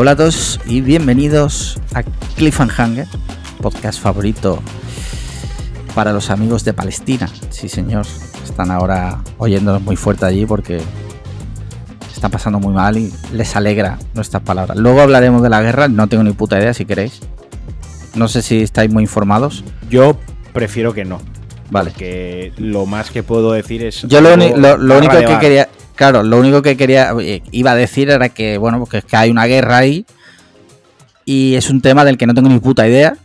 Hola 0.00 0.12
a 0.12 0.16
todos 0.16 0.60
y 0.64 0.80
bienvenidos 0.80 1.76
a 1.92 2.04
Cliffhanger, 2.36 3.08
podcast 3.60 4.00
favorito 4.00 4.62
para 5.92 6.12
los 6.12 6.30
amigos 6.30 6.62
de 6.62 6.72
Palestina. 6.72 7.28
Sí, 7.50 7.68
señor, 7.68 8.06
están 8.44 8.70
ahora 8.70 9.24
oyéndonos 9.38 9.82
muy 9.82 9.96
fuerte 9.96 10.24
allí 10.24 10.46
porque 10.46 10.80
están 12.14 12.30
pasando 12.30 12.60
muy 12.60 12.72
mal 12.72 12.96
y 12.96 13.12
les 13.32 13.56
alegra 13.56 13.98
nuestras 14.14 14.44
palabras. 14.44 14.78
Luego 14.78 15.00
hablaremos 15.00 15.42
de 15.42 15.48
la 15.48 15.62
guerra, 15.62 15.88
no 15.88 16.06
tengo 16.06 16.22
ni 16.22 16.30
puta 16.30 16.60
idea 16.60 16.72
si 16.74 16.84
queréis. 16.84 17.18
No 18.14 18.28
sé 18.28 18.42
si 18.42 18.62
estáis 18.62 18.92
muy 18.92 19.02
informados. 19.02 19.64
Yo 19.90 20.16
prefiero 20.52 20.94
que 20.94 21.04
no. 21.04 21.20
Vale. 21.70 21.90
Que 21.90 22.52
lo 22.56 22.86
más 22.86 23.10
que 23.10 23.24
puedo 23.24 23.50
decir 23.50 23.82
es. 23.82 24.02
Yo 24.02 24.20
lo, 24.20 24.34
único 24.34 25.18
que 25.18 25.26
bar. 25.26 25.40
quería, 25.40 25.67
claro, 25.98 26.22
lo 26.22 26.38
único 26.38 26.62
que 26.62 26.76
quería, 26.76 27.12
eh, 27.20 27.42
iba 27.50 27.72
a 27.72 27.74
decir 27.74 28.08
era 28.08 28.28
que, 28.28 28.56
bueno, 28.56 28.78
porque 28.78 28.98
es 28.98 29.04
que 29.04 29.16
hay 29.16 29.30
una 29.32 29.46
guerra 29.46 29.78
ahí 29.78 30.06
y 31.24 31.56
es 31.56 31.70
un 31.70 31.80
tema 31.80 32.04
del 32.04 32.16
que 32.16 32.24
no 32.24 32.34
tengo 32.34 32.48
ni 32.48 32.60
puta 32.60 32.86
idea. 32.86 33.16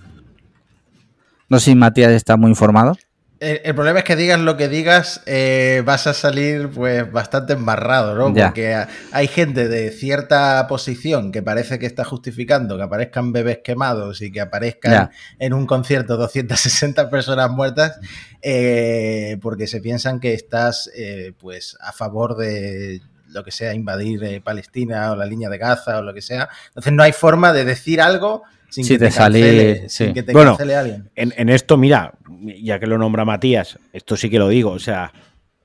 No 1.50 1.60
sé 1.60 1.66
si 1.66 1.76
Matías 1.76 2.12
está 2.12 2.36
muy 2.36 2.50
informado. 2.50 2.98
El, 3.44 3.62
el 3.64 3.76
problema 3.76 4.00
es 4.00 4.06
que 4.06 4.16
digas 4.16 4.40
lo 4.40 4.56
que 4.58 4.70
digas, 4.70 5.22
eh, 5.26 5.82
vas 5.86 6.08
a 6.08 6.14
salir 6.14 6.70
pues 6.70 7.12
bastante 7.12 7.54
embarrado, 7.54 8.16
¿no? 8.16 8.34
Ya. 8.34 8.48
Porque 8.48 8.74
ha- 8.74 8.88
hay 9.12 9.28
gente 9.28 9.68
de 9.68 9.92
cierta 9.92 10.66
posición 10.68 11.32
que 11.32 11.42
parece 11.44 11.78
que 11.80 11.86
está 11.86 12.04
justificando 12.06 12.78
que 12.78 12.84
aparezcan 12.84 13.32
bebés 13.34 13.60
quemados 13.64 14.22
y 14.22 14.32
que 14.32 14.42
aparezcan 14.42 14.92
Ya. 14.92 15.12
en 15.40 15.54
un 15.54 15.66
concierto 15.68 16.18
260 16.18 17.10
personas 17.10 17.50
muertas 17.52 18.00
eh, 18.42 19.38
porque 19.42 19.68
se 19.68 19.82
piensan 19.82 20.20
que 20.20 20.34
estás 20.34 20.90
eh, 20.96 21.34
pues 21.40 21.78
a 21.82 21.92
favor 21.92 22.36
de 22.38 23.02
lo 23.30 23.44
que 23.44 23.52
sea, 23.52 23.74
invadir 23.74 24.44
Palestina 24.44 25.12
o 25.12 25.16
la 25.16 25.26
línea 25.26 25.50
de 25.50 25.58
Gaza 25.58 25.98
o 25.98 26.02
lo 26.04 26.14
que 26.14 26.22
sea. 26.22 26.50
Entonces 26.68 26.94
no 26.94 27.02
hay 27.02 27.14
forma 27.14 27.52
de 27.52 27.66
decir 27.66 28.00
algo 28.00 28.44
sin 28.74 28.84
Sí, 28.86 28.94
que 28.98 29.00
te, 29.10 29.90
sin 29.90 29.90
sí. 29.90 30.14
que 30.14 30.24
te 30.24 30.34
Bueno, 30.34 30.52
cancele 30.52 30.76
alguien. 30.76 31.10
En, 31.16 31.34
en 31.38 31.50
esto, 31.50 31.78
mira, 31.78 32.14
ya 32.62 32.80
que 32.80 32.88
lo 32.88 32.98
nombra 32.98 33.24
Matías, 33.26 33.78
esto 33.94 34.18
sí 34.18 34.30
que 34.30 34.40
lo 34.40 34.50
digo, 34.50 34.72
o 34.72 34.80
sea, 34.80 35.14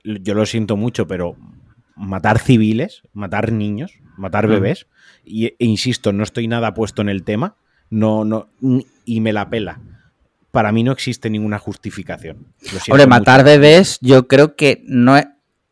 yo 0.03 0.33
lo 0.33 0.45
siento 0.45 0.77
mucho, 0.77 1.07
pero 1.07 1.35
matar 1.95 2.39
civiles, 2.39 3.01
matar 3.13 3.51
niños, 3.51 3.93
matar 4.17 4.47
Mm. 4.47 4.51
bebés, 4.51 4.87
y, 5.25 5.45
e 5.47 5.55
insisto, 5.59 6.13
no 6.13 6.23
estoy 6.23 6.47
nada 6.47 6.73
puesto 6.73 7.01
en 7.01 7.09
el 7.09 7.23
tema, 7.23 7.55
no, 7.89 8.23
no, 8.25 8.47
y 9.05 9.21
me 9.21 9.33
la 9.33 9.49
pela. 9.49 9.79
Para 10.51 10.71
mí 10.71 10.83
no 10.83 10.91
existe 10.91 11.29
ninguna 11.29 11.59
justificación. 11.59 12.37
Hombre, 12.89 13.05
mucho. 13.05 13.07
matar 13.07 13.43
bebés, 13.43 13.97
yo 14.01 14.27
creo 14.27 14.55
que 14.55 14.81
no 14.85 15.17
es. 15.17 15.25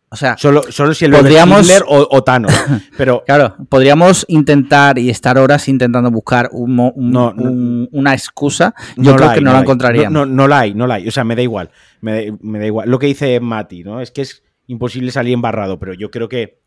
O 0.10 0.16
sea, 0.16 0.38
Solo, 0.38 0.64
solo 0.72 0.94
si 0.94 1.04
el 1.06 1.12
Podríamos- 1.12 1.66
Hitler 1.66 1.84
o, 1.88 2.08
o 2.10 2.24
Thanos. 2.24 2.54
Pero 2.98 3.24
claro, 3.26 3.56
podríamos 3.68 4.26
intentar 4.30 4.98
y 4.98 5.10
estar 5.10 5.38
horas 5.38 5.68
intentando 5.68 6.10
buscar 6.12 6.50
un 6.54 6.76
mo- 6.76 6.94
un- 6.96 7.12
No, 7.12 7.34
no. 7.34 7.44
un- 7.52 7.90
una 7.92 8.14
excusa. 8.14 8.74
Yo 8.96 9.12
No 9.12 9.18
creo 9.18 9.34
que 9.34 9.42
no, 9.42 9.52
la 9.52 9.58
hay. 9.58 9.64
encontraríamos. 9.64 10.28
No, 10.30 10.48
la 10.48 10.60
hay, 10.60 10.74
no 10.74 10.88
la 10.88 10.94
hay. 10.96 11.08
O 11.08 11.12
sea, 11.12 11.24
me 11.26 11.36
da 11.36 11.42
igual. 11.42 11.72
Me 12.00 12.26
da, 12.32 12.38
me 12.42 12.60
da 12.60 12.66
igual. 12.66 12.90
Lo 12.90 13.00
que 13.00 13.08
dice 13.08 13.40
Mati, 13.42 13.84
¿no? 13.84 14.00
Es 14.00 14.12
que 14.12 14.22
es 14.22 14.44
imposible 14.68 15.12
salir 15.12 15.34
embarrado, 15.34 15.78
pero 15.78 15.94
yo 15.94 16.10
creo 16.10 16.30
que 16.30 16.60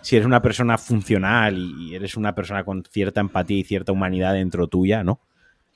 si 0.00 0.16
eres 0.16 0.26
una 0.26 0.40
persona 0.42 0.78
funcional 0.78 1.58
y 1.78 1.94
eres 1.94 2.16
una 2.16 2.34
persona 2.34 2.64
con 2.64 2.82
cierta 2.90 3.20
empatía 3.20 3.58
y 3.58 3.64
cierta 3.64 3.92
humanidad 3.92 4.32
dentro 4.34 4.68
tuya, 4.68 5.04
¿no? 5.04 5.20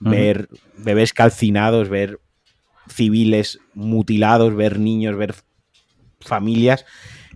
Ver 0.01 0.49
bebés 0.77 1.13
calcinados, 1.13 1.89
ver 1.89 2.19
civiles 2.89 3.59
mutilados, 3.75 4.55
ver 4.55 4.79
niños, 4.79 5.17
ver 5.17 5.35
familias 6.21 6.85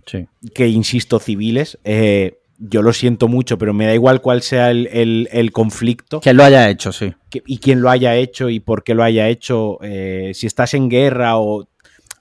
Sí. 0.05 0.27
que, 0.53 0.67
insisto, 0.67 1.19
civiles. 1.19 1.77
eh, 1.83 2.39
yo 2.59 2.81
lo 2.81 2.93
siento 2.93 3.27
mucho, 3.27 3.57
pero 3.57 3.73
me 3.73 3.85
da 3.87 3.93
igual 3.93 4.21
cuál 4.21 4.41
sea 4.41 4.71
el, 4.71 4.87
el- 4.93 5.27
el 5.33 5.51
conflicto 5.51 6.21
Que 6.21 6.33
lo 6.33 6.43
haya 6.43 6.69
hecho, 6.69 6.91
sí. 6.93 7.13
que- 7.29 7.43
y 7.45 7.57
quién 7.57 7.81
lo 7.81 7.89
haya 7.89 8.15
hecho 8.15 8.47
y 8.49 8.59
por 8.61 8.83
qué 8.83 8.93
lo 8.93 9.03
haya 9.03 9.27
hecho. 9.27 9.79
eh, 9.81 10.31
si 10.33 10.47
estás 10.47 10.73
en 10.73 10.87
guerra 10.89 11.37
o 11.37 11.67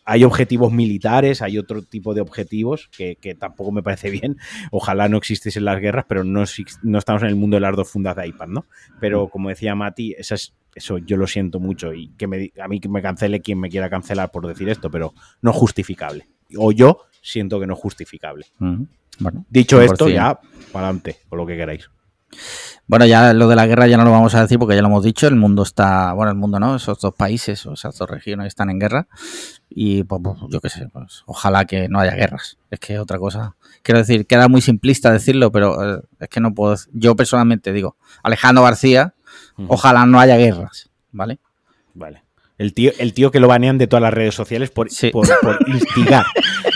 hay 0.04 0.24
objetivos 0.24 0.72
militares, 0.72 1.42
hay 1.42 1.58
otro 1.58 1.82
tipo 1.82 2.12
de 2.14 2.22
objetivos 2.22 2.88
que, 2.96 3.16
que 3.20 3.36
tampoco 3.36 3.70
me 3.70 3.84
parece 3.84 4.10
bien. 4.10 4.36
Ojalá 4.72 5.08
no 5.08 5.16
existiesen 5.16 5.64
las 5.64 5.80
guerras, 5.80 6.06
pero 6.08 6.24
no, 6.24 6.42
no 6.82 6.98
estamos 6.98 7.22
en 7.22 7.28
el 7.28 7.36
mundo 7.36 7.56
de 7.56 7.60
las 7.60 7.76
dos 7.76 7.88
fundas 7.88 8.16
de 8.16 8.26
iPad, 8.26 8.48
¿no? 8.48 8.64
Pero 9.00 9.28
como 9.28 9.48
decía 9.50 9.74
Mati, 9.76 10.14
esa 10.18 10.34
es- 10.34 10.54
eso 10.74 10.98
yo 10.98 11.16
lo 11.18 11.26
siento 11.28 11.60
mucho 11.60 11.92
y 11.94 12.08
que 12.16 12.26
me, 12.26 12.50
a 12.60 12.66
mí 12.66 12.80
que 12.80 12.88
me 12.88 13.02
cancele 13.02 13.40
quien 13.42 13.60
me 13.60 13.68
quiera 13.68 13.90
cancelar 13.90 14.30
por 14.32 14.46
decir 14.48 14.68
esto, 14.70 14.90
pero 14.90 15.14
no 15.40 15.52
justificable. 15.52 16.26
O 16.58 16.72
yo 16.72 17.04
siento 17.20 17.60
que 17.60 17.66
no 17.66 17.74
es 17.74 17.80
justificable. 17.80 18.46
Ujú. 18.60 18.86
Bueno, 19.18 19.44
Dicho 19.50 19.78
100%. 19.80 19.84
esto, 19.92 20.08
ya 20.08 20.38
para 20.72 20.86
adelante, 20.86 21.18
o 21.28 21.36
lo 21.36 21.46
que 21.46 21.56
queráis. 21.56 21.88
Bueno, 22.86 23.04
ya 23.06 23.32
lo 23.34 23.46
de 23.46 23.54
la 23.56 23.66
guerra 23.66 23.86
ya 23.86 23.96
no 23.96 24.04
lo 24.04 24.10
vamos 24.10 24.34
a 24.34 24.40
decir 24.40 24.58
porque 24.58 24.74
ya 24.74 24.80
lo 24.82 24.88
hemos 24.88 25.04
dicho. 25.04 25.26
El 25.28 25.36
mundo 25.36 25.62
está, 25.62 26.12
bueno, 26.14 26.30
el 26.32 26.36
mundo 26.38 26.58
no, 26.58 26.74
esos 26.76 26.98
dos 26.98 27.14
países 27.14 27.64
o 27.66 27.74
esas 27.74 27.96
dos 27.96 28.08
regiones 28.08 28.48
están 28.48 28.70
en 28.70 28.78
guerra. 28.78 29.06
Y 29.68 30.02
pues, 30.04 30.20
pues, 30.24 30.38
yo 30.48 30.60
qué 30.60 30.68
sé, 30.70 30.88
pues 30.92 31.22
ojalá 31.26 31.64
que 31.66 31.88
no 31.88 32.00
haya 32.00 32.14
guerras. 32.14 32.58
Es 32.70 32.80
que 32.80 32.98
otra 32.98 33.18
cosa. 33.18 33.54
Quiero 33.82 33.98
decir, 33.98 34.26
queda 34.26 34.48
muy 34.48 34.60
simplista 34.62 35.12
decirlo, 35.12 35.52
pero 35.52 35.98
eh, 35.98 36.02
es 36.20 36.28
que 36.28 36.40
no 36.40 36.54
puedo. 36.54 36.74
Yo 36.92 37.14
personalmente 37.16 37.72
digo, 37.72 37.96
Alejandro 38.22 38.64
García, 38.64 39.14
Ujú. 39.58 39.66
ojalá 39.74 40.06
no 40.06 40.18
haya 40.18 40.36
guerras, 40.36 40.90
¿vale? 41.12 41.38
Vale. 41.94 42.22
El 42.58 42.74
tío, 42.74 42.92
el 42.98 43.12
tío 43.14 43.30
que 43.30 43.40
lo 43.40 43.48
banean 43.48 43.78
de 43.78 43.86
todas 43.86 44.02
las 44.02 44.14
redes 44.14 44.34
sociales 44.34 44.70
por, 44.70 44.90
Sí. 44.90 45.10
por, 45.10 45.26
por 45.40 45.58
instigar 45.68 46.24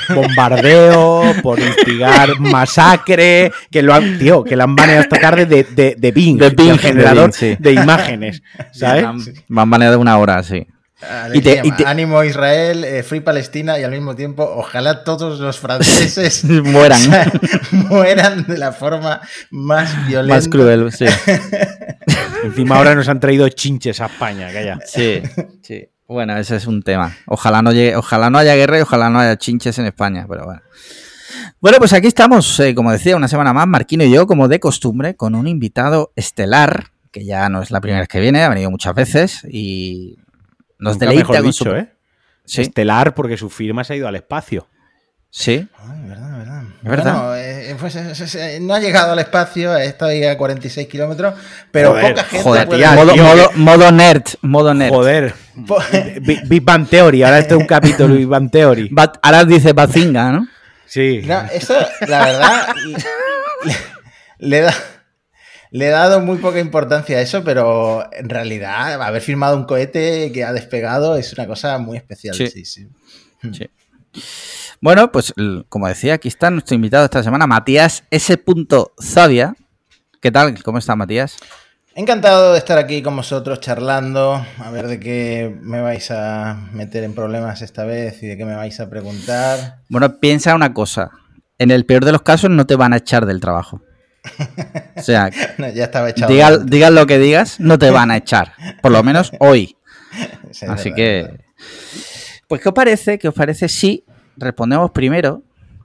bombardeo, 0.09 1.35
por 1.43 1.59
instigar 1.61 2.41
masacre, 2.41 3.53
que 3.71 3.83
lo 3.83 3.95
han, 3.95 4.19
tío, 4.19 4.43
que 4.45 4.57
lo 4.57 4.65
han 4.65 4.75
baneado 4.75 5.03
esta 5.03 5.19
tarde 5.21 5.47
de, 5.47 5.65
de, 5.65 5.95
de 5.97 6.13
Bing, 6.13 6.39
De 6.39 6.51
Bing, 6.51 6.79
generador 6.79 7.31
de 7.33 7.47
Bing, 7.49 7.57
sí. 7.57 7.63
de 7.63 7.73
imágenes, 7.73 8.43
¿sabes? 8.73 9.05
Van, 9.05 9.19
van 9.49 9.71
baneados 9.71 9.97
de 9.97 10.01
una 10.03 10.19
hora, 10.19 10.43
sí. 10.43 10.67
Ah, 11.03 11.29
Y 11.33 11.39
y 11.39 11.41
te- 11.43 11.61
y 11.63 11.71
te- 11.73 11.85
Ánimo 11.87 12.25
Israel, 12.25 12.83
eh, 12.85 13.03
Free 13.03 13.21
Palestina 13.21 13.79
y 13.79 13.85
al 13.85 13.91
mismo 13.91 14.17
tiempo 14.17 14.43
ojalá 14.57 15.05
todos 15.05 15.39
los 15.41 15.59
franceses 15.59 16.43
Mueran. 16.45 17.01
o 17.01 17.05
sea, 17.11 17.33
mueran 17.73 18.47
de 18.47 18.57
la 18.57 18.73
forma 18.73 19.21
más 19.51 20.07
violenta. 20.07 20.35
Más 20.37 20.49
cruel, 20.49 20.91
sí. 20.93 21.05
Encima 22.45 22.77
ahora 22.77 22.95
nos 22.95 23.09
han 23.09 23.21
traído 23.21 23.49
chinches 23.49 24.01
a 24.01 24.07
España, 24.07 24.51
calla. 24.53 24.79
Sí, 24.87 25.23
sí. 25.63 25.89
Bueno, 26.09 26.37
ese 26.37 26.57
es 26.57 26.67
un 26.67 26.83
tema. 26.83 27.17
Ojalá 27.27 27.63
no 27.63 27.73
llegue, 27.73 27.97
ojalá 27.97 28.31
no 28.31 28.39
haya 28.39 28.55
guerra 28.55 28.79
y 28.79 28.83
ojalá 28.83 29.11
no 29.11 29.19
haya 29.19 29.37
chinches 29.37 29.79
en 29.79 29.87
España, 29.87 30.25
pero 30.29 30.45
bueno. 30.45 30.63
Bueno, 31.61 31.79
pues 31.79 31.93
aquí 31.93 32.07
estamos, 32.07 32.59
eh, 32.61 32.75
como 32.75 32.93
decía, 32.93 33.17
una 33.17 33.29
semana 33.29 33.53
más, 33.53 33.67
Marquino 33.67 34.05
y 34.05 34.11
yo, 34.13 34.27
como 34.27 34.47
de 34.47 34.61
costumbre, 34.61 35.17
con 35.17 35.35
un 35.35 35.49
invitado 35.49 36.13
estelar, 36.15 36.89
que 37.11 37.25
ya 37.25 37.49
no 37.49 37.61
es 37.63 37.71
la 37.71 37.81
primera 37.81 38.01
vez 38.01 38.09
que 38.09 38.21
viene, 38.21 38.43
ha 38.45 38.49
venido 38.49 38.71
muchas 38.71 38.95
veces 38.95 39.43
y 39.51 40.17
nos 40.79 40.95
Nunca 40.95 41.07
deleita 41.07 41.21
mejor 41.29 41.37
con 41.37 41.45
dicho, 41.47 41.65
su... 41.65 41.71
¿eh? 41.77 41.93
Sí, 42.45 42.63
Estelar 42.63 43.15
porque 43.15 43.37
su 43.37 43.51
firma 43.51 43.83
se 43.85 43.95
ha 43.95 43.97
ido 43.97 44.07
al 44.09 44.15
espacio. 44.17 44.69
sí, 45.31 45.69
Ay, 45.79 46.09
verdad, 46.09 46.39
verdad. 46.39 46.63
Es 46.83 46.91
verdad. 46.91 47.13
Bueno, 47.15 47.35
eh, 47.37 47.77
pues, 47.81 47.97
eh, 47.97 48.57
eh, 48.57 48.59
no 48.61 48.75
ha 48.75 48.79
llegado 48.81 49.13
al 49.13 49.19
espacio, 49.19 49.77
está 49.77 50.07
ahí 50.07 50.23
a 50.25 50.39
46 50.39 50.87
kilómetros, 50.87 51.35
pero 51.73 51.91
Joder, 51.91 52.11
poca 52.15 52.25
gente 52.25 52.43
joder, 52.45 52.67
puede 52.69 52.79
tía, 52.81 52.93
modo, 52.93 53.13
tío, 53.15 53.23
modo, 53.25 53.51
modo 53.57 53.93
nerd, 53.93 54.23
modo 54.43 54.75
nerd. 54.75 54.91
Joder. 54.93 55.35
Po- 55.67 55.83
Big 56.21 56.63
Bang 56.65 56.89
Theory, 56.89 57.23
ahora 57.25 57.41
este 57.41 57.55
es 57.55 57.61
un 57.61 57.67
capítulo 57.67 58.15
Big 58.15 58.27
Bang 58.29 58.51
Theory. 58.51 58.91
Ahora 59.23 59.45
dice 59.45 59.73
Bazinga, 59.73 60.31
¿no? 60.33 60.47
Sí. 60.87 61.23
No, 61.27 61.41
eso, 61.53 61.75
la 62.07 62.25
verdad, 62.27 62.67
le, 64.39 64.61
da- 64.61 64.75
le 65.71 65.87
he 65.87 65.91
dado 65.91 66.21
muy 66.21 66.39
poca 66.39 66.61
importancia 66.61 67.19
a 67.19 67.21
eso, 67.21 67.45
pero 67.45 68.05
en 68.13 68.29
realidad 68.29 69.01
haber 69.03 69.23
firmado 69.23 69.57
un 69.57 69.65
cohete 69.65 70.31
que 70.33 70.45
ha 70.45 70.53
despegado 70.53 71.17
es 71.17 71.33
una 71.33 71.47
cosa 71.47 71.79
muy 71.79 71.97
especial. 71.97 72.35
Sí. 72.35 72.49
Sí, 72.49 72.65
sí. 72.65 72.89
Sí. 73.53 73.71
Bueno, 74.81 75.11
pues 75.13 75.33
como 75.69 75.89
decía, 75.89 76.15
aquí 76.15 76.29
está 76.29 76.51
nuestro 76.51 76.75
invitado 76.75 77.05
esta 77.05 77.23
semana, 77.23 77.47
Matías 77.47 78.05
S. 78.11 78.43
Zavia. 79.03 79.55
¿Qué 80.21 80.31
tal? 80.31 80.63
¿Cómo 80.63 80.79
está 80.79 80.97
Matías? 80.97 81.37
Encantado 81.95 82.53
de 82.53 82.59
estar 82.59 82.77
aquí 82.77 83.01
con 83.03 83.17
vosotros 83.17 83.61
charlando, 83.61 84.45
a 84.59 84.71
ver 84.71 84.87
de 84.87 85.01
qué 85.01 85.57
me 85.63 85.81
vais 85.81 86.11
a 86.11 86.69
meter 86.73 87.05
en 87.05 87.15
problemas 87.15 87.63
esta 87.63 87.85
vez 87.85 88.23
y 88.23 88.27
de 88.27 88.37
qué 88.37 88.45
me 88.45 88.55
vais 88.55 88.79
a 88.81 88.91
preguntar. 88.91 89.79
Bueno, 89.89 90.19
piensa 90.21 90.55
una 90.55 90.75
cosa. 90.75 91.11
En 91.59 91.71
el 91.71 91.87
peor 91.87 92.05
de 92.05 92.13
los 92.13 92.21
casos 92.21 92.51
no 92.51 92.67
te 92.67 92.77
van 92.77 92.93
a 92.93 92.99
echar 92.99 93.25
del 93.25 93.41
trabajo. 93.41 93.81
O 94.97 95.03
sea, 95.03 95.31
No, 95.59 95.69
ya 95.71 95.85
estaba 95.85 96.11
echado. 96.11 96.33
diga- 96.33 96.49
de 96.51 96.55
antes. 96.57 96.71
digas 96.71 96.91
lo 96.93 97.07
que 97.07 97.19
digas, 97.19 97.61
no 97.61 97.79
te 97.79 97.91
van 97.91 98.11
a 98.11 98.17
echar. 98.17 98.53
Por 98.83 98.93
lo 98.93 99.03
menos 99.03 99.33
hoy. 99.41 99.77
Sí, 100.51 100.65
Así 100.67 100.93
que... 100.95 101.23
verdad. 101.25 101.41
Pues, 102.49 102.61
¿qué 102.63 102.69
os 102.69 102.75
parece? 102.75 103.19
¿Qué 103.19 103.29
os 103.29 103.35
parece 103.35 103.69
si 103.69 104.05
respondemos 104.37 104.91
primero 104.93 105.43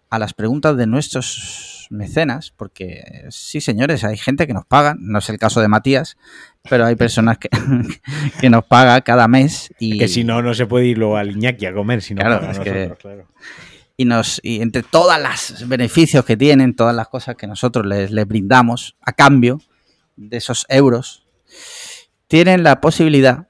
a 0.10 0.20
las 0.20 0.34
preguntas 0.34 0.78
de 0.78 0.88
nuestros 0.88 1.88
mecenas? 1.90 2.54
Porque 2.56 3.26
sí, 3.30 3.60
señores, 3.60 4.04
hay 4.06 4.16
gente 4.18 4.48
que 4.48 4.54
nos 4.54 4.66
paga. 4.66 4.96
No 5.00 5.20
es 5.20 5.30
el 5.30 5.38
caso 5.40 5.60
de 5.60 5.68
Matías, 5.68 6.16
pero 6.70 6.86
hay 6.86 6.96
personas 6.96 7.40
que, 7.40 7.50
que 8.40 8.50
nos 8.50 8.64
paga 8.64 9.02
cada 9.02 9.28
mes 9.28 9.74
y... 9.80 9.98
Que 9.98 10.08
si 10.08 10.24
no, 10.24 10.42
no 10.42 10.54
se 10.54 10.66
puede 10.68 10.86
ir 10.86 10.98
luego 11.00 11.18
al 11.18 11.32
Iñaki 11.32 11.66
a 11.66 11.74
comer, 11.74 12.02
si 12.02 12.14
no 12.14 12.22
Claro, 12.22 12.40
paga 12.40 12.52
es 12.54 12.60
que- 12.60 12.94
claro. 13.02 13.28
Y 13.98 14.06
nos 14.06 14.40
y 14.44 14.62
entre 14.62 14.84
todas 14.84 15.22
las 15.22 15.68
beneficios 15.68 16.26
que 16.26 16.38
tienen, 16.38 16.76
todas 16.76 16.96
las 16.96 17.08
cosas 17.08 17.36
que 17.36 17.48
nosotros 17.48 17.86
les, 17.86 18.12
les 18.12 18.28
brindamos 18.28 18.96
a 19.02 19.14
cambio, 19.14 19.60
de 20.16 20.38
esos 20.38 20.66
euros, 20.70 21.26
tienen 22.28 22.64
la 22.64 22.82
posibilidad 22.82 23.48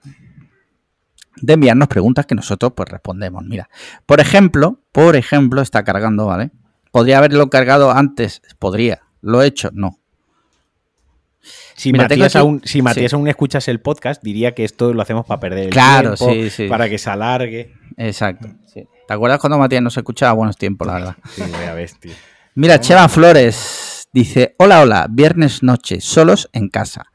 de 1.38 1.54
enviarnos 1.54 1.88
preguntas 1.88 2.26
que 2.26 2.36
nosotros 2.36 2.74
pues 2.76 2.90
respondemos. 2.90 3.44
Mira, 3.44 3.70
por 4.06 4.20
ejemplo, 4.20 4.80
por 4.92 5.16
ejemplo, 5.16 5.62
está 5.62 5.84
cargando, 5.84 6.26
¿vale? 6.28 6.52
¿Podría 6.92 7.18
haberlo 7.20 7.50
cargado 7.50 7.92
antes? 7.92 8.42
Podría. 8.60 9.02
¿Lo 9.22 9.42
he 9.42 9.48
hecho? 9.48 9.70
No. 9.74 9.98
Si 11.76 11.92
Mira, 11.92 12.04
Matías, 12.04 12.36
aún, 12.36 12.62
si 12.64 12.82
Matías 12.82 13.12
sí. 13.12 13.16
aún 13.16 13.28
escuchas 13.28 13.68
el 13.68 13.80
podcast, 13.80 14.22
diría 14.22 14.54
que 14.54 14.64
esto 14.64 14.94
lo 14.94 15.02
hacemos 15.02 15.26
para 15.26 15.40
perder 15.40 15.66
el 15.66 15.70
Claro, 15.72 16.14
tiempo, 16.14 16.34
sí, 16.34 16.50
sí. 16.52 16.68
para 16.68 16.88
que 16.90 17.00
se 17.00 17.10
alargue. 17.10 17.74
Exacto. 17.98 18.50
sí. 18.68 18.88
¿Te 19.12 19.16
acuerdas 19.16 19.40
cuando 19.42 19.60
Matías 19.60 19.82
nos 19.84 19.98
escuchaba? 19.98 20.32
Buenos 20.32 20.56
tiempos, 20.56 20.88
la 20.88 20.94
verdad. 20.94 21.16
Sí, 21.36 21.44
tío. 22.00 22.14
Mira, 22.56 22.80
Chema 22.80 23.10
Flores 23.10 24.08
dice: 24.14 24.56
Hola, 24.58 24.80
hola, 24.80 25.08
viernes 25.10 25.64
noche, 25.64 26.00
solos 26.00 26.50
en 26.54 26.70
casa. 26.70 27.08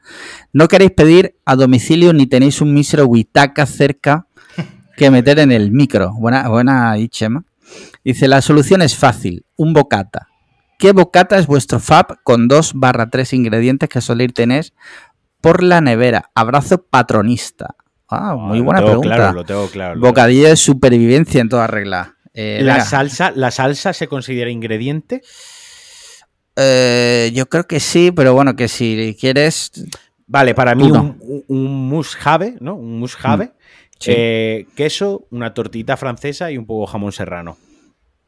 No 0.53 0.67
queréis 0.67 0.91
pedir 0.91 1.39
a 1.43 1.55
domicilio 1.55 2.13
ni 2.13 2.27
tenéis 2.27 2.61
un 2.61 2.75
mísero 2.75 3.07
huitaca 3.07 3.65
cerca 3.65 4.27
que 4.95 5.09
meter 5.09 5.39
en 5.39 5.51
el 5.51 5.71
micro. 5.71 6.13
Buena, 6.13 6.47
buena 6.47 6.91
ahí, 6.91 7.09
Chema. 7.09 7.45
Dice: 8.03 8.27
La 8.27 8.43
solución 8.43 8.83
es 8.83 8.95
fácil, 8.95 9.47
un 9.55 9.73
bocata. 9.73 10.27
¿Qué 10.77 10.91
bocata 10.91 11.39
es 11.39 11.47
vuestro 11.47 11.79
fab 11.79 12.21
con 12.21 12.47
2 12.47 12.73
barra 12.75 13.09
3 13.09 13.33
ingredientes 13.33 13.89
que 13.89 14.01
soléis 14.01 14.35
tener 14.35 14.67
por 15.41 15.63
la 15.63 15.81
nevera? 15.81 16.29
Abrazo 16.35 16.85
patronista. 16.91 17.75
Ah, 18.09 18.35
muy 18.35 18.59
lo 18.59 18.63
buena 18.65 18.79
tengo 18.79 18.91
pregunta. 19.01 19.15
Claro, 19.15 19.33
lo 19.33 19.43
tengo 19.45 19.67
claro. 19.67 19.95
lo 19.95 20.07
Bocadillo 20.07 20.47
de 20.49 20.55
supervivencia 20.55 21.41
en 21.41 21.49
toda 21.49 21.67
regla. 21.67 22.15
Eh, 22.33 22.59
La 22.63 22.73
venga. 22.73 22.85
salsa, 22.85 23.31
¿La 23.35 23.51
salsa 23.51 23.93
se 23.93 24.07
considera 24.07 24.49
ingrediente? 24.49 25.21
Eh, 26.55 27.31
yo 27.33 27.47
creo 27.49 27.67
que 27.67 27.79
sí, 27.79 28.11
pero 28.11 28.33
bueno, 28.33 28.55
que 28.55 28.67
si 28.67 29.15
quieres. 29.19 29.71
Vale, 30.25 30.53
para 30.55 30.75
mí 30.75 30.83
un, 30.91 31.17
un, 31.47 31.89
must-have, 31.89 32.57
¿no? 32.59 32.75
Un 32.75 32.99
must-have. 32.99 33.45
Mm, 33.45 33.49
sí. 33.99 34.11
eh, 34.13 34.67
queso, 34.75 35.27
una 35.31 35.53
tortita 35.53 35.95
francesa 35.97 36.51
y 36.51 36.57
un 36.57 36.65
poco 36.65 36.85
jamón 36.87 37.11
serrano. 37.11 37.57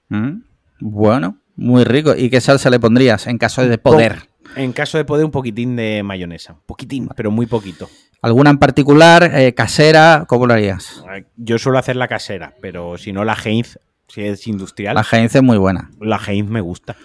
Mm, 0.09 0.41
Bueno, 0.79 1.37
muy 1.55 1.83
rico. 1.83 2.15
¿Y 2.15 2.29
qué 2.29 2.39
salsa 2.41 2.69
le 2.69 2.79
pondrías 2.79 3.27
en 3.27 3.37
caso 3.37 3.65
de 3.67 3.77
poder? 3.77 4.29
En 4.55 4.71
caso 4.73 4.97
de 4.97 5.05
poder, 5.05 5.25
un 5.25 5.31
poquitín 5.31 5.75
de 5.75 6.01
mayonesa. 6.03 6.53
Un 6.53 6.61
poquitín, 6.65 7.09
pero 7.15 7.31
muy 7.31 7.45
poquito. 7.47 7.89
¿Alguna 8.21 8.50
en 8.50 8.57
particular? 8.57 9.31
eh, 9.33 9.54
¿Casera? 9.54 10.25
¿Cómo 10.27 10.45
lo 10.45 10.54
harías? 10.54 11.04
Yo 11.38 11.57
suelo 11.57 11.80
hacer 11.80 11.95
la 11.95 12.07
casera, 12.07 12.54
pero 12.62 12.98
si 12.98 13.13
no 13.13 13.24
la 13.24 13.33
Heinz, 13.44 13.80
si 14.07 14.21
es 14.24 14.45
industrial, 14.48 14.95
La 14.95 15.06
Heinz 15.10 15.36
es 15.36 15.44
muy 15.44 15.57
buena. 15.57 15.89
la 16.01 16.18
Heinz 16.25 16.50
me 16.50 16.62
gusta. 16.62 16.95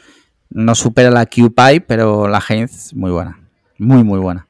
No 0.50 0.74
supera 0.74 1.10
la 1.10 1.26
Q-Pie, 1.26 1.82
pero 1.82 2.28
la 2.28 2.42
Heinz 2.48 2.92
muy 2.94 3.10
buena. 3.10 3.38
Muy, 3.78 4.02
muy 4.04 4.18
buena. 4.18 4.46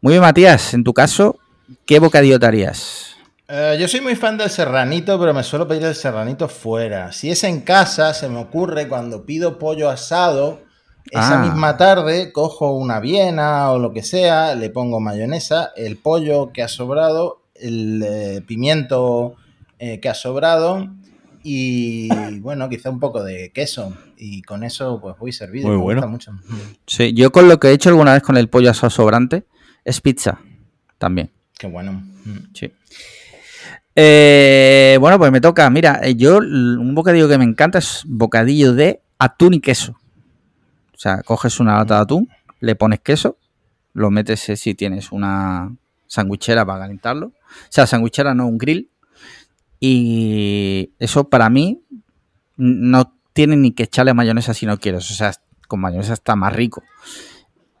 Muy 0.00 0.12
bien, 0.12 0.22
Matías. 0.22 0.74
En 0.74 0.84
tu 0.84 0.92
caso, 0.92 1.38
¿qué 1.86 1.98
bocadillo 1.98 2.38
te 2.38 2.46
harías? 2.46 3.16
Eh, 3.48 3.76
yo 3.78 3.86
soy 3.88 4.00
muy 4.00 4.16
fan 4.16 4.36
del 4.38 4.50
serranito, 4.50 5.18
pero 5.18 5.32
me 5.34 5.42
suelo 5.42 5.66
pedir 5.68 5.84
el 5.84 5.94
serranito 5.94 6.48
fuera. 6.48 7.12
Si 7.12 7.30
es 7.30 7.44
en 7.44 7.60
casa, 7.60 8.12
se 8.14 8.28
me 8.28 8.38
ocurre 8.38 8.88
cuando 8.88 9.24
pido 9.24 9.58
pollo 9.58 9.88
asado, 9.90 10.62
esa 11.10 11.40
Ah. 11.42 11.44
misma 11.46 11.76
tarde 11.76 12.32
cojo 12.32 12.72
una 12.72 13.00
viena 13.00 13.70
o 13.70 13.78
lo 13.78 13.92
que 13.92 14.02
sea, 14.02 14.54
le 14.54 14.70
pongo 14.70 15.00
mayonesa, 15.00 15.72
el 15.76 15.96
pollo 15.96 16.50
que 16.52 16.62
ha 16.62 16.68
sobrado, 16.68 17.42
el 17.54 18.02
eh, 18.06 18.42
pimiento 18.46 19.34
eh, 19.78 20.00
que 20.00 20.08
ha 20.08 20.14
sobrado 20.14 20.88
y 21.42 22.08
bueno, 22.40 22.68
quizá 22.70 22.88
un 22.90 23.00
poco 23.00 23.22
de 23.22 23.52
queso. 23.52 23.92
Y 24.16 24.40
con 24.42 24.64
eso 24.64 24.98
pues 25.00 25.14
voy 25.18 25.30
servido. 25.32 25.68
Muy 25.68 25.76
me 25.76 25.82
bueno. 25.82 26.00
gusta 26.08 26.32
mucho. 26.32 26.32
Sí, 26.86 27.12
yo 27.12 27.30
con 27.32 27.48
lo 27.48 27.60
que 27.60 27.68
he 27.68 27.72
hecho 27.72 27.90
alguna 27.90 28.14
vez 28.14 28.22
con 28.22 28.36
el 28.38 28.48
pollo 28.48 28.70
asado 28.70 28.88
sobrante 28.90 29.44
es 29.84 30.00
pizza. 30.00 30.38
También. 30.96 31.30
Qué 31.58 31.66
bueno. 31.66 31.92
Mm. 32.24 32.38
Sí. 32.54 32.72
Eh, 33.96 34.96
bueno, 35.00 35.18
pues 35.18 35.30
me 35.30 35.40
toca. 35.40 35.68
Mira, 35.70 36.00
yo 36.10 36.38
un 36.38 36.94
bocadillo 36.94 37.28
que 37.28 37.38
me 37.38 37.44
encanta 37.44 37.78
es 37.78 38.02
bocadillo 38.06 38.72
de 38.72 39.02
atún 39.18 39.54
y 39.54 39.60
queso. 39.60 39.96
O 40.94 40.98
sea, 40.98 41.22
coges 41.22 41.60
una 41.60 41.76
lata 41.78 41.96
de 41.96 42.00
atún, 42.02 42.28
le 42.60 42.76
pones 42.76 43.00
queso, 43.00 43.36
lo 43.92 44.10
metes 44.10 44.48
eh, 44.48 44.56
si 44.56 44.74
tienes 44.74 45.12
una 45.12 45.74
sandwichera 46.06 46.64
para 46.64 46.80
calentarlo. 46.80 47.26
O 47.26 47.32
sea, 47.68 47.86
sandwichera 47.86 48.34
no, 48.34 48.46
un 48.46 48.58
grill. 48.58 48.90
Y 49.80 50.92
eso 50.98 51.28
para 51.28 51.50
mí 51.50 51.82
no 52.56 53.12
tiene 53.32 53.56
ni 53.56 53.72
que 53.72 53.82
echarle 53.84 54.14
mayonesa 54.14 54.54
si 54.54 54.66
no 54.66 54.78
quieres. 54.78 55.10
O 55.10 55.14
sea, 55.14 55.32
con 55.68 55.80
mayonesa 55.80 56.14
está 56.14 56.36
más 56.36 56.52
rico. 56.52 56.82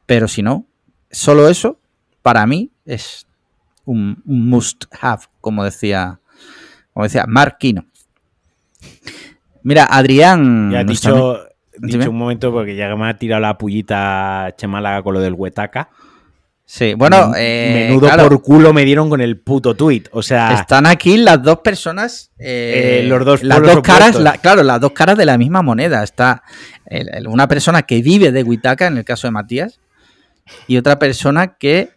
Pero 0.06 0.28
si 0.28 0.42
no, 0.42 0.66
solo 1.10 1.48
eso, 1.48 1.78
para 2.22 2.46
mí 2.46 2.70
es 2.84 3.26
un, 3.84 4.22
un 4.26 4.48
must 4.48 4.84
have, 5.00 5.22
como 5.40 5.64
decía, 5.64 6.20
como 6.92 7.04
decía 7.04 7.24
Mark 7.26 7.56
Kino. 7.58 7.86
Mira, 9.62 9.86
Adrián. 9.86 10.70
Ya 10.70 10.80
has 10.80 10.86
ami- 11.06 11.48
dicho, 11.78 11.98
Dime. 11.98 12.08
un 12.08 12.18
momento 12.18 12.52
porque 12.52 12.76
ya 12.76 12.88
que 12.88 12.96
me 12.96 13.08
ha 13.08 13.16
tirado 13.16 13.40
la 13.40 13.56
pullita 13.58 14.54
Chemalaga 14.56 15.02
con 15.02 15.14
lo 15.14 15.20
del 15.20 15.32
huetaca. 15.34 15.88
Sí, 16.66 16.94
bueno, 16.94 17.32
eh, 17.36 17.88
menudo 17.88 18.06
claro, 18.06 18.26
por 18.26 18.40
culo 18.40 18.72
me 18.72 18.86
dieron 18.86 19.10
con 19.10 19.20
el 19.20 19.38
puto 19.38 19.74
tuit. 19.74 20.08
O 20.12 20.22
sea, 20.22 20.54
están 20.54 20.86
aquí 20.86 21.18
las 21.18 21.42
dos 21.42 21.58
personas, 21.58 22.30
eh, 22.38 23.00
Eh, 23.02 23.06
los 23.06 23.22
dos 23.24 23.42
las 23.42 23.60
dos 23.60 23.82
caras, 23.82 24.16
la- 24.18 24.38
claro, 24.38 24.62
las 24.62 24.80
dos 24.80 24.92
caras 24.92 25.18
de 25.18 25.26
la 25.26 25.36
misma 25.36 25.60
moneda. 25.60 26.02
Está 26.02 26.42
el- 26.86 27.10
el- 27.14 27.28
una 27.28 27.46
persona 27.48 27.82
que 27.82 28.00
vive 28.00 28.32
de 28.32 28.42
Huitaca, 28.42 28.86
en 28.86 28.96
el 28.96 29.04
caso 29.04 29.26
de 29.26 29.32
Matías, 29.32 29.78
y 30.66 30.78
otra 30.78 30.98
persona 30.98 31.54
que 31.58 31.90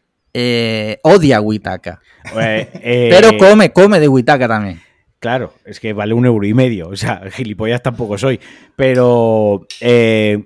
odia 1.01 1.39
Huitaca, 1.41 1.99
eh, 2.35 3.07
pero 3.09 3.37
come, 3.37 3.71
come 3.71 3.99
de 4.01 4.07
Huitaca 4.09 4.47
también. 4.49 4.81
Claro, 5.19 5.53
es 5.65 5.79
que 5.79 5.93
vale 5.93 6.13
un 6.13 6.25
euro 6.25 6.45
y 6.45 6.53
medio. 6.53 6.89
O 6.89 6.95
sea, 6.95 7.21
gilipollas 7.31 7.81
tampoco 7.81 8.17
soy. 8.17 8.39
Pero 8.75 9.65
eh, 9.81 10.45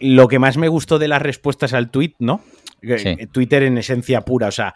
lo 0.00 0.28
que 0.28 0.38
más 0.38 0.56
me 0.56 0.68
gustó 0.68 0.98
de 0.98 1.08
las 1.08 1.22
respuestas 1.22 1.72
al 1.72 1.90
tweet, 1.90 2.14
¿no? 2.18 2.40
Sí. 2.82 3.16
Twitter 3.32 3.62
en 3.62 3.78
esencia 3.78 4.20
pura. 4.20 4.48
O 4.48 4.52
sea, 4.52 4.74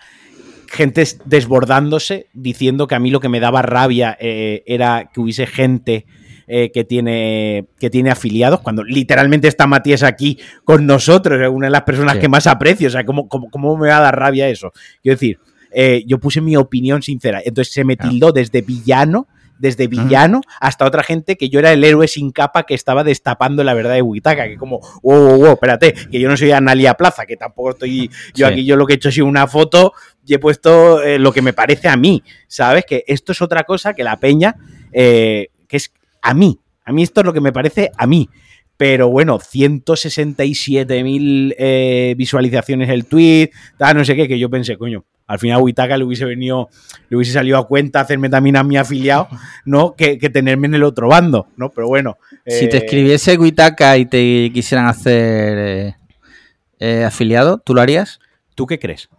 gente 0.68 1.04
desbordándose 1.26 2.28
diciendo 2.32 2.86
que 2.86 2.94
a 2.94 2.98
mí 2.98 3.10
lo 3.10 3.20
que 3.20 3.28
me 3.28 3.40
daba 3.40 3.62
rabia 3.62 4.16
eh, 4.20 4.62
era 4.66 5.10
que 5.12 5.20
hubiese 5.20 5.46
gente 5.46 6.06
eh, 6.46 6.72
que, 6.72 6.82
tiene, 6.84 7.66
que 7.78 7.90
tiene 7.90 8.10
afiliados, 8.10 8.60
cuando 8.60 8.82
literalmente 8.82 9.46
está 9.46 9.68
Matías 9.68 10.02
aquí 10.02 10.38
con 10.64 10.84
nosotros, 10.86 11.40
es 11.40 11.48
una 11.48 11.68
de 11.68 11.70
las 11.70 11.82
personas 11.82 12.14
Sí. 12.14 12.20
que 12.22 12.28
más 12.28 12.48
aprecio. 12.48 12.88
O 12.88 12.90
sea, 12.90 13.04
¿cómo, 13.04 13.28
cómo, 13.28 13.50
cómo 13.50 13.76
me 13.76 13.88
va 13.88 13.98
a 13.98 14.00
dar 14.00 14.18
rabia 14.18 14.48
eso? 14.48 14.72
Quiero 15.02 15.14
decir, 15.14 15.38
eh, 15.72 16.02
yo 16.06 16.18
puse 16.18 16.40
mi 16.40 16.56
opinión 16.56 17.02
sincera. 17.02 17.40
Entonces 17.44 17.72
se 17.72 17.84
me 17.84 17.96
tildó 17.96 18.32
desde 18.32 18.62
villano, 18.62 19.28
desde 19.58 19.88
villano, 19.88 20.40
hasta 20.58 20.86
otra 20.86 21.02
gente 21.02 21.36
que 21.36 21.50
yo 21.50 21.58
era 21.58 21.70
el 21.72 21.84
héroe 21.84 22.08
sin 22.08 22.30
capa 22.30 22.62
que 22.62 22.72
estaba 22.72 23.04
destapando 23.04 23.62
la 23.62 23.74
verdad 23.74 23.92
de 23.92 24.00
Huitaca, 24.00 24.46
que 24.48 24.56
como, 24.56 24.80
wow, 25.02 25.20
wow, 25.20 25.36
wow, 25.38 25.52
espérate, 25.52 25.92
que 25.92 26.18
yo 26.18 26.30
no 26.30 26.36
soy 26.38 26.50
Analia 26.50 26.94
Plaza, 26.94 27.26
que 27.26 27.36
tampoco 27.36 27.70
estoy, 27.70 28.08
yo 28.34 28.46
Sí. 28.46 28.52
aquí 28.52 28.64
yo 28.64 28.76
lo 28.76 28.86
que 28.86 28.94
he 28.94 28.96
hecho 28.96 29.12
sido 29.12 29.26
una 29.26 29.46
foto 29.46 29.92
y 30.26 30.32
he 30.32 30.38
puesto 30.38 31.02
eh, 31.02 31.18
lo 31.18 31.30
que 31.32 31.42
me 31.42 31.52
parece 31.52 31.88
a 31.88 31.96
mí, 31.96 32.22
¿sabes? 32.48 32.86
Que 32.86 33.04
esto 33.06 33.32
es 33.32 33.42
otra 33.42 33.64
cosa 33.64 33.92
que 33.92 34.02
la 34.02 34.16
peña, 34.16 34.56
eh, 34.92 35.48
que 35.68 35.76
es 35.76 35.92
a 36.22 36.32
mí, 36.32 36.58
a 36.84 36.92
mí 36.92 37.02
esto 37.02 37.20
es 37.20 37.26
lo 37.26 37.34
que 37.34 37.42
me 37.42 37.52
parece 37.52 37.90
a 37.98 38.06
mí. 38.06 38.30
Pero 38.80 39.10
bueno, 39.10 39.38
167.000 39.38 41.54
eh, 41.58 42.14
visualizaciones 42.16 42.88
el 42.88 43.04
tweet, 43.04 43.50
tal, 43.76 43.99
no 43.99 44.04
sé 44.06 44.16
qué, 44.16 44.26
que 44.26 44.38
yo 44.38 44.49
pensé, 44.49 44.78
coño, 44.78 45.04
al 45.26 45.38
final 45.38 45.60
Huitaca 45.60 45.99
le 45.99 46.04
hubiese 46.04 46.25
venido, 46.25 46.70
le 47.10 47.18
hubiese 47.18 47.34
salido 47.34 47.58
a 47.58 47.68
cuenta 47.68 48.00
hacerme 48.00 48.30
también 48.30 48.56
a 48.56 48.64
mi 48.64 48.78
afiliado, 48.78 49.28
¿no? 49.66 49.94
Que, 49.94 50.16
que 50.16 50.30
tenerme 50.30 50.66
en 50.66 50.76
el 50.76 50.82
otro 50.82 51.08
bando, 51.08 51.49
¿no? 51.58 51.68
Pero 51.68 51.88
bueno. 51.88 52.16
Si 52.46 52.70
te 52.70 52.78
eh, 52.78 52.84
escribiese 52.84 53.37
Huitaca 53.37 53.99
y 53.99 54.06
te 54.06 54.50
quisieran 54.54 54.87
hacer 54.87 55.58
eh, 55.58 55.96
eh, 56.78 57.04
afiliado, 57.04 57.58
¿tú 57.58 57.75
lo 57.75 57.82
harías? 57.82 58.18
¿Tú 58.54 58.66
qué 58.66 58.78
crees? 58.78 59.10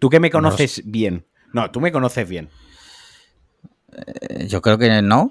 ¿Tú 0.00 0.10
que 0.10 0.18
me 0.18 0.30
No 0.30 0.32
conoces 0.32 0.82
bien? 0.84 1.24
No, 1.52 1.70
tú 1.70 1.80
me 1.80 1.92
conoces 1.92 2.28
bien. 2.28 2.48
Yo 4.48 4.60
creo 4.60 4.78
que 4.78 5.00
no. 5.00 5.30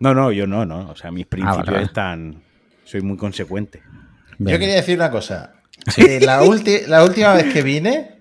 No, 0.00 0.14
no, 0.14 0.32
yo 0.32 0.46
no, 0.46 0.66
no. 0.66 0.90
O 0.90 0.96
sea, 0.96 1.10
mis 1.10 1.26
principios 1.26 1.66
vale. 1.66 1.82
están. 1.84 2.42
Soy 2.84 3.02
muy 3.02 3.16
consecuente. 3.16 3.82
Bien. 4.38 4.54
Yo 4.56 4.58
quería 4.58 4.74
decir 4.76 4.96
una 4.96 5.10
cosa. 5.10 5.52
Eh, 5.96 6.18
la, 6.20 6.42
ulti- 6.42 6.86
la 6.86 7.04
última 7.04 7.34
vez 7.34 7.52
que 7.52 7.62
vine, 7.62 8.20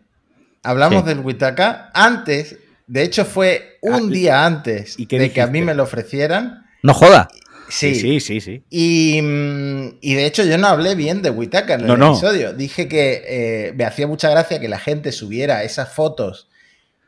hablamos 0.63 1.03
Sí. 1.03 1.07
del 1.09 1.19
Huitaca. 1.19 1.89
Antes, 1.93 2.57
de 2.87 3.03
hecho 3.03 3.25
fue 3.25 3.77
un 3.81 4.09
Ah, 4.09 4.11
día 4.11 4.45
antes 4.45 4.99
¿y 4.99 5.05
qué 5.07 5.17
de 5.19 5.31
que 5.31 5.41
a 5.41 5.47
mí 5.47 5.61
me 5.61 5.73
lo 5.73 5.83
ofrecieran. 5.83 6.65
No 6.83 6.93
joda. 6.93 7.29
Sí. 7.69 7.95
sí, 7.95 8.19
sí. 8.19 8.41
sí. 8.41 8.63
Y, 8.69 9.21
mm, 9.21 9.97
y 10.01 10.15
de 10.15 10.25
hecho 10.25 10.43
yo 10.43 10.57
no 10.57 10.67
hablé 10.67 10.95
bien 10.95 11.21
de 11.21 11.29
Huitaca 11.29 11.75
en 11.75 11.81
el 11.81 11.87
No, 11.87 11.97
no. 11.97 12.11
episodio. 12.11 12.53
Dije 12.53 12.87
que 12.87 13.23
eh, 13.27 13.73
me 13.77 13.85
hacía 13.85 14.07
mucha 14.07 14.29
gracia 14.29 14.59
que 14.59 14.67
la 14.67 14.79
gente 14.79 15.11
subiera 15.11 15.63
esas 15.63 15.93
fotos 15.93 16.48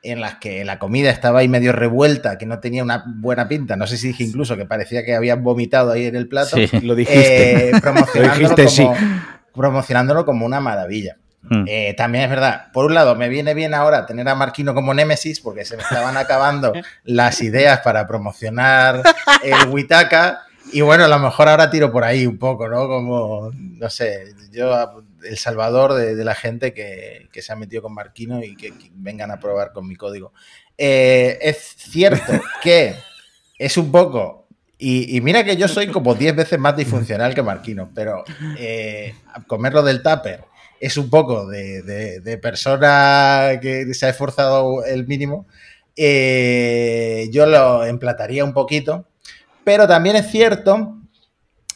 en 0.03 0.20
las 0.20 0.36
que 0.36 0.65
la 0.65 0.79
comida 0.79 1.12
estaba 1.12 1.39
ahí 1.39 1.48
medio 1.48 1.72
revuelta, 1.72 2.38
que 2.38 2.46
no 2.46 2.60
tenía 2.60 2.84
una 2.84 3.03
buena 3.05 3.48
pinta. 3.48 3.75
No 3.75 3.86
sé 3.86 3.98
si 3.98 4.08
dije 4.08 4.24
incluso 4.24 4.58
que 4.58 4.65
parecía 4.65 5.05
que 5.05 5.15
habían 5.15 5.43
vomitado 5.43 5.91
ahí 5.91 6.05
en 6.05 6.15
el 6.15 6.27
plato. 6.27 6.58
Sí. 6.58 6.79
Lo 6.81 6.96
dijiste. 6.96 7.70
Eh, 7.70 7.72
promocionándolo 7.81 8.50
Lo 8.50 8.55
dijiste, 8.55 8.86
como, 8.86 8.96
promocionándolo 9.53 10.25
como 10.25 10.46
una 10.46 10.60
maravilla. 10.60 11.17
Hmm. 11.43 11.65
Eh, 11.67 11.93
también 11.96 12.25
es 12.25 12.29
verdad, 12.29 12.72
por 12.72 12.86
un 12.86 12.93
lado, 12.93 13.15
me 13.15 13.27
viene 13.27 13.53
bien 13.53 13.74
ahora 13.74 14.05
tener 14.05 14.27
a 14.29 14.36
Marquino 14.36 14.75
como 14.75 14.93
Némesis 14.93 15.39
porque 15.39 15.65
se 15.65 15.75
me 15.75 15.84
estaban 15.84 16.15
acabando 16.15 16.72
las 17.03 17.41
ideas 17.41 17.79
para 17.79 18.08
promocionar 18.08 19.01
el 19.43 19.70
Witaka. 19.70 20.43
Y 20.72 20.81
bueno, 20.81 21.03
a 21.03 21.08
lo 21.08 21.20
mejor 21.20 21.50
ahora 21.50 21.70
tiro 21.70 21.91
por 21.91 22.03
ahí 22.03 22.25
un 22.25 22.38
poco, 22.38 22.67
¿no? 22.67 22.88
Como, 22.88 23.51
no 23.53 23.89
sé, 23.89 24.34
yo, 24.51 25.03
el 25.24 25.38
salvador 25.38 25.94
de, 25.94 26.16
de 26.16 26.25
la 26.25 26.36
gente 26.36 26.74
que, 26.74 27.30
que, 27.32 27.42
se 27.42 27.54
ha 27.54 27.56
metido 27.56 27.82
con 27.82 27.94
Marquino 27.94 28.44
y 28.44 28.56
que, 28.56 28.72
que 28.72 28.92
vengan 28.94 29.32
a 29.32 29.40
probar 29.40 29.72
con 29.74 29.88
mi 29.88 29.96
código. 29.96 30.34
Eh, 30.78 31.38
es 31.42 31.58
cierto 31.78 32.34
que 32.63 32.96
es 33.58 33.78
un 33.78 33.92
poco 33.92 34.42
y, 34.84 35.16
y, 35.16 35.22
mira 35.22 35.44
que 35.44 35.58
yo 35.58 35.68
soy 35.68 35.90
como 35.90 36.16
10 36.16 36.36
veces 36.36 36.58
más 36.58 36.75
disfuncional 36.75 37.36
que 37.36 37.44
Marquino, 37.44 37.92
pero 37.94 38.24
eh, 38.58 39.13
comerlo 39.46 39.84
del 39.84 40.01
tupper 40.01 40.46
es 40.80 40.98
un 40.98 41.08
poco 41.08 41.46
de, 41.46 41.84
de, 41.84 42.20
de, 42.20 42.38
persona 42.40 43.60
que 43.62 43.94
se 43.94 44.08
ha 44.08 44.10
esforzado 44.10 44.84
el 44.84 45.06
mínimo. 45.06 45.46
Eh, 45.96 47.30
yo 47.32 47.46
lo 47.46 47.86
emplataría 47.86 48.44
un 48.44 48.54
poquito, 48.54 49.06
pero 49.63 49.88
también 49.88 50.16
es 50.16 50.32
cierto 50.32 50.98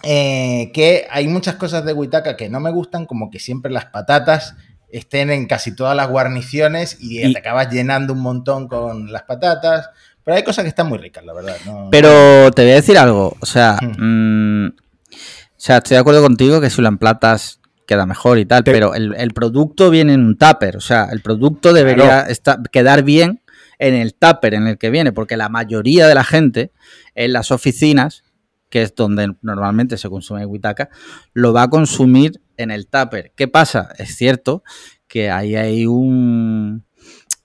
eh, 0.06 0.72
que 0.74 1.08
hay 1.10 1.28
muchas 1.28 1.56
cosas 1.56 1.84
de 1.84 1.94
Huitaca 1.94 2.38
que 2.38 2.50
no 2.50 2.60
me 2.60 2.72
gustan, 2.72 3.06
como 3.06 3.32
que 3.32 3.40
siempre 3.40 3.72
las 3.72 3.86
patatas 3.86 4.56
estén 4.90 5.32
en 5.32 5.48
casi 5.48 5.76
todas 5.76 5.96
las 5.96 6.08
guarniciones 6.08 6.98
y, 7.02 7.26
y, 7.26 7.34
te 7.34 7.40
acabas 7.40 7.70
llenando 7.72 8.14
un 8.14 8.20
montón 8.20 8.68
con 8.68 9.12
las 9.12 9.24
patatas. 9.24 9.90
Pero 10.24 10.38
hay 10.38 10.44
cosas 10.44 10.64
que 10.64 10.70
están 10.70 10.88
muy 10.88 10.98
ricas, 10.98 11.24
la 11.24 11.34
verdad. 11.34 11.56
No, 11.66 11.90
pero 11.92 12.52
te 12.52 12.64
voy 12.64 12.72
a 12.72 12.76
decir 12.76 12.98
algo. 12.98 13.36
O 13.40 13.46
sea, 13.46 13.78
mm. 13.82 14.68
o 14.68 14.74
sea, 15.58 15.78
estoy 15.78 15.96
de 15.96 16.02
acuerdo 16.02 16.22
contigo 16.22 16.62
que 16.62 16.70
si 16.70 16.82
lo 16.82 16.88
emplatas 16.88 17.60
queda 17.86 18.06
mejor 18.06 18.40
y 18.40 18.46
tal, 18.46 18.64
pero 18.64 18.96
el, 18.96 19.14
el, 19.16 19.34
producto 19.34 19.90
viene 19.90 20.14
en 20.14 20.26
un 20.26 20.38
tupper. 20.38 20.78
O 20.78 20.82
sea, 20.82 21.10
el 21.12 21.22
producto 21.22 21.74
debería 21.74 22.06
claro. 22.06 22.32
estar, 22.32 22.62
quedar 22.72 23.04
bien 23.04 23.42
en 23.80 23.94
el 23.94 24.16
tupper 24.16 24.56
en 24.56 24.68
el 24.68 24.78
que 24.78 24.90
viene, 24.90 25.12
porque 25.12 25.38
la 25.38 25.50
mayoría 25.50 26.08
de 26.08 26.16
la 26.16 26.24
gente 26.24 26.72
en 27.14 27.34
las 27.34 27.52
oficinas, 27.52 28.24
que 28.76 28.82
es 28.82 28.94
donde 28.94 29.34
normalmente 29.42 29.96
se 29.96 30.10
consume 30.10 30.46
Witaka, 30.46 30.90
lo 31.32 31.54
va 31.54 31.64
a 31.64 31.70
consumir 31.70 32.42
en 32.58 32.72
el 32.72 32.88
tupper. 32.88 33.32
¿Qué 33.34 33.48
pasa? 33.48 33.88
Es 33.98 34.18
cierto 34.18 34.64
que 35.08 35.32
ahí 35.32 35.56
hay 35.56 35.86
un 35.86 36.84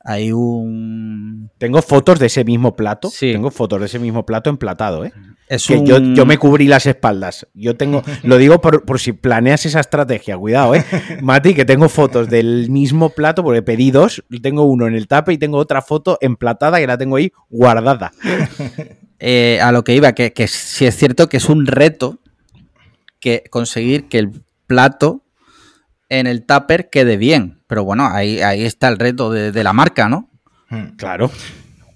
hay 0.03 0.33
un. 0.33 1.49
Tengo 1.59 1.83
fotos 1.83 2.19
de 2.19 2.27
ese 2.27 2.43
mismo 2.43 2.75
plato. 2.75 3.11
Sí. 3.11 3.31
Tengo 3.31 3.53
fotos 3.53 3.79
de 3.79 3.87
ese 3.87 4.01
mismo 4.01 4.27
plato 4.27 4.51
emplatado, 4.51 5.05
¿eh? 5.05 5.13
Es 5.47 5.69
que 5.69 5.77
un... 5.77 5.87
yo, 5.87 6.01
yo, 6.01 6.27
me 6.27 6.37
cubrí 6.37 6.67
las 6.67 6.87
espaldas. 6.87 7.47
Yo 7.55 7.77
tengo. 7.77 8.03
lo 8.25 8.37
digo 8.37 8.61
por, 8.61 8.85
por, 8.85 8.99
si 8.99 9.13
planeas 9.13 9.65
esa 9.67 9.79
estrategia. 9.79 10.37
Cuidado, 10.37 10.75
¿eh? 10.75 10.85
Mati, 11.23 11.55
que 11.55 11.65
tengo 11.65 11.89
fotos 11.89 12.29
del 12.29 12.71
mismo 12.71 13.11
plato, 13.11 13.45
porque 13.45 13.63
pedí 13.63 13.93
dos. 13.93 14.25
Tengo 14.43 14.65
uno 14.65 14.89
en 14.89 14.97
el 14.97 15.07
tape 15.07 15.35
y 15.35 15.39
tengo 15.39 15.59
otra 15.59 15.81
foto 15.81 16.19
emplatada 16.21 16.81
que 16.81 16.89
la 16.89 16.99
tengo 16.99 17.15
ahí 17.15 17.31
guardada. 17.49 18.11
eh, 19.21 19.61
a 19.63 19.71
lo 19.71 19.85
que 19.85 19.95
iba, 19.95 20.13
que, 20.13 20.33
que 20.33 20.49
sí 20.49 20.87
es 20.87 20.97
cierto 20.97 21.29
que 21.29 21.37
es 21.37 21.49
un 21.49 21.67
reto 21.67 22.19
que 23.21 23.45
conseguir 23.51 24.09
que 24.09 24.19
el 24.19 24.43
plato 24.67 25.23
en 26.09 26.27
el 26.27 26.45
tupper 26.45 26.91
quede 26.91 27.17
bien. 27.17 27.63
Pero 27.67 27.85
bueno, 27.85 28.09
ahí, 28.11 28.41
ahí 28.41 28.65
está 28.65 28.89
el 28.89 28.99
reto 28.99 29.31
de, 29.31 29.53
de 29.53 29.65
la 29.65 29.73
marca, 29.73 30.09
¿no? 30.09 30.31
Hmm, 30.71 30.97
claro. 30.97 31.31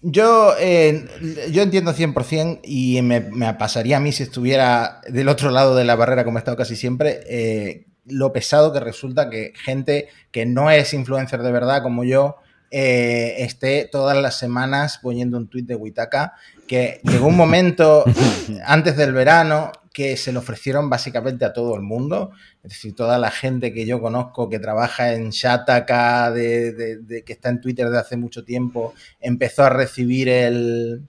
Yo, 0.02 0.52
eh, 0.60 1.06
yo 1.50 1.62
entiendo 1.62 1.94
100% 1.94 2.60
y 2.62 3.00
me, 3.00 3.20
me, 3.20 3.54
pasaría 3.54 3.96
a 3.96 4.00
mí 4.00 4.12
si 4.12 4.22
estuviera 4.22 5.00
del 5.08 5.28
otro 5.28 5.50
lado 5.50 5.74
de 5.74 5.84
la 5.84 5.96
barrera, 5.96 6.24
como 6.24 6.36
he 6.36 6.40
estado 6.40 6.58
casi 6.58 6.76
siempre, 6.76 7.20
eh, 7.26 7.86
lo 8.04 8.30
pesado 8.30 8.70
que 8.70 8.80
resulta 8.80 9.30
que 9.30 9.54
gente 9.56 10.08
que 10.30 10.44
no 10.44 10.70
es 10.70 10.92
influencer 10.92 11.42
de 11.42 11.52
verdad 11.52 11.82
como 11.82 12.04
yo 12.04 12.36
eh, 12.70 13.36
esté 13.38 13.88
todas 13.90 14.16
las 14.20 14.38
semanas 14.38 14.98
poniendo 15.00 15.38
un 15.38 15.48
tuit 15.48 15.66
de 15.66 15.76
Witaka, 15.76 16.34
que 16.66 17.00
llegó 17.04 17.26
un 17.26 17.36
momento 17.36 18.04
antes 18.64 18.96
del 18.96 19.12
verano 19.12 19.72
que 19.94 20.16
se 20.16 20.32
lo 20.32 20.40
ofrecieron 20.40 20.90
básicamente 20.90 21.44
a 21.44 21.52
todo 21.52 21.76
el 21.76 21.82
mundo, 21.82 22.32
es 22.64 22.72
decir, 22.72 22.96
toda 22.96 23.16
la 23.16 23.30
gente 23.30 23.72
que 23.72 23.86
yo 23.86 24.00
conozco 24.00 24.48
que 24.50 24.58
trabaja 24.58 25.12
en 25.12 25.30
Shataka, 25.30 26.32
de, 26.32 27.22
que 27.24 27.32
está 27.32 27.50
en 27.50 27.60
Twitter 27.60 27.88
de 27.88 28.00
hace 28.00 28.16
mucho 28.16 28.44
tiempo, 28.44 28.92
empezó 29.20 29.62
a 29.62 29.70
recibir 29.70 30.28
el, 30.28 31.06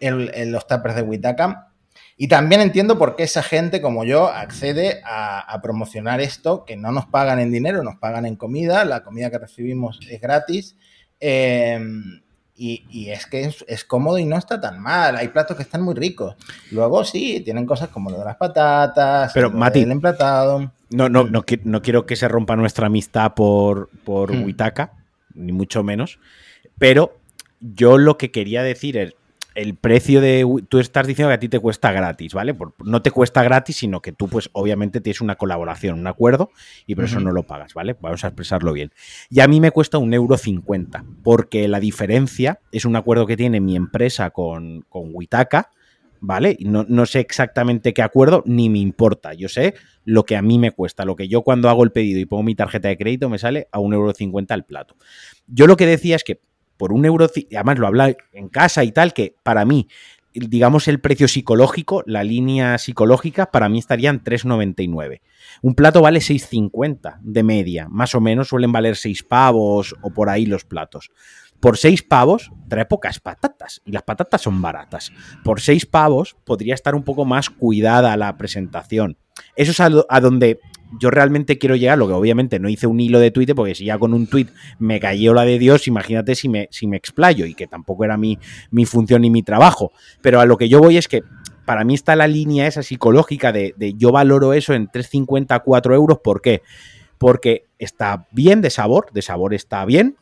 los 0.00 0.66
tappers 0.66 0.96
de 0.96 1.02
Witaka. 1.02 1.72
Y 2.18 2.28
también 2.28 2.60
entiendo 2.60 2.98
por 2.98 3.16
qué 3.16 3.22
esa 3.22 3.42
gente 3.42 3.80
como 3.80 4.04
yo 4.04 4.28
accede 4.28 5.00
a, 5.04 5.40
a, 5.40 5.62
promocionar 5.62 6.20
esto, 6.20 6.66
que 6.66 6.76
no 6.76 6.92
nos 6.92 7.06
pagan 7.06 7.40
en 7.40 7.50
dinero, 7.50 7.82
nos 7.82 7.96
pagan 7.96 8.26
en 8.26 8.36
comida, 8.36 8.84
la 8.84 9.02
comida 9.02 9.30
que 9.30 9.38
recibimos 9.38 9.98
es 10.10 10.20
gratis. 10.20 10.76
Eh, 11.20 11.78
y, 12.56 12.84
y, 12.90 13.10
es 13.10 13.26
que 13.26 13.44
es, 13.44 13.64
es, 13.68 13.84
cómodo 13.84 14.18
y 14.18 14.24
no 14.24 14.36
está 14.36 14.60
tan 14.60 14.80
mal. 14.80 15.16
Hay 15.16 15.28
platos 15.28 15.56
que 15.56 15.62
están 15.62 15.82
muy 15.82 15.94
ricos. 15.94 16.36
Luego 16.70 17.04
sí, 17.04 17.40
tienen 17.44 17.66
cosas 17.66 17.90
como 17.90 18.10
lo 18.10 18.18
de 18.18 18.24
las 18.24 18.36
patatas, 18.36 19.32
Pero, 19.34 19.50
Mati, 19.50 19.80
el 19.80 19.90
emplatado. 19.90 20.72
No, 20.90 21.08
no, 21.08 21.24
no, 21.24 21.44
no, 21.64 21.82
quiero 21.82 22.06
que 22.06 22.16
se 22.16 22.28
rompa 22.28 22.56
nuestra 22.56 22.86
amistad 22.86 23.34
por, 23.34 23.90
por 24.04 24.32
Hmm. 24.32 24.40
mm. 24.40 24.44
Huitaca, 24.44 24.92
ni 25.34 25.52
mucho 25.52 25.82
menos. 25.82 26.18
Pero 26.78 27.16
yo 27.60 27.98
lo 27.98 28.18
que 28.18 28.30
quería 28.30 28.62
decir 28.62 28.96
es, 28.96 29.14
el 29.56 29.74
precio 29.74 30.20
de. 30.20 30.46
Tú 30.68 30.78
estás 30.78 31.06
diciendo 31.06 31.30
que 31.30 31.34
a 31.34 31.40
ti 31.40 31.48
te 31.48 31.58
cuesta 31.58 31.90
gratis, 31.90 32.34
¿vale? 32.34 32.54
Por, 32.54 32.74
no 32.84 33.02
te 33.02 33.10
cuesta 33.10 33.42
gratis, 33.42 33.76
sino 33.76 34.00
que 34.00 34.12
tú, 34.12 34.28
pues, 34.28 34.50
obviamente 34.52 35.00
tienes 35.00 35.20
una 35.20 35.36
colaboración, 35.36 35.98
un 35.98 36.06
acuerdo, 36.06 36.50
y 36.86 36.94
por 36.94 37.04
uh 37.04 37.06
-huh. 37.06 37.10
eso 37.10 37.20
no 37.20 37.32
lo 37.32 37.42
pagas, 37.44 37.74
¿vale? 37.74 37.96
Vamos 38.00 38.22
a 38.24 38.28
expresarlo 38.28 38.72
bien. 38.72 38.92
Y 39.30 39.40
a 39.40 39.48
mí 39.48 39.60
me 39.60 39.70
cuesta 39.72 39.98
un 39.98 40.14
euro 40.14 40.36
cincuenta, 40.36 41.04
porque 41.24 41.66
la 41.66 41.80
diferencia 41.80 42.60
es 42.70 42.84
un 42.84 42.94
acuerdo 42.94 43.26
que 43.26 43.36
tiene 43.36 43.60
mi 43.60 43.74
empresa 43.74 44.30
con, 44.30 44.84
con 44.88 45.10
Witaka, 45.12 45.70
¿vale? 46.20 46.56
No, 46.60 46.84
no, 46.88 47.06
sé 47.06 47.20
exactamente 47.20 47.94
qué 47.94 48.02
acuerdo, 48.02 48.42
ni 48.46 48.68
me 48.68 48.78
importa. 48.78 49.32
Yo 49.34 49.48
sé 49.48 49.74
lo 50.04 50.24
que 50.24 50.36
a 50.36 50.42
mí 50.42 50.58
me 50.58 50.72
cuesta, 50.72 51.04
lo 51.04 51.16
que 51.16 51.28
yo 51.28 51.42
cuando 51.42 51.68
hago 51.68 51.82
el 51.82 51.92
pedido 51.92 52.20
y 52.20 52.26
pongo 52.26 52.42
mi 52.42 52.54
tarjeta 52.54 52.88
de 52.88 52.98
crédito 52.98 53.28
me 53.28 53.38
sale 53.38 53.68
a 53.72 53.78
un 53.78 53.94
euro 53.94 54.12
cincuenta 54.12 54.54
el 54.54 54.64
plato. 54.64 54.96
Yo 55.46 55.66
lo 55.66 55.76
que 55.76 55.86
decía 55.86 56.16
es 56.16 56.24
que 56.24 56.40
por 56.76 56.92
un 56.92 57.04
euro, 57.04 57.28
además 57.54 57.78
lo 57.78 57.86
habla 57.86 58.14
en 58.32 58.48
casa 58.48 58.84
y 58.84 58.92
tal, 58.92 59.12
que 59.12 59.36
para 59.42 59.64
mí, 59.64 59.88
digamos 60.32 60.88
el 60.88 61.00
precio 61.00 61.28
psicológico, 61.28 62.02
la 62.06 62.22
línea 62.22 62.78
psicológica, 62.78 63.46
para 63.50 63.68
mí 63.68 63.78
estaría 63.78 64.10
en 64.10 64.22
3,99. 64.22 65.20
Un 65.62 65.74
plato 65.74 66.02
vale 66.02 66.20
6,50 66.20 67.18
de 67.20 67.42
media, 67.42 67.88
más 67.88 68.14
o 68.14 68.20
menos 68.20 68.48
suelen 68.48 68.72
valer 68.72 68.96
6 68.96 69.22
pavos 69.22 69.94
o 70.02 70.10
por 70.10 70.28
ahí 70.28 70.46
los 70.46 70.64
platos. 70.64 71.10
Por 71.60 71.78
6 71.78 72.02
pavos 72.02 72.52
trae 72.68 72.84
pocas 72.84 73.18
patatas 73.18 73.80
y 73.86 73.92
las 73.92 74.02
patatas 74.02 74.42
son 74.42 74.60
baratas. 74.60 75.10
Por 75.42 75.60
6 75.60 75.86
pavos 75.86 76.36
podría 76.44 76.74
estar 76.74 76.94
un 76.94 77.02
poco 77.02 77.24
más 77.24 77.48
cuidada 77.48 78.16
la 78.16 78.36
presentación. 78.36 79.16
Eso 79.54 79.72
es 79.72 79.80
a, 79.80 79.88
a 80.08 80.20
donde 80.20 80.60
yo 80.98 81.10
realmente 81.10 81.58
quiero 81.58 81.76
llegar, 81.76 81.98
lo 81.98 82.06
que 82.06 82.14
obviamente 82.14 82.58
no 82.58 82.68
hice 82.68 82.86
un 82.86 83.00
hilo 83.00 83.18
de 83.18 83.30
Twitter, 83.30 83.54
porque 83.54 83.74
si 83.74 83.84
ya 83.84 83.98
con 83.98 84.14
un 84.14 84.26
tweet 84.26 84.46
me 84.78 85.00
cayó 85.00 85.34
la 85.34 85.44
de 85.44 85.58
Dios, 85.58 85.88
imagínate 85.88 86.34
si 86.34 86.48
me, 86.48 86.68
si 86.70 86.86
me 86.86 86.96
explayo, 86.96 87.46
y 87.46 87.54
que 87.54 87.66
tampoco 87.66 88.04
era 88.04 88.16
mi, 88.16 88.38
mi 88.70 88.84
función 88.84 89.22
ni 89.22 89.30
mi 89.30 89.42
trabajo. 89.42 89.92
Pero 90.22 90.40
a 90.40 90.46
lo 90.46 90.56
que 90.56 90.68
yo 90.68 90.80
voy 90.80 90.96
es 90.96 91.08
que 91.08 91.22
para 91.64 91.84
mí 91.84 91.94
está 91.94 92.14
la 92.16 92.28
línea 92.28 92.66
esa 92.66 92.82
psicológica 92.82 93.52
de, 93.52 93.74
de 93.76 93.94
yo 93.94 94.12
valoro 94.12 94.52
eso 94.52 94.72
en 94.72 94.88
3,50 94.88 95.54
a 95.54 95.60
4 95.60 95.94
euros. 95.94 96.18
¿Por 96.22 96.40
qué? 96.40 96.62
Porque 97.18 97.64
está 97.78 98.26
bien 98.30 98.60
de 98.60 98.70
sabor, 98.70 99.10
de 99.12 99.22
sabor 99.22 99.54
está 99.54 99.84
bien, 99.84 100.16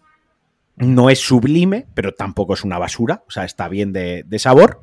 no 0.76 1.10
es 1.10 1.20
sublime, 1.20 1.86
pero 1.94 2.12
tampoco 2.12 2.54
es 2.54 2.64
una 2.64 2.78
basura, 2.78 3.22
o 3.28 3.30
sea, 3.30 3.44
está 3.44 3.68
bien 3.68 3.92
de, 3.92 4.24
de 4.26 4.38
sabor 4.38 4.82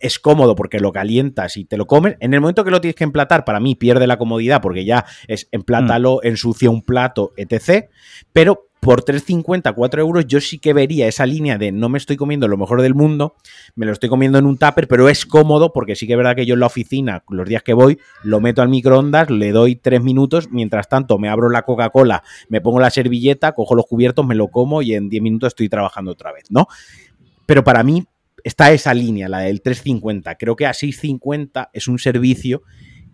es 0.00 0.18
cómodo 0.18 0.54
porque 0.56 0.80
lo 0.80 0.92
calientas 0.92 1.56
y 1.56 1.64
te 1.64 1.76
lo 1.76 1.86
comes. 1.86 2.16
En 2.20 2.34
el 2.34 2.40
momento 2.40 2.64
que 2.64 2.70
lo 2.70 2.80
tienes 2.80 2.96
que 2.96 3.04
emplatar, 3.04 3.44
para 3.44 3.60
mí 3.60 3.74
pierde 3.74 4.06
la 4.06 4.18
comodidad 4.18 4.60
porque 4.60 4.84
ya 4.84 5.04
es 5.28 5.48
emplátalo, 5.52 6.20
mm. 6.22 6.26
ensucia 6.26 6.70
un 6.70 6.82
plato, 6.82 7.32
etc. 7.36 7.90
Pero 8.32 8.70
por 8.80 9.04
3,50, 9.04 9.74
4 9.74 10.00
euros, 10.00 10.26
yo 10.26 10.40
sí 10.40 10.58
que 10.58 10.72
vería 10.72 11.06
esa 11.06 11.26
línea 11.26 11.58
de 11.58 11.70
no 11.70 11.90
me 11.90 11.98
estoy 11.98 12.16
comiendo 12.16 12.48
lo 12.48 12.56
mejor 12.56 12.80
del 12.80 12.94
mundo, 12.94 13.34
me 13.76 13.84
lo 13.84 13.92
estoy 13.92 14.08
comiendo 14.08 14.38
en 14.38 14.46
un 14.46 14.56
tupper, 14.56 14.88
pero 14.88 15.10
es 15.10 15.26
cómodo 15.26 15.72
porque 15.72 15.96
sí 15.96 16.06
que 16.06 16.14
es 16.14 16.16
verdad 16.16 16.34
que 16.34 16.46
yo 16.46 16.54
en 16.54 16.60
la 16.60 16.66
oficina, 16.66 17.22
los 17.28 17.46
días 17.46 17.62
que 17.62 17.74
voy, 17.74 17.98
lo 18.22 18.40
meto 18.40 18.62
al 18.62 18.70
microondas, 18.70 19.28
le 19.28 19.52
doy 19.52 19.76
3 19.76 20.02
minutos, 20.02 20.48
mientras 20.50 20.88
tanto 20.88 21.18
me 21.18 21.28
abro 21.28 21.50
la 21.50 21.62
Coca-Cola, 21.62 22.22
me 22.48 22.62
pongo 22.62 22.80
la 22.80 22.90
servilleta, 22.90 23.52
cojo 23.52 23.74
los 23.74 23.86
cubiertos, 23.86 24.26
me 24.26 24.34
lo 24.34 24.48
como 24.48 24.80
y 24.80 24.94
en 24.94 25.10
10 25.10 25.22
minutos 25.22 25.48
estoy 25.48 25.68
trabajando 25.68 26.12
otra 26.12 26.32
vez, 26.32 26.44
¿no? 26.48 26.66
Pero 27.44 27.62
para 27.64 27.82
mí 27.82 28.06
está 28.44 28.72
esa 28.72 28.94
línea, 28.94 29.28
la 29.28 29.40
del 29.40 29.62
350. 29.62 30.36
Creo 30.36 30.56
que 30.56 30.66
a 30.66 30.74
650 30.74 31.70
es 31.72 31.88
un 31.88 31.98
servicio 31.98 32.62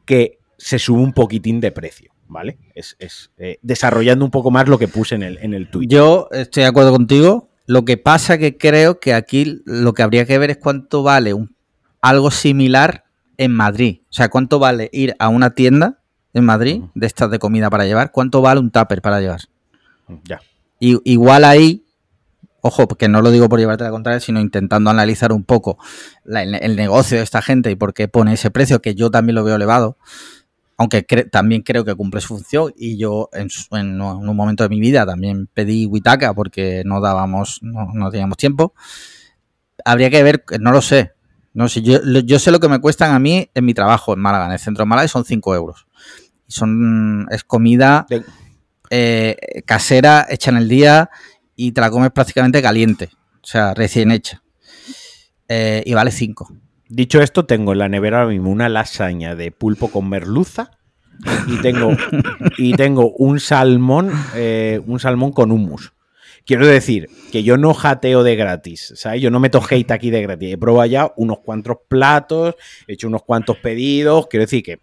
que 0.04 0.38
se 0.59 0.78
sube 0.78 1.00
un 1.00 1.12
poquitín 1.12 1.61
de 1.61 1.73
precio, 1.73 2.12
¿vale? 2.28 2.59
Es, 2.75 2.97
es 2.99 3.30
eh, 3.38 3.59
desarrollando 3.62 4.25
un 4.25 4.30
poco 4.30 4.50
más 4.50 4.68
lo 4.68 4.78
que 4.78 4.88
puse 4.88 5.14
en 5.14 5.23
el, 5.23 5.38
en 5.38 5.54
el 5.54 5.71
tweet. 5.71 5.88
Yo 5.88 6.28
estoy 6.33 6.62
de 6.62 6.68
acuerdo 6.68 6.92
contigo. 6.92 7.50
Lo 7.66 7.85
que 7.85 7.97
pasa 7.97 8.38
que 8.38 8.56
creo 8.56 9.00
que 9.00 9.12
aquí 9.12 9.61
lo 9.64 9.92
que 9.92 10.02
habría 10.02 10.25
que 10.25 10.38
ver 10.38 10.50
es 10.50 10.56
cuánto 10.56 11.02
vale 11.02 11.35
un, 11.35 11.56
algo 12.00 12.30
similar 12.30 13.04
en 13.37 13.52
Madrid. 13.52 14.00
O 14.09 14.12
sea, 14.12 14.28
cuánto 14.28 14.59
vale 14.59 14.88
ir 14.92 15.16
a 15.18 15.28
una 15.28 15.50
tienda 15.50 16.00
en 16.33 16.45
Madrid, 16.45 16.83
de 16.95 17.06
estas 17.06 17.30
de 17.30 17.38
comida 17.38 17.71
para 17.71 17.87
llevar, 17.87 18.12
¿cuánto 18.12 18.42
vale 18.42 18.61
un 18.61 18.71
tupper 18.71 19.00
para 19.00 19.21
llevar? 19.21 19.40
Ya. 20.25 20.40
Y, 20.78 20.99
igual 21.11 21.45
ahí, 21.45 21.85
ojo, 22.66 22.87
que 22.88 23.08
no 23.08 23.23
lo 23.23 23.30
digo 23.30 23.49
por 23.49 23.58
llevarte 23.58 23.85
la 23.85 23.90
contraria, 23.90 24.20
sino 24.20 24.40
intentando 24.40 24.90
analizar 24.90 25.32
un 25.32 25.44
poco 25.44 25.78
la- 26.25 26.42
el, 26.42 26.54
el 26.56 26.76
negocio 26.76 27.18
de 27.18 27.25
esta 27.25 27.42
gente 27.42 27.70
y 27.70 27.76
por 27.76 27.94
qué 27.94 28.08
pone 28.08 28.32
ese 28.35 28.50
precio, 28.50 28.80
que 28.82 28.94
yo 28.94 29.11
también 29.11 29.35
lo 29.37 29.44
veo 29.44 29.56
elevado, 29.56 29.96
aunque 30.78 31.06
cre- 31.06 31.30
también 31.30 31.62
creo 31.62 31.85
que 31.85 31.94
cumple 31.94 32.20
su 32.20 32.28
función 32.28 32.73
y 32.76 32.99
yo 32.99 33.30
en, 33.32 33.49
su- 33.50 33.75
en 33.76 34.00
un 34.00 34.37
momento 34.37 34.62
de 34.62 34.68
mi 34.68 34.80
vida 34.80 35.06
también 35.06 35.49
pedí 35.52 35.87
Witaka 35.87 36.35
porque 36.35 36.82
no 36.85 37.00
dábamos, 37.00 37.61
no, 37.62 37.88
no 37.94 38.11
teníamos 38.11 38.37
tiempo. 38.37 38.75
Habría 39.85 40.11
que 40.11 40.23
ver, 40.23 40.44
no 40.61 40.73
lo 40.73 40.82
sé. 40.82 41.12
No 41.54 41.68
sé, 41.68 41.80
yo, 41.80 42.38
sé 42.38 42.50
lo 42.50 42.61
que 42.61 42.68
me 42.68 42.80
cuestan 42.80 43.14
a 43.14 43.18
mí 43.18 43.49
en 43.54 43.64
mi 43.64 43.73
trabajo 43.73 44.12
en 44.12 44.20
Málaga, 44.20 44.46
en 44.46 44.52
el 44.52 44.58
centro 44.58 44.82
de 44.85 44.88
Málaga, 44.88 45.06
y 45.06 45.08
son 45.08 45.25
5 45.25 45.54
euros. 45.54 45.87
Son, 46.49 47.26
es 47.30 47.44
comida 47.44 48.04
eh, 48.90 49.37
casera, 49.64 50.26
hecha 50.28 50.50
en 50.50 50.58
el 50.58 50.68
día 50.68 51.08
y 51.56 51.72
te 51.72 51.80
la 51.80 51.90
comes 51.90 52.10
prácticamente 52.10 52.62
caliente, 52.62 53.08
o 53.42 53.46
sea, 53.46 53.75
recién 53.75 54.10
hecha. 54.12 54.42
Eh, 55.49 55.82
y 55.86 55.95
vale 55.95 56.10
5. 56.10 56.49
Dicho 56.88 57.21
esto, 57.21 57.47
tengo 57.47 57.73
en 57.73 57.78
la 57.78 57.88
nevera 57.88 58.19
ahora 58.19 58.30
mismo 58.30 58.50
una 58.50 58.69
lasaña 58.69 59.34
de 59.34 59.50
pulpo 59.50 59.88
con 59.88 60.08
merluza 60.08 60.71
y 61.49 61.56
tengo, 61.62 61.90
y 62.58 62.75
tengo 62.75 63.12
un 63.12 63.40
salmón, 63.40 64.12
eh, 64.34 64.80
un 64.86 65.00
salmón 65.00 65.32
con 65.32 65.50
hummus. 65.50 65.92
Quiero 66.45 66.64
decir 66.64 67.08
que 67.32 67.42
yo 67.42 67.56
no 67.56 67.75
jateo 67.75 68.23
de 68.23 68.36
gratis, 68.36 68.92
¿sabes? 68.95 69.21
Yo 69.21 69.32
no 69.32 69.40
meto 69.40 69.60
hate 69.69 69.90
aquí 69.90 70.10
de 70.10 70.23
gratis. 70.23 70.54
He 70.54 70.58
probado 70.58 70.86
ya 70.86 71.12
unos 71.16 71.40
cuantos 71.40 71.78
platos, 71.88 72.54
he 72.86 72.92
hecho 72.92 73.08
unos 73.08 73.25
cuantos 73.25 73.56
pedidos. 73.56 74.28
Quiero 74.28 74.45
decir 74.45 74.62
que 74.62 74.78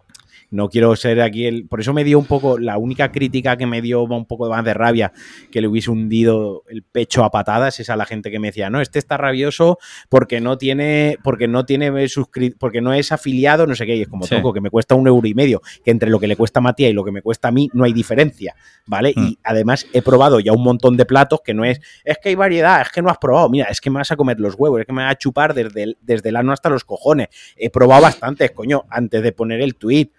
no 0.54 0.68
quiero 0.68 0.94
ser 0.96 1.20
aquí 1.20 1.46
el. 1.46 1.66
Por 1.66 1.80
eso 1.80 1.92
me 1.92 2.04
dio 2.04 2.18
un 2.18 2.26
poco. 2.26 2.58
La 2.58 2.78
única 2.78 3.10
crítica 3.12 3.56
que 3.56 3.66
me 3.66 3.82
dio 3.82 4.02
un 4.04 4.26
poco 4.26 4.48
más 4.48 4.64
de 4.64 4.72
rabia 4.72 5.12
que 5.50 5.60
le 5.60 5.68
hubiese 5.68 5.90
hundido 5.90 6.62
el 6.68 6.82
pecho 6.82 7.24
a 7.24 7.30
patadas 7.30 7.80
es 7.80 7.90
a 7.90 7.96
la 7.96 8.06
gente 8.06 8.30
que 8.30 8.38
me 8.38 8.48
decía, 8.48 8.70
no, 8.70 8.80
este 8.80 8.98
está 8.98 9.16
rabioso 9.16 9.78
porque 10.08 10.40
no 10.40 10.56
tiene. 10.58 11.18
Porque 11.22 11.48
no 11.48 11.64
tiene 11.66 11.90
suscri- 12.06 12.54
porque 12.58 12.80
no 12.80 12.92
es 12.94 13.12
afiliado, 13.12 13.66
no 13.66 13.74
sé 13.74 13.86
qué. 13.86 13.96
Y 13.96 14.02
es 14.02 14.08
como 14.08 14.24
Sí. 14.26 14.34
toco, 14.36 14.52
que 14.52 14.60
me 14.60 14.70
cuesta 14.70 14.94
un 14.94 15.06
euro 15.08 15.26
y 15.26 15.34
medio, 15.34 15.60
que 15.84 15.90
entre 15.90 16.08
lo 16.10 16.18
que 16.20 16.26
le 16.28 16.36
cuesta 16.36 16.60
a 16.60 16.62
Matías 16.62 16.90
y 16.90 16.94
lo 16.94 17.04
que 17.04 17.12
me 17.12 17.20
cuesta 17.22 17.48
a 17.48 17.52
mí 17.52 17.68
no 17.74 17.84
hay 17.84 17.92
diferencia. 17.92 18.54
¿Vale? 18.86 19.12
Mm. 19.16 19.24
Y 19.26 19.38
además 19.42 19.86
he 19.92 20.02
probado 20.02 20.40
ya 20.40 20.52
un 20.52 20.62
montón 20.62 20.96
de 20.96 21.04
platos 21.06 21.40
que 21.44 21.54
no 21.54 21.64
es. 21.64 21.80
Es 22.04 22.18
que 22.18 22.28
hay 22.30 22.34
variedad, 22.34 22.80
es 22.82 22.90
que 22.90 23.02
no 23.02 23.08
has 23.10 23.18
probado. 23.18 23.48
Mira, 23.48 23.66
es 23.70 23.80
que 23.80 23.90
me 23.90 23.96
vas 23.98 24.10
a 24.12 24.16
comer 24.16 24.38
los 24.40 24.54
huevos, 24.56 24.80
es 24.80 24.86
que 24.86 24.92
me 24.92 25.02
vas 25.02 25.12
a 25.12 25.18
chupar 25.18 25.54
desde 25.54 25.82
el, 25.82 25.98
desde 26.00 26.28
el 26.28 26.36
ano 26.36 26.52
hasta 26.52 26.68
los 26.68 26.84
cojones. 26.84 27.28
He 27.56 27.70
probado 27.70 28.02
bastantes, 28.02 28.50
coño, 28.52 28.84
antes 28.90 29.22
de 29.22 29.32
poner 29.32 29.60
el 29.60 29.74
tweet. 29.76 30.10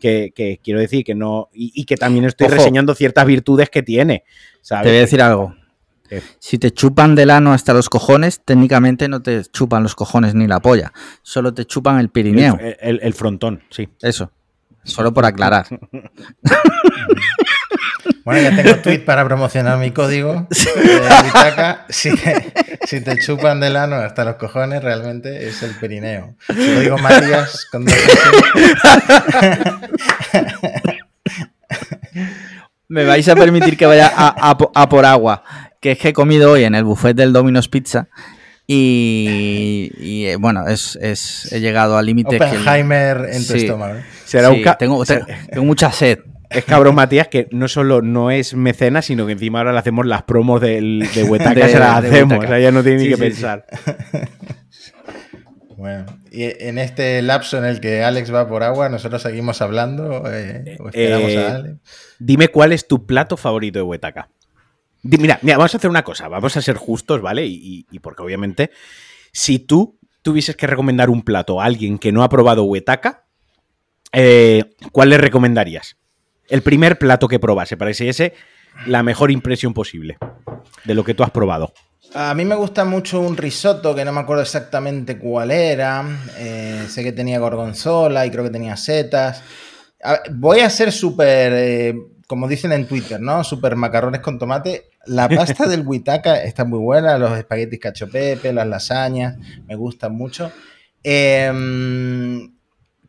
Que, 0.00 0.32
que 0.34 0.60
quiero 0.62 0.80
decir 0.80 1.04
que 1.04 1.14
no. 1.14 1.48
Y, 1.52 1.72
y 1.74 1.84
que 1.84 1.96
también 1.96 2.24
estoy 2.24 2.46
Ojo. 2.46 2.56
reseñando 2.56 2.94
ciertas 2.94 3.24
virtudes 3.26 3.70
que 3.70 3.82
tiene. 3.82 4.24
¿sabes? 4.60 4.84
Te 4.84 4.88
voy 4.90 4.98
a 4.98 5.00
decir 5.00 5.22
algo. 5.22 5.54
¿Qué? 6.08 6.22
Si 6.38 6.58
te 6.58 6.70
chupan 6.70 7.14
del 7.16 7.30
ano 7.30 7.52
hasta 7.52 7.72
los 7.72 7.88
cojones, 7.88 8.40
técnicamente 8.44 9.08
no 9.08 9.22
te 9.22 9.42
chupan 9.44 9.82
los 9.82 9.94
cojones 9.94 10.34
ni 10.34 10.46
la 10.46 10.60
polla. 10.60 10.92
Solo 11.22 11.52
te 11.54 11.64
chupan 11.64 11.98
el 11.98 12.10
Pirineo. 12.10 12.56
El, 12.60 12.76
el- 12.80 13.00
el 13.02 13.14
frontón, 13.14 13.62
sí. 13.70 13.88
Eso. 14.02 14.30
Solo 14.84 15.12
por 15.12 15.24
aclarar. 15.24 15.66
Bueno, 18.26 18.42
ya 18.50 18.56
tengo 18.60 18.76
tweet 18.82 18.98
para 19.04 19.24
promocionar 19.24 19.78
mi 19.78 19.92
código 19.92 20.48
de. 20.50 21.76
Si, 21.90 22.10
si 22.84 23.00
te 23.00 23.16
chupan 23.18 23.60
del 23.60 23.76
ano 23.76 23.94
hasta 23.96 24.24
los 24.24 24.34
cojones, 24.34 24.82
realmente 24.82 25.46
es 25.48 25.62
el 25.62 25.70
perineo. 25.76 26.34
Código 26.48 26.98
Matías 26.98 27.66
con 27.70 27.84
dos 27.84 27.94
Me 32.88 33.04
vais 33.04 33.28
a 33.28 33.34
permitir 33.34 33.76
que 33.76 33.86
vaya 33.86 34.10
a, 34.14 34.50
a 34.50 34.56
po- 34.58 34.70
a 34.74 34.88
por 34.88 35.04
agua. 35.04 35.42
Que 35.80 35.92
es 35.92 35.98
que 35.98 36.08
he 36.08 36.12
comido 36.12 36.52
hoy 36.52 36.64
en 36.64 36.74
el 36.74 36.84
buffet 36.84 37.14
del 37.16 37.32
Domino's 37.32 37.68
Pizza. 37.68 38.08
Y, 38.66 39.92
y, 39.98 40.26
eh, 40.26 40.36
bueno, 40.36 40.66
es, 40.66 40.96
es- 41.00 41.52
he 41.52 41.60
llegado 41.60 41.96
al 41.98 42.06
límite 42.06 42.38
que. 42.38 42.44
Oppenheimer 42.44 43.28
en 43.30 43.46
tu 43.46 43.52
Sí. 43.52 43.58
estómago. 43.66 43.94
¿eh? 43.98 44.04
Será 44.24 44.48
Sí, 44.50 44.56
un 44.64 44.76
tengo- 44.78 45.04
tengo 45.04 45.64
mucha 45.64 45.92
sed. 45.92 46.18
Es 46.50 46.64
cabrón 46.64 46.94
Matías 46.94 47.28
que 47.28 47.48
no 47.50 47.68
solo 47.68 48.02
no 48.02 48.30
es 48.30 48.54
mecena, 48.54 49.02
sino 49.02 49.26
que 49.26 49.32
encima 49.32 49.58
ahora 49.58 49.72
le 49.72 49.78
hacemos 49.78 50.06
las 50.06 50.22
promos 50.22 50.60
del, 50.60 51.08
de 51.14 51.24
Huetaca, 51.24 51.66
De- 51.66 51.72
se 51.72 51.78
las 51.78 52.04
hacemos. 52.04 52.38
O 52.44 52.46
sea, 52.46 52.58
ya 52.58 52.70
no 52.70 52.82
tiene 52.82 52.98
ni 52.98 53.04
que 53.08 53.16
sí, 53.16 53.16
sí. 53.16 53.22
pensar. 53.22 53.66
Bueno, 55.76 56.06
y 56.30 56.44
en 56.44 56.78
este 56.78 57.20
lapso 57.20 57.58
en 57.58 57.66
el 57.66 57.80
que 57.80 58.02
Alex 58.02 58.32
va 58.32 58.48
por 58.48 58.62
agua, 58.62 58.88
nosotros 58.88 59.20
seguimos 59.20 59.60
hablando. 59.60 60.22
eh, 60.32 60.76
o 60.80 60.88
esperamos 60.88 61.30
Eh, 61.30 61.38
a 61.46 61.54
Alex. 61.56 61.76
Dime 62.18 62.48
cuál 62.48 62.72
es 62.72 62.88
tu 62.88 63.04
plato 63.06 63.36
favorito 63.36 63.78
de 63.78 63.82
Huetaca. 63.82 64.30
Mira, 65.02 65.38
mira, 65.42 65.58
vamos 65.58 65.74
a 65.74 65.76
hacer 65.76 65.90
una 65.90 66.02
cosa, 66.02 66.28
vamos 66.28 66.56
a 66.56 66.62
ser 66.62 66.76
justos, 66.76 67.20
¿vale? 67.20 67.44
Y 67.46 67.84
porque 68.00 68.22
obviamente, 68.22 68.70
si 69.32 69.58
tú 69.58 69.98
tuvieses 70.22 70.56
que 70.56 70.66
recomendar 70.66 71.10
un 71.10 71.22
plato 71.22 71.60
a 71.60 71.66
alguien 71.66 71.98
que 71.98 72.10
no 72.10 72.22
ha 72.24 72.28
probado 72.30 72.64
Huetaca, 72.64 73.26
eh, 74.12 74.64
¿cuál 74.92 75.10
le 75.10 75.18
recomendarías? 75.18 75.96
El 76.48 76.62
primer 76.62 76.98
plato 76.98 77.28
que 77.28 77.38
probase, 77.38 77.76
para 77.76 77.88
diese 77.88 78.34
la 78.86 79.02
mejor 79.02 79.30
impresión 79.30 79.72
posible 79.74 80.18
de 80.84 80.94
lo 80.94 81.02
que 81.04 81.14
tú 81.14 81.22
has 81.22 81.30
probado. 81.30 81.72
A 82.14 82.34
mí 82.34 82.44
me 82.44 82.54
gusta 82.54 82.84
mucho 82.84 83.20
un 83.20 83.36
risotto 83.36 83.94
que 83.94 84.04
no 84.04 84.12
me 84.12 84.20
acuerdo 84.20 84.42
exactamente 84.42 85.18
cuál 85.18 85.50
era. 85.50 86.04
eh, 86.38 86.84
sé 86.88 87.02
que 87.02 87.12
tenía 87.12 87.38
gorgonzola 87.38 88.24
y 88.26 88.30
creo 88.30 88.44
que 88.44 88.50
tenía 88.50 88.76
setas. 88.76 89.42
A- 90.04 90.20
voy 90.32 90.60
a 90.60 90.70
ser 90.70 90.92
súper, 90.92 91.52
eh, 91.54 91.94
como 92.28 92.46
dicen 92.48 92.72
en 92.72 92.86
Twitter, 92.86 93.20
¿no? 93.20 93.42
Súper 93.42 93.74
macarrones 93.76 94.20
con 94.20 94.38
tomate. 94.38 94.90
La 95.06 95.28
pasta 95.28 95.66
del 95.68 95.86
Huitaca 95.86 96.42
está 96.42 96.64
muy 96.64 96.78
buena, 96.78 97.18
los 97.18 97.36
espaguetis 97.36 97.80
cacho 97.80 98.08
pepe, 98.08 98.52
las 98.52 98.66
lasañas, 98.68 99.36
me 99.66 99.74
gustan 99.74 100.14
mucho. 100.14 100.52
Em, 101.02 102.55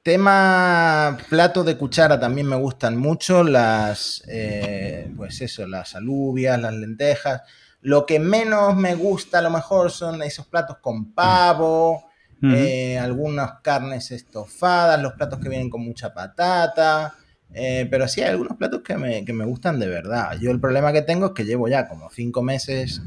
tema 0.08 1.18
plato 1.30 1.66
de 1.66 1.76
cuchara 1.76 2.18
también 2.18 2.48
me 2.48 2.56
gustan 2.56 2.96
mucho, 2.96 3.44
las, 3.44 4.24
eh, 4.30 5.12
pues 5.18 5.42
eso, 5.42 5.68
las 5.68 5.96
alubias, 5.96 6.58
las 6.62 6.74
lentejas. 6.74 7.42
Lo 7.82 8.06
que 8.06 8.18
menos 8.18 8.74
me 8.78 8.96
gusta 8.96 9.40
a 9.40 9.42
lo 9.42 9.50
mejor 9.50 9.92
son 9.92 10.24
esos 10.24 10.48
platos 10.48 10.78
con 10.78 11.14
pavo, 11.14 12.06
eh, 12.42 12.98
algunas 12.98 13.60
carnes 13.62 14.12
estofadas, 14.12 15.02
los 15.02 15.12
platos 15.12 15.40
que 15.40 15.50
vienen 15.50 15.70
con 15.70 15.84
mucha 15.84 16.14
patata. 16.14 17.14
eh, 17.54 17.86
pero 17.92 18.08
sí 18.08 18.22
hay 18.22 18.30
algunos 18.30 18.56
platos 18.58 18.84
que 18.84 18.96
me, 18.96 19.26
que 19.26 19.34
me 19.34 19.44
gustan 19.44 19.78
de 19.78 19.88
verdad. 19.90 20.38
Yo 20.40 20.52
el 20.52 20.62
problema 20.62 20.94
que 20.94 21.02
tengo 21.02 21.26
es 21.26 21.32
que 21.34 21.44
llevo 21.44 21.68
ya 21.68 21.90
como 21.90 22.10
cinco 22.12 22.42
meses 22.44 23.02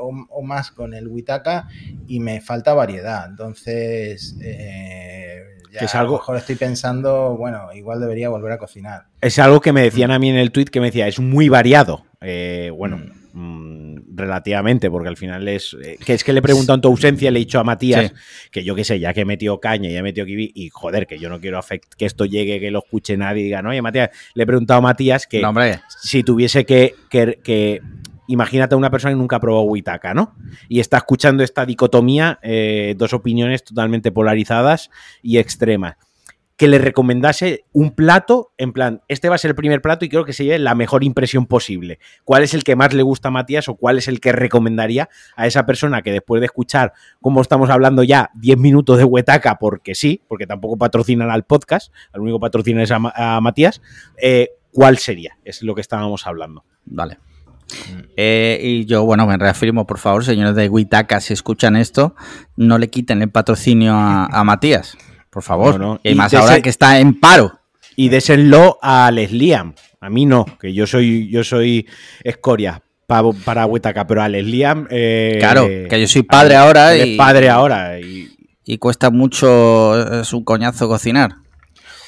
o, 0.00 0.26
o 0.30 0.42
más 0.42 0.70
con 0.70 0.94
el 0.94 1.08
Witaka 1.08 1.68
y 2.06 2.20
me 2.20 2.40
falta 2.40 2.72
variedad. 2.72 3.26
Entonces, 3.28 4.34
ya 5.80 5.86
es 5.86 5.94
a 5.94 6.00
algo- 6.00 6.14
lo 6.14 6.18
mejor 6.18 6.36
estoy 6.36 6.54
pensando, 6.56 7.36
bueno, 7.36 7.72
igual 7.74 8.00
debería 8.00 8.28
volver 8.28 8.52
a 8.52 8.58
cocinar. 8.58 9.04
Es 9.20 9.38
algo 9.38 9.60
que 9.60 9.72
me 9.72 9.82
decían 9.82 10.10
a 10.10 10.18
mí 10.18 10.30
en 10.30 10.36
el 10.36 10.50
tweet 10.52 10.66
que 10.66 10.80
me 10.80 10.86
decía, 10.86 11.06
es 11.08 11.18
muy 11.20 11.48
variado. 11.48 12.04
Eh, 12.20 12.70
bueno, 12.74 13.00
mm, 13.32 14.16
relativamente, 14.16 14.90
porque 14.90 15.08
al 15.08 15.16
final 15.16 15.46
es. 15.46 15.76
eh, 15.82 15.96
que 16.04 16.14
es 16.14 16.24
que 16.24 16.32
le 16.32 16.40
he 16.40 16.42
preguntado 16.42 16.74
en 16.74 16.80
tu 16.80 16.88
ausencia, 16.88 17.30
le 17.30 17.38
he 17.38 17.44
dicho 17.44 17.60
a 17.60 17.64
Matías 17.64 18.06
Sí. 18.08 18.12
que 18.50 18.64
yo 18.64 18.74
qué 18.74 18.82
sé, 18.82 18.98
ya 18.98 19.14
que 19.14 19.20
he 19.20 19.24
metido 19.24 19.60
caña, 19.60 19.88
ya 19.90 20.00
he 20.00 20.02
metido 20.02 20.26
kiwi, 20.26 20.50
y 20.54 20.68
joder, 20.70 21.06
que 21.06 21.18
yo 21.20 21.28
no 21.28 21.40
quiero 21.40 21.58
afect- 21.60 21.94
que 21.96 22.06
esto 22.06 22.24
llegue, 22.24 22.58
que 22.58 22.70
lo 22.72 22.80
escuche 22.80 23.16
nadie 23.16 23.42
y 23.42 23.44
diga, 23.44 23.62
no, 23.62 23.70
oye, 23.70 23.80
Matías, 23.82 24.10
le 24.34 24.42
he 24.42 24.46
preguntado 24.46 24.78
a 24.78 24.82
Matías 24.82 25.26
que 25.28 25.40
No, 25.40 25.54
si 26.02 26.24
tuviese 26.24 26.64
que, 26.66 26.94
que, 27.10 27.38
que- 27.44 27.80
Imagínate 28.28 28.74
a 28.74 28.78
una 28.78 28.90
persona 28.90 29.12
que 29.12 29.18
nunca 29.18 29.36
ha 29.36 29.40
probado 29.40 29.64
Huitaca, 29.64 30.12
¿no? 30.12 30.36
Y 30.68 30.80
está 30.80 30.98
escuchando 30.98 31.42
esta 31.42 31.64
dicotomía, 31.64 32.38
eh, 32.42 32.94
dos 32.98 33.14
opiniones 33.14 33.64
totalmente 33.64 34.12
polarizadas 34.12 34.90
y 35.22 35.38
extremas. 35.38 35.96
Que 36.58 36.68
le 36.68 36.78
recomendase 36.78 37.64
un 37.72 37.92
plato, 37.92 38.52
en 38.58 38.74
plan, 38.74 39.00
este 39.08 39.30
va 39.30 39.36
a 39.36 39.38
ser 39.38 39.52
el 39.52 39.54
primer 39.54 39.80
plato 39.80 40.04
y 40.04 40.10
creo 40.10 40.26
que 40.26 40.34
se 40.34 40.44
lleve 40.44 40.58
la 40.58 40.74
mejor 40.74 41.04
impresión 41.04 41.46
posible. 41.46 42.00
¿Cuál 42.24 42.42
es 42.42 42.52
el 42.52 42.64
que 42.64 42.76
más 42.76 42.92
le 42.92 43.02
gusta 43.02 43.28
a 43.28 43.30
Matías 43.30 43.66
o 43.70 43.76
cuál 43.76 43.96
es 43.96 44.08
el 44.08 44.20
que 44.20 44.32
recomendaría 44.32 45.08
a 45.34 45.46
esa 45.46 45.64
persona 45.64 46.02
que 46.02 46.12
después 46.12 46.40
de 46.40 46.46
escuchar, 46.46 46.92
como 47.22 47.40
estamos 47.40 47.70
hablando 47.70 48.02
ya, 48.02 48.30
10 48.34 48.58
minutos 48.58 48.98
de 48.98 49.04
Huetaca, 49.04 49.58
porque 49.58 49.94
sí, 49.94 50.20
porque 50.28 50.46
tampoco 50.46 50.76
patrocinan 50.76 51.30
al 51.30 51.44
podcast, 51.44 51.94
al 52.12 52.20
único 52.20 52.40
patrocinan 52.40 52.82
es 52.82 52.90
a 52.92 53.40
Matías, 53.40 53.80
eh, 54.20 54.50
¿cuál 54.70 54.98
sería? 54.98 55.38
Es 55.44 55.62
lo 55.62 55.74
que 55.74 55.80
estábamos 55.80 56.26
hablando. 56.26 56.64
Vale. 56.84 57.18
Eh, 58.16 58.58
y 58.62 58.84
yo, 58.86 59.04
bueno, 59.04 59.26
me 59.26 59.36
reafirmo, 59.36 59.86
por 59.86 59.98
favor, 59.98 60.24
señores 60.24 60.54
de 60.54 60.68
Huitaca, 60.68 61.20
si 61.20 61.32
escuchan 61.32 61.76
esto, 61.76 62.14
no 62.56 62.78
le 62.78 62.88
quiten 62.88 63.22
el 63.22 63.30
patrocinio 63.30 63.94
a, 63.94 64.26
a 64.26 64.44
Matías, 64.44 64.96
por 65.30 65.42
favor. 65.42 65.78
No, 65.78 65.94
no. 65.94 66.00
Y 66.02 66.10
Y 66.10 66.14
más 66.14 66.30
de 66.30 66.38
ahora 66.38 66.60
que 66.60 66.68
está 66.70 66.98
en 66.98 67.18
paro. 67.18 67.60
y 67.96 68.08
désenlo 68.08 68.78
a 68.82 69.10
Lesliam. 69.10 69.74
A 70.00 70.10
mí 70.10 70.26
no, 70.26 70.44
que 70.60 70.72
yo 70.72 70.86
soy, 70.86 71.28
yo 71.30 71.42
soy 71.44 71.86
escoria 72.22 72.82
pa- 73.06 73.22
para 73.44 73.66
Huetaca, 73.66 74.06
pero 74.06 74.22
a 74.22 74.28
Lesliam. 74.28 74.86
eh, 74.90 75.36
Claro, 75.40 75.66
que 75.66 76.00
yo 76.00 76.06
soy 76.08 76.22
padre 76.22 76.56
ahora 76.56 76.96
y- 76.96 77.16
padre 77.16 77.48
ahora. 77.50 77.98
Y, 78.00 78.28
Y 78.64 78.76
cuesta 78.78 79.10
mucho, 79.10 80.20
es 80.20 80.32
un 80.34 80.44
coñazo 80.44 80.88
cocinar. 80.88 81.36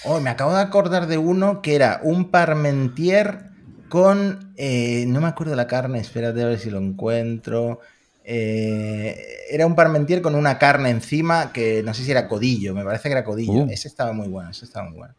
Oh, 0.04 0.20
me 0.20 0.30
acabo 0.30 0.54
de 0.54 0.60
acordar 0.60 1.06
de 1.06 1.18
uno 1.18 1.62
que 1.62 1.74
era 1.74 2.00
un 2.02 2.30
parmentier 2.30 3.49
con. 3.90 4.54
eh, 4.56 5.04
no 5.06 5.20
me 5.20 5.28
acuerdo 5.28 5.54
la 5.54 5.66
carne, 5.66 5.98
espérate 6.00 6.42
a 6.42 6.46
ver 6.46 6.58
si 6.58 6.70
lo 6.70 6.78
encuentro. 6.78 7.80
Eh, 8.24 9.18
era 9.50 9.66
un 9.66 9.74
parmentier 9.74 10.22
con 10.22 10.34
una 10.34 10.56
carne 10.56 10.88
encima 10.90 11.52
que 11.52 11.82
no 11.82 11.92
sé 11.92 12.04
si 12.04 12.10
era 12.10 12.26
codillo, 12.28 12.74
me 12.74 12.84
parece 12.84 13.08
que 13.08 13.12
era 13.12 13.24
codillo. 13.24 13.64
Uh. 13.64 13.70
Ese 13.70 13.88
estaba 13.88 14.12
muy 14.14 14.28
bueno, 14.28 14.50
ese 14.50 14.64
estaba 14.64 14.88
muy 14.88 14.96
bueno. 14.98 15.14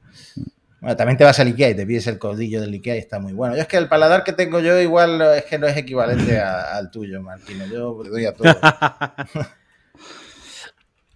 Bueno, 0.79 0.95
también 0.95 1.15
te 1.17 1.23
vas 1.23 1.39
al 1.39 1.45
Ikea 1.47 1.69
y 1.69 1.75
te 1.75 1.86
pides 1.86 2.07
el 2.07 2.17
codillo 2.17 2.60
del 2.62 2.73
Ikea 2.73 2.95
y 2.95 2.99
está 2.99 3.19
muy 3.19 3.34
bueno. 3.34 3.55
Yo 3.55 3.62
es 3.62 3.67
que 3.67 3.77
el 3.77 3.88
paladar 3.88 4.23
que 4.23 4.34
tengo 4.34 4.60
yo 4.62 4.79
igual 4.79 5.21
es 5.36 5.43
que 5.45 5.60
no 5.60 5.67
es 5.67 5.77
equivalente 5.77 6.39
a- 6.39 6.75
al 6.75 6.89
tuyo, 6.89 7.21
Martino. 7.21 7.65
Yo 7.67 8.01
le 8.03 8.10
doy 8.10 8.25
a 8.25 8.34
todo. 8.34 8.47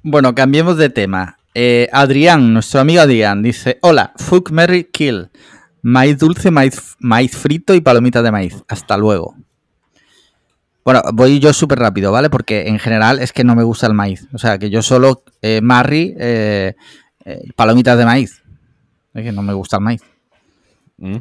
Bueno, 0.08 0.36
cambiemos 0.36 0.78
de 0.78 0.90
tema. 0.90 1.38
Eh, 1.56 1.90
Adrián, 1.92 2.54
nuestro 2.54 2.80
amigo 2.80 3.02
Adrián, 3.02 3.42
dice: 3.42 3.80
Hola, 3.82 4.14
fuck 4.18 4.52
Mary 4.52 4.84
Kill. 4.92 5.30
Maíz 5.88 6.18
dulce, 6.18 6.50
maíz, 6.50 6.96
maíz 6.98 7.38
frito 7.38 7.76
y 7.76 7.80
palomitas 7.82 8.24
de 8.24 8.32
maíz. 8.32 8.56
Hasta 8.68 8.98
luego. 8.98 9.36
Bueno, 10.84 11.04
voy 11.14 11.40
yo 11.40 11.54
súper 11.54 11.78
rápido, 11.78 12.12
¿vale? 12.12 12.32
Porque 12.32 12.68
en 12.68 12.80
general 12.80 13.20
es 13.20 13.32
que 13.32 13.44
no 13.44 13.56
me 13.56 13.62
gusta 13.64 13.86
el 13.86 13.94
maíz. 13.94 14.28
O 14.34 14.40
sea, 14.40 14.58
que 14.58 14.72
yo 14.72 14.82
solo 14.82 15.24
eh, 15.44 15.62
Marry, 15.62 16.16
eh, 16.18 16.74
eh, 17.24 17.44
palomitas 17.56 18.00
de 18.00 18.06
maíz. 18.06 18.42
Es 19.14 19.24
que 19.24 19.32
no 19.32 19.44
me 19.44 19.54
gusta 19.54 19.78
el 19.78 19.84
maíz. 19.84 20.02
Mm. 20.98 21.18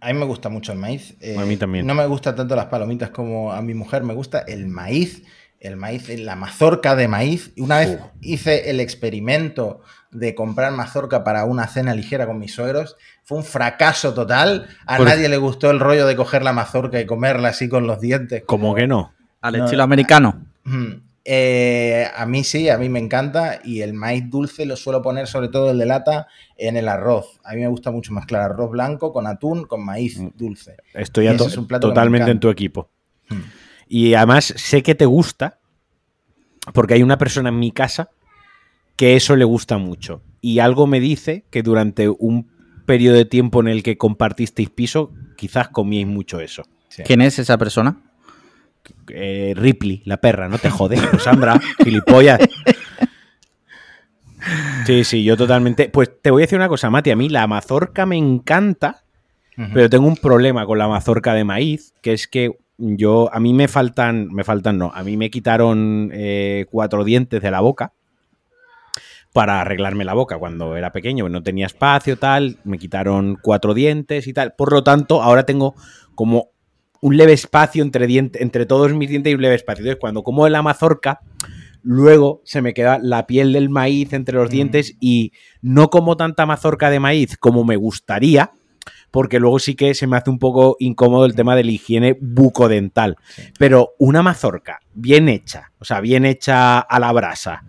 A 0.00 0.12
mí 0.12 0.18
me 0.18 0.24
gusta 0.24 0.48
mucho 0.48 0.72
el 0.72 0.78
maíz. 0.78 1.14
eh, 1.20 1.36
A 1.38 1.44
mí 1.44 1.58
también. 1.58 1.86
No 1.86 1.94
me 1.94 2.06
gusta 2.06 2.34
tanto 2.34 2.56
las 2.56 2.66
palomitas 2.66 3.10
como 3.10 3.52
a 3.52 3.60
mi 3.60 3.74
mujer. 3.74 4.02
Me 4.02 4.14
gusta 4.14 4.38
el 4.40 4.66
maíz. 4.66 5.24
El 5.60 5.76
maíz, 5.76 6.08
la 6.20 6.36
mazorca 6.36 6.94
de 6.94 7.08
maíz. 7.08 7.52
Una 7.56 7.78
vez 7.78 7.98
Uf. 7.98 8.06
hice 8.20 8.70
el 8.70 8.78
experimento 8.80 9.80
de 10.10 10.34
comprar 10.34 10.70
mazorca 10.72 11.24
para 11.24 11.44
una 11.44 11.66
cena 11.66 11.94
ligera 11.94 12.26
con 12.26 12.38
mis 12.38 12.54
suegros. 12.54 12.96
Fue 13.24 13.38
un 13.38 13.44
fracaso 13.44 14.14
total. 14.14 14.68
A 14.86 14.98
Por- 14.98 15.06
nadie 15.06 15.28
le 15.28 15.36
gustó 15.38 15.70
el 15.70 15.80
rollo 15.80 16.06
de 16.06 16.14
coger 16.16 16.42
la 16.42 16.52
mazorca 16.52 17.00
y 17.00 17.06
comerla 17.06 17.48
así 17.48 17.68
con 17.68 17.86
los 17.86 18.00
dientes. 18.00 18.42
¿Cómo 18.46 18.74
que 18.74 18.86
no? 18.86 19.14
Al 19.40 19.58
No, 19.58 19.64
estilo 19.64 19.82
americano. 19.82 20.44
Eh, 21.28 22.06
a 22.14 22.24
mí 22.24 22.44
sí, 22.44 22.68
a 22.68 22.78
mí 22.78 22.88
me 22.88 23.00
encanta 23.00 23.58
y 23.64 23.80
el 23.80 23.94
maíz 23.94 24.30
dulce 24.30 24.64
lo 24.64 24.76
suelo 24.76 25.02
poner 25.02 25.26
sobre 25.26 25.48
todo 25.48 25.72
el 25.72 25.78
de 25.78 25.86
lata 25.86 26.28
en 26.56 26.76
el 26.76 26.86
arroz. 26.88 27.40
A 27.42 27.54
mí 27.54 27.62
me 27.62 27.66
gusta 27.68 27.90
mucho 27.90 28.12
mezclar 28.12 28.42
arroz 28.42 28.70
blanco 28.70 29.12
con 29.12 29.26
atún 29.26 29.64
con 29.64 29.84
maíz 29.84 30.18
Mm. 30.20 30.28
dulce. 30.36 30.76
Estoy 30.94 31.26
to- 31.36 31.48
es 31.48 31.58
totalmente 31.80 32.30
en 32.30 32.38
tu 32.38 32.48
equipo. 32.48 32.90
Mm. 33.28 33.34
Y 33.88 34.14
además 34.14 34.52
sé 34.56 34.82
que 34.82 34.94
te 34.94 35.06
gusta, 35.06 35.58
porque 36.72 36.94
hay 36.94 37.02
una 37.02 37.18
persona 37.18 37.50
en 37.50 37.58
mi 37.58 37.70
casa 37.70 38.10
que 38.96 39.16
eso 39.16 39.36
le 39.36 39.44
gusta 39.44 39.78
mucho. 39.78 40.22
Y 40.40 40.58
algo 40.58 40.86
me 40.86 41.00
dice 41.00 41.44
que 41.50 41.62
durante 41.62 42.08
un 42.08 42.50
periodo 42.86 43.16
de 43.16 43.24
tiempo 43.24 43.60
en 43.60 43.68
el 43.68 43.82
que 43.82 43.98
compartisteis 43.98 44.70
piso, 44.70 45.12
quizás 45.36 45.68
comíais 45.68 46.06
mucho 46.06 46.40
eso. 46.40 46.64
Sí. 46.88 47.02
¿Quién 47.04 47.20
es 47.20 47.38
esa 47.38 47.58
persona? 47.58 48.00
Eh, 49.08 49.54
Ripley, 49.56 50.02
la 50.04 50.18
perra, 50.18 50.48
no 50.48 50.58
te 50.58 50.70
jodes, 50.70 51.00
Sandra, 51.22 51.60
gilipollas. 51.82 52.40
Sí, 54.86 55.04
sí, 55.04 55.24
yo 55.24 55.36
totalmente. 55.36 55.88
Pues 55.88 56.10
te 56.22 56.30
voy 56.30 56.42
a 56.42 56.44
decir 56.44 56.58
una 56.58 56.68
cosa, 56.68 56.90
Mati. 56.90 57.10
A 57.10 57.16
mí 57.16 57.28
la 57.28 57.46
mazorca 57.46 58.06
me 58.06 58.16
encanta, 58.16 59.04
pero 59.72 59.90
tengo 59.90 60.06
un 60.06 60.16
problema 60.16 60.66
con 60.66 60.78
la 60.78 60.86
mazorca 60.86 61.34
de 61.34 61.44
maíz, 61.44 61.94
que 62.02 62.12
es 62.12 62.28
que 62.28 62.56
yo, 62.78 63.30
a 63.32 63.40
mí 63.40 63.52
me 63.54 63.68
faltan, 63.68 64.28
me 64.32 64.44
faltan 64.44 64.78
no, 64.78 64.90
a 64.94 65.02
mí 65.02 65.16
me 65.16 65.30
quitaron 65.30 66.10
eh, 66.12 66.66
cuatro 66.70 67.04
dientes 67.04 67.40
de 67.42 67.50
la 67.50 67.60
boca 67.60 67.92
para 69.32 69.60
arreglarme 69.60 70.04
la 70.04 70.14
boca 70.14 70.38
cuando 70.38 70.76
era 70.76 70.92
pequeño, 70.92 71.28
no 71.28 71.42
tenía 71.42 71.66
espacio, 71.66 72.18
tal, 72.18 72.58
me 72.64 72.78
quitaron 72.78 73.36
cuatro 73.40 73.74
dientes 73.74 74.26
y 74.26 74.32
tal. 74.32 74.54
Por 74.56 74.72
lo 74.72 74.82
tanto, 74.82 75.22
ahora 75.22 75.44
tengo 75.44 75.74
como 76.14 76.48
un 77.02 77.16
leve 77.18 77.34
espacio 77.34 77.82
entre, 77.82 78.06
diente- 78.06 78.42
entre 78.42 78.64
todos 78.64 78.92
mis 78.94 79.10
dientes 79.10 79.30
y 79.30 79.34
un 79.34 79.42
leve 79.42 79.54
espacio. 79.56 79.82
Entonces, 79.82 80.00
cuando 80.00 80.22
como 80.22 80.48
la 80.48 80.62
mazorca, 80.62 81.20
luego 81.82 82.40
se 82.44 82.62
me 82.62 82.72
queda 82.72 82.98
la 83.00 83.26
piel 83.26 83.52
del 83.52 83.68
maíz 83.68 84.14
entre 84.14 84.36
los 84.36 84.48
Mm. 84.48 84.52
dientes 84.52 84.96
y 85.00 85.32
no 85.60 85.88
como 85.90 86.16
tanta 86.16 86.46
mazorca 86.46 86.88
de 86.88 86.98
maíz 87.00 87.36
como 87.36 87.62
me 87.64 87.76
gustaría, 87.76 88.52
porque 89.16 89.40
luego 89.40 89.58
sí 89.58 89.74
que 89.76 89.94
se 89.94 90.06
me 90.06 90.18
hace 90.18 90.28
un 90.28 90.38
poco 90.38 90.76
incómodo 90.78 91.24
el 91.24 91.34
tema 91.34 91.56
de 91.56 91.64
la 91.64 91.70
higiene 91.70 92.18
bucodental. 92.20 93.16
Sí. 93.34 93.44
Pero 93.58 93.94
una 93.98 94.22
mazorca 94.22 94.80
bien 94.92 95.30
hecha, 95.30 95.72
o 95.78 95.86
sea, 95.86 96.00
bien 96.02 96.26
hecha 96.26 96.78
a 96.80 97.00
la 97.00 97.10
brasa, 97.12 97.64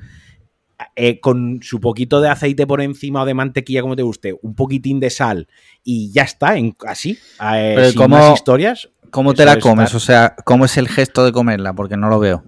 eh, 0.98 1.22
con 1.22 1.60
su 1.64 1.80
poquito 1.80 2.20
de 2.20 2.28
aceite 2.28 2.68
por 2.68 2.82
encima 2.82 3.22
o 3.22 3.26
de 3.26 3.34
mantequilla, 3.34 3.82
como 3.82 3.96
te 3.96 4.04
guste, 4.04 4.36
un 4.42 4.56
poquitín 4.56 5.00
de 5.00 5.10
sal 5.10 5.48
y 5.86 6.12
ya 6.12 6.24
está, 6.24 6.58
en, 6.58 6.76
así, 6.86 7.12
eh, 7.42 7.74
Pero 7.78 7.90
sin 7.92 7.98
¿cómo- 7.98 8.18
más 8.18 8.34
historias. 8.34 8.90
¿Cómo 9.10 9.34
te 9.34 9.46
la 9.46 9.54
es 9.54 9.60
comes? 9.60 9.86
estar- 9.86 9.96
O 9.96 10.00
sea, 10.02 10.36
¿cómo 10.44 10.66
es 10.66 10.76
el 10.76 10.90
gesto 10.90 11.24
de 11.24 11.32
comerla? 11.32 11.72
Porque 11.72 11.96
no 11.96 12.10
lo 12.10 12.20
veo. 12.20 12.44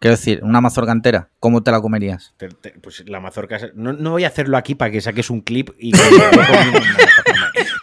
Quiero 0.00 0.16
decir, 0.16 0.40
una 0.42 0.60
mazorca 0.62 0.90
entera, 0.90 1.28
¿cómo 1.38 1.62
te 1.62 1.70
la 1.70 1.80
comerías? 1.82 2.34
Te- 2.38 2.48
te- 2.48 2.70
pues 2.80 3.04
la 3.06 3.20
mazorca. 3.20 3.58
No, 3.76 3.92
no 3.92 4.10
voy 4.12 4.24
a 4.24 4.28
hacerlo 4.28 4.56
aquí 4.56 4.74
para 4.74 4.90
que 4.90 5.00
saques 5.02 5.28
un 5.30 5.42
clip 5.42 5.68
y. 5.78 5.92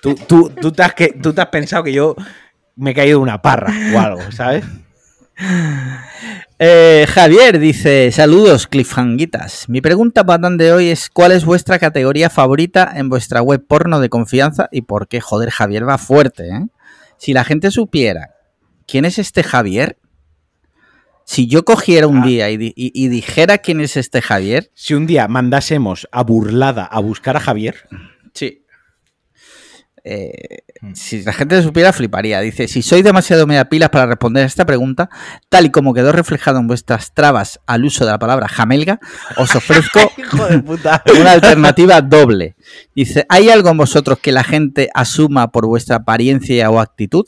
tú, 0.02 0.16
tú, 0.16 0.50
tú 0.62 0.72
te 0.72 0.84
has 0.84 0.94
que, 0.94 1.08
tú 1.22 1.34
te 1.34 1.42
has 1.42 1.48
pensado 1.48 1.84
que 1.84 1.94
yo 1.94 2.16
me 2.76 2.92
he 2.92 2.94
caído 2.94 3.18
de 3.20 3.24
una 3.24 3.42
parra 3.42 3.74
o 3.94 4.00
algo, 4.00 4.32
¿sabes? 4.32 4.64
Eh, 6.62 7.06
Javier 7.08 7.60
dice, 7.60 8.12
saludos 8.12 8.68
cliffhanguitas. 8.68 9.70
Mi 9.70 9.80
pregunta 9.82 10.26
para 10.26 10.50
de 10.50 10.74
hoy 10.74 10.90
es, 10.90 11.10
¿cuál 11.10 11.32
es 11.32 11.46
vuestra 11.46 11.80
categoría 11.80 12.30
favorita 12.30 12.92
en 12.96 13.08
vuestra 13.10 13.42
web 13.42 13.64
porno 13.66 14.00
de 14.02 14.10
confianza? 14.10 14.68
Y 14.72 14.82
por 14.82 15.08
qué, 15.08 15.22
joder, 15.22 15.50
Javier 15.52 15.88
va 15.88 15.98
fuerte, 15.98 16.50
¿eh? 16.50 16.68
Si 17.18 17.34
la 17.34 17.44
gente 17.46 17.72
supiera 17.72 18.32
quién 18.88 19.06
es 19.06 19.20
este 19.20 19.44
Javier, 19.44 19.98
si 21.26 21.48
yo 21.48 21.64
cogiera 21.64 22.08
un 22.08 22.20
Ah. 22.24 22.26
día 22.26 22.50
y- 22.50 22.74
y 22.76 23.08
dijera 23.08 23.60
quién 23.60 23.80
es 23.82 23.96
este 23.98 24.22
Javier, 24.22 24.72
Si 24.74 24.94
un 24.96 25.06
día 25.06 25.28
mandásemos 25.28 26.08
a 26.12 26.24
burlada 26.24 26.84
a 26.86 27.00
buscar 27.00 27.38
a 27.38 27.40
Javier, 27.40 27.76
sí. 28.34 28.64
Eh, 30.04 30.60
Mm. 30.82 30.94
si 30.96 31.22
la 31.24 31.34
gente 31.34 31.62
supiera, 31.62 31.92
fliparía. 31.92 32.40
Dice, 32.40 32.70
si 32.70 32.82
sois 32.82 33.04
demasiado 33.04 33.46
media 33.46 33.66
pilas 33.68 33.90
para 33.90 34.06
responder 34.06 34.44
a 34.44 34.48
esta 34.48 34.66
pregunta, 34.66 35.10
tal 35.50 35.66
y 35.66 35.72
como 35.72 35.94
quedó 35.94 36.14
reflejado 36.14 36.58
en 36.60 36.68
vuestras 36.68 37.14
trabas 37.14 37.60
al 37.68 37.84
uso 37.84 38.06
de 38.06 38.12
la 38.12 38.20
palabra 38.20 38.48
jamelga, 38.48 39.00
os 39.36 39.54
ofrezco 39.56 40.00
una 41.20 41.32
alternativa 41.32 42.02
doble. 42.02 42.56
Dice, 42.96 43.26
¿hay 43.28 43.50
algo 43.50 43.70
en 43.70 43.78
vosotros 43.78 44.20
que 44.20 44.32
la 44.32 44.44
gente 44.46 44.90
asuma 44.94 45.52
por 45.52 45.66
vuestra 45.68 45.98
apariencia 45.98 46.70
o 46.70 46.80
actitud? 46.80 47.26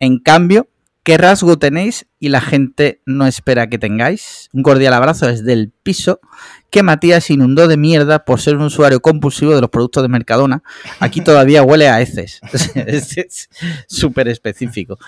En 0.00 0.18
cambio, 0.18 0.68
¿qué 1.08 1.16
rasgo 1.16 1.58
tenéis 1.58 2.06
y 2.20 2.28
la 2.28 2.42
gente 2.42 3.00
no 3.06 3.26
espera 3.26 3.70
que 3.70 3.78
tengáis? 3.78 4.50
Un 4.52 4.62
cordial 4.62 4.92
abrazo 4.92 5.26
desde 5.26 5.54
el 5.54 5.72
piso 5.82 6.20
que 6.68 6.82
Matías 6.82 7.30
inundó 7.30 7.66
de 7.66 7.78
mierda 7.78 8.26
por 8.26 8.42
ser 8.42 8.56
un 8.56 8.64
usuario 8.64 9.00
compulsivo 9.00 9.54
de 9.54 9.62
los 9.62 9.70
productos 9.70 10.02
de 10.02 10.10
Mercadona. 10.10 10.62
Aquí 11.00 11.22
todavía 11.22 11.62
huele 11.62 11.88
a 11.88 12.02
heces. 12.02 12.42
es 12.74 13.16
es 13.16 13.48
súper 13.86 14.28
específico. 14.28 14.98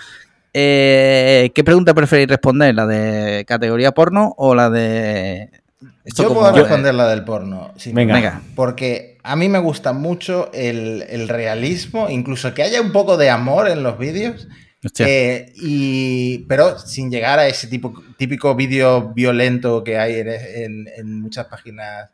Eh, 0.55 1.51
¿Qué 1.53 1.63
pregunta 1.63 1.93
preferís 1.93 2.27
responder? 2.27 2.73
¿La 2.73 2.87
de 2.87 3.45
categoría 3.47 3.91
porno 3.91 4.33
o 4.39 4.55
la 4.55 4.71
de... 4.71 5.51
Esto 6.03 6.23
Yo 6.23 6.29
como- 6.29 6.39
puedo 6.39 6.53
responder 6.55 6.95
la 6.95 7.09
del 7.09 7.23
porno. 7.23 7.73
sí. 7.77 7.91
Venga. 7.93 8.15
Venga. 8.15 8.41
Porque 8.55 9.19
a 9.21 9.35
mí 9.35 9.49
me 9.49 9.59
gusta 9.59 9.93
mucho 9.93 10.49
el, 10.51 11.05
el 11.09 11.27
realismo, 11.27 12.09
incluso 12.09 12.55
que 12.55 12.63
haya 12.63 12.81
un 12.81 12.91
poco 12.91 13.17
de 13.17 13.29
amor 13.29 13.69
en 13.69 13.83
los 13.83 13.99
vídeos. 13.99 14.47
Eh, 15.07 15.53
y, 15.57 16.39
pero 16.47 16.77
sin 16.79 17.11
llegar 17.11 17.37
a 17.39 17.47
ese 17.47 17.67
tipo, 17.67 17.93
típico 18.17 18.55
vídeo 18.55 19.13
violento 19.13 19.83
que 19.83 19.97
hay 19.97 20.15
en, 20.15 20.87
en- 20.95 21.21
muchas 21.21 21.45
páginas. 21.47 22.09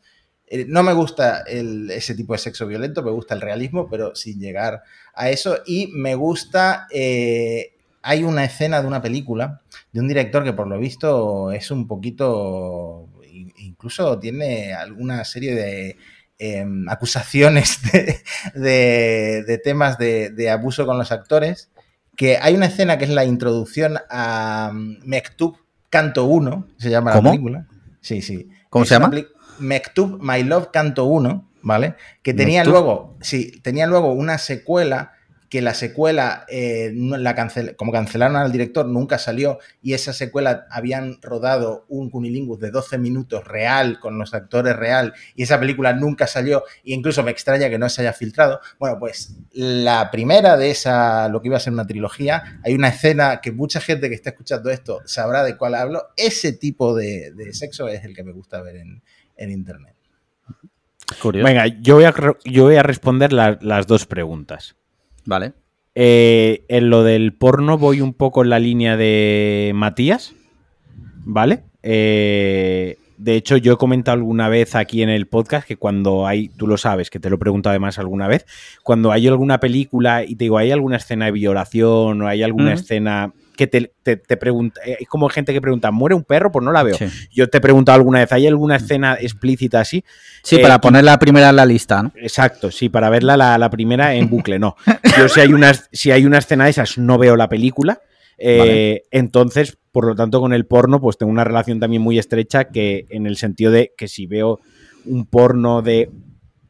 Eh, 0.48 0.66
no 0.68 0.84
me 0.84 0.94
gusta 0.94 1.44
el- 1.48 1.90
ese 1.92 2.14
tipo 2.16 2.34
de 2.34 2.40
sexo 2.40 2.68
violento, 2.68 3.04
me 3.04 3.12
gusta 3.12 3.36
el 3.36 3.42
realismo, 3.42 3.90
pero 3.90 4.16
sin 4.16 4.40
llegar 4.40 4.84
a 5.14 5.30
eso. 5.30 5.60
Y 5.66 5.88
me 5.94 6.16
gusta. 6.16 6.88
eh, 6.92 7.74
hay 8.02 8.24
una 8.24 8.46
escena 8.46 8.82
de 8.82 8.88
una 8.88 9.02
película 9.02 9.62
de 9.92 10.00
un 10.00 10.08
director 10.08 10.44
que, 10.44 10.54
por 10.54 10.68
lo 10.68 10.78
visto, 10.80 11.52
es 11.52 11.72
un 11.72 11.88
poquito. 11.88 13.08
in- 13.32 13.54
Incluso 13.60 14.20
tiene 14.20 14.74
alguna 14.74 15.24
serie 15.26 15.56
de. 15.56 15.98
em, 16.40 16.88
acusaciones 16.90 17.80
de, 18.54 19.44
de- 19.44 19.58
temas 19.64 19.98
de 19.98 20.50
abuso 20.50 20.86
con 20.86 20.98
los 20.98 21.12
actores 21.12 21.70
que 22.18 22.38
hay 22.42 22.56
una 22.56 22.66
escena 22.66 22.98
que 22.98 23.06
es 23.06 23.12
la 23.12 23.24
introducción 23.24 23.98
a 24.10 24.72
um, 24.74 24.98
Mektub 25.06 25.56
Canto 25.90 26.26
1, 26.26 26.68
se 26.78 26.90
llama 26.90 27.14
¿Cómo? 27.14 27.30
la 27.30 27.32
película. 27.32 27.68
Sí, 28.02 28.22
sí. 28.22 28.50
¿Cómo 28.70 28.84
Es 28.84 28.90
se 28.90 28.96
llama? 28.96 29.12
Mektub 29.60 30.20
My 30.22 30.44
Love 30.44 30.70
Canto 30.74 31.06
1, 31.06 31.50
¿vale? 31.62 31.96
Que 32.24 32.34
tenía 32.34 32.62
Mektub. 32.62 32.74
luego, 32.74 33.18
sí, 33.22 33.62
tenía 33.62 33.88
luego 33.88 34.12
una 34.12 34.40
secuela 34.40 35.14
que 35.50 35.62
la 35.62 35.74
secuela, 35.74 36.46
eh, 36.50 36.92
la 36.94 37.36
como 37.76 37.92
cancelaron 37.92 38.36
al 38.36 38.52
director, 38.52 38.86
nunca 38.86 39.18
salió 39.18 39.60
y 39.82 39.94
esa 39.94 40.12
secuela 40.12 40.68
habían 40.70 41.22
rodado 41.22 41.86
un 41.88 42.10
cunilingus 42.10 42.60
de 42.60 42.72
12 42.72 42.98
minutos 42.98 43.46
real 43.46 44.00
con 44.00 44.18
los 44.18 44.34
actores 44.34 44.76
real 44.76 45.14
y 45.36 45.44
esa 45.44 45.60
película 45.60 45.94
nunca 45.94 46.28
salió 46.28 46.64
e 46.84 46.94
incluso 46.94 47.24
me 47.24 47.32
extraña 47.32 47.70
que 47.70 47.80
no 47.80 47.88
se 47.90 48.02
haya 48.02 48.14
filtrado. 48.14 48.60
Bueno, 48.80 48.98
pues 49.00 49.36
la 49.52 50.12
primera 50.12 50.58
de 50.58 50.72
esa, 50.72 51.30
lo 51.30 51.42
que 51.42 51.48
iba 51.48 51.58
a 51.58 51.62
ser 51.62 51.74
una 51.74 51.88
trilogía, 51.88 52.60
hay 52.64 52.74
una 52.74 52.90
escena 52.90 53.40
que 53.42 53.52
mucha 53.52 53.80
gente 53.80 54.10
que 54.10 54.16
está 54.16 54.32
escuchando 54.32 54.70
esto 54.70 55.02
sabrá 55.06 55.44
de 55.44 55.56
cuál 55.56 55.76
hablo. 55.76 56.08
Ese 56.18 56.54
tipo 56.54 56.96
de, 56.96 57.34
sexo 57.54 57.88
es 57.88 58.04
el 58.04 58.14
que 58.14 58.24
me 58.24 58.34
gusta 58.34 58.62
ver 58.62 58.78
en, 58.78 59.52
internet. 59.52 59.96
Venga, 61.24 61.68
yo 61.68 61.96
voy 61.96 62.04
a, 62.04 62.14
yo 62.44 62.64
voy 62.64 62.76
a 62.76 62.84
responder 62.84 63.32
las 63.32 63.88
dos 63.88 64.06
preguntas. 64.06 64.76
Vale. 65.28 65.54
Eh, 65.94 66.64
en 66.70 66.90
lo 66.90 67.04
del 67.04 67.34
porno 67.34 67.78
voy 67.78 68.02
un 68.02 68.14
poco 68.14 68.44
en 68.44 68.50
la 68.50 68.60
línea 68.60 68.96
de 68.96 69.74
Matías, 69.76 70.34
¿vale? 71.26 71.64
Eh, 71.84 72.98
de 73.18 73.36
hecho, 73.36 73.58
yo 73.58 73.74
he 73.74 73.78
comentado 73.78 74.16
alguna 74.16 74.48
vez 74.48 74.76
aquí 74.76 75.02
en 75.02 75.10
el 75.10 75.28
podcast 75.28 75.68
que 75.68 75.76
cuando 75.76 76.26
hay, 76.26 76.48
tú 76.50 76.66
lo 76.66 76.78
sabes, 76.78 77.10
que 77.10 77.20
te 77.20 77.30
lo 77.30 77.36
he 77.36 77.40
preguntado 77.40 77.72
además 77.72 78.00
alguna 78.00 78.28
vez, 78.28 78.46
cuando 78.84 79.12
hay 79.12 79.28
alguna 79.28 79.60
película 79.60 80.24
y 80.24 80.36
te 80.36 80.46
digo, 80.46 80.60
¿hay 80.60 80.72
alguna 80.72 80.98
escena 80.98 81.26
de 81.26 81.32
violación 81.32 82.22
o 82.22 82.28
hay 82.28 82.44
alguna 82.44 82.74
escena 82.74 83.34
que 83.58 83.68
te, 83.68 83.92
te, 84.04 84.38
pregunta, 84.38 84.80
eh, 84.86 84.98
es 85.02 85.08
como 85.10 85.28
gente 85.28 85.52
que 85.52 85.60
pregunta, 85.60 85.92
¿muere 85.92 86.16
un 86.16 86.24
perro? 86.24 86.52
Pues 86.52 86.64
no 86.64 86.72
la 86.72 86.84
veo. 86.84 86.96
Yo 87.32 87.50
te 87.50 87.58
he 87.58 87.62
preguntado 87.62 87.98
alguna 87.98 88.20
vez, 88.20 88.32
¿hay 88.32 88.48
alguna 88.48 88.78
escena 88.78 89.18
explícita 89.20 89.82
así? 89.82 90.06
Sí, 90.44 90.60
para 90.60 90.80
poner 90.80 91.04
la 91.04 91.20
primera 91.20 91.50
en 91.50 91.58
la 91.58 91.66
lista, 91.66 92.04
¿no? 92.04 92.14
Exacto, 92.16 92.72
sí, 92.72 92.88
para 92.88 93.10
verla 93.10 93.36
la, 93.36 93.70
primera 93.70 94.14
en 94.16 94.30
bucle, 94.30 94.60
no. 94.60 94.78
Yo 95.18 95.28
si 95.28 95.42
hay, 95.42 95.52
una, 95.52 95.74
si 95.92 96.12
hay 96.12 96.26
una 96.26 96.38
escena 96.38 96.64
de 96.64 96.70
esas, 96.70 96.98
no 96.98 97.18
veo 97.18 97.36
la 97.36 97.50
película. 97.50 98.00
Eh, 98.38 99.04
entonces, 99.12 99.78
por 99.92 100.06
lo 100.06 100.16
tanto, 100.16 100.40
con 100.40 100.54
el 100.54 100.66
porno, 100.66 101.02
pues 101.02 101.18
tengo 101.18 101.32
una 101.32 101.44
relación 101.44 101.80
también 101.80 102.02
muy 102.02 102.18
estrecha 102.18 102.66
que 102.66 103.08
en 103.10 103.26
el 103.26 103.36
sentido 103.36 103.72
de 103.72 103.94
que 103.98 104.08
si 104.08 104.28
veo 104.28 104.60
un 105.06 105.26
porno 105.26 105.82
de 105.82 106.12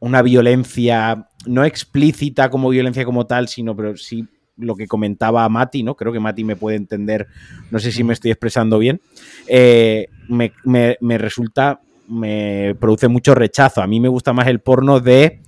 una 0.00 0.22
violencia 0.22 1.28
no 1.46 1.64
explícita 1.64 2.50
como 2.50 2.70
violencia 2.70 3.04
como 3.04 3.26
tal, 3.26 3.48
sino 3.48 3.76
pero 3.76 3.96
sí 3.96 4.26
lo 4.58 4.74
que 4.74 4.86
comentaba 4.86 5.48
Mati, 5.48 5.82
¿no? 5.82 5.94
Creo 5.94 6.12
que 6.12 6.20
Mati 6.20 6.44
me 6.44 6.56
puede 6.56 6.76
entender, 6.76 7.26
no 7.70 7.78
sé 7.78 7.92
si 7.92 8.04
me 8.04 8.12
estoy 8.12 8.30
expresando 8.30 8.78
bien, 8.78 9.00
eh, 9.46 10.08
me, 10.28 11.18
resulta, 11.18 11.80
me 12.08 12.74
produce 12.78 13.08
mucho 13.08 13.34
rechazo. 13.34 13.82
A 13.82 13.86
mí 13.86 14.00
me 14.00 14.08
gusta 14.08 14.32
más 14.32 14.46
el 14.48 14.60
porno 14.60 15.00
de, 15.00 15.42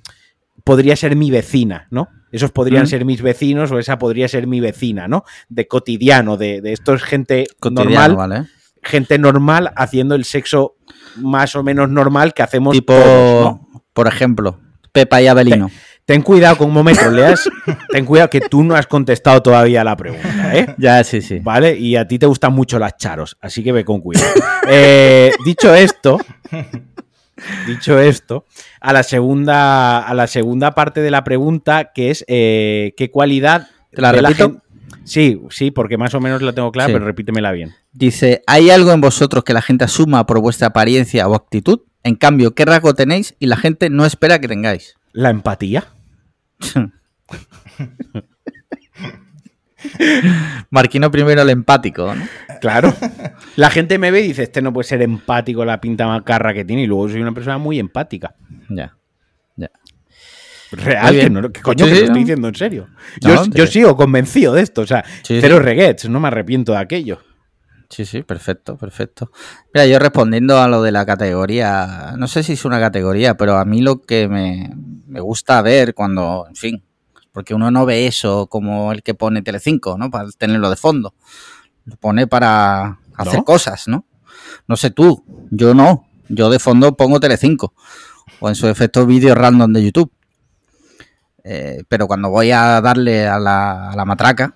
podría 0.64 0.96
ser 0.96 1.16
mi 1.16 1.31
vecina, 1.31 1.87
¿no? 1.90 2.09
Esos 2.33 2.53
podrían 2.53 2.87
ser 2.87 3.05
mis 3.05 3.23
vecinos 3.23 3.73
o 3.73 3.79
esa 3.81 3.99
podría 3.99 4.29
ser 4.29 4.46
mi 4.46 4.61
vecina, 4.61 5.09
¿no? 5.09 5.25
De 5.49 5.66
cotidiano, 5.66 6.37
de, 6.37 6.61
esto 6.64 6.94
es 6.94 7.03
gente 7.03 7.46
normal. 7.68 8.49
Gente 8.83 9.18
normal 9.18 9.73
haciendo 9.77 10.14
el 10.14 10.25
sexo 10.25 10.77
más 11.16 11.55
o 11.55 11.62
menos 11.62 11.90
normal 11.90 12.33
que 12.33 12.42
hacemos 12.42 12.73
tipo, 12.73 13.68
por 13.92 14.09
ejemplo, 14.09 14.59
Pepa 14.92 15.20
y 15.20 15.27
Abelino. 15.27 15.70
Ten 16.11 16.23
cuidado 16.23 16.57
con 16.57 16.66
un 16.66 16.75
momento, 16.75 17.09
leas. 17.09 17.49
ten 17.92 18.05
cuidado 18.05 18.29
que 18.29 18.40
tú 18.40 18.64
no 18.64 18.75
has 18.75 18.88
contestado 18.88 19.40
todavía 19.42 19.85
la 19.85 19.96
pregunta, 19.96 20.57
¿eh? 20.57 20.75
Ya, 20.77 21.05
sí, 21.05 21.23
sí. 21.23 21.38
¿Vale? 21.38 21.79
Y 21.79 21.94
a 21.94 22.09
ti 22.09 22.18
te 22.18 22.27
gustan 22.27 22.53
mucho 22.53 22.81
las 22.81 22.96
charos, 22.96 23.37
así 23.40 23.62
que 23.62 23.70
ve 23.70 23.85
con 23.85 24.01
cuidado. 24.01 24.27
Eh, 24.73 25.31
dicho 25.44 25.73
esto, 25.73 26.18
dicho 27.66 28.01
esto, 28.01 28.44
a 28.81 28.92
la 28.92 29.05
segunda, 29.05 30.01
a 30.01 30.12
la 30.14 30.27
segunda 30.27 30.75
parte 30.75 31.01
de 31.01 31.12
la 31.12 31.23
pregunta, 31.23 31.92
que 31.94 32.11
es 32.11 32.25
eh, 32.27 32.92
¿qué 32.96 33.12
cualidad 33.12 33.68
¿Te 33.92 34.03
la 34.03 34.11
repito? 34.11 34.62
Sí, 35.05 35.40
sí, 35.51 35.70
porque 35.70 35.96
más 35.96 36.14
o 36.14 36.20
menos 36.20 36.42
la 36.42 36.53
tengo 36.53 36.73
clara, 36.73 36.92
pero 36.92 37.05
repítemela 37.05 37.53
bien. 37.53 37.73
Dice, 37.92 38.42
¿hay 38.49 38.70
algo 38.70 38.90
en 38.90 39.01
vosotros 39.01 39.44
que 39.44 39.55
la 39.55 39.62
gente 39.62 39.85
asuma 39.85 40.27
por 40.27 40.40
vuestra 40.40 40.68
apariencia 40.68 41.29
o 41.29 41.37
actitud? 41.37 41.83
En 42.03 42.16
cambio, 42.16 42.53
¿qué 42.57 42.64
rasgo 42.64 42.94
tenéis 42.94 43.37
y 43.38 43.46
la 43.46 43.57
gente 43.57 43.90
no 43.90 44.05
espera 44.05 44.40
que 44.40 44.49
tengáis? 44.49 44.96
La 45.12 45.31
empatía. 45.31 45.85
Marquino 50.70 51.11
primero 51.11 51.42
el 51.42 51.51
empático, 51.51 52.14
¿no? 52.14 52.25
Claro. 52.61 52.94
La 53.57 53.70
gente 53.70 53.99
me 53.99 54.11
ve 54.11 54.20
y 54.20 54.29
dice, 54.29 54.44
este 54.44 54.62
no 54.62 54.73
puede 54.73 54.88
ser 54.88 55.03
empático, 55.03 55.64
la 55.64 55.81
pinta 55.81 56.07
macarra 56.07 56.53
que 56.53 56.64
tiene, 56.64 56.83
y 56.83 56.87
luego 56.87 57.09
soy 57.09 57.23
una 57.23 57.33
persona 57.33 57.59
muy 57.59 57.79
empática. 57.79 58.35
Ya. 58.68 58.96
Ya. 59.57 59.70
Real, 60.73 61.18
que 61.18 61.31
no, 61.31 61.40
coño, 61.62 61.87
que 61.87 61.90
lo 61.90 61.96
estoy 61.96 62.20
diciendo 62.20 62.49
en 62.49 62.55
serio. 62.55 62.88
Yo, 63.20 63.66
sigo 63.66 63.96
convencido 63.96 64.55
de 64.55 64.62
esto, 64.62 64.83
o 64.83 64.87
sea, 64.87 65.05
cero 65.23 65.59
regrets, 65.59 66.09
no 66.09 66.20
me 66.20 66.29
arrepiento 66.29 66.73
de 66.73 66.79
aquello. 66.79 67.20
Sí, 67.90 68.07
sí, 68.07 68.22
perfecto, 68.22 68.76
perfecto. 68.76 69.33
Mira, 69.74 69.85
yo 69.85 69.98
respondiendo 69.98 70.61
a 70.61 70.68
lo 70.68 70.81
de 70.81 70.92
la 70.92 71.05
categoría, 71.05 72.14
no 72.16 72.29
sé 72.29 72.44
si 72.44 72.53
es 72.53 72.64
una 72.64 72.79
categoría, 72.79 73.37
pero 73.37 73.59
a 73.59 73.64
mí 73.64 73.83
lo 73.83 74.00
que 74.00 74.29
me, 74.29 74.70
gusta 75.20 75.61
ver 75.61 75.92
cuando, 75.92 76.46
en 76.48 76.55
fin, 76.55 76.85
porque 77.33 77.53
uno 77.53 77.72
no 77.72 77.85
ve 77.87 78.07
eso 78.07 78.46
como 78.46 78.92
el 78.92 79.03
que 79.03 79.14
pone 79.14 79.42
Telecinco, 79.42 79.98
¿no? 79.98 80.09
Para 80.09 80.31
tenerlo 80.38 80.70
de 80.70 80.76
fondo. 80.76 81.14
Lo 81.85 81.96
pone 81.96 82.29
para 82.29 83.00
hacer 83.16 83.42
cosas, 83.42 83.88
¿no? 83.88 84.07
No 84.68 84.76
sé 84.76 84.90
tú, 84.90 85.24
yo 85.50 85.74
no. 85.74 86.07
Yo 86.29 86.48
de 86.48 86.61
fondo 86.61 86.96
pongo 86.96 87.18
Telecinco. 87.18 87.74
O 88.38 88.48
en 88.48 88.55
su 88.55 88.68
efecto 88.68 89.05
vídeos 89.05 89.37
random 89.37 89.72
de 89.72 89.83
YouTube. 89.83 90.12
Eh, 91.42 91.83
pero 91.88 92.07
cuando 92.07 92.31
voy 92.31 92.53
a 92.53 92.81
darle 92.81 93.26
a 93.26 93.40
la, 93.40 93.90
a 93.90 93.96
la 93.96 94.05
matraca, 94.05 94.55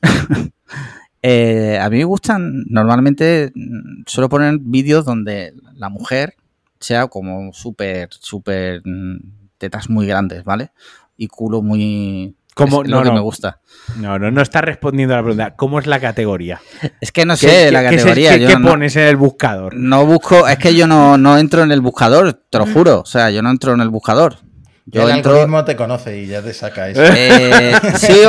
Eh, 1.22 1.78
a 1.80 1.90
mí 1.90 1.98
me 1.98 2.04
gustan, 2.04 2.64
normalmente 2.68 3.52
mm, 3.54 4.02
suelo 4.06 4.28
poner 4.28 4.58
vídeos 4.60 5.04
donde 5.04 5.52
la 5.74 5.88
mujer 5.88 6.34
sea 6.80 7.08
como 7.08 7.52
súper, 7.52 8.08
súper 8.12 8.82
mm, 8.84 9.18
tetas 9.58 9.90
muy 9.90 10.06
grandes, 10.06 10.44
¿vale? 10.44 10.70
Y 11.16 11.28
culo 11.28 11.62
muy... 11.62 12.34
¿Cómo? 12.54 12.82
Es 12.82 12.88
lo 12.88 13.02
que 13.04 13.12
me 13.12 13.20
gusta. 13.20 13.60
No, 13.98 14.18
no, 14.18 14.32
no 14.32 14.42
está 14.42 14.60
respondiendo 14.60 15.14
a 15.14 15.18
la 15.18 15.22
pregunta. 15.22 15.54
¿Cómo 15.54 15.78
es 15.78 15.86
la 15.86 16.00
categoría? 16.00 16.60
Es 17.00 17.12
que 17.12 17.24
no 17.24 17.36
sé 17.36 17.70
la 17.70 17.84
categoría. 17.84 18.36
¿Qué, 18.36 18.56
pones 18.56 18.96
en 18.96 19.04
el 19.04 19.16
buscador? 19.16 19.76
No 19.76 20.04
busco, 20.06 20.48
es 20.48 20.58
que 20.58 20.74
yo 20.74 20.88
no, 20.88 21.38
entro 21.38 21.62
en 21.62 21.70
el 21.70 21.80
buscador, 21.80 22.32
te 22.50 22.58
lo 22.58 22.66
mm. 22.66 22.72
juro. 22.72 23.00
O 23.00 23.06
sea, 23.06 23.30
yo 23.30 23.42
no 23.42 23.50
entro 23.50 23.74
en 23.74 23.80
el 23.80 23.90
buscador. 23.90 24.38
Yo 24.86 25.08
el 25.08 25.16
entro... 25.16 25.32
algoritmo 25.32 25.64
te 25.64 25.76
conoce 25.76 26.18
y 26.18 26.26
ya 26.26 26.42
te 26.42 26.52
saca 26.52 26.88
eso. 26.88 27.02
Eh, 27.04 27.72
sí, 27.96 28.22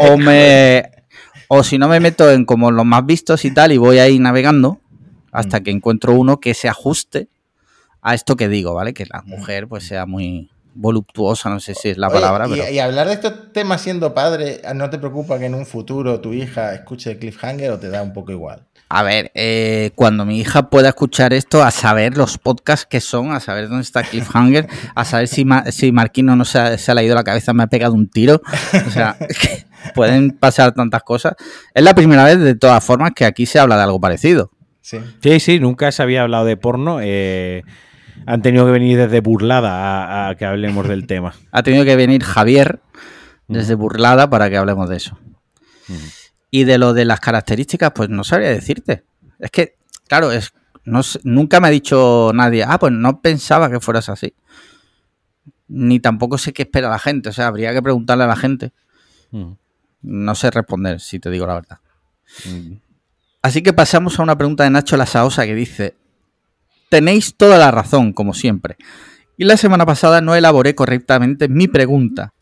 o, 0.00 0.16
me, 0.16 0.90
o 1.48 1.62
si 1.62 1.78
no 1.78 1.88
me 1.88 2.00
meto 2.00 2.30
en 2.30 2.44
como 2.44 2.70
los 2.70 2.84
más 2.84 3.04
vistos 3.06 3.44
y 3.44 3.52
tal 3.52 3.72
y 3.72 3.78
voy 3.78 3.98
ahí 3.98 4.18
navegando 4.18 4.80
hasta 5.32 5.60
mm. 5.60 5.62
que 5.62 5.70
encuentro 5.70 6.14
uno 6.14 6.40
que 6.40 6.54
se 6.54 6.68
ajuste 6.68 7.28
a 8.02 8.14
esto 8.14 8.36
que 8.36 8.48
digo, 8.48 8.74
¿vale? 8.74 8.94
Que 8.94 9.06
la 9.06 9.22
mm. 9.22 9.28
mujer 9.28 9.68
pues 9.68 9.86
sea 9.86 10.06
muy 10.06 10.50
voluptuosa, 10.74 11.48
no 11.50 11.58
sé 11.58 11.74
si 11.74 11.88
es 11.88 11.98
la 11.98 12.10
palabra, 12.10 12.46
y, 12.48 12.74
Y 12.74 12.78
hablar 12.78 13.08
de 13.08 13.14
estos 13.14 13.52
temas 13.52 13.80
siendo 13.80 14.12
padre, 14.14 14.60
¿no 14.74 14.90
te 14.90 14.98
preocupa 14.98 15.38
que 15.38 15.46
en 15.46 15.54
un 15.54 15.66
futuro 15.66 16.20
tu 16.20 16.32
hija 16.32 16.74
escuche 16.74 17.18
Cliffhanger 17.18 17.70
o 17.70 17.78
te 17.78 17.88
da 17.88 18.02
un 18.02 18.12
poco 18.12 18.32
igual? 18.32 18.66
A 18.88 19.02
ver, 19.02 19.32
eh, 19.34 19.90
cuando 19.96 20.24
mi 20.24 20.38
hija 20.38 20.70
pueda 20.70 20.90
escuchar 20.90 21.32
esto, 21.32 21.62
a 21.64 21.72
saber 21.72 22.16
los 22.16 22.38
podcasts 22.38 22.86
que 22.86 23.00
son, 23.00 23.32
a 23.32 23.40
saber 23.40 23.68
dónde 23.68 23.82
está 23.82 24.04
Cliffhanger, 24.04 24.68
a 24.94 25.04
saber 25.04 25.26
si, 25.26 25.44
si 25.70 25.90
Marquino 25.90 26.36
no 26.36 26.44
se 26.44 26.58
ha, 26.58 26.78
se 26.78 26.92
ha 26.92 26.94
la 26.94 27.24
cabeza, 27.24 27.52
me 27.52 27.64
ha 27.64 27.66
pegado 27.66 27.94
un 27.94 28.08
tiro. 28.08 28.40
O 28.86 28.90
sea, 28.90 29.16
pueden 29.94 30.30
pasar 30.30 30.72
tantas 30.72 31.02
cosas. 31.02 31.34
Es 31.74 31.82
la 31.82 31.94
primera 31.94 32.24
vez, 32.24 32.38
de 32.38 32.54
todas 32.54 32.84
formas, 32.84 33.10
que 33.14 33.24
aquí 33.24 33.44
se 33.44 33.58
habla 33.58 33.76
de 33.76 33.82
algo 33.82 34.00
parecido. 34.00 34.52
Sí, 34.80 35.40
sí, 35.40 35.58
nunca 35.58 35.90
se 35.90 36.02
había 36.04 36.22
hablado 36.22 36.44
de 36.44 36.56
porno. 36.56 37.00
Eh, 37.02 37.64
han 38.24 38.40
tenido 38.40 38.66
que 38.66 38.70
venir 38.70 38.96
desde 38.96 39.20
Burlada 39.20 40.28
a, 40.28 40.34
que 40.36 40.44
hablemos 40.44 40.86
del 40.86 41.08
tema. 41.08 41.34
Ha 41.50 41.64
tenido 41.64 41.84
que 41.84 41.96
venir 41.96 42.22
Javier 42.22 42.78
desde 43.48 43.74
Burlada 43.74 44.30
para 44.30 44.48
que 44.48 44.56
hablemos 44.56 44.88
de 44.88 44.96
eso. 44.96 45.18
Y 46.50 46.64
de 46.64 46.78
lo 46.78 46.92
de 46.92 47.04
las 47.04 47.20
características, 47.20 47.92
pues 47.94 48.08
no 48.08 48.24
sabría 48.24 48.50
decirte. 48.50 49.04
Es 49.38 49.50
que, 49.50 49.76
claro, 50.08 50.32
es, 50.32 50.52
no, 50.84 51.00
nunca 51.24 51.60
me 51.60 51.68
ha 51.68 51.70
dicho 51.70 52.30
nadie, 52.34 52.64
ah, 52.66 52.78
pues 52.78 52.92
no 52.92 53.20
pensaba 53.20 53.70
que 53.70 53.80
fueras 53.80 54.08
así. 54.08 54.34
Ni 55.68 55.98
tampoco 55.98 56.38
sé 56.38 56.52
qué 56.52 56.62
espera 56.62 56.88
la 56.88 56.98
gente. 56.98 57.28
O 57.28 57.32
sea, 57.32 57.48
habría 57.48 57.72
que 57.72 57.82
preguntarle 57.82 58.24
a 58.24 58.28
la 58.28 58.36
gente. 58.36 58.72
No 60.02 60.34
sé 60.36 60.50
responder, 60.50 61.00
si 61.00 61.18
te 61.18 61.30
digo 61.30 61.46
la 61.46 61.54
verdad. 61.54 61.80
Así 63.42 63.62
que 63.62 63.72
pasamos 63.72 64.18
a 64.18 64.22
una 64.22 64.38
pregunta 64.38 64.64
de 64.64 64.70
Nacho 64.70 64.96
Lasaosa 64.96 65.44
que 65.44 65.56
dice: 65.56 65.96
Tenéis 66.88 67.36
toda 67.36 67.58
la 67.58 67.72
razón, 67.72 68.12
como 68.12 68.32
siempre. 68.32 68.76
Y 69.36 69.44
la 69.44 69.56
semana 69.56 69.84
pasada 69.84 70.20
no 70.20 70.36
elaboré 70.36 70.76
correctamente 70.76 71.48
mi 71.48 71.66
pregunta. 71.66 72.32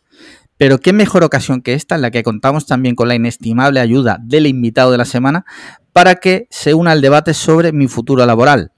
Pero 0.56 0.78
qué 0.78 0.92
mejor 0.92 1.24
ocasión 1.24 1.62
que 1.62 1.74
esta 1.74 1.94
en 1.94 2.02
la 2.02 2.10
que 2.10 2.22
contamos 2.22 2.66
también 2.66 2.94
con 2.94 3.08
la 3.08 3.14
inestimable 3.14 3.80
ayuda 3.80 4.18
del 4.22 4.46
invitado 4.46 4.90
de 4.90 4.98
la 4.98 5.04
semana 5.04 5.44
para 5.92 6.16
que 6.16 6.46
se 6.50 6.74
una 6.74 6.92
al 6.92 7.00
debate 7.00 7.34
sobre 7.34 7.72
mi 7.72 7.88
futuro 7.88 8.24
laboral. 8.26 8.72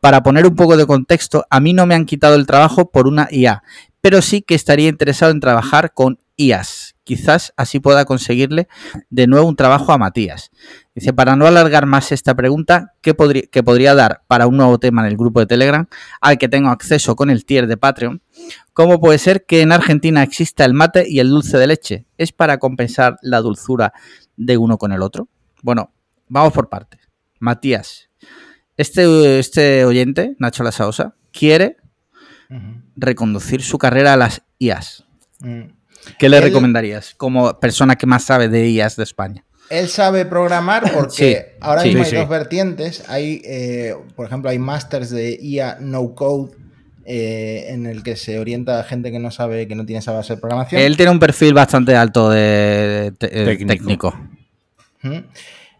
Para 0.00 0.22
poner 0.22 0.46
un 0.46 0.56
poco 0.56 0.76
de 0.76 0.86
contexto, 0.86 1.44
a 1.48 1.60
mí 1.60 1.72
no 1.72 1.86
me 1.86 1.94
han 1.94 2.06
quitado 2.06 2.34
el 2.34 2.46
trabajo 2.46 2.90
por 2.90 3.06
una 3.06 3.28
IA, 3.30 3.62
pero 4.00 4.20
sí 4.20 4.42
que 4.42 4.54
estaría 4.54 4.88
interesado 4.88 5.32
en 5.32 5.40
trabajar 5.40 5.92
con 5.94 6.18
IAS, 6.36 6.92
Quizás 7.04 7.52
así 7.56 7.80
pueda 7.80 8.04
conseguirle 8.04 8.68
de 9.10 9.26
nuevo 9.26 9.48
un 9.48 9.56
trabajo 9.56 9.92
a 9.92 9.98
Matías. 9.98 10.52
Dice, 10.94 11.12
para 11.12 11.34
no 11.34 11.46
alargar 11.46 11.84
más 11.84 12.12
esta 12.12 12.34
pregunta, 12.34 12.94
¿qué, 13.00 13.12
podría, 13.14 13.94
dar 13.94 14.22
para 14.28 14.46
un 14.46 14.56
nuevo 14.56 14.78
tema 14.78 15.02
en 15.02 15.08
el 15.08 15.16
grupo 15.16 15.40
de 15.40 15.46
Telegram 15.46 15.86
al 16.20 16.38
que 16.38 16.48
tengo 16.48 16.68
acceso 16.68 17.16
con 17.16 17.28
el 17.28 17.44
tier 17.44 17.66
de 17.66 17.76
Patreon? 17.76 18.22
¿Cómo 18.72 19.00
puede 19.00 19.18
ser 19.18 19.44
que 19.44 19.60
en 19.60 19.70
Argentina 19.72 20.22
exista 20.22 20.64
el 20.64 20.72
mate 20.72 21.04
y 21.08 21.20
el 21.20 21.28
dulce 21.28 21.58
de 21.58 21.66
leche? 21.66 22.06
¿Es 22.16 22.32
para 22.32 22.58
compensar 22.58 23.16
la 23.22 23.40
dulzura 23.40 23.92
de 24.36 24.56
uno 24.56 24.78
con 24.78 24.92
el 24.92 25.02
otro? 25.02 25.28
Bueno, 25.62 25.92
vamos 26.28 26.52
por 26.52 26.68
partes. 26.68 27.00
Matías, 27.38 28.08
este, 28.76 29.38
este 29.38 29.84
oyente, 29.84 30.36
Nacho 30.38 30.62
Lasaosa, 30.62 31.14
quiere 31.32 31.76
reconducir 32.96 33.62
su 33.62 33.78
carrera 33.78 34.12
a 34.14 34.16
las 34.16 34.42
IAS. 34.58 35.04
Mm. 35.40 35.62
¿Qué 36.18 36.28
le 36.28 36.38
Él- 36.38 36.42
recomendarías 36.44 37.14
como 37.16 37.58
persona 37.60 37.96
que 37.96 38.06
más 38.06 38.24
sabe 38.24 38.48
de 38.48 38.68
IAS 38.68 38.96
de 38.96 39.02
España? 39.04 39.44
Él 39.70 39.88
sabe 39.88 40.26
programar 40.26 40.92
porque 40.92 41.10
Sí, 41.10 41.36
ahora 41.60 41.82
sí, 41.82 41.88
mismo 41.88 42.04
sí, 42.04 42.08
hay 42.08 42.10
sí. 42.10 42.16
dos 42.16 42.28
vertientes. 42.28 43.08
Hay, 43.08 43.40
eh, 43.44 43.94
por 44.16 44.26
ejemplo, 44.26 44.50
hay 44.50 44.58
masters 44.58 45.08
de 45.10 45.38
IA 45.40 45.78
no 45.80 46.14
code 46.14 46.52
eh, 47.04 47.66
en 47.68 47.86
el 47.86 48.02
que 48.02 48.16
se 48.16 48.38
orienta 48.38 48.80
a 48.80 48.84
gente 48.84 49.10
que 49.10 49.18
no 49.18 49.30
sabe, 49.30 49.66
que 49.68 49.74
no 49.74 49.84
tiene 49.86 50.00
esa 50.00 50.12
base 50.12 50.34
de 50.34 50.40
programación. 50.40 50.80
Él 50.80 50.96
tiene 50.96 51.10
un 51.12 51.18
perfil 51.18 51.54
bastante 51.54 51.94
alto 51.96 52.30
de 52.30 53.12
eh, 53.20 53.64
Técnico. 53.66 54.14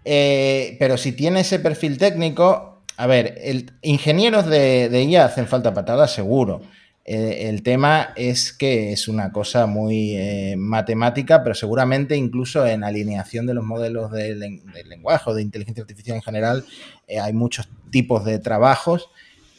Eh, 0.05 0.77
pero 0.79 0.97
si 0.97 1.13
tiene 1.13 1.41
ese 1.41 1.59
perfil 1.61 1.97
técnico, 1.99 2.83
a 2.97 3.07
ver, 3.07 3.39
el, 3.43 3.71
ingenieros 3.83 4.47
de, 4.47 4.89
de 4.89 5.03
IA 5.05 5.27
hacen 5.27 5.47
falta 5.47 5.73
patadas, 5.73 6.13
seguro. 6.13 6.63
Eh, 7.05 7.49
el 7.49 7.63
tema 7.65 8.13
es 8.15 8.53
que 8.53 8.93
es 8.93 9.09
una 9.09 9.33
cosa 9.33 9.67
muy 9.67 10.15
eh, 10.17 10.55
matemática, 10.57 11.43
pero 11.43 11.55
seguramente 11.55 12.17
incluso 12.17 12.65
en 12.67 12.85
alineación 12.85 13.45
de 13.47 13.55
los 13.55 13.65
modelos 13.65 14.13
de, 14.13 14.37
len- 14.37 14.63
de 14.73 14.85
lenguaje 14.85 15.31
o 15.31 15.35
de 15.35 15.43
inteligencia 15.43 15.83
artificial 15.83 16.17
en 16.17 16.23
general, 16.23 16.65
eh, 17.09 17.19
hay 17.19 17.33
muchos 17.33 17.69
tipos 17.91 18.25
de 18.25 18.39
trabajos. 18.39 19.09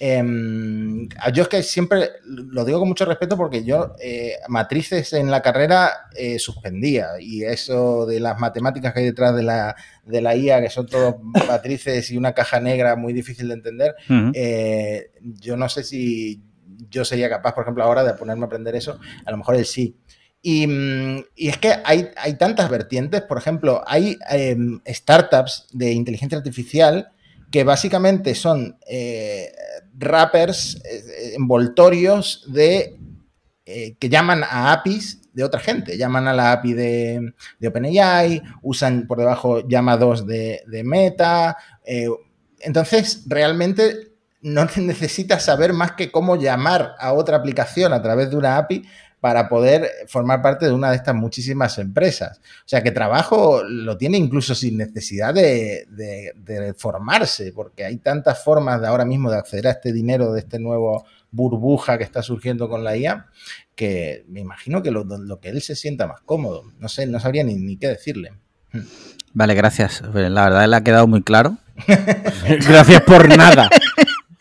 Em, 0.05 1.07
yo 1.33 1.43
es 1.43 1.47
que 1.47 1.63
siempre 1.63 2.09
lo 2.25 2.65
digo 2.65 2.79
con 2.79 2.89
mucho 2.89 3.05
respeto 3.05 3.37
porque 3.37 3.63
yo 3.63 3.95
eh, 4.01 4.33
matrices 4.49 5.13
en 5.13 5.31
la 5.31 5.41
carrera 5.41 6.09
eh, 6.13 6.39
suspendía. 6.39 7.11
Y 7.21 7.45
eso 7.45 8.05
de 8.05 8.19
las 8.19 8.37
matemáticas 8.37 8.91
que 8.91 8.99
hay 8.99 9.05
detrás 9.05 9.33
de 9.33 9.43
la, 9.43 9.77
de 10.05 10.19
la 10.19 10.35
IA, 10.35 10.61
que 10.61 10.69
son 10.69 10.87
todos 10.87 11.15
matrices 11.47 12.11
y 12.11 12.17
una 12.17 12.33
caja 12.33 12.59
negra 12.59 12.97
muy 12.97 13.13
difícil 13.13 13.47
de 13.47 13.53
entender, 13.53 13.95
eh, 14.33 15.11
yo 15.21 15.55
no 15.55 15.69
sé 15.69 15.85
si 15.85 16.41
yo 16.89 17.05
sería 17.05 17.29
capaz, 17.29 17.53
por 17.53 17.63
ejemplo, 17.63 17.85
ahora 17.85 18.03
de 18.03 18.13
ponerme 18.15 18.43
a 18.43 18.47
aprender 18.47 18.75
eso, 18.75 18.99
a 19.25 19.31
lo 19.31 19.37
mejor 19.37 19.55
él 19.55 19.65
sí. 19.65 19.95
Y, 20.41 20.67
mm, 20.67 21.23
y 21.37 21.47
es 21.47 21.57
que 21.59 21.75
hay, 21.85 22.09
hay 22.17 22.33
tantas 22.33 22.69
vertientes, 22.69 23.21
por 23.21 23.37
ejemplo, 23.37 23.81
hay 23.87 24.17
em, 24.29 24.81
startups 24.85 25.67
de 25.71 25.93
inteligencia 25.93 26.37
artificial 26.37 27.13
que 27.53 27.63
básicamente 27.63 28.33
son 28.33 28.79
eh, 28.87 29.51
wrappers, 30.03 30.81
eh, 30.85 31.33
envoltorios 31.35 32.45
de 32.47 32.97
eh, 33.65 33.95
que 33.97 34.09
llaman 34.09 34.43
a 34.43 34.73
APIs 34.73 35.21
de 35.33 35.43
otra 35.43 35.59
gente. 35.59 35.97
Llaman 35.97 36.27
a 36.27 36.33
la 36.33 36.51
API 36.51 36.73
de, 36.73 37.33
OpenAI, 37.65 38.41
usan 38.61 39.07
por 39.07 39.17
debajo 39.17 39.67
llama 39.67 39.97
2 39.97 40.27
de, 40.27 40.63
de 40.67 40.83
Meta. 40.83 41.57
eh, 41.85 42.07
entonces, 42.59 43.23
realmente 43.25 44.13
no 44.41 44.65
necesitas 44.77 45.43
saber 45.43 45.73
más 45.73 45.93
que 45.93 46.11
cómo 46.11 46.35
llamar 46.35 46.95
a 46.99 47.13
otra 47.13 47.37
aplicación 47.37 47.93
a 47.93 48.01
través 48.01 48.29
de 48.29 48.37
una 48.37 48.57
API 48.57 48.83
para 49.23 49.47
poder 49.47 49.89
formar 50.07 50.41
parte 50.41 50.65
de 50.65 50.73
una 50.73 50.89
de 50.89 50.97
estas 50.97 51.15
muchísimas 51.15 51.77
empresas. 51.77 52.39
O 52.43 52.67
sea 52.67 52.83
que 52.83 52.91
trabajo 52.91 53.63
lo 53.63 53.95
tiene 53.95 54.17
incluso 54.17 54.53
sin 54.53 54.75
necesidad 54.75 55.33
de, 55.33 55.85
de- 55.89 56.33
de 56.35 56.73
formarse, 56.73 57.53
porque 57.53 57.85
hay 57.85 57.95
tantas 57.99 58.43
formas 58.43 58.81
de 58.81 58.87
ahora 58.87 59.05
mismo 59.05 59.31
de 59.31 59.37
acceder 59.37 59.67
a 59.67 59.71
este 59.71 59.93
dinero 59.93 60.33
de 60.33 60.41
este 60.41 60.59
nuevo 60.59 61.05
burbuja 61.31 61.97
que 61.97 62.03
está 62.03 62.21
surgiendo 62.21 62.67
con 62.67 62.83
la 62.83 62.97
IA, 62.97 63.27
que 63.75 64.25
me 64.27 64.41
imagino 64.41 64.83
que 64.83 64.91
lo, 64.91 65.05
lo 65.05 65.39
que 65.39 65.47
él 65.47 65.61
se 65.61 65.77
sienta 65.77 66.05
más 66.05 66.19
cómodo. 66.25 66.63
No 66.79 66.89
sé, 66.89 67.07
no 67.07 67.17
sabría 67.21 67.45
ni, 67.45 67.55
ni 67.55 67.77
qué 67.77 67.87
decirle. 67.87 68.33
Vale, 69.31 69.53
gracias. 69.55 70.01
La 70.01 70.43
verdad 70.49 70.67
le 70.67 70.75
ha 70.75 70.83
quedado 70.83 71.07
muy 71.07 71.23
claro. 71.23 71.55
Gracias 72.67 73.01
por 73.03 73.35
nada. 73.37 73.69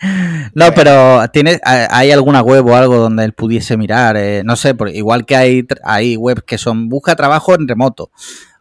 No, 0.55 0.73
pero 0.75 1.27
¿tiene, 1.33 1.61
¿hay 1.65 2.11
alguna 2.11 2.43
web 2.43 2.67
o 2.67 2.77
algo 2.77 2.97
donde 2.97 3.25
él 3.25 3.33
pudiese 3.33 3.77
mirar? 3.77 4.17
Eh, 4.17 4.43
no 4.45 4.57
sé, 4.57 4.75
porque 4.75 4.97
igual 4.97 5.25
que 5.25 5.37
hay, 5.37 5.67
hay 5.85 6.17
webs 6.17 6.43
que 6.43 6.59
son 6.59 6.89
busca 6.89 7.17
trabajo 7.17 7.55
en 7.55 7.69
remoto. 7.69 8.11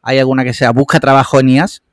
¿Hay 0.02 0.20
alguna 0.20 0.44
que 0.44 0.54
sea 0.54 0.72
busca 0.72 1.00
trabajo 1.00 1.40
en 1.40 1.50
IAS? 1.50 1.84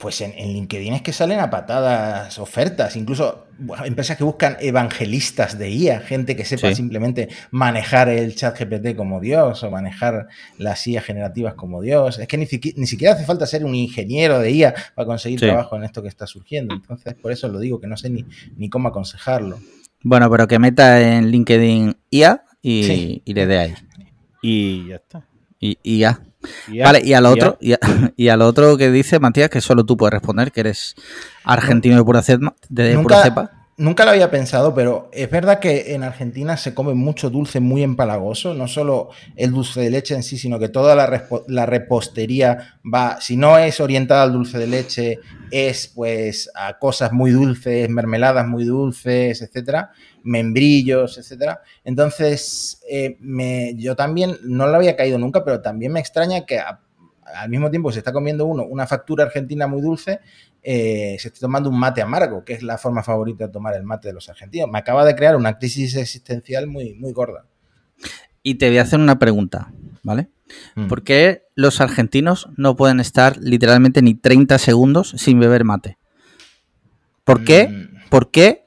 Pues 0.00 0.20
en, 0.22 0.32
en 0.32 0.54
LinkedIn 0.54 0.94
es 0.94 1.02
que 1.02 1.12
salen 1.12 1.40
a 1.40 1.50
patadas 1.50 2.38
ofertas, 2.38 2.96
incluso 2.96 3.46
bueno, 3.58 3.84
empresas 3.84 4.16
que 4.16 4.24
buscan 4.24 4.56
evangelistas 4.58 5.58
de 5.58 5.68
IA, 5.70 6.00
gente 6.00 6.34
que 6.34 6.46
sepa 6.46 6.68
Sí. 6.70 6.76
simplemente 6.76 7.28
manejar 7.50 8.08
el 8.08 8.34
chat 8.34 8.58
GPT 8.58 8.96
como 8.96 9.20
Dios 9.20 9.62
o 9.62 9.70
manejar 9.70 10.28
las 10.56 10.86
IA 10.86 11.02
generativas 11.02 11.52
como 11.52 11.82
Dios. 11.82 12.18
Es 12.18 12.26
que 12.26 12.38
ni, 12.38 12.46
siqui- 12.46 12.72
ni 12.76 12.86
siquiera 12.86 13.12
hace 13.12 13.24
falta 13.26 13.44
ser 13.44 13.62
un 13.64 13.74
ingeniero 13.74 14.38
de 14.38 14.50
IA 14.52 14.74
para 14.94 15.04
conseguir 15.04 15.38
Sí. 15.38 15.44
trabajo 15.44 15.76
en 15.76 15.84
esto 15.84 16.00
que 16.02 16.08
está 16.08 16.26
surgiendo. 16.26 16.74
Entonces, 16.74 17.12
por 17.14 17.30
eso 17.32 17.48
lo 17.48 17.58
digo, 17.58 17.78
que 17.78 17.86
no 17.86 17.98
sé 17.98 18.08
ni, 18.08 18.24
ni 18.56 18.70
cómo 18.70 18.88
aconsejarlo. 18.88 19.58
Bueno, 20.02 20.30
pero 20.30 20.48
que 20.48 20.58
meta 20.58 20.98
en 20.98 21.30
LinkedIn 21.30 21.94
IA 22.10 22.42
y, 22.62 22.84
Sí. 22.84 23.22
y 23.26 23.34
le 23.34 23.46
dé 23.46 23.58
ahí. 23.58 23.74
Y 24.40 24.88
ya 24.88 24.96
está. 24.96 25.26
Y, 25.58 25.76
y 25.82 25.98
Vale, 26.84 27.02
y 27.04 27.12
al 27.12 27.26
otro, 27.26 27.58
y, 27.60 27.72
a- 27.74 27.78
y 28.16 28.28
al 28.28 28.42
otro 28.42 28.76
que 28.76 28.90
dice 28.90 29.18
Matías, 29.20 29.50
que 29.50 29.60
solo 29.60 29.84
tú 29.84 29.96
puedes 29.96 30.12
responder, 30.14 30.52
que 30.52 30.60
eres 30.60 30.94
argentino 31.44 31.96
de 31.96 32.04
pura 32.04 32.22
cepa. 32.22 32.54
De 32.68 32.92
pura 32.98 33.16
Nunca- 33.16 33.22
cepa. 33.22 33.50
Nunca 33.80 34.04
lo 34.04 34.10
había 34.10 34.30
pensado, 34.30 34.74
pero 34.74 35.08
es 35.10 35.30
verdad 35.30 35.58
que 35.58 35.94
en 35.94 36.02
Argentina 36.02 36.58
se 36.58 36.74
come 36.74 36.92
mucho 36.92 37.30
dulce 37.30 37.60
muy 37.60 37.82
empalagoso, 37.82 38.52
no 38.52 38.68
solo 38.68 39.08
el 39.36 39.52
dulce 39.52 39.80
de 39.80 39.88
leche 39.88 40.14
en 40.14 40.22
sí, 40.22 40.36
sino 40.36 40.58
que 40.58 40.68
toda 40.68 40.94
la, 40.94 41.64
repostería 41.64 42.74
va, 42.84 43.22
si 43.22 43.38
no 43.38 43.56
es 43.56 43.80
orientada 43.80 44.24
al 44.24 44.34
dulce 44.34 44.58
de 44.58 44.66
leche, 44.66 45.18
es 45.50 45.88
pues 45.94 46.50
a 46.54 46.78
cosas 46.78 47.12
muy 47.12 47.30
dulces, 47.30 47.88
mermeladas 47.88 48.46
muy 48.46 48.64
dulces, 48.64 49.40
etcétera, 49.40 49.92
membrillos, 50.24 51.16
etcétera. 51.16 51.62
Entonces, 51.82 52.82
eh, 52.86 53.16
me- 53.20 53.74
yo 53.76 53.96
también 53.96 54.36
no 54.44 54.66
lo 54.66 54.76
había 54.76 54.94
caído 54.94 55.16
nunca, 55.18 55.42
pero 55.42 55.62
también 55.62 55.92
me 55.92 56.00
extraña 56.00 56.44
que 56.44 56.58
a- 56.58 56.80
al 57.34 57.48
mismo 57.48 57.70
tiempo 57.70 57.88
que 57.88 57.94
se 57.94 57.98
está 58.00 58.12
comiendo 58.12 58.46
uno 58.46 58.64
una 58.64 58.86
factura 58.86 59.24
argentina 59.24 59.66
muy 59.66 59.80
dulce, 59.82 60.20
eh, 60.62 61.16
se 61.18 61.28
esté 61.28 61.40
tomando 61.40 61.70
un 61.70 61.78
mate 61.78 62.02
amargo, 62.02 62.44
que 62.44 62.52
es 62.52 62.62
la 62.62 62.78
forma 62.78 63.02
favorita 63.02 63.46
de 63.46 63.52
tomar 63.52 63.74
el 63.74 63.82
mate 63.82 64.08
de 64.08 64.14
los 64.14 64.28
argentinos. 64.28 64.68
Me 64.70 64.78
acaba 64.78 65.04
de 65.04 65.14
crear 65.14 65.36
una 65.36 65.58
crisis 65.58 65.96
existencial 65.96 66.66
muy, 66.66 66.94
muy 66.94 67.12
gorda. 67.12 67.46
Y 68.42 68.56
te 68.56 68.68
voy 68.68 68.78
a 68.78 68.82
hacer 68.82 68.98
una 68.98 69.18
pregunta, 69.18 69.72
¿vale? 70.02 70.28
Mm. 70.74 70.88
¿Por 70.88 71.02
qué 71.02 71.44
los 71.54 71.80
argentinos 71.80 72.48
no 72.56 72.76
pueden 72.76 73.00
estar 73.00 73.36
literalmente 73.38 74.02
ni 74.02 74.14
30 74.14 74.58
segundos 74.58 75.14
sin 75.16 75.38
beber 75.40 75.64
mate? 75.64 75.98
¿Por 77.24 77.44
qué? 77.44 77.68
Mm. 77.68 78.08
¿Por 78.08 78.30
qué 78.30 78.66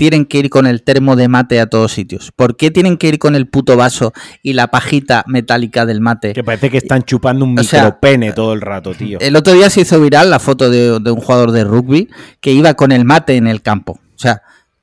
tienen 0.00 0.24
que 0.24 0.38
ir 0.38 0.48
con 0.48 0.66
el 0.66 0.82
termo 0.82 1.14
de 1.14 1.28
mate 1.28 1.60
a 1.60 1.66
todos 1.66 1.92
sitios? 1.92 2.32
¿Por 2.34 2.56
qué 2.56 2.70
tienen 2.70 2.96
que 2.96 3.06
ir 3.08 3.18
con 3.18 3.34
el 3.36 3.46
puto 3.46 3.76
vaso 3.76 4.14
y 4.42 4.54
la 4.54 4.68
pajita 4.68 5.24
metálica 5.26 5.84
del 5.84 6.00
mate? 6.00 6.32
Que 6.32 6.42
parece 6.42 6.70
que 6.70 6.78
están 6.78 7.02
chupando 7.02 7.44
un 7.44 7.58
O 7.58 7.62
sea, 7.62 7.84
micropene 7.84 8.32
todo 8.32 8.54
el 8.54 8.62
rato, 8.62 8.94
tío. 8.94 9.18
El 9.20 9.36
otro 9.36 9.52
día 9.52 9.68
se 9.68 9.82
hizo 9.82 10.00
viral 10.00 10.30
la 10.30 10.38
foto 10.38 10.70
de, 10.70 10.98
de 11.00 11.10
un 11.10 11.20
jugador 11.20 11.52
de 11.52 11.64
rugby 11.64 12.08
que 12.40 12.50
iba 12.52 12.72
con 12.72 12.92
el 12.92 13.04
mate 13.04 13.36
en 13.36 13.46
el 13.46 13.60
campo. 13.60 14.00
O 14.14 14.18
sea, 14.18 14.40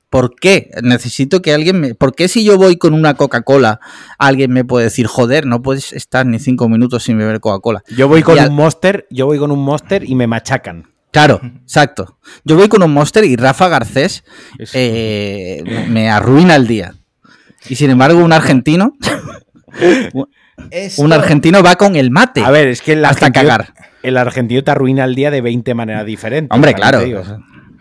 ¿por 0.08 0.36
qué? 0.36 0.70
Necesito 0.82 1.42
que 1.42 1.52
alguien 1.52 1.80
me... 1.80 1.94
¿Por 1.96 2.14
qué 2.14 2.28
si 2.28 2.44
yo 2.44 2.56
voy 2.56 2.76
con 2.76 2.94
una 2.94 3.14
Coca-Cola, 3.14 3.80
alguien 4.18 4.52
me 4.52 4.64
puede 4.64 4.84
decir, 4.84 5.06
joder, 5.08 5.46
no 5.46 5.62
puedes 5.62 5.92
estar 5.92 6.26
ni 6.26 6.38
cinco 6.38 6.68
minutos 6.68 7.02
sin 7.02 7.18
beber 7.18 7.40
Coca-Cola? 7.40 7.82
Yo 7.96 8.06
voy 8.06 8.22
con 8.22 8.36
y 8.36 8.38
al- 8.38 8.50
un 8.50 8.54
monster, 8.54 9.08
yo 9.10 9.26
voy 9.26 9.38
con 9.38 9.50
un 9.50 9.58
monster 9.64 10.08
y 10.08 10.14
me 10.14 10.28
machacan. 10.28 10.90
Claro, 11.18 11.40
exacto. 11.62 12.18
Yo 12.44 12.54
voy 12.56 12.68
con 12.68 12.80
un 12.84 12.92
Monster 12.92 13.24
y 13.24 13.34
Rafa 13.34 13.66
Garcés 13.68 14.22
eh, 14.72 15.64
me 15.88 16.08
arruina 16.08 16.54
el 16.54 16.68
día. 16.68 16.94
Y 17.68 17.74
sin 17.74 17.90
embargo, 17.90 18.20
un 18.22 18.32
argentino, 18.32 18.92
Esto- 20.70 21.02
un 21.02 21.12
argentino 21.12 21.60
va 21.62 21.74
con 21.74 21.96
el 21.96 22.12
mate. 22.12 22.42
A 22.44 22.50
ver, 22.52 22.68
es 22.68 22.82
que 22.82 22.92
el 22.92 23.04
hasta 23.04 23.32
cagar. 23.32 23.74
el 24.04 24.16
argentino 24.16 24.62
te 24.62 24.70
arruina 24.70 25.04
el 25.04 25.16
día 25.16 25.32
de 25.32 25.40
20 25.40 25.74
maneras 25.74 26.06
diferentes. 26.06 26.54
Hombre, 26.54 26.72
claro. 26.74 27.02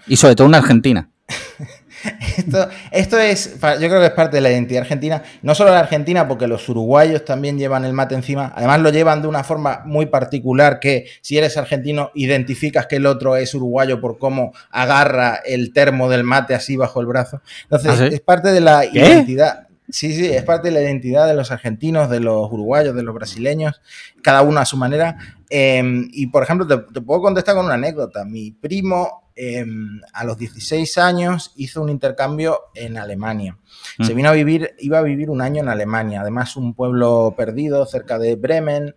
Y 0.08 0.16
sobre 0.18 0.36
todo 0.36 0.48
una 0.48 0.58
argentina. 0.58 1.10
Esto, 2.38 2.70
esto 2.92 3.20
es, 3.20 3.56
yo 3.60 3.90
creo 3.90 4.00
que 4.00 4.06
es 4.06 4.12
parte 4.12 4.38
de 4.38 4.42
la 4.42 4.52
identidad 4.52 4.82
argentina, 4.82 5.24
no 5.42 5.56
solo 5.56 5.72
la 5.72 5.80
argentina, 5.80 6.28
porque 6.28 6.48
los 6.48 6.68
uruguayos 6.70 7.26
también 7.26 7.58
llevan 7.58 7.86
el 7.86 7.94
mate 7.94 8.16
encima, 8.16 8.54
además 8.56 8.82
lo 8.82 8.90
llevan 8.92 9.22
de 9.22 9.28
una 9.28 9.44
forma 9.44 9.82
muy 9.86 10.06
particular 10.06 10.80
que 10.80 11.08
si 11.22 11.38
eres 11.38 11.58
argentino 11.58 12.12
identificas 12.14 12.86
que 12.86 12.98
el 12.98 13.06
otro 13.06 13.36
es 13.36 13.54
uruguayo 13.56 14.00
por 14.00 14.20
cómo 14.20 14.54
agarra 14.70 15.40
el 15.46 15.74
termo 15.74 16.10
del 16.10 16.24
mate 16.24 16.54
así 16.54 16.78
bajo 16.78 17.02
el 17.02 17.08
brazo. 17.08 17.42
Entonces, 17.64 17.92
¿Ah, 17.92 18.08
sí? 18.10 18.16
es 18.16 18.22
parte 18.22 18.52
de 18.52 18.62
la 18.62 18.82
¿Qué? 18.82 19.00
identidad. 19.00 19.67
Sí, 19.90 20.14
sí, 20.14 20.26
es 20.26 20.44
parte 20.44 20.68
de 20.68 20.74
la 20.74 20.82
identidad 20.82 21.28
de 21.28 21.34
los 21.34 21.50
argentinos, 21.50 22.10
de 22.10 22.20
los 22.20 22.52
uruguayos, 22.52 22.94
de 22.94 23.04
los 23.04 23.16
brasileños, 23.16 23.82
cada 24.22 24.42
uno 24.42 24.60
a 24.60 24.66
su 24.66 24.76
manera. 24.76 25.18
Em, 25.50 26.10
y 26.12 26.28
por 26.28 26.44
ejemplo, 26.44 26.68
te, 26.68 27.02
puedo 27.02 27.22
contestar 27.22 27.56
con 27.56 27.66
una 27.66 27.76
anécdota. 27.76 28.26
Mi 28.26 28.52
primo 28.52 29.32
em, 29.36 30.02
a 30.12 30.26
los 30.26 30.38
16 30.38 30.98
años 30.98 31.54
hizo 31.56 31.82
un 31.82 31.90
intercambio 31.90 32.64
en 32.76 32.98
Alemania. 32.98 33.58
Se 34.06 34.14
mm. 34.14 34.18
vino 34.18 34.30
a 34.30 34.34
vivir, 34.34 34.76
iba 34.80 35.00
a 35.00 35.04
vivir 35.04 35.30
un 35.30 35.42
año 35.42 35.62
en 35.62 35.70
Alemania, 35.70 36.22
además 36.22 36.58
un 36.58 36.74
pueblo 36.74 37.34
perdido 37.38 37.86
cerca 37.86 38.20
de 38.20 38.36
Bremen. 38.36 38.94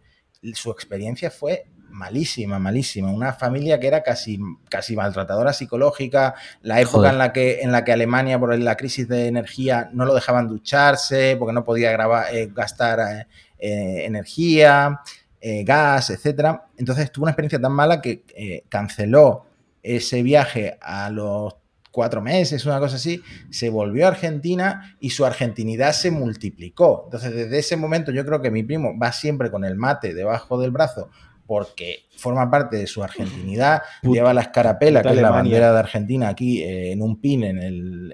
Su 0.54 0.72
experiencia 0.72 1.30
fue 1.30 1.66
malísima, 2.00 2.58
malísima. 2.58 3.12
Una 3.12 3.34
familia 3.34 3.78
que 3.78 3.86
era 3.86 4.02
casi, 4.02 4.40
casi 4.70 4.96
maltratadora 4.96 5.52
psicológica. 5.52 6.34
La 6.62 6.80
época 6.80 7.10
en 7.10 7.18
la, 7.18 7.30
que, 7.32 7.60
en 7.60 7.72
la 7.72 7.84
que 7.84 7.92
Alemania, 7.92 8.38
por 8.38 8.58
la 8.58 8.76
crisis 8.76 9.06
de 9.06 9.26
energía, 9.26 9.90
no 9.92 10.06
lo 10.06 10.14
dejaban 10.14 10.48
ducharse 10.48 11.36
porque 11.38 11.52
no 11.52 11.62
podía 11.62 11.92
grabar, 11.92 12.34
eh, 12.34 12.50
gastar 12.52 13.00
eh, 13.00 13.26
eh, 13.58 14.06
energía, 14.06 15.00
gas, 15.42 16.10
etc. 16.10 16.58
Entonces 16.78 17.12
tuvo 17.12 17.24
una 17.24 17.32
experiencia 17.32 17.60
tan 17.60 17.72
mala 17.72 18.00
que 18.00 18.64
canceló 18.68 19.46
ese 19.82 20.22
viaje 20.22 20.78
a 20.80 21.10
los 21.10 21.54
cuatro 21.90 22.20
meses, 22.20 22.64
una 22.66 22.78
cosa 22.78 22.96
así, 22.96 23.22
se 23.50 23.68
volvió 23.68 24.06
a 24.06 24.08
Argentina 24.08 24.96
y 25.00 25.10
su 25.10 25.24
argentinidad 25.24 25.92
se 25.92 26.10
multiplicó. 26.10 27.02
Entonces, 27.06 27.34
desde 27.34 27.58
ese 27.58 27.76
momento 27.76 28.12
yo 28.12 28.24
creo 28.24 28.40
que 28.40 28.50
mi 28.50 28.62
primo 28.62 28.96
va 28.98 29.12
siempre 29.12 29.50
con 29.50 29.64
el 29.64 29.76
mate 29.76 30.14
debajo 30.14 30.60
del 30.60 30.70
brazo 30.70 31.10
porque 31.50 32.04
forma 32.16 32.48
parte 32.48 32.76
de 32.76 32.86
su 32.86 33.02
argentinidad, 33.02 33.82
lleva 34.04 34.32
la 34.32 34.42
escarapela, 34.42 35.02
que 35.02 35.08
es 35.08 35.16
la 35.16 35.30
bandera 35.30 35.72
de 35.72 35.80
Argentina, 35.80 36.28
aquí 36.28 36.62
eh, 36.62 36.92
en 36.92 37.02
un 37.02 37.20
pin 37.20 37.42
en, 37.42 38.08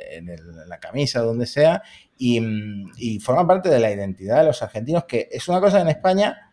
la 0.67 0.81
camisa, 0.81 1.21
donde 1.21 1.45
sea, 1.45 1.83
mm, 2.19 2.93
y, 2.97 3.21
forma 3.21 3.47
parte 3.47 3.69
de 3.69 3.79
la 3.79 3.93
identidad 3.93 4.39
de 4.39 4.47
los 4.47 4.63
argentinos, 4.63 5.05
que 5.05 5.29
es 5.31 5.47
una 5.49 5.61
cosa 5.61 5.83
en 5.83 5.89
España, 5.89 6.51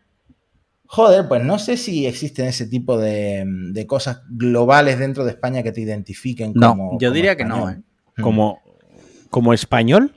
joder, 0.84 1.26
pues 1.26 1.42
no 1.42 1.58
sé 1.58 1.78
si 1.78 2.04
existen 2.04 2.48
ese 2.48 2.66
tipo 2.66 2.98
de, 2.98 3.86
cosas 3.88 4.20
globales 4.28 4.98
dentro 4.98 5.24
de 5.24 5.30
España 5.30 5.62
que 5.62 5.72
te 5.72 5.80
identifiquen 5.80 6.52
no, 6.54 6.98
Yo 7.00 7.12
diría 7.12 7.34
que 7.34 7.46
no, 7.46 7.70
¿eh? 7.70 7.80
Hmm. 8.16 8.22
Como, 8.22 8.60
como 9.30 9.54
español, 9.54 10.14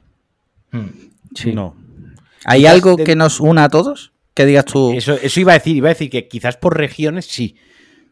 hmm. 0.73 0.87
sí. 1.33 1.53
no. 1.53 1.77
¿Hay 2.43 2.65
algo 2.65 2.97
que 2.97 3.15
nos 3.15 3.39
una 3.39 3.63
a 3.63 3.69
todos? 3.69 4.11
Que 4.37 4.45
digas 4.45 4.65
tú. 4.65 4.93
Eso, 4.93 5.15
eso 5.15 5.39
iba 5.39 5.53
a 5.53 5.55
decir, 5.55 5.75
iba 5.75 5.89
a 5.89 5.93
decir 5.93 6.11
que 6.11 6.27
quizás 6.27 6.57
por 6.57 6.77
regiones 6.77 7.25
sí. 7.25 7.55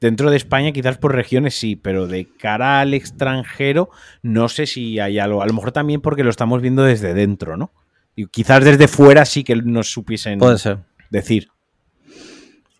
Dentro 0.01 0.31
de 0.31 0.37
España 0.37 0.71
quizás 0.71 0.97
por 0.97 1.13
regiones 1.13 1.53
sí, 1.55 1.75
pero 1.75 2.07
de 2.07 2.27
cara 2.37 2.79
al 2.81 2.95
extranjero 2.95 3.91
no 4.23 4.49
sé 4.49 4.65
si 4.65 4.99
hay 4.99 5.19
algo. 5.19 5.43
A 5.43 5.45
lo 5.45 5.53
mejor 5.53 5.71
también 5.71 6.01
porque 6.01 6.23
lo 6.23 6.31
estamos 6.31 6.63
viendo 6.63 6.83
desde 6.83 7.13
dentro, 7.13 7.57
¿no? 7.57 7.71
Y 8.15 8.25
quizás 8.25 8.65
desde 8.65 8.87
fuera 8.87 9.23
sí 9.25 9.43
que 9.43 9.55
nos 9.55 9.91
supiesen 9.91 10.39
Puede 10.39 10.57
ser. 10.57 10.79
decir. 11.11 11.49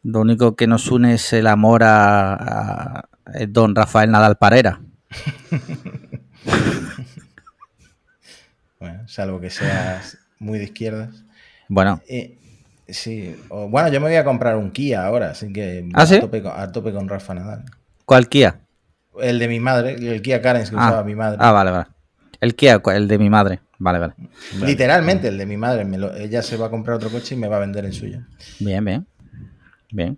Lo 0.02 0.22
único 0.22 0.56
que 0.56 0.66
nos 0.66 0.90
une 0.92 1.14
es 1.14 1.32
el 1.34 1.46
amor 1.46 1.84
a, 1.84 2.34
a 2.34 3.10
don 3.48 3.76
Rafael 3.76 4.10
Nadal 4.10 4.38
Parera. 4.38 4.82
bueno, 8.80 9.08
salvo 9.08 9.40
que 9.40 9.52
seas 9.52 10.18
muy 10.40 10.58
de 10.58 10.66
izquierdas. 10.66 11.24
Bueno. 11.70 12.02
Eh, 12.08 12.40
Sí, 12.88 13.36
bueno, 13.50 13.90
yo 13.90 14.00
me 14.00 14.08
voy 14.08 14.16
a 14.16 14.24
comprar 14.24 14.58
un 14.58 14.72
Kia 14.72 15.06
ahora, 15.06 15.32
así 15.32 15.52
que 15.52 15.90
¿Ah, 15.94 16.04
a, 16.04 16.20
tope 16.20 16.42
con, 16.42 16.52
a, 16.56 16.72
tope 16.72 16.94
con, 16.94 17.10
Rafa 17.10 17.34
Nadal. 17.34 17.66
¿Cuál 18.06 18.30
Kia? 18.30 18.60
El 19.20 19.40
de 19.40 19.48
mi 19.48 19.60
madre, 19.60 19.96
el 19.96 20.22
Kia 20.22 20.42
Carens 20.42 20.70
que 20.70 20.76
ah, 20.78 20.88
usaba 20.88 21.04
mi 21.04 21.16
madre. 21.16 21.38
Ah, 21.40 21.52
vale, 21.52 21.72
vale. 21.72 21.86
El 22.42 22.56
Kia, 22.56 22.82
el 22.94 23.08
de 23.08 23.18
mi 23.18 23.30
madre. 23.30 23.62
Vale, 23.78 24.00
vale. 24.00 24.14
Literalmente 24.64 25.28
el 25.30 25.38
de 25.38 25.46
mi 25.46 25.58
madre. 25.58 25.86
ella 26.20 26.42
se 26.42 26.58
va 26.58 26.68
a 26.68 26.70
comprar 26.70 26.98
otro 26.98 27.10
coche 27.10 27.36
y 27.36 27.38
me 27.38 27.48
va 27.48 27.58
a 27.58 27.60
vender 27.60 27.86
el 27.86 27.94
suyo. 27.94 28.20
Bien, 28.60 28.84
bien. 28.86 29.08
Bien. 29.92 30.18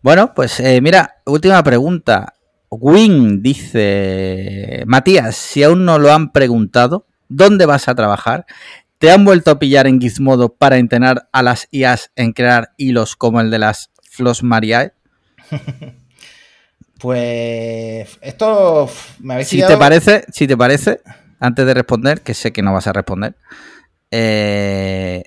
Bueno, 0.00 0.32
pues 0.34 0.60
eh, 0.60 0.80
mira, 0.80 1.16
última 1.26 1.62
pregunta. 1.62 2.34
Wing 2.70 3.42
dice, 3.42 4.82
Matías, 4.86 5.36
si 5.36 5.62
aún 5.62 5.84
no 5.84 5.98
lo 5.98 6.12
han 6.12 6.32
preguntado, 6.32 7.06
¿dónde 7.28 7.66
vas 7.66 7.88
a 7.88 7.94
trabajar? 7.94 8.46
¿Te 8.98 9.10
han 9.10 9.24
vuelto 9.24 9.50
a 9.50 9.58
pillar 9.58 9.86
en 9.86 10.00
Gizmodo 10.00 10.54
para 10.54 10.78
entrenar 10.78 11.28
a 11.32 11.42
las 11.42 11.68
IAs 11.70 12.10
en 12.16 12.32
crear 12.32 12.72
hilos 12.76 13.16
como 13.16 13.40
el 13.40 13.50
de 13.50 13.58
las 13.58 13.90
Flos 14.02 14.42
Mariae? 14.42 14.92
pues 16.98 18.18
esto 18.20 18.88
me 19.20 19.34
habéis 19.34 19.48
si 19.48 19.60
te 19.60 19.76
parece, 19.76 20.24
Si 20.32 20.46
te 20.46 20.56
parece, 20.56 21.00
antes 21.40 21.66
de 21.66 21.74
responder, 21.74 22.22
que 22.22 22.34
sé 22.34 22.52
que 22.52 22.62
no 22.62 22.72
vas 22.72 22.86
a 22.86 22.92
responder, 22.92 23.36
eh, 24.10 25.24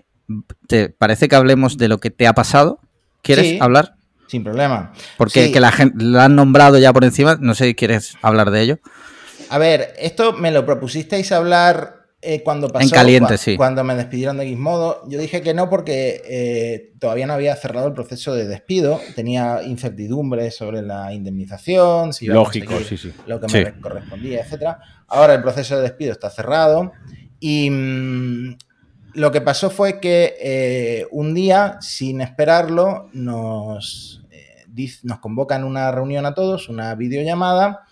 ¿te 0.67 0.89
parece 0.89 1.27
que 1.27 1.35
hablemos 1.35 1.77
de 1.77 1.87
lo 1.87 1.99
que 1.99 2.09
te 2.09 2.25
ha 2.25 2.33
pasado? 2.33 2.79
¿Quieres 3.21 3.61
hablar? 3.61 3.95
Sin 4.27 4.43
problema. 4.43 4.93
Porque 5.17 5.51
que 5.51 5.59
la 5.59 5.71
gente 5.71 6.03
la 6.03 6.25
han 6.25 6.35
nombrado 6.35 6.77
ya 6.77 6.93
por 6.93 7.03
encima, 7.03 7.37
no 7.39 7.55
sé 7.55 7.65
si 7.65 7.75
quieres 7.75 8.15
hablar 8.21 8.51
de 8.51 8.61
ello. 8.61 8.79
A 9.49 9.57
ver, 9.57 9.93
esto 9.97 10.33
me 10.33 10.51
lo 10.51 10.65
propusisteis 10.65 11.31
hablar 11.31 11.96
eh, 12.29 12.43
cuando 12.43 12.67
pasó, 12.67 12.83
en 12.83 12.89
caliente, 12.89 13.37
sí. 13.37 13.55
cuando 13.55 13.85
me 13.85 13.95
despidieron 13.95 14.35
de 14.35 14.45
Gizmodo, 14.45 15.01
yo 15.07 15.17
dije 15.17 15.41
que 15.41 15.53
no 15.53 15.69
porque 15.69 16.21
eh, 16.25 16.91
todavía 16.99 17.25
no 17.25 17.31
había 17.31 17.55
cerrado 17.55 17.87
el 17.87 17.93
proceso 17.93 18.35
de 18.35 18.45
despido, 18.45 18.99
tenía 19.15 19.63
incertidumbre 19.63 20.51
sobre 20.51 20.81
la 20.81 21.13
indemnización, 21.13 22.11
si 22.11 22.25
Lógico, 22.25 22.73
sí, 22.81 22.97
sí. 22.97 23.13
lo 23.27 23.39
que 23.39 23.47
me 23.53 23.79
correspondía, 23.79 24.41
etcétera. 24.41 24.77
Ahora 25.07 25.35
el 25.35 25.41
proceso 25.41 25.77
de 25.77 25.83
despido 25.83 26.11
está 26.11 26.29
cerrado 26.29 26.91
y 27.39 27.69
mm, 27.69 28.57
lo 29.13 29.31
que 29.31 29.39
pasó 29.39 29.69
fue 29.69 30.01
que 30.01 30.35
eh, 30.41 31.07
un 31.11 31.33
día, 31.33 31.77
sin 31.79 32.19
esperarlo, 32.19 33.09
nos, 33.13 34.21
nos 35.03 35.19
convocan 35.19 35.63
una 35.63 35.93
reunión 35.93 36.25
a 36.25 36.33
todos, 36.33 36.67
una 36.67 36.93
videollamada, 36.95 37.85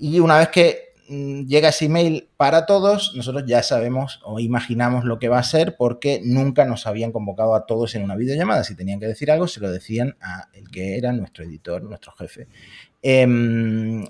y 0.00 0.18
una 0.18 0.38
vez 0.38 0.48
que 0.48 0.85
llega 1.08 1.68
ese 1.68 1.86
email 1.86 2.28
para 2.36 2.66
todos, 2.66 3.14
nosotros 3.14 3.44
ya 3.46 3.62
sabemos 3.62 4.20
o 4.24 4.40
imaginamos 4.40 5.04
lo 5.04 5.18
que 5.18 5.28
va 5.28 5.38
a 5.38 5.44
ser 5.44 5.76
porque 5.76 6.20
nunca 6.24 6.64
nos 6.64 6.86
habían 6.86 7.12
convocado 7.12 7.54
a 7.54 7.66
todos 7.66 7.94
en 7.94 8.02
una 8.02 8.16
videollamada. 8.16 8.64
Si 8.64 8.74
tenían 8.74 9.00
que 9.00 9.06
decir 9.06 9.30
algo, 9.30 9.46
se 9.48 9.60
lo 9.60 9.70
decían 9.70 10.16
a 10.20 10.48
el 10.52 10.70
que 10.70 10.98
era 10.98 11.12
nuestro 11.12 11.44
editor, 11.44 11.82
nuestro 11.82 12.12
jefe. 12.12 12.48
Em, 13.02 14.04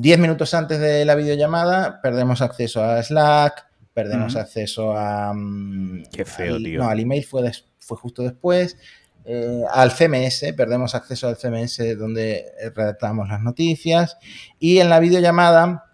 diez 0.00 0.18
minutos 0.18 0.52
antes 0.54 0.78
de 0.78 1.04
la 1.04 1.14
videollamada 1.14 2.00
perdemos 2.02 2.42
acceso 2.42 2.84
a 2.84 3.02
Slack, 3.02 3.66
perdemos 3.94 4.36
acceso 4.36 4.92
a... 4.96 5.32
Mm, 5.34 6.04
Qué 6.12 6.24
feo, 6.24 6.58
tío. 6.58 6.82
No, 6.82 6.88
al 6.88 7.00
email 7.00 7.24
fue, 7.24 7.50
fue 7.78 7.96
justo 7.96 8.22
después. 8.22 8.76
Eh, 9.24 9.62
al 9.70 9.92
CMS, 9.92 10.54
perdemos 10.56 10.94
acceso 10.94 11.28
al 11.28 11.36
CMS 11.36 11.98
donde 11.98 12.46
redactamos 12.74 13.28
las 13.28 13.40
noticias 13.40 14.16
y 14.58 14.78
en 14.78 14.88
la 14.88 14.98
videollamada 14.98 15.89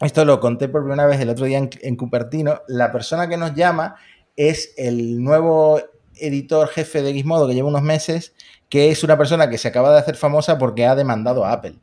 esto 0.00 0.24
lo 0.24 0.40
conté 0.40 0.68
por 0.68 0.82
primera 0.82 1.06
vez 1.06 1.20
el 1.20 1.28
otro 1.28 1.46
día 1.46 1.58
en, 1.58 1.96
Cupertino, 1.96 2.62
la 2.66 2.90
persona 2.90 3.28
que 3.28 3.36
nos 3.36 3.54
llama 3.54 3.96
es 4.36 4.74
el 4.76 5.22
nuevo 5.22 5.80
editor 6.16 6.68
jefe 6.68 7.02
de 7.02 7.12
Gizmodo 7.12 7.46
que 7.46 7.54
lleva 7.54 7.68
unos 7.68 7.82
meses, 7.82 8.34
que 8.68 8.90
es 8.90 9.04
una 9.04 9.16
persona 9.16 9.48
que 9.48 9.58
se 9.58 9.68
acaba 9.68 9.92
de 9.92 9.98
hacer 9.98 10.16
famosa 10.16 10.58
porque 10.58 10.86
ha 10.86 10.94
demandado 10.94 11.44
a 11.44 11.52
Apple. 11.52 11.76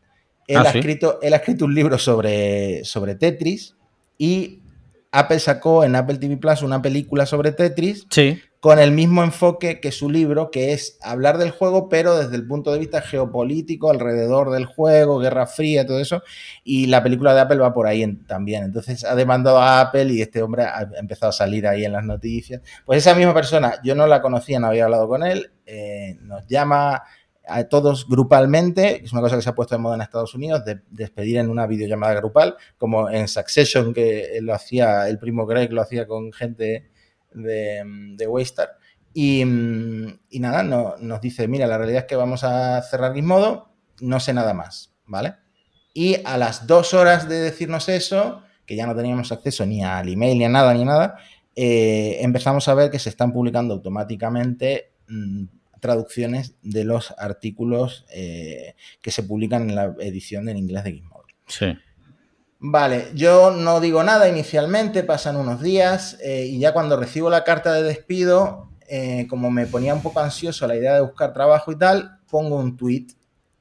Él, 0.47 0.57
ah, 0.57 0.64
ha, 0.66 0.72
escrito, 0.72 1.20
él 1.22 1.34
ha 1.34 1.38
escrito 1.38 1.66
un 1.66 1.74
libro 1.74 1.97
sobre, 1.97 2.84
sobre 2.84 3.16
Tetris 3.16 3.76
y 4.18 4.61
Apple 5.12 5.39
sacó 5.39 5.84
en 5.84 5.95
Apple 5.95 6.18
TV 6.18 6.38
Plus 6.38 6.62
una 6.62 6.82
película 6.82 7.26
sobre 7.26 7.51
Tetris 7.51 8.05
sí 8.09 8.41
con 8.62 8.78
el 8.78 8.91
mismo 8.91 9.24
enfoque 9.24 9.80
que 9.80 9.91
su 9.91 10.07
libro, 10.07 10.51
que 10.51 10.72
es 10.72 10.99
hablar 11.01 11.39
del 11.39 11.49
juego, 11.49 11.89
pero 11.89 12.16
desde 12.16 12.36
el 12.36 12.45
punto 12.45 12.72
de 12.72 12.78
vista 12.78 13.01
geopolítico, 13.01 13.89
alrededor 13.89 14.51
del 14.51 14.66
juego, 14.66 15.18
Guerra 15.18 15.47
Fría, 15.47 15.88
todo 15.88 15.99
eso. 15.99 16.22
Y 16.64 16.86
la 16.86 17.01
película 17.01 17.34
de 17.34 17.41
Apple 17.41 17.57
va 17.57 17.74
por 17.74 17.88
ahí 17.88 18.05
también. 18.28 18.64
Entonces 18.64 19.03
ha 19.03 19.16
demandado 19.16 19.57
a 19.57 19.82
Apple 19.82 20.14
y 20.14 20.22
este 20.22 20.43
hombre 20.43 20.62
ha 20.62 20.88
empezado 20.95 21.32
a 21.32 21.34
salir 21.34 21.66
ahí 21.66 21.86
en 21.86 21.91
las 21.91 22.03
noticias. 22.03 22.62
Pues 22.86 22.99
esa 22.99 23.16
misma 23.16 23.34
persona, 23.34 23.82
yo 23.84 23.95
no 23.95 24.05
la 24.05 24.22
conocía, 24.22 24.59
no 24.59 24.68
había 24.68 24.84
hablado 24.84 25.07
con 25.07 25.24
él, 25.24 25.51
eh, 25.66 26.20
nos 26.22 26.45
llama 26.45 27.01
a 27.56 27.68
todos 27.70 28.08
grupalmente, 28.08 29.04
es 29.04 29.12
una 29.12 29.22
cosa 29.22 29.36
que 29.36 29.41
se 29.41 29.49
ha 29.49 29.56
puesto 29.56 29.76
de 29.76 29.82
moda 29.82 29.95
en 29.95 30.02
Estados 30.02 30.34
Unidos, 30.36 30.64
de 30.66 30.82
despedir 30.89 31.38
en 31.38 31.49
una 31.49 31.68
videollamada 31.68 32.14
grupal, 32.16 32.56
como 32.78 33.10
en 33.10 33.28
Succession, 33.28 33.93
que 33.93 34.39
lo 34.41 34.54
hacía, 34.54 35.08
el 35.08 35.20
primo 35.20 35.45
Greg 35.45 35.72
lo 35.72 35.82
hacía 35.82 36.08
con 36.08 36.32
gente 36.32 36.89
de, 37.34 37.84
de 38.18 38.28
Waystar. 38.28 38.78
Y, 39.14 39.43
nada, 40.39 40.64
no, 40.64 40.95
nos 40.99 41.22
dice, 41.22 41.47
mira, 41.47 41.68
la 41.68 41.78
realidad 41.78 42.02
es 42.02 42.08
que 42.08 42.16
vamos 42.16 42.43
a 42.43 42.82
cerrar 42.82 43.14
Gizmodo, 43.14 43.74
no 43.99 44.20
sé 44.20 44.34
nada 44.34 44.54
más, 44.54 44.93
¿vale? 45.06 45.36
Y 45.93 46.18
a 46.24 46.38
las 46.38 46.66
dos 46.66 46.93
horas 46.93 47.28
de 47.28 47.39
decirnos 47.39 47.89
eso, 47.89 48.43
que 48.66 48.76
ya 48.76 48.88
no 48.88 48.95
teníamos 48.95 49.32
acceso 49.32 49.66
ni 49.66 49.84
al 49.84 50.08
email, 50.08 50.38
ni 50.38 50.45
a 50.45 50.49
nada, 50.49 50.74
ni 50.74 50.84
a 50.84 50.86
nada, 50.86 51.18
eh, 51.56 52.20
empezamos 52.22 52.68
a 52.70 52.74
ver 52.74 52.89
que 52.89 52.99
se 52.99 53.10
están 53.10 53.34
publicando 53.34 53.74
automáticamente 53.74 54.93
mm, 55.10 55.43
traducciones 55.82 56.55
de 56.61 56.86
los 56.86 57.13
artículos 57.17 58.05
eh, 58.13 58.75
que 59.01 59.11
se 59.11 59.23
publican 59.23 59.69
en 59.69 59.75
la 59.75 59.93
edición 59.99 60.47
en 60.47 60.55
inglés 60.55 60.86
de 60.86 60.93
Gizmodo. 60.93 61.25
Sí. 61.47 61.77
Vale, 62.59 63.07
yo 63.15 63.51
no 63.51 63.82
digo 63.82 64.03
nada 64.03 64.29
inicialmente, 64.29 65.03
pasan 65.03 65.36
unos 65.36 65.61
días 65.61 66.17
eh, 66.23 66.45
y 66.45 66.59
ya 66.59 66.73
cuando 66.73 66.95
recibo 66.95 67.29
la 67.29 67.43
carta 67.43 67.73
de 67.73 67.82
despido, 67.82 68.69
eh, 68.88 69.25
como 69.27 69.49
me 69.49 69.65
ponía 69.65 69.95
un 69.95 70.03
poco 70.03 70.19
ansioso 70.19 70.67
la 70.67 70.75
idea 70.75 70.93
de 70.93 71.01
buscar 71.01 71.34
trabajo 71.34 71.71
y 71.71 71.77
tal, 71.77 72.19
pongo 72.29 72.57
un 72.57 72.77
tweet. 72.77 73.07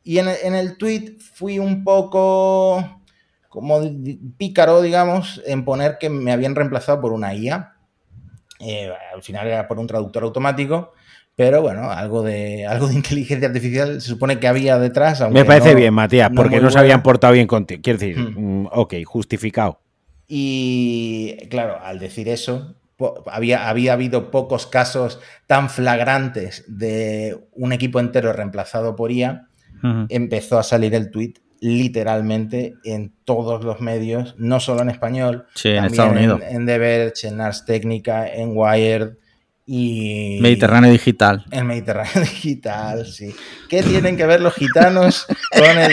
Y 0.05 0.19
en 0.19 0.29
el, 0.29 0.37
en 0.43 0.55
el 0.55 0.77
tweet 0.77 1.17
fui 1.19 1.59
un 1.59 1.83
poco 1.83 3.01
como 3.49 3.81
pícaro, 4.37 4.81
digamos, 4.81 5.43
en 5.45 5.65
poner 5.65 5.99
que 5.99 6.09
me 6.09 6.33
habían 6.33 6.55
reemplazado 6.55 7.01
por 7.01 7.13
una 7.13 7.35
IA. 7.35 7.75
Eh, 8.61 8.93
al 9.13 9.23
final 9.23 9.47
era 9.47 9.67
por 9.67 9.79
un 9.79 9.87
traductor 9.87 10.23
automático. 10.23 10.93
Pero 11.41 11.63
bueno, 11.63 11.91
algo 11.91 12.23
de, 12.23 12.67
algo 12.67 12.87
de 12.87 12.95
inteligencia 12.97 13.49
artificial 13.49 13.99
se 14.03 14.09
supone 14.09 14.39
que 14.39 14.47
había 14.47 14.79
detrás. 14.79 15.27
Me 15.31 15.47
parece 15.47 15.75
bien, 15.75 15.95
Matías, 15.95 16.31
porque 16.37 16.61
no, 16.61 16.71
se 16.71 16.79
habían 16.79 17.03
portado 17.03 17.33
bien 17.33 17.47
contigo. 17.47 17.81
Quiero 17.83 17.99
decir, 17.99 18.19
hmm. 18.19 18.65
mm, 18.65 18.69
ok, 18.73 18.97
justificado. 19.07 19.81
Y 20.29 21.39
claro, 21.49 21.79
al 21.83 21.99
decir 21.99 22.29
eso, 22.29 22.75
había, 23.27 23.71
había 23.71 23.95
habido 23.95 24.31
pocos 24.31 24.67
casos 24.67 25.19
tan 25.47 25.71
flagrantes 25.71 26.63
de 26.69 27.39
un 27.53 27.73
equipo 27.73 28.01
entero 28.01 28.35
reemplazado 28.35 28.95
por 28.95 29.11
IA. 29.11 29.49
Empezó 30.11 30.59
a 30.59 30.63
salir 30.63 30.95
el 30.95 31.11
tweet 31.11 31.37
literalmente 31.61 32.75
en 32.85 33.15
todos 33.25 33.65
los 33.65 33.81
medios, 33.81 34.35
no 34.37 34.61
solo 34.61 34.83
en 34.83 34.91
español, 34.91 35.47
sí, 35.55 35.71
en 35.71 35.87
Estados 35.87 36.13
Unidos. 36.13 36.43
En, 36.47 36.67
The 36.67 36.77
Verge, 36.77 37.29
en 37.29 37.41
Ars 37.41 37.65
Technica, 37.65 38.29
en 38.29 38.53
Wired 38.55 39.15
y... 39.73 40.39
Mediterráneo 40.41 40.91
Digital. 40.91 41.45
En 41.53 41.65
Mediterráneo 41.69 42.21
Digital, 42.23 43.07
sí. 43.07 43.33
¿Qué 43.69 43.85
tienen 43.85 44.17
que 44.17 44.27
ver 44.27 44.41
los 44.41 44.53
gitanos 44.53 45.27
con 45.53 45.79
el, 45.79 45.93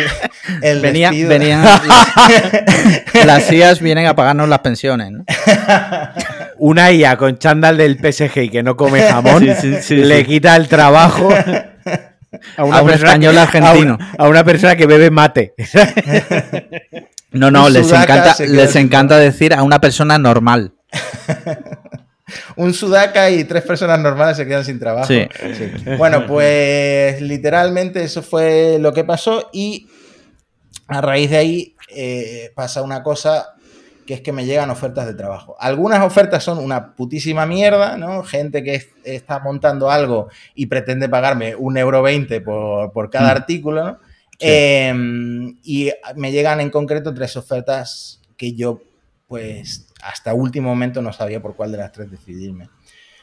el 0.63 0.82
Venía, 0.82 1.11
venían, 1.11 1.63
Las 3.25 3.51
IAS 3.51 3.80
vienen 3.80 4.07
a 4.07 4.15
pagarnos 4.15 4.49
las 4.49 4.59
pensiones, 4.59 5.11
¿no? 5.11 5.25
Una 6.57 6.91
IA 6.91 7.17
con 7.17 7.38
chándal 7.38 7.78
del 7.78 7.99
PSG 7.99 8.38
y 8.38 8.49
que 8.49 8.63
no 8.63 8.75
come 8.75 8.99
jamón 9.03 9.45
le 9.45 10.25
quita 10.25 10.55
el 10.55 10.67
trabajo 10.67 11.30
a, 12.57 12.63
una 12.63 12.82
un 12.82 12.89
español 12.89 13.38
argentino. 13.38 13.99
A, 14.17 14.28
una 14.28 14.43
persona 14.43 14.75
que 14.75 14.88
bebe 14.88 15.11
mate. 15.11 15.53
No, 17.30 17.51
no, 17.51 17.69
les 17.69 17.91
encanta, 17.91 18.36
les 18.39 18.75
encanta 18.75 19.19
decir 19.19 19.53
a 19.53 19.61
una 19.61 19.80
persona 19.80 20.17
normal. 20.17 20.73
un 22.55 22.73
sudaca 22.73 23.30
y 23.30 23.43
tres 23.43 23.63
personas 23.63 23.99
normales 23.99 24.38
se 24.38 24.47
quedan 24.47 24.65
sin 24.65 24.80
trabajo. 24.80 25.13
Bueno, 25.97 26.25
pues 26.25 27.21
literalmente 27.21 28.03
eso 28.03 28.21
fue 28.21 28.78
lo 28.80 28.93
que 28.93 29.03
pasó 29.03 29.49
y 29.53 29.88
a 30.88 31.01
raíz 31.01 31.30
de 31.30 31.38
ahí 31.38 31.75
eh, 31.89 32.51
pasa 32.55 32.82
una 32.82 33.03
cosa 33.03 33.53
que 34.05 34.15
es 34.15 34.21
que 34.21 34.32
me 34.32 34.45
llegan 34.45 34.69
ofertas 34.69 35.05
de 35.05 35.13
trabajo. 35.13 35.57
Algunas 35.59 36.01
ofertas 36.03 36.43
son 36.43 36.59
una 36.59 36.95
putísima 36.95 37.45
mierda, 37.45 37.97
¿no? 37.97 38.23
Gente 38.23 38.63
que 38.63 38.82
está 39.03 39.39
montando 39.39 39.91
algo 39.91 40.30
y 40.55 40.67
pretende 40.67 41.09
pagarme 41.09 41.55
un 41.55 41.78
euro 41.78 42.01
veinte 42.01 42.39
por, 42.39 43.09
cada 43.11 43.28
mm. 43.28 43.38
artículo, 43.38 43.84
¿no? 43.84 43.99
Em, 44.39 45.57
y 45.63 45.91
me 46.15 46.32
llegan 46.32 46.61
en 46.61 46.69
concreto 46.69 47.13
tres 47.13 47.36
ofertas 47.36 48.21
que 48.38 48.53
yo, 48.53 48.82
pues, 49.28 49.87
hasta 50.02 50.34
último 50.34 50.70
momento 50.70 51.02
no 51.02 51.14
sabía 51.14 51.41
por 51.41 51.56
cuál 51.56 51.72
de 51.72 51.78
las 51.78 51.91
tres 51.91 52.12
decidirme. 52.12 52.70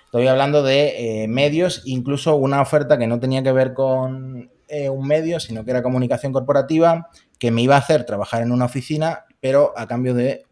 Estoy 0.04 0.28
hablando 0.28 0.62
de 0.62 1.24
eh, 1.24 1.28
medios, 1.28 1.82
incluso 1.86 2.36
una 2.36 2.60
oferta 2.60 2.96
que 2.98 3.06
no 3.06 3.18
tenía 3.18 3.42
que 3.42 3.52
ver 3.52 3.74
con 3.74 4.50
eh, 4.68 4.88
un 4.88 5.06
medio, 5.06 5.40
sino 5.40 5.64
que 5.64 5.72
era 5.72 5.82
comunicación 5.82 6.32
corporativa, 6.32 7.10
que 7.38 7.50
me 7.50 7.62
iba 7.62 7.74
a 7.74 7.80
hacer 7.80 8.04
trabajar 8.04 8.42
en 8.42 8.52
una 8.52 8.64
oficina, 8.66 9.24
pero 9.40 9.72
a 9.76 9.86
cambio 9.86 10.14
de 10.14 10.44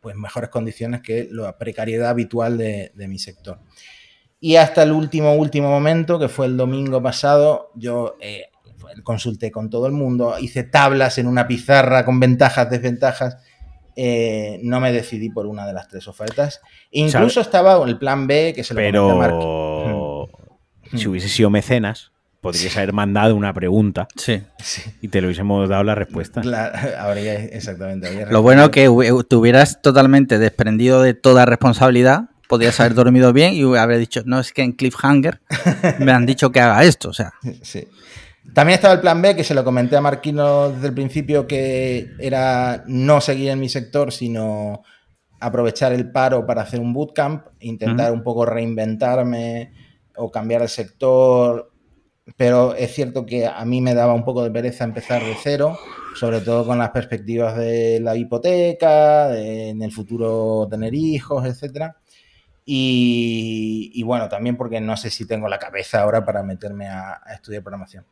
pues, 0.00 0.16
mejores 0.16 0.50
condiciones 0.50 1.02
que 1.02 1.28
la 1.30 1.58
precariedad 1.58 2.08
habitual 2.08 2.56
de, 2.56 2.92
mi 2.96 3.18
sector. 3.18 3.58
Y 4.40 4.56
hasta 4.56 4.82
el 4.82 4.92
último, 4.92 5.34
último 5.34 5.68
momento, 5.68 6.18
que 6.18 6.28
fue 6.28 6.46
el 6.46 6.56
domingo 6.56 7.02
pasado, 7.02 7.70
yo 7.74 8.16
eh, 8.20 8.44
consulté 9.02 9.50
con 9.50 9.70
todo 9.70 9.86
el 9.86 9.92
mundo, 9.92 10.38
hice 10.38 10.62
tablas 10.62 11.18
en 11.18 11.26
una 11.26 11.46
pizarra 11.46 12.04
con 12.04 12.20
ventajas, 12.20 12.70
desventajas. 12.70 13.36
Eh, 13.96 14.60
no 14.62 14.80
me 14.80 14.92
decidí 14.92 15.30
por 15.30 15.46
una 15.46 15.66
de 15.66 15.72
las 15.72 15.88
tres 15.88 16.08
ofertas. 16.08 16.60
Incluso 16.90 17.40
estaba 17.40 17.82
el 17.86 17.98
plan 17.98 18.26
B, 18.26 18.52
que 18.54 18.64
se 18.64 18.74
lo 18.74 18.78
Pero 18.78 20.28
si 20.96 21.08
hubiese 21.08 21.28
sido 21.28 21.50
mecenas, 21.50 22.12
podrías 22.40 22.76
haber 22.76 22.92
mandado 22.92 23.34
una 23.34 23.52
pregunta 23.52 24.08
sí. 24.16 24.42
y 25.00 25.08
te 25.08 25.20
lo 25.20 25.28
hubiésemos 25.28 25.68
dado 25.68 25.84
la 25.84 25.94
respuesta. 25.94 26.40
habría, 26.98 27.34
exactamente. 27.34 28.26
lo 28.26 28.42
bueno 28.42 28.70
que 28.70 28.88
te 29.28 29.36
hubieras 29.36 29.80
totalmente 29.82 30.38
desprendido 30.38 31.02
de 31.02 31.14
toda 31.14 31.44
responsabilidad, 31.44 32.30
podrías 32.48 32.80
haber 32.80 32.94
dormido 32.94 33.32
bien 33.32 33.54
y 33.54 33.62
haber 33.76 33.98
dicho, 33.98 34.22
no, 34.24 34.40
es 34.40 34.52
que 34.52 34.62
en 34.62 34.72
Cliffhanger 34.72 35.40
me 36.00 36.12
han 36.12 36.26
dicho 36.26 36.50
que 36.50 36.60
haga 36.60 36.84
esto, 36.84 37.10
o 37.10 37.12
sea. 37.12 37.32
Sí. 37.62 37.86
También 38.54 38.74
estaba 38.74 38.94
el 38.94 39.00
plan 39.00 39.22
B, 39.22 39.36
que 39.36 39.44
se 39.44 39.54
lo 39.54 39.64
comenté 39.64 39.96
a 39.96 40.00
Marquino 40.00 40.70
desde 40.70 40.88
el 40.88 40.94
principio, 40.94 41.46
que 41.46 42.10
era 42.18 42.82
no 42.86 43.20
seguir 43.20 43.50
en 43.50 43.60
mi 43.60 43.68
sector, 43.68 44.12
sino 44.12 44.82
aprovechar 45.38 45.92
el 45.92 46.10
paro 46.10 46.46
para 46.46 46.62
hacer 46.62 46.80
un 46.80 46.92
bootcamp, 46.92 47.46
intentar 47.60 48.12
un 48.12 48.22
poco 48.22 48.44
reinventarme 48.44 49.72
o 50.16 50.30
cambiar 50.30 50.62
el 50.62 50.68
sector, 50.68 51.72
pero 52.36 52.74
es 52.74 52.92
cierto 52.92 53.24
que 53.24 53.46
a 53.46 53.64
mí 53.64 53.80
me 53.80 53.94
daba 53.94 54.14
un 54.14 54.24
poco 54.24 54.42
de 54.42 54.50
pereza 54.50 54.84
empezar 54.84 55.22
de 55.24 55.36
cero, 55.42 55.78
sobre 56.14 56.40
todo 56.40 56.66
con 56.66 56.78
las 56.78 56.90
perspectivas 56.90 57.56
de 57.56 58.00
la 58.00 58.16
hipoteca, 58.16 59.28
de 59.28 59.70
en 59.70 59.82
el 59.82 59.92
futuro 59.92 60.66
tener 60.70 60.94
hijos, 60.94 61.46
etcétera. 61.46 61.96
Y, 62.72 64.00
bueno, 64.04 64.28
también 64.28 64.56
porque 64.56 64.80
no 64.80 64.96
sé 64.96 65.10
si 65.10 65.26
tengo 65.26 65.48
la 65.48 65.58
cabeza 65.58 66.02
ahora 66.02 66.24
para 66.24 66.44
meterme 66.44 66.86
a, 66.86 67.20
estudiar 67.34 67.62
programación. 67.64 68.04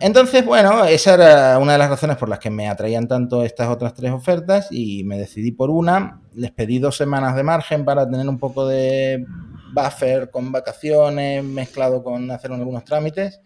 Entonces, 0.00 0.44
bueno, 0.44 0.84
esa 0.84 1.14
era 1.14 1.58
una 1.58 1.72
de 1.72 1.78
las 1.78 1.88
razones 1.88 2.16
por 2.16 2.28
las 2.28 2.38
que 2.38 2.50
me 2.50 2.68
atraían 2.68 3.06
tanto 3.08 3.44
estas 3.44 3.68
otras 3.68 3.94
tres 3.94 4.12
ofertas 4.12 4.68
y 4.70 5.04
me 5.04 5.18
decidí 5.18 5.52
por 5.52 5.70
una. 5.70 6.20
Les 6.34 6.50
pedí 6.50 6.78
dos 6.78 6.96
semanas 6.96 7.36
de 7.36 7.42
margen 7.42 7.84
para 7.84 8.08
tener 8.08 8.28
un 8.28 8.38
poco 8.38 8.66
de 8.66 9.24
buffer 9.72 10.30
con 10.30 10.52
vacaciones, 10.52 11.44
mezclado 11.44 12.02
con 12.02 12.30
hacer 12.30 12.52
algunos 12.52 12.84
trámites. 12.84 13.40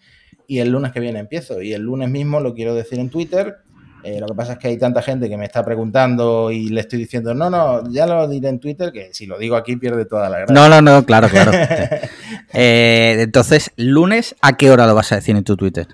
Y 0.46 0.60
el 0.60 0.70
lunes 0.70 0.92
que 0.92 1.00
viene 1.00 1.18
empiezo. 1.18 1.60
Y 1.60 1.74
el 1.74 1.82
lunes 1.82 2.08
mismo 2.08 2.40
lo 2.40 2.54
quiero 2.54 2.74
decir 2.74 2.98
en 2.98 3.10
Twitter. 3.10 3.58
Eh, 4.04 4.20
lo 4.20 4.26
que 4.26 4.34
pasa 4.34 4.52
es 4.52 4.58
que 4.58 4.68
hay 4.68 4.78
tanta 4.78 5.02
gente 5.02 5.28
que 5.28 5.36
me 5.36 5.44
está 5.44 5.64
preguntando 5.64 6.50
y 6.50 6.68
le 6.68 6.80
estoy 6.80 7.00
diciendo, 7.00 7.34
no, 7.34 7.50
no, 7.50 7.90
ya 7.90 8.06
lo 8.06 8.28
diré 8.28 8.48
en 8.48 8.60
Twitter, 8.60 8.92
que 8.92 9.10
si 9.12 9.26
lo 9.26 9.38
digo 9.38 9.56
aquí 9.56 9.76
pierde 9.76 10.04
toda 10.04 10.30
la 10.30 10.38
gracia. 10.38 10.54
No, 10.54 10.68
no, 10.68 10.80
no, 10.80 11.04
claro, 11.04 11.28
claro. 11.28 11.52
Eh, 12.54 13.18
entonces, 13.20 13.72
lunes, 13.76 14.34
¿a 14.40 14.56
qué 14.56 14.70
hora 14.70 14.86
lo 14.86 14.94
vas 14.94 15.12
a 15.12 15.16
decir 15.16 15.36
en 15.36 15.44
tu 15.44 15.54
Twitter? 15.54 15.86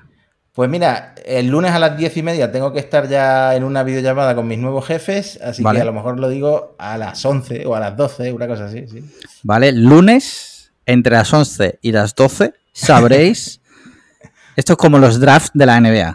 Pues 0.54 0.70
mira, 0.70 1.16
el 1.24 1.48
lunes 1.48 1.72
a 1.72 1.80
las 1.80 1.96
diez 1.96 2.16
y 2.16 2.22
media 2.22 2.52
tengo 2.52 2.72
que 2.72 2.78
estar 2.78 3.08
ya 3.08 3.56
en 3.56 3.64
una 3.64 3.82
videollamada 3.82 4.36
con 4.36 4.46
mis 4.46 4.58
nuevos 4.58 4.86
jefes, 4.86 5.40
así 5.42 5.64
que 5.64 5.80
a 5.80 5.84
lo 5.84 5.92
mejor 5.92 6.20
lo 6.20 6.28
digo 6.28 6.76
a 6.78 6.96
las 6.96 7.24
11 7.24 7.66
o 7.66 7.74
a 7.74 7.80
las 7.80 7.96
12, 7.96 8.32
una 8.32 8.46
cosa 8.46 8.66
así, 8.66 8.86
sí. 8.86 9.04
Vale, 9.42 9.72
lunes 9.72 10.72
entre 10.86 11.16
las 11.16 11.32
11 11.32 11.80
y 11.82 11.90
las 11.90 12.14
12 12.14 12.54
sabréis. 12.72 13.60
Esto 14.56 14.74
es 14.74 14.76
como 14.78 15.00
los 15.00 15.18
drafts 15.18 15.50
de 15.54 15.66
la 15.66 15.80
NBA. 15.80 16.14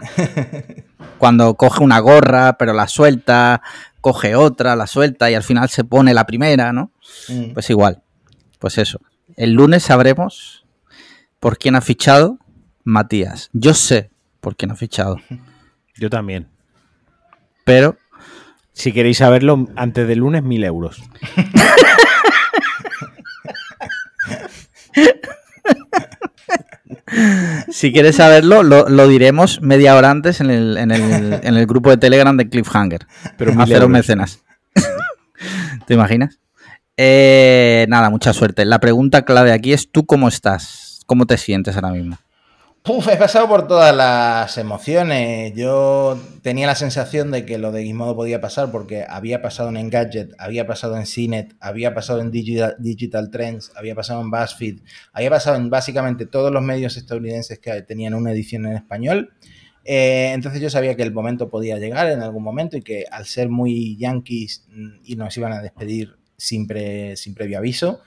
Cuando 1.18 1.54
coge 1.56 1.84
una 1.84 1.98
gorra, 1.98 2.56
pero 2.56 2.72
la 2.72 2.88
suelta, 2.88 3.60
coge 4.00 4.36
otra, 4.36 4.74
la 4.74 4.86
suelta 4.86 5.30
y 5.30 5.34
al 5.34 5.42
final 5.42 5.68
se 5.68 5.84
pone 5.84 6.14
la 6.14 6.24
primera, 6.24 6.72
¿no? 6.72 6.92
Mm. 7.28 7.52
Pues 7.52 7.68
igual. 7.68 8.02
Pues 8.58 8.78
eso. 8.78 9.00
El 9.36 9.52
lunes 9.52 9.82
sabremos 9.82 10.64
por 11.40 11.58
quién 11.58 11.76
ha 11.76 11.82
fichado 11.82 12.38
Matías. 12.84 13.50
Yo 13.52 13.74
sé 13.74 14.09
porque 14.40 14.66
no 14.66 14.74
ha 14.74 14.76
fichado. 14.76 15.20
Yo 15.96 16.10
también. 16.10 16.48
Pero. 17.64 17.96
Si 18.72 18.92
queréis 18.92 19.18
saberlo, 19.18 19.68
antes 19.76 20.08
del 20.08 20.20
lunes, 20.20 20.42
mil 20.42 20.64
euros. 20.64 21.02
si 27.70 27.92
quieres 27.92 28.16
saberlo, 28.16 28.62
lo, 28.62 29.08
diremos 29.08 29.60
media 29.60 29.96
hora 29.96 30.10
antes 30.10 30.40
en 30.40 30.50
el, 30.50 31.66
grupo 31.66 31.90
de 31.90 31.96
Telegram 31.98 32.36
de 32.36 32.48
Cliffhanger. 32.48 33.06
Pero 33.36 33.60
haceros 33.60 33.88
mecenas. 33.88 34.42
¿Te 35.86 35.94
imaginas? 35.94 36.38
Eh, 36.96 37.86
nada, 37.88 38.10
mucha 38.10 38.32
suerte. 38.32 38.64
La 38.64 38.78
pregunta 38.78 39.24
clave 39.24 39.52
aquí 39.52 39.72
es: 39.72 39.90
¿tú 39.90 40.06
cómo 40.06 40.28
estás? 40.28 41.00
¿Cómo 41.06 41.26
te 41.26 41.36
sientes 41.36 41.74
ahora 41.74 41.90
mismo? 41.90 42.18
He 42.84 43.16
pasado 43.16 43.46
por 43.46 43.68
todas 43.68 43.94
las 43.94 44.56
emociones. 44.56 45.52
Yo 45.54 46.18
tenía 46.42 46.66
la 46.66 46.74
sensación 46.74 47.30
de 47.30 47.44
que 47.44 47.58
lo 47.58 47.72
de 47.72 47.84
Gizmodo 47.84 48.16
podía 48.16 48.40
pasar 48.40 48.70
porque 48.72 49.04
había 49.08 49.42
pasado 49.42 49.68
en 49.68 49.76
Engadget, 49.76 50.32
había 50.38 50.66
pasado 50.66 50.96
en 50.96 51.04
CNET, 51.04 51.54
había 51.60 51.94
pasado 51.94 52.20
en 52.20 52.30
Digital, 52.30 53.30
Trends, 53.30 53.70
había 53.76 53.94
pasado 53.94 54.22
en 54.22 54.30
BuzzFeed, 54.30 54.80
había 55.12 55.30
pasado 55.30 55.56
en 55.56 55.68
básicamente 55.68 56.26
todos 56.26 56.50
los 56.50 56.62
medios 56.62 56.96
estadounidenses 56.96 57.58
que 57.58 57.82
tenían 57.82 58.14
una 58.14 58.32
edición 58.32 58.66
en 58.66 58.76
español. 58.76 59.34
Eh, 59.84 60.32
entonces 60.34 60.60
yo 60.60 60.70
sabía 60.70 60.96
que 60.96 61.02
el 61.02 61.12
momento 61.12 61.48
podía 61.48 61.78
llegar 61.78 62.10
en 62.10 62.22
algún 62.22 62.42
momento 62.42 62.76
y 62.76 62.82
que 62.82 63.04
al 63.10 63.26
ser 63.26 63.48
muy 63.48 63.96
yankees 63.98 64.66
mm, 64.68 65.00
y 65.04 65.16
nos 65.16 65.36
iban 65.36 65.52
a 65.52 65.62
despedir 65.62 66.16
sin, 66.36 66.66
sin 67.16 67.34
previo 67.34 67.58
aviso. 67.58 68.00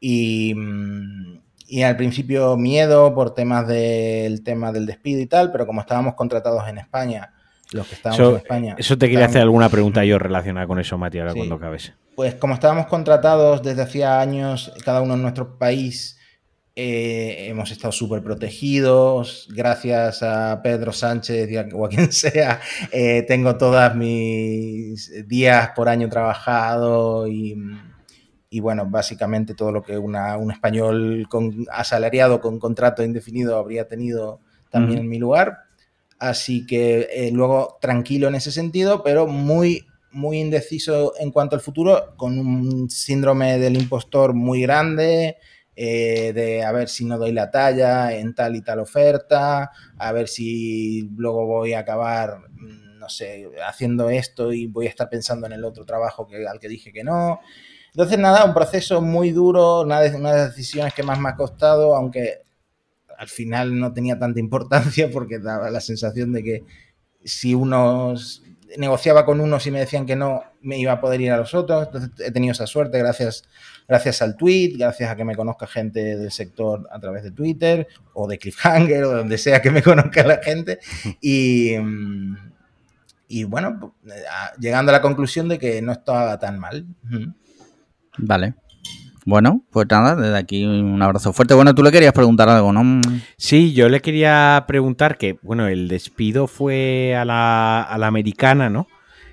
Y, 0.00 0.54
mm, 0.54 1.47
y, 1.68 1.82
al 1.82 1.96
principio 1.96 2.56
miedo 2.56 3.14
por 3.14 3.34
temas 3.34 3.66
del 3.68 4.42
tema 4.42 4.72
del 4.72 4.86
despido 4.86 5.20
y 5.20 5.26
tal, 5.26 5.52
pero 5.52 5.66
como 5.66 5.80
estábamos 5.80 6.14
contratados 6.14 6.66
en 6.68 6.78
España, 6.78 7.32
los 7.72 7.86
que 7.86 7.94
estábamos 7.94 8.30
en 8.30 8.36
España... 8.36 8.74
Eso 8.78 8.96
te 8.96 9.08
quería 9.08 9.26
hacer 9.26 9.42
alguna 9.42 9.68
pregunta 9.68 10.04
yo 10.04 10.18
relacionada 10.18 10.66
con 10.66 10.78
eso, 10.78 10.96
Mati, 10.96 11.18
ahora 11.18 11.34
cuando 11.34 11.56
acabes. 11.56 11.92
Pues 12.16 12.34
como 12.34 12.54
estábamos 12.54 12.86
contratados 12.86 13.62
desde 13.62 13.82
hacía 13.82 14.20
años, 14.20 14.72
cada 14.84 15.02
uno 15.02 15.14
en 15.14 15.22
nuestro 15.22 15.58
país, 15.58 16.18
eh, 16.80 17.48
hemos 17.48 17.72
estado 17.72 17.90
súper 17.90 18.22
protegidos, 18.22 19.48
gracias 19.50 20.22
a 20.22 20.60
Pedro 20.62 20.92
Sánchez 20.92 21.48
o 21.74 21.84
a 21.84 21.88
quien 21.88 22.12
sea, 22.12 22.60
eh, 22.92 23.24
tengo 23.26 23.56
todos 23.56 23.94
mis 23.96 25.26
días 25.26 25.70
por 25.74 25.88
año 25.88 26.08
trabajado 26.08 27.26
y, 27.26 27.56
bueno, 28.60 28.86
básicamente 28.86 29.54
todo 29.54 29.72
lo 29.72 29.82
que 29.82 29.98
un 29.98 30.50
español 30.50 31.26
con, 31.28 31.66
asalariado 31.70 32.40
con 32.40 32.58
contrato 32.58 33.02
indefinido 33.02 33.58
habría 33.58 33.86
tenido 33.86 34.40
también 34.70 35.00
en 35.00 35.08
mi 35.08 35.18
lugar. 35.18 35.58
Así 36.18 36.66
que 36.66 37.08
eh, 37.12 37.30
luego 37.32 37.78
tranquilo 37.80 38.28
en 38.28 38.34
ese 38.34 38.50
sentido, 38.50 39.02
pero 39.02 39.26
muy, 39.26 39.86
muy 40.10 40.38
indeciso 40.40 41.12
en 41.18 41.30
cuanto 41.30 41.54
al 41.56 41.62
futuro, 41.62 42.14
con 42.16 42.38
un 42.38 42.90
síndrome 42.90 43.58
del 43.58 43.76
impostor 43.76 44.34
muy 44.34 44.62
grande 44.62 45.36
eh, 45.80 46.32
de 46.32 46.64
a 46.64 46.72
ver 46.72 46.88
si 46.88 47.04
no 47.04 47.18
doy 47.18 47.30
la 47.30 47.52
talla 47.52 48.12
en 48.12 48.34
tal 48.34 48.56
y 48.56 48.62
tal 48.62 48.80
oferta, 48.80 49.70
a 49.96 50.12
ver 50.12 50.26
si 50.26 51.08
luego 51.16 51.46
voy 51.46 51.74
a 51.74 51.78
acabar, 51.78 52.40
mm, 52.50 52.98
no 52.98 53.08
sé, 53.08 53.48
haciendo 53.64 54.10
esto 54.10 54.52
y 54.52 54.66
voy 54.66 54.86
a 54.86 54.88
estar 54.88 55.08
pensando 55.08 55.46
en 55.46 55.52
el 55.52 55.64
otro 55.64 55.84
trabajo 55.84 56.26
que, 56.26 56.48
al 56.48 56.58
que 56.58 56.66
dije 56.66 56.92
que 56.92 57.04
no. 57.04 57.38
Entonces, 57.98 58.20
nada, 58.20 58.44
un 58.44 58.54
proceso 58.54 59.02
muy 59.02 59.32
duro, 59.32 59.80
una 59.80 59.98
de, 59.98 60.14
una 60.14 60.30
de 60.30 60.38
las 60.38 60.54
decisiones 60.54 60.94
que 60.94 61.02
más 61.02 61.18
me 61.18 61.30
ha 61.30 61.34
costado, 61.34 61.96
aunque 61.96 62.42
al 63.18 63.26
final 63.26 63.76
no 63.76 63.92
tenía 63.92 64.16
tanta 64.16 64.38
importancia 64.38 65.10
porque 65.12 65.40
daba 65.40 65.68
la 65.68 65.80
sensación 65.80 66.32
de 66.32 66.44
que 66.44 66.64
si 67.24 67.54
unos 67.54 68.44
negociaba 68.76 69.24
con 69.24 69.40
unos 69.40 69.66
y 69.66 69.72
me 69.72 69.80
decían 69.80 70.06
que 70.06 70.14
no, 70.14 70.44
me 70.60 70.78
iba 70.78 70.92
a 70.92 71.00
poder 71.00 71.20
ir 71.22 71.32
a 71.32 71.38
los 71.38 71.52
otros. 71.54 71.88
Entonces 71.88 72.10
he 72.24 72.30
tenido 72.30 72.52
esa 72.52 72.68
suerte 72.68 72.98
gracias, 72.98 73.42
gracias 73.88 74.22
al 74.22 74.36
tweet, 74.36 74.76
gracias 74.78 75.10
a 75.10 75.16
que 75.16 75.24
me 75.24 75.34
conozca 75.34 75.66
gente 75.66 76.16
del 76.16 76.30
sector 76.30 76.88
a 76.92 77.00
través 77.00 77.24
de 77.24 77.32
Twitter 77.32 77.88
o 78.14 78.28
de 78.28 78.38
Cliffhanger 78.38 79.02
o 79.02 79.16
donde 79.16 79.38
sea 79.38 79.60
que 79.60 79.72
me 79.72 79.82
conozca 79.82 80.22
la 80.22 80.36
gente. 80.36 80.78
Y, 81.20 81.72
y 83.26 83.42
bueno, 83.42 83.96
llegando 84.60 84.90
a 84.90 84.92
la 84.92 85.02
conclusión 85.02 85.48
de 85.48 85.58
que 85.58 85.82
no 85.82 85.90
estaba 85.90 86.38
tan 86.38 86.60
mal. 86.60 86.86
Vale. 88.18 88.54
Bueno, 89.24 89.62
pues 89.70 89.86
nada, 89.90 90.16
desde 90.16 90.38
aquí 90.38 90.64
un 90.64 91.02
abrazo 91.02 91.32
fuerte. 91.32 91.52
Bueno, 91.52 91.74
tú 91.74 91.82
le 91.82 91.92
querías 91.92 92.14
preguntar 92.14 92.48
algo, 92.48 92.72
¿no? 92.72 93.02
Sí, 93.36 93.74
yo 93.74 93.88
le 93.88 94.00
quería 94.00 94.64
preguntar 94.66 95.18
que, 95.18 95.38
bueno, 95.42 95.68
el 95.68 95.88
despido 95.88 96.46
fue 96.46 97.14
a 97.14 97.26
la, 97.26 97.82
a 97.82 97.98
la 97.98 98.06
americana, 98.06 98.70
¿no? 98.70 98.86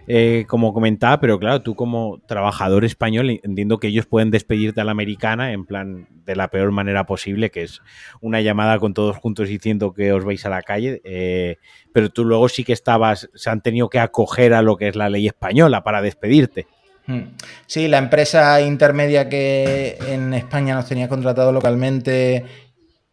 Eh, 0.08 0.46
como 0.48 0.72
comentaba, 0.72 1.20
pero 1.20 1.40
claro, 1.40 1.64
tú 1.64 1.76
como 1.76 2.22
trabajador 2.28 2.86
español 2.86 3.40
entiendo 3.42 3.80
que 3.80 3.88
ellos 3.88 4.06
pueden 4.06 4.30
despedirte 4.30 4.80
a 4.80 4.84
la 4.84 4.92
americana 4.92 5.52
en 5.52 5.66
plan 5.66 6.08
de 6.26 6.36
la 6.36 6.50
peor 6.50 6.72
manera 6.72 7.08
posible, 7.08 7.50
que 7.50 7.64
es 7.64 7.82
una 8.22 8.40
llamada 8.42 8.78
con 8.78 8.94
todos 8.94 9.18
juntos 9.18 9.48
diciendo 9.48 9.94
que 9.94 10.12
os 10.12 10.24
vais 10.24 10.46
a 10.46 10.50
la 10.50 10.62
calle, 10.62 11.02
eh, 11.06 11.58
pero 11.92 12.10
tú 12.10 12.24
luego 12.24 12.50
sí 12.50 12.64
que 12.64 12.74
estabas, 12.74 13.30
se 13.34 13.50
han 13.50 13.62
tenido 13.62 13.90
que 13.90 14.00
acoger 14.00 14.54
a 14.54 14.62
lo 14.62 14.78
que 14.78 14.90
es 14.90 14.96
la 14.96 15.10
ley 15.10 15.26
española 15.26 15.84
para 15.84 16.04
despedirte. 16.04 16.68
Hmm. 17.08 17.36
Sí, 17.68 17.88
la 17.88 18.00
empresa 18.00 18.60
intermedia 18.62 19.30
que 19.30 19.98
en 20.08 20.34
España 20.34 20.76
nos 20.76 20.88
tenía 20.88 21.08
contratado 21.08 21.52
localmente 21.52 22.46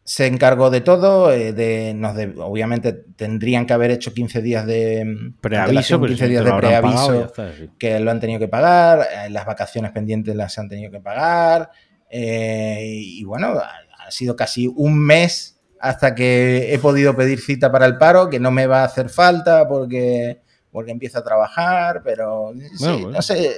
se 0.04 0.26
encargó 0.26 0.70
de 0.70 0.80
todo. 0.80 1.32
Eh, 1.32 1.52
de, 1.52 1.94
nos 1.94 2.16
obviamente 2.38 2.92
tendrían 2.92 3.66
que 3.66 3.72
haber 3.72 3.90
hecho 3.90 4.12
15 4.12 4.42
días 4.42 4.66
de 4.66 5.32
preaviso, 5.40 6.00
15 6.00 6.28
días 6.28 6.44
de 6.44 6.52
preaviso 6.52 7.32
que 7.78 8.00
lo 8.00 8.10
han 8.10 8.20
tenido 8.20 8.40
que 8.40 8.48
pagar. 8.48 9.00
Eh, 9.00 9.30
las 9.30 9.46
vacaciones 9.46 9.92
pendientes 9.92 10.34
las 10.34 10.58
han 10.58 10.68
tenido 10.68 10.90
que 10.90 11.00
pagar. 11.00 11.70
Eh, 12.10 12.90
y 12.92 13.24
bueno, 13.24 13.54
ha 13.58 14.10
sido 14.10 14.36
casi 14.36 14.66
un 14.66 14.98
mes 14.98 15.60
hasta 15.80 16.14
que 16.14 16.72
he 16.72 16.78
podido 16.78 17.16
pedir 17.16 17.40
cita 17.40 17.72
para 17.72 17.86
el 17.86 17.98
paro, 17.98 18.28
que 18.28 18.38
no 18.38 18.50
me 18.50 18.66
va 18.66 18.82
a 18.82 18.84
hacer 18.84 19.08
falta 19.08 19.66
porque 19.66 20.40
porque 20.72 20.90
empieza 20.90 21.20
a 21.20 21.24
trabajar, 21.24 22.02
pero 22.02 22.52
no 22.54 23.22
sé. 23.22 23.52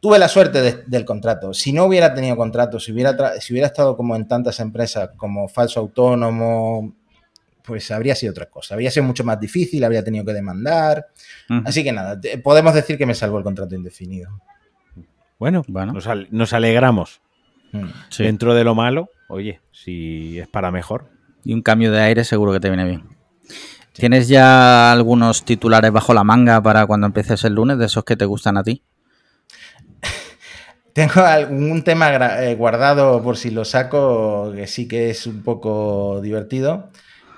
Tuve 0.00 0.18
la 0.18 0.28
suerte 0.28 0.82
del 0.86 1.04
contrato. 1.04 1.52
Si 1.52 1.72
no 1.72 1.84
hubiera 1.84 2.14
tenido 2.14 2.34
contrato, 2.34 2.80
si 2.80 2.90
hubiera, 2.90 3.38
si 3.38 3.52
hubiera 3.52 3.66
estado 3.66 3.96
como 3.96 4.16
en 4.16 4.26
tantas 4.26 4.58
empresas 4.58 5.10
como 5.16 5.46
falso 5.46 5.78
autónomo, 5.78 6.94
pues 7.62 7.90
habría 7.90 8.14
sido 8.14 8.32
otra 8.32 8.46
cosa. 8.46 8.74
Habría 8.74 8.90
sido 8.90 9.04
mucho 9.04 9.24
más 9.24 9.38
difícil, 9.38 9.84
habría 9.84 10.02
tenido 10.02 10.24
que 10.24 10.32
demandar. 10.32 11.06
Así 11.64 11.84
que 11.84 11.92
nada, 11.92 12.18
podemos 12.42 12.74
decir 12.74 12.96
que 12.96 13.06
me 13.06 13.14
salvó 13.14 13.38
el 13.38 13.44
contrato 13.44 13.74
indefinido. 13.74 14.30
Bueno, 15.38 15.64
bueno. 15.68 15.92
Nos, 16.30 16.52
alegramos. 16.52 17.20
Mm. 17.72 17.88
Dentro 18.18 18.54
de 18.54 18.64
lo 18.64 18.74
malo, 18.74 19.10
oye, 19.28 19.60
si 19.70 20.38
es 20.38 20.48
para 20.48 20.70
mejor. 20.70 21.10
Y 21.44 21.52
un 21.52 21.62
cambio 21.62 21.92
de 21.92 22.00
aire 22.00 22.24
seguro 22.24 22.52
que 22.52 22.60
te 22.60 22.68
viene 22.68 22.84
bien. 22.84 23.19
¿Tienes 24.00 24.28
ya 24.28 24.92
algunos 24.92 25.44
titulares 25.44 25.92
bajo 25.92 26.14
la 26.14 26.24
manga 26.24 26.62
para 26.62 26.86
cuando 26.86 27.06
empieces 27.06 27.44
el 27.44 27.52
lunes, 27.52 27.76
de 27.76 27.84
esos 27.84 28.02
que 28.02 28.16
te 28.16 28.24
gustan 28.24 28.56
a 28.56 28.62
ti? 28.62 28.82
Tengo 30.94 31.20
algún 31.20 31.84
tema 31.84 32.10
eh, 32.42 32.54
guardado 32.54 33.22
por 33.22 33.36
si 33.36 33.50
lo 33.50 33.66
saco, 33.66 34.52
que 34.56 34.66
sí 34.66 34.88
que 34.88 35.10
es 35.10 35.26
un 35.26 35.42
poco 35.42 36.22
divertido. 36.22 36.88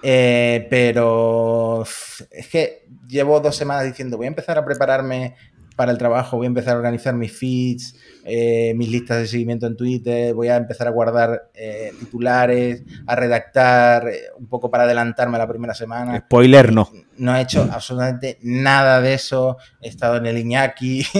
Eh, 0.04 0.68
pero 0.70 1.82
es 2.30 2.46
que 2.46 2.86
llevo 3.08 3.40
dos 3.40 3.56
semanas 3.56 3.84
diciendo, 3.84 4.16
voy 4.16 4.26
a 4.26 4.28
empezar 4.28 4.56
a 4.56 4.64
prepararme 4.64 5.34
para 5.82 5.90
el 5.90 5.98
trabajo, 5.98 6.36
voy 6.36 6.46
a 6.46 6.46
empezar 6.46 6.74
a 6.74 6.76
organizar 6.76 7.12
mis 7.12 7.36
feeds, 7.36 7.96
eh, 8.24 8.72
mis 8.76 8.88
listas 8.88 9.18
de 9.18 9.26
seguimiento 9.26 9.66
en 9.66 9.76
Twitter, 9.76 10.32
voy 10.32 10.46
a 10.46 10.54
empezar 10.54 10.86
a 10.86 10.90
guardar 10.90 11.50
eh, 11.54 11.92
titulares, 11.98 12.84
a 13.04 13.16
redactar 13.16 14.06
eh, 14.06 14.26
un 14.38 14.46
poco 14.46 14.70
para 14.70 14.84
adelantarme 14.84 15.38
la 15.38 15.48
primera 15.48 15.74
semana. 15.74 16.16
Spoiler, 16.20 16.72
no. 16.72 16.88
No 17.16 17.34
he 17.34 17.40
hecho 17.40 17.68
absolutamente 17.68 18.38
nada 18.42 19.00
de 19.00 19.14
eso. 19.14 19.56
He 19.80 19.88
estado 19.88 20.18
en 20.18 20.26
el 20.26 20.38
Iñaki, 20.38 21.04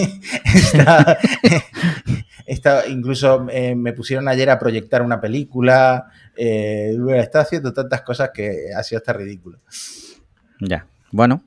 he 2.45 2.53
estado, 2.53 2.87
incluso 2.87 3.45
me 3.75 3.91
pusieron 3.91 4.29
ayer 4.29 4.49
a 4.49 4.59
proyectar 4.59 5.01
una 5.01 5.19
película. 5.19 6.07
he 6.37 6.95
estado 7.17 7.41
haciendo 7.41 7.73
tantas 7.73 8.01
cosas 8.03 8.29
que 8.33 8.67
ha 8.73 8.81
sido 8.81 8.99
hasta 8.99 9.11
ridículo. 9.11 9.59
Ya, 10.61 10.87
bueno. 11.11 11.43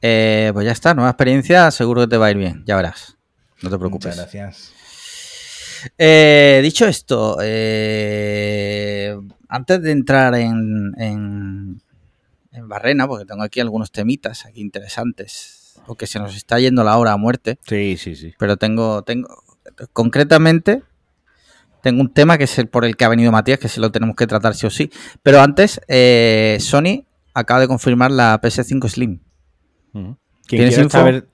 Pues 0.00 0.64
ya 0.66 0.72
está, 0.72 0.94
nueva 0.94 1.10
experiencia, 1.10 1.70
seguro 1.70 2.02
que 2.02 2.08
te 2.08 2.16
va 2.16 2.26
a 2.26 2.30
ir 2.30 2.38
bien, 2.38 2.62
ya 2.66 2.76
verás. 2.76 3.16
No 3.62 3.70
te 3.70 3.78
preocupes. 3.78 4.16
Muchas 4.16 4.32
gracias. 4.32 4.80
Eh, 5.96 6.60
dicho 6.62 6.86
esto, 6.86 7.38
eh, 7.42 9.16
antes 9.48 9.82
de 9.82 9.90
entrar 9.92 10.34
en, 10.34 10.94
en, 10.98 11.80
Barrena, 12.62 13.08
porque 13.08 13.24
tengo 13.24 13.42
aquí 13.42 13.60
algunos 13.60 13.90
temitas 13.90 14.44
aquí 14.44 14.60
interesantes, 14.60 15.74
o 15.86 15.94
que 15.94 16.06
se 16.06 16.18
nos 16.18 16.36
está 16.36 16.58
yendo 16.58 16.84
la 16.84 16.96
hora 16.98 17.12
a 17.12 17.16
muerte. 17.16 17.58
Sí, 17.66 17.96
sí, 17.96 18.16
sí. 18.16 18.34
Pero 18.38 18.56
tengo, 18.56 19.02
tengo, 19.02 19.42
concretamente, 19.92 20.82
tengo 21.82 22.00
un 22.00 22.12
tema 22.12 22.38
que 22.38 22.44
es 22.44 22.58
el 22.58 22.68
por 22.68 22.84
el 22.84 22.96
que 22.96 23.04
ha 23.04 23.08
venido 23.08 23.32
Matías, 23.32 23.58
que 23.58 23.68
se 23.68 23.80
lo 23.80 23.90
tenemos 23.90 24.16
que 24.16 24.26
tratar 24.26 24.54
sí 24.54 24.66
o 24.66 24.70
sí. 24.70 24.90
Pero 25.22 25.40
antes, 25.40 25.80
eh, 25.88 26.58
Sony 26.60 27.06
acaba 27.32 27.60
de 27.60 27.68
confirmar 27.68 28.10
la 28.10 28.38
PS5 28.40 28.88
Slim. 28.88 29.20
¿Tienes 30.46 30.78
info? 30.78 30.90
saber 30.90 31.28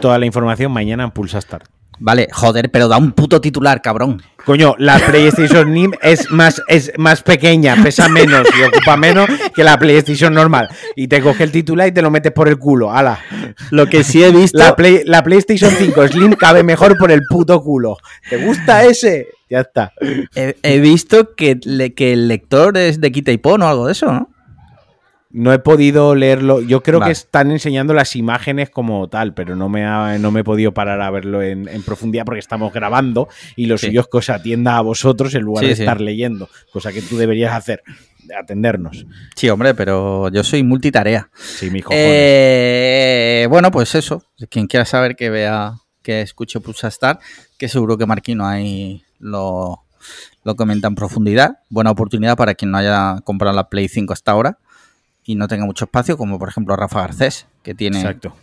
toda 0.00 0.18
la 0.18 0.26
información 0.26 0.72
mañana 0.72 1.04
en 1.04 1.10
Pulsa 1.10 1.40
Start. 1.40 1.66
Vale, 1.98 2.28
joder, 2.32 2.70
pero 2.70 2.88
da 2.88 2.98
un 2.98 3.12
puto 3.12 3.40
titular, 3.40 3.80
cabrón. 3.80 4.22
Coño, 4.44 4.74
la 4.78 4.98
PlayStation 4.98 5.72
NIM 5.72 5.92
es 6.02 6.30
más, 6.30 6.60
es 6.68 6.92
más 6.98 7.22
pequeña, 7.22 7.76
pesa 7.82 8.08
menos 8.08 8.46
y 8.58 8.62
ocupa 8.62 8.96
menos 8.96 9.28
que 9.54 9.64
la 9.64 9.78
PlayStation 9.78 10.34
normal. 10.34 10.68
Y 10.96 11.08
te 11.08 11.22
coge 11.22 11.44
el 11.44 11.52
titular 11.52 11.88
y 11.88 11.92
te 11.92 12.02
lo 12.02 12.10
metes 12.10 12.32
por 12.32 12.48
el 12.48 12.58
culo. 12.58 12.90
¡Hala! 12.90 13.20
Lo 13.70 13.86
que 13.86 14.02
sí 14.02 14.22
he 14.22 14.30
visto. 14.32 14.58
La, 14.58 14.76
la 15.04 15.22
PlayStation 15.22 15.70
5 15.70 16.08
Slim 16.08 16.32
cabe 16.32 16.62
mejor 16.62 16.98
por 16.98 17.10
el 17.10 17.22
puto 17.28 17.62
culo. 17.62 17.96
¿Te 18.28 18.44
gusta 18.44 18.84
ese? 18.84 19.28
Ya 19.48 19.60
está. 19.60 19.92
He, 20.34 20.80
visto 20.80 21.34
que, 21.34 21.60
que, 21.94 22.12
el 22.12 22.28
lector 22.28 22.76
es 22.76 23.00
de 23.00 23.12
quita 23.12 23.30
y 23.30 23.38
pon 23.38 23.62
o 23.62 23.68
algo 23.68 23.86
de 23.86 23.92
eso, 23.92 24.12
¿no? 24.12 24.33
No 25.34 25.52
he 25.52 25.58
podido 25.58 26.14
leerlo. 26.14 26.60
Yo 26.60 26.84
creo 26.84 27.00
que 27.00 27.10
están 27.10 27.50
enseñando 27.50 27.92
las 27.92 28.14
imágenes 28.14 28.70
como 28.70 29.08
tal, 29.08 29.34
pero 29.34 29.56
no 29.56 29.68
me, 29.68 29.82
no 30.20 30.30
me 30.30 30.40
he 30.40 30.44
podido 30.44 30.72
parar 30.72 31.00
a 31.00 31.10
verlo 31.10 31.42
en, 31.42 31.66
profundidad 31.82 32.24
porque 32.24 32.38
estamos 32.38 32.72
grabando 32.72 33.28
y 33.56 33.66
lo 33.66 33.76
suyo 33.76 34.02
es 34.02 34.06
que 34.06 34.18
os 34.18 34.30
atienda 34.30 34.76
a 34.76 34.80
vosotros 34.80 35.34
en 35.34 35.42
lugar 35.42 35.64
de 35.64 35.72
estar 35.72 36.00
leyendo, 36.00 36.48
cosa 36.72 36.92
que 36.92 37.02
tú 37.02 37.16
deberías 37.16 37.52
hacer. 37.52 37.82
atendernos. 38.38 39.06
Sí, 39.34 39.48
hombre, 39.48 39.74
pero 39.74 40.28
yo 40.30 40.44
soy 40.44 40.62
multitarea. 40.62 41.28
Sí, 41.34 41.68
mi 41.68 41.82
cojones. 41.82 42.06
Eh, 42.06 43.48
bueno, 43.50 43.72
pues 43.72 43.96
eso. 43.96 44.22
Quien 44.48 44.68
quiera 44.68 44.84
saber 44.84 45.16
que 45.16 45.30
vea, 45.30 45.74
que 46.02 46.20
escuche 46.20 46.60
Pulsa 46.60 46.86
Star, 46.86 47.18
que 47.58 47.68
seguro 47.68 47.98
que 47.98 48.06
Marquino 48.06 48.46
ahí 48.46 49.02
lo, 49.18 49.82
lo 50.44 50.54
comenta 50.54 50.86
en 50.86 50.94
profundidad. 50.94 51.58
Buena 51.70 51.90
oportunidad 51.90 52.36
para 52.36 52.54
quien 52.54 52.70
no 52.70 52.78
haya 52.78 53.16
comprado 53.24 53.52
la 53.52 53.68
Play 53.68 53.88
5 53.88 54.12
hasta 54.12 54.30
ahora 54.30 54.58
y 55.24 55.34
no 55.36 55.48
tenga 55.48 55.64
mucho 55.64 55.86
espacio, 55.86 56.16
como 56.18 56.38
por 56.38 56.48
ejemplo 56.48 56.76
Rafa 56.76 57.00
Garcés, 57.00 57.46
que 57.62 57.74
tiene, 57.74 57.98
Exacto. 57.98 58.36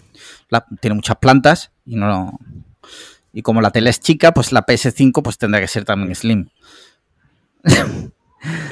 la- 0.49 0.65
tiene 0.79 0.95
muchas 0.95 1.17
plantas 1.17 1.71
y 1.85 1.95
no 1.95 2.39
y 3.33 3.43
como 3.43 3.61
la 3.61 3.71
tele 3.71 3.89
es 3.89 3.99
chica, 4.01 4.33
pues 4.33 4.51
la 4.51 4.65
PS5 4.65 5.21
pues 5.23 5.37
tendrá 5.37 5.61
que 5.61 5.67
ser 5.67 5.85
también 5.85 6.13
slim. 6.15 6.49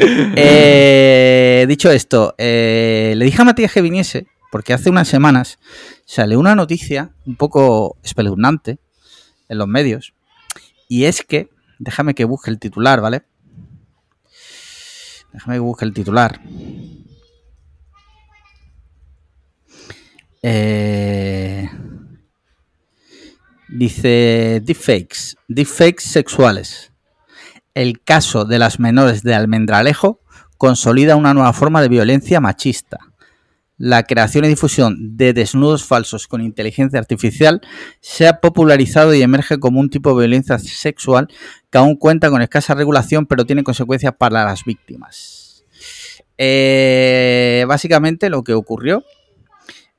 Eh, 0.02 1.66
dicho 1.68 1.92
esto, 1.92 2.34
eh, 2.40 3.14
le 3.16 3.26
dije 3.26 3.40
a 3.42 3.46
Matías 3.46 3.72
que 3.72 3.82
viniese 3.84 4.26
porque 4.52 4.74
hace 4.74 4.90
unas 4.90 5.08
semanas 5.08 5.60
salió 6.06 6.40
una 6.40 6.56
noticia 6.56 7.12
un 7.28 7.36
poco 7.36 7.98
espeluznante 8.04 8.80
en 9.48 9.58
los 9.60 9.68
medios 9.68 10.14
y 10.88 11.06
es 11.06 11.22
que, 11.24 11.50
déjame 11.78 12.16
que 12.16 12.26
busque 12.26 12.50
el 12.50 12.58
titular, 12.58 13.00
¿vale? 13.00 13.22
Déjame 15.34 15.58
que 15.58 15.60
busque 15.60 15.86
el 15.86 15.94
titular. 15.94 16.42
Eh, 20.42 21.70
dice 23.68 24.62
deepfakes, 24.64 25.36
deepfakes 25.48 26.04
sexuales. 26.04 26.92
El 27.74 28.02
caso 28.02 28.46
de 28.46 28.60
las 28.60 28.80
menores 28.80 29.24
de 29.24 29.36
Almendralejo 29.36 30.22
consolida 30.58 31.16
una 31.16 31.34
nueva 31.34 31.54
forma 31.54 31.82
de 31.82 31.90
violencia 31.90 32.40
machista. 32.40 33.00
La 33.78 34.04
creación 34.04 34.44
y 34.44 34.50
difusión 34.50 35.16
de 35.16 35.32
desnudos 35.32 35.86
falsos 35.86 36.28
con 36.28 36.42
inteligencia 36.42 37.00
artificial 37.00 37.62
se 38.02 38.28
ha 38.28 38.42
popularizado 38.42 39.14
y 39.14 39.22
emerge 39.22 39.58
como 39.58 39.80
un 39.80 39.90
tipo 39.90 40.10
de 40.10 40.28
violencia 40.28 40.60
sexual 40.60 41.30
que 41.70 41.78
aún 41.78 41.96
cuenta 41.96 42.30
con 42.30 42.42
escasa 42.42 42.76
regulación 42.76 43.26
pero 43.26 43.46
tiene 43.46 43.64
consecuencias 43.64 44.14
para 44.18 44.44
las 44.44 44.66
víctimas. 44.66 45.64
Eh, 46.38 47.64
básicamente 47.68 48.30
lo 48.30 48.44
que 48.44 48.54
ocurrió 48.54 49.04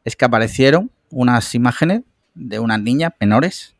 es 0.04 0.16
que 0.16 0.24
aparecieron 0.24 0.90
unas 1.10 1.54
imágenes 1.54 2.02
de 2.34 2.58
unas 2.58 2.80
niñas 2.80 3.12
menores 3.20 3.74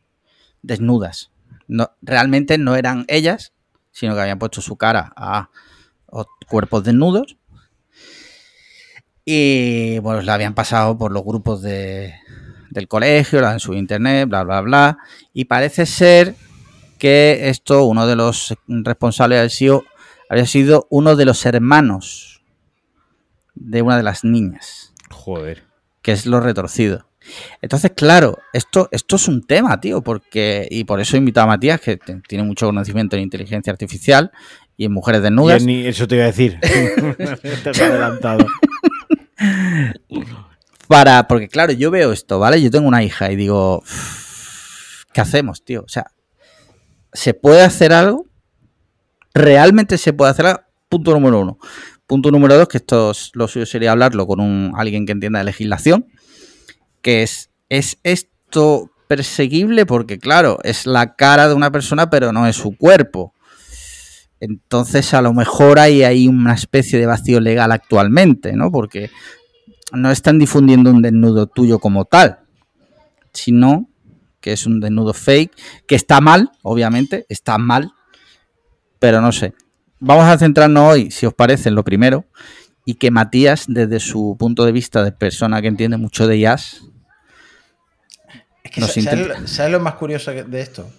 desnudas. 0.61 1.31
No, 1.67 1.91
realmente 2.01 2.57
no 2.57 2.75
eran 2.75 3.05
ellas, 3.07 3.53
sino 3.91 4.13
que 4.13 4.21
habían 4.21 4.39
puesto 4.39 4.61
su 4.61 4.75
cara 4.75 5.13
a, 5.15 5.49
cuerpos 6.47 6.83
desnudos. 6.83 7.37
Y 9.23 9.99
bueno, 9.99 10.21
la 10.21 10.33
habían 10.33 10.53
pasado 10.53 10.97
por 10.97 11.11
los 11.11 11.23
grupos 11.23 11.61
de, 11.61 12.15
del 12.69 12.87
colegio, 12.87 13.39
la 13.39 13.53
en 13.53 13.59
su 13.59 13.73
internet, 13.73 14.27
bla, 14.27 14.43
bla, 14.43 14.61
bla. 14.61 14.97
Y 15.33 15.45
parece 15.45 15.85
ser 15.85 16.35
que 16.97 17.49
esto, 17.49 17.85
uno 17.85 18.05
de 18.07 18.15
los 18.15 18.55
responsables 18.67 19.39
había 19.39 19.49
sido, 19.49 19.85
había 20.29 20.45
sido 20.45 20.87
uno 20.89 21.15
de 21.15 21.25
los 21.25 21.45
hermanos 21.45 22.43
de 23.53 23.81
una 23.81 23.97
de 23.97 24.03
las 24.03 24.23
niñas 24.23 24.91
Joder. 25.11 25.70
Que 26.01 26.11
es 26.11 26.25
lo 26.25 26.39
retorcido. 26.39 27.07
Entonces, 27.61 27.91
claro, 27.95 28.39
esto, 28.51 28.89
esto 28.91 29.15
es 29.15 29.27
un 29.27 29.43
tema, 29.43 29.79
tío, 29.79 30.01
porque, 30.01 30.67
y 30.69 30.83
por 30.83 30.99
eso 30.99 31.15
he 31.15 31.19
invitado 31.19 31.45
a 31.45 31.49
Matías, 31.49 31.79
que 31.79 31.99
tiene 32.27 32.43
mucho 32.43 32.65
conocimiento 32.65 33.15
en 33.15 33.23
inteligencia 33.23 33.71
artificial 33.71 34.31
y 34.75 34.85
en 34.85 34.91
mujeres 34.91 35.21
desnudas. 35.21 35.63
Ni 35.63 35.85
eso 35.85 36.07
te 36.07 36.15
iba 36.15 36.23
a 36.23 36.27
decir. 36.27 36.59
te 36.61 37.83
adelantado. 37.83 38.45
Para, 40.87 41.27
porque 41.27 41.47
claro, 41.47 41.73
yo 41.73 41.91
veo 41.91 42.11
esto, 42.11 42.39
¿vale? 42.39 42.61
Yo 42.61 42.71
tengo 42.71 42.87
una 42.87 43.03
hija 43.03 43.31
y 43.31 43.35
digo, 43.35 43.83
¿qué 45.13 45.21
hacemos, 45.21 45.63
tío? 45.63 45.83
O 45.83 45.89
sea, 45.89 46.07
¿se 47.13 47.33
puede 47.33 47.61
hacer 47.61 47.93
algo? 47.93 48.25
¿Realmente 49.33 49.97
se 49.97 50.13
puede 50.13 50.31
hacer 50.31 50.47
algo? 50.47 50.61
Punto 50.89 51.11
número 51.11 51.39
uno. 51.39 51.57
Punto 52.11 52.29
número 52.29 52.57
dos, 52.57 52.67
que 52.67 52.75
esto 52.79 53.11
es- 53.11 53.31
lo 53.35 53.47
suyo 53.47 53.65
sería 53.65 53.93
hablarlo 53.93 54.27
con 54.27 54.41
un, 54.41 54.73
alguien 54.75 55.05
que 55.05 55.13
entienda 55.13 55.39
de 55.39 55.45
legislación, 55.45 56.07
que 57.01 57.23
es, 57.23 57.51
¿es 57.69 57.99
esto 58.03 58.91
perseguible? 59.07 59.85
Porque 59.85 60.19
claro, 60.19 60.59
es 60.63 60.85
la 60.85 61.15
cara 61.15 61.47
de 61.47 61.53
una 61.53 61.71
persona, 61.71 62.09
pero 62.09 62.33
no 62.33 62.45
es 62.47 62.57
su 62.57 62.75
cuerpo. 62.75 63.33
Entonces, 64.41 65.13
a 65.13 65.21
lo 65.21 65.31
mejor 65.33 65.79
hay 65.79 66.03
ahí 66.03 66.27
una 66.27 66.53
especie 66.53 66.99
de 66.99 67.05
vacío 67.05 67.39
legal 67.39 67.71
actualmente, 67.71 68.57
¿no? 68.57 68.71
Porque 68.73 69.09
no 69.93 70.11
están 70.11 70.37
difundiendo 70.37 70.91
un 70.91 71.01
desnudo 71.01 71.47
tuyo 71.47 71.79
como 71.79 72.03
tal, 72.03 72.39
sino 73.31 73.87
que 74.41 74.51
es 74.51 74.65
un 74.65 74.81
desnudo 74.81 75.13
fake, 75.13 75.53
que 75.87 75.95
está 75.95 76.19
mal, 76.19 76.51
obviamente, 76.61 77.25
está 77.29 77.57
mal, 77.57 77.93
pero 78.99 79.21
no 79.21 79.31
sé. 79.31 79.53
Vamos 80.01 80.25
a 80.25 80.37
centrarnos 80.37 80.91
hoy, 80.93 81.11
si 81.11 81.25
os 81.25 81.33
parece, 81.33 81.69
en 81.69 81.75
lo 81.75 81.83
primero, 81.83 82.25
y 82.85 82.95
que 82.95 83.11
Matías, 83.11 83.65
desde 83.67 83.99
su 83.99 84.35
punto 84.37 84.65
de 84.65 84.71
vista 84.71 85.03
de 85.03 85.11
persona 85.11 85.61
que 85.61 85.67
entiende 85.67 85.97
mucho 85.97 86.27
de 86.27 86.39
jazz, 86.39 86.81
Es 88.63 88.71
que 88.71 88.81
Nos 88.81 88.93
sa- 88.93 89.01
¿sabes, 89.01 89.49
sabes 89.51 89.71
lo 89.71 89.79
más 89.79 89.95
curioso 89.95 90.31
de 90.31 90.61
esto? 90.61 90.89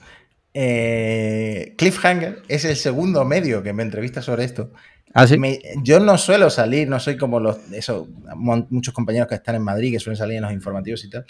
Eh, 0.55 1.75
Cliffhanger 1.79 2.43
es 2.49 2.65
el 2.65 2.77
segundo 2.77 3.25
medio 3.25 3.63
que 3.63 3.73
me 3.73 3.83
entrevista 3.83 4.21
sobre 4.23 4.45
esto. 4.45 4.73
¿Ah, 5.15 5.27
sí? 5.27 5.39
Me- 5.39 5.61
yo 5.83 6.01
no 6.01 6.17
suelo 6.19 6.51
salir, 6.51 6.89
no 6.89 6.99
soy 7.01 7.17
como 7.17 7.39
los 7.41 7.59
eso, 7.73 8.09
mon- 8.37 8.67
muchos 8.71 8.93
compañeros 8.95 9.29
que 9.29 9.35
están 9.37 9.55
en 9.57 9.63
Madrid 9.63 9.93
que 9.93 10.01
suelen 10.01 10.17
salir 10.17 10.37
en 10.37 10.43
los 10.43 10.53
informativos 10.53 11.05
y 11.05 11.11
tal. 11.11 11.25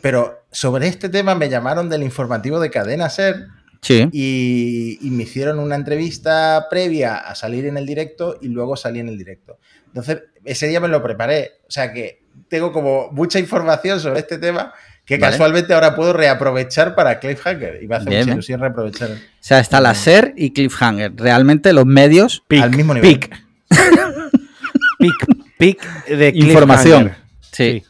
Pero 0.00 0.44
sobre 0.50 0.88
este 0.88 1.08
tema 1.08 1.34
me 1.34 1.48
llamaron 1.48 1.88
del 1.88 2.02
informativo 2.02 2.58
de 2.60 2.70
Cadena 2.70 3.08
Ser 3.10 3.46
Sí. 3.82 4.08
y, 4.12 4.98
y 5.02 5.10
me 5.10 5.24
hicieron 5.24 5.58
una 5.58 5.74
entrevista 5.74 6.68
previa 6.70 7.16
a 7.16 7.34
salir 7.34 7.66
en 7.66 7.76
el 7.76 7.84
directo 7.84 8.38
y 8.40 8.46
luego 8.48 8.76
salí 8.76 9.00
en 9.00 9.08
el 9.08 9.18
directo. 9.18 9.58
Entonces, 9.88 10.22
ese 10.44 10.68
día 10.68 10.78
me 10.80 10.86
lo 10.88 11.02
preparé. 11.02 11.50
O 11.66 11.70
sea 11.70 11.92
que 11.92 12.22
tengo 12.48 12.72
como 12.72 13.10
mucha 13.10 13.38
información 13.40 13.98
sobre 14.00 14.20
este 14.20 14.38
tema 14.38 14.72
que 15.04 15.18
Vale. 15.18 15.32
casualmente 15.32 15.74
ahora 15.74 15.96
puedo 15.96 16.12
reaprovechar 16.12 16.94
para 16.94 17.18
Cliffhanger. 17.18 17.82
Y 17.82 17.88
me 17.88 17.96
hace 17.96 18.08
Bien, 18.08 18.20
mucha 18.22 18.32
ilusión 18.34 18.60
reaprovechar 18.60 19.10
O 19.10 19.16
sea, 19.40 19.58
está 19.58 19.80
la 19.80 19.94
SER 19.96 20.32
y 20.36 20.52
Cliffhanger. 20.52 21.12
Realmente 21.16 21.72
los 21.72 21.84
medios, 21.84 22.44
Pic, 22.46 22.62
al 22.62 22.70
mismo 22.70 22.94
nivel. 22.94 23.18
pic. 23.18 23.36
pic, 24.98 25.26
pic 25.58 26.06
de 26.06 26.28
Información. 26.34 27.12
sí. 27.50 27.82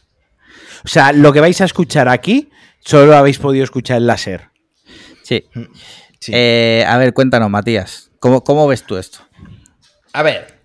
O 0.85 0.87
sea, 0.89 1.13
lo 1.13 1.31
que 1.31 1.39
vais 1.39 1.61
a 1.61 1.65
escuchar 1.65 2.09
aquí 2.09 2.49
solo 2.81 3.05
lo 3.05 3.15
habéis 3.15 3.37
podido 3.39 3.63
escuchar 3.63 3.97
en 3.97 4.07
la 4.07 4.17
SER. 4.17 4.49
Sí. 5.23 5.43
Sí. 6.19 6.31
Eh, 6.33 6.85
a 6.87 6.97
ver, 6.97 7.13
cuéntanos, 7.13 7.49
Matías. 7.49 8.11
¿Cómo, 8.19 8.43
¿Cómo 8.43 8.65
ves 8.67 8.83
tú 8.83 8.95
esto? 8.97 9.19
A 10.13 10.23
ver, 10.23 10.59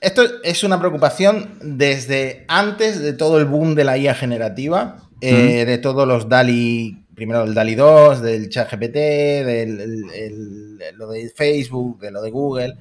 esto 0.00 0.22
es 0.44 0.62
una 0.62 0.78
preocupación 0.78 1.58
desde 1.60 2.44
antes 2.46 3.00
de 3.00 3.12
todo 3.12 3.38
el 3.38 3.46
boom 3.46 3.74
de 3.74 3.82
la 3.84 3.98
IA 3.98 4.14
generativa, 4.14 5.02
eh, 5.20 5.64
de 5.66 5.78
todos 5.78 6.06
los 6.06 6.28
DALI, 6.28 7.04
primero 7.16 7.42
el 7.42 7.54
DALI 7.54 7.74
2, 7.74 8.22
del 8.22 8.48
ChatGPT, 8.48 8.94
del 8.94 9.80
el- 9.80 10.10
el- 10.14 10.78
lo 10.96 11.08
de 11.08 11.30
Facebook, 11.30 11.98
de 12.00 12.10
lo 12.12 12.22
de 12.22 12.30
Google. 12.30 12.74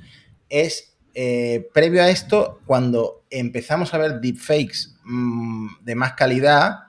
Es 0.49 0.91
eh, 1.17 1.69
previo 1.73 2.03
a 2.03 2.09
esto, 2.09 2.59
cuando 2.65 3.23
empezamos 3.29 3.93
a 3.93 3.97
ver 3.97 4.19
deepfakes 4.19 4.89
mm, 5.05 5.67
de 5.85 5.95
más 5.95 6.11
calidad, 6.13 6.79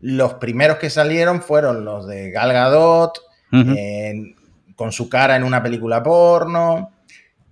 los 0.00 0.34
primeros 0.34 0.78
que 0.78 0.90
salieron 0.90 1.40
fueron 1.40 1.84
los 1.84 2.06
de 2.08 2.32
Gal 2.32 2.52
Gadot, 2.52 3.12
Con 3.50 4.92
su 4.92 5.08
cara 5.08 5.36
en 5.36 5.44
una 5.44 5.62
película 5.62 6.02
porno. 6.02 6.90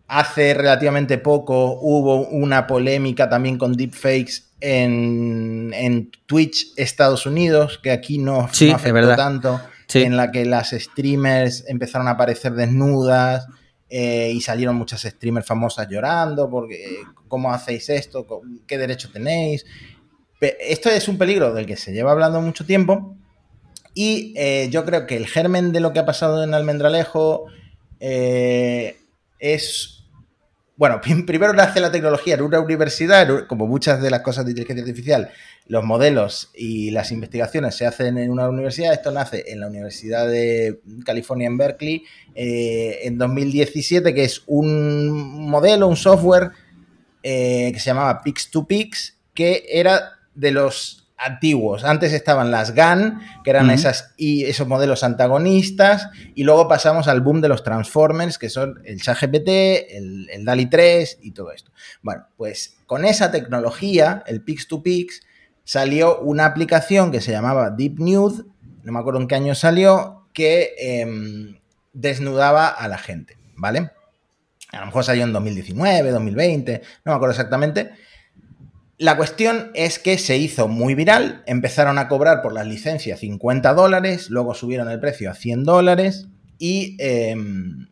Hace 0.07 0.53
relativamente 0.53 1.17
poco 1.19 1.79
hubo 1.81 2.27
una 2.29 2.67
polémica 2.67 3.29
también 3.29 3.57
con 3.57 3.73
deepfakes 3.73 4.43
en, 4.61 5.73
en 5.75 6.11
Twitch 6.27 6.73
Estados 6.77 7.25
Unidos, 7.27 7.81
que 7.83 7.91
aquí 7.91 8.19
no, 8.19 8.49
Sí, 8.53 8.69
no 8.69 8.77
afectó 8.77 9.17
tanto, 9.17 9.61
Sí. 9.87 10.03
en 10.03 10.17
la 10.17 10.31
que 10.31 10.45
las 10.45 10.71
streamers 10.71 11.65
empezaron 11.69 12.07
a 12.09 12.13
aparecer 12.13 12.53
desnudas 12.53 13.47
eh, 13.89 14.31
y 14.35 14.41
salieron 14.43 14.77
muchas 14.77 15.03
streamers 15.03 15.47
famosas 15.47 15.89
llorando 15.89 16.51
porque 16.51 16.85
eh, 16.85 16.99
¿cómo 17.29 17.53
hacéis 17.53 17.89
esto? 17.89 18.27
¿Qué 18.67 18.77
derecho 18.79 19.11
tenéis? 19.11 19.65
Esto 20.41 20.91
es 20.91 21.09
un 21.09 21.17
peligro 21.17 21.55
del 21.55 21.65
que 21.65 21.77
se 21.77 21.93
lleva 21.93 22.13
hablando 22.13 22.41
mucho 22.43 22.67
tiempo 22.67 23.17
y 23.95 24.35
eh, 24.37 24.69
yo 24.71 24.85
creo 24.85 25.07
que 25.07 25.17
el 25.17 25.27
germen 25.27 25.73
de 25.73 25.81
lo 25.81 25.93
que 25.93 26.01
ha 26.01 26.07
pasado 26.07 26.43
en 26.45 26.53
Almendralejo 26.55 27.47
eh, 28.01 28.97
es. 29.39 29.91
Bueno, 30.77 31.01
prim- 31.01 31.25
primero 31.25 31.53
nace 31.53 31.79
la 31.79 31.93
tecnología 31.93 32.35
en 32.35 32.43
una 32.43 32.59
universidad, 32.59 33.47
como 33.47 33.67
muchas 33.69 34.03
de 34.03 34.11
las 34.11 34.23
cosas 34.23 34.45
de 34.45 34.51
inteligencia 34.51 34.83
artificial, 34.83 35.31
los 35.69 35.85
modelos 35.85 36.51
y 36.53 36.91
las 36.91 37.13
investigaciones 37.13 37.77
se 37.77 37.87
hacen 37.87 38.19
en 38.19 38.33
una 38.33 38.49
universidad. 38.49 38.93
Esto 38.93 39.13
nace 39.13 39.45
en 39.47 39.61
la 39.61 39.69
Universidad 39.69 40.27
de 40.27 40.81
California 41.07 41.47
en 41.47 41.57
Berkeley 41.57 42.03
eh, 42.35 42.99
en 43.05 43.19
2017, 43.19 44.13
que 44.13 44.25
es 44.25 44.43
un 44.47 45.49
modelo, 45.49 45.87
un 45.87 45.97
software 45.97 46.51
que 47.23 47.77
se 47.79 47.87
llamaba 47.87 48.21
Pix 48.23 48.51
to 48.51 48.67
Pix, 48.67 49.17
que 49.33 49.65
era 49.71 50.19
de 50.35 50.51
los 50.51 51.04
antiguos. 51.17 51.85
Antes 51.85 52.13
estaban 52.13 52.51
las 52.51 52.75
GAN, 52.75 53.21
que 53.45 53.51
eran 53.51 53.71
esas, 53.71 54.15
y 54.17 54.45
esos 54.45 54.67
modelos 54.67 55.05
antagonistas, 55.05 56.09
y 56.35 56.45
luego 56.45 56.69
pasamos 56.69 57.09
al 57.09 57.21
boom 57.21 57.41
de 57.41 57.49
los 57.49 57.63
Transformers, 57.63 58.39
que 58.39 58.51
son 58.51 58.81
el 58.85 59.01
ChatGPT, 59.01 59.49
el, 59.49 60.29
el 60.31 60.45
DALI 60.45 60.67
3 60.67 61.19
y 61.23 61.31
todo 61.31 61.53
esto. 61.53 61.71
Bueno, 62.03 62.27
pues 62.37 62.77
con 62.87 63.05
esa 63.05 63.31
tecnología, 63.31 64.23
el 64.27 64.43
Pix 64.43 64.69
to 64.69 64.83
Pix, 64.83 65.23
salió 65.65 66.19
una 66.21 66.47
aplicación 66.47 67.11
que 67.11 67.21
se 67.21 67.33
llamaba 67.33 67.71
Deep 67.71 67.99
Nude, 67.99 68.45
no 68.83 68.93
me 68.93 68.99
acuerdo 68.99 69.21
en 69.21 69.29
qué 69.29 69.35
año 69.35 69.55
salió, 69.55 70.29
que 70.33 70.75
em, 70.79 71.59
desnudaba 71.93 72.69
a 72.69 72.87
la 72.89 72.99
gente, 72.99 73.39
¿vale? 73.57 73.91
A 74.73 74.81
lo 74.81 74.87
mejor 74.87 75.05
salió 75.05 75.25
en 75.25 75.33
2019, 75.33 76.11
2020, 76.11 76.83
no 77.05 77.13
me 77.13 77.17
acuerdo 77.17 77.33
exactamente. 77.33 77.93
La 78.97 79.17
cuestión 79.17 79.71
es 79.75 79.99
que 79.99 80.19
se 80.19 80.37
hizo 80.37 80.69
muy 80.69 80.95
viral, 80.95 81.43
empezaron 81.47 81.99
a 81.99 82.07
cobrar 82.07 82.43
por 82.43 82.53
las 82.53 82.67
licencias 82.67 83.21
50 83.21 83.75
dólares, 83.75 84.31
luego 84.31 84.55
subieron 84.55 84.89
el 84.89 85.01
precio 85.01 85.31
a 85.31 85.35
100 85.35 85.65
dólares 85.65 86.29
y 86.59 86.97
em, 87.01 87.89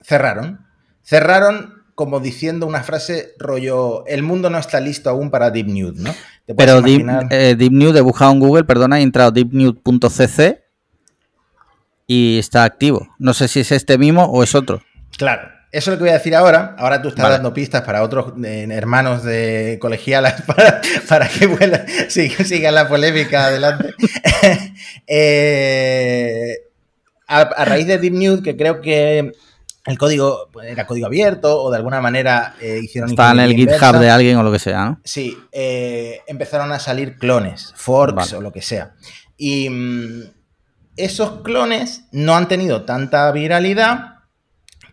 cerraron. 0.00 0.66
Cerraron 1.02 1.80
como 1.94 2.18
diciendo 2.18 2.66
una 2.66 2.82
frase 2.82 3.34
rollo, 3.38 4.06
el 4.06 4.22
mundo 4.22 4.48
no 4.48 4.56
está 4.56 4.80
listo 4.80 5.10
aún 5.10 5.30
para 5.30 5.50
Deep 5.50 5.66
Nude, 5.66 6.00
¿no? 6.00 6.14
Pero 6.56 6.80
Deep, 6.80 7.06
eh, 7.30 7.54
Deep, 7.58 7.72
Nude 7.72 7.98
he 7.98 8.02
buscado 8.02 8.32
en 8.32 8.40
Google, 8.40 8.64
perdona, 8.64 8.98
he 8.98 9.02
entrado 9.02 9.30
deepnude.cc 9.30 10.64
y 12.06 12.38
está 12.38 12.64
activo. 12.64 13.14
No 13.18 13.34
sé 13.34 13.48
si 13.48 13.60
es 13.60 13.70
este 13.70 13.98
mismo 13.98 14.24
o 14.24 14.42
es 14.42 14.54
otro. 14.54 14.80
Claro, 15.18 15.50
eso 15.72 15.90
es 15.90 15.94
lo 15.94 15.98
que 15.98 16.04
voy 16.04 16.10
a 16.10 16.18
decir 16.18 16.34
ahora. 16.34 16.74
Ahora 16.78 17.00
tú 17.00 17.08
estás 17.08 17.28
dando 17.28 17.54
pistas 17.54 17.82
para 17.82 18.02
otros 18.02 18.32
eh, 18.44 18.66
hermanos 18.70 19.22
de 19.22 19.78
colegialas 19.80 20.42
para, 21.08 21.28
que 21.28 21.46
vuelan, 21.46 21.86
siga, 22.08 22.70
la 22.72 22.88
polémica 22.88 23.46
adelante. 23.46 23.94
Eh, 25.12 26.56
a, 27.26 27.64
raíz 27.64 27.86
de 27.86 27.98
Deep 27.98 28.12
Nude, 28.12 28.42
que 28.42 28.56
creo 28.56 28.80
que 28.80 29.32
el 29.86 29.98
código 29.98 30.50
era 30.62 30.86
código 30.86 31.06
abierto 31.06 31.62
o 31.62 31.70
de 31.70 31.76
alguna 31.76 32.00
manera 32.00 32.54
eh, 32.60 32.80
hicieron... 32.82 33.10
Está 33.10 33.32
en 33.32 33.40
el 33.40 33.54
GitHub 33.54 33.98
de 33.98 34.08
alguien 34.08 34.36
o 34.36 34.42
lo 34.42 34.52
que 34.52 34.58
sea, 34.58 34.84
¿no? 34.84 35.00
Sí, 35.04 35.36
empezaron 35.52 36.72
a 36.72 36.78
salir 36.78 37.18
clones, 37.18 37.72
forks 37.76 38.32
o 38.32 38.40
lo 38.40 38.52
que 38.52 38.62
sea. 38.62 38.94
Y 39.36 39.68
mm, 39.68 40.22
esos 40.96 41.42
clones 41.42 42.04
no 42.12 42.36
han 42.36 42.48
tenido 42.48 42.84
tanta 42.84 43.30
viralidad, 43.32 44.20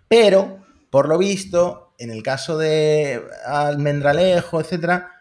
pero 0.08 0.67
por 0.90 1.08
lo 1.08 1.18
visto, 1.18 1.94
en 1.98 2.12
el 2.12 2.24
caso 2.24 2.58
de 2.58 3.22
Almendralejo, 3.46 4.62
etcétera, 4.62 5.12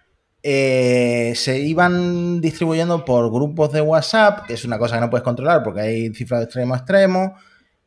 eh, 0.43 1.33
se 1.35 1.59
iban 1.59 2.41
distribuyendo 2.41 3.05
por 3.05 3.33
grupos 3.33 3.73
de 3.73 3.81
WhatsApp, 3.81 4.47
que 4.47 4.55
es 4.55 4.64
una 4.64 4.79
cosa 4.79 4.95
que 4.95 5.01
no 5.01 5.11
puedes 5.11 5.25
controlar 5.25 5.62
porque 5.64 5.81
hay 5.81 6.14
cifras 6.14 6.41
de 6.41 6.45
extremo 6.45 6.75
a 6.75 6.79
extremo, 6.79 7.35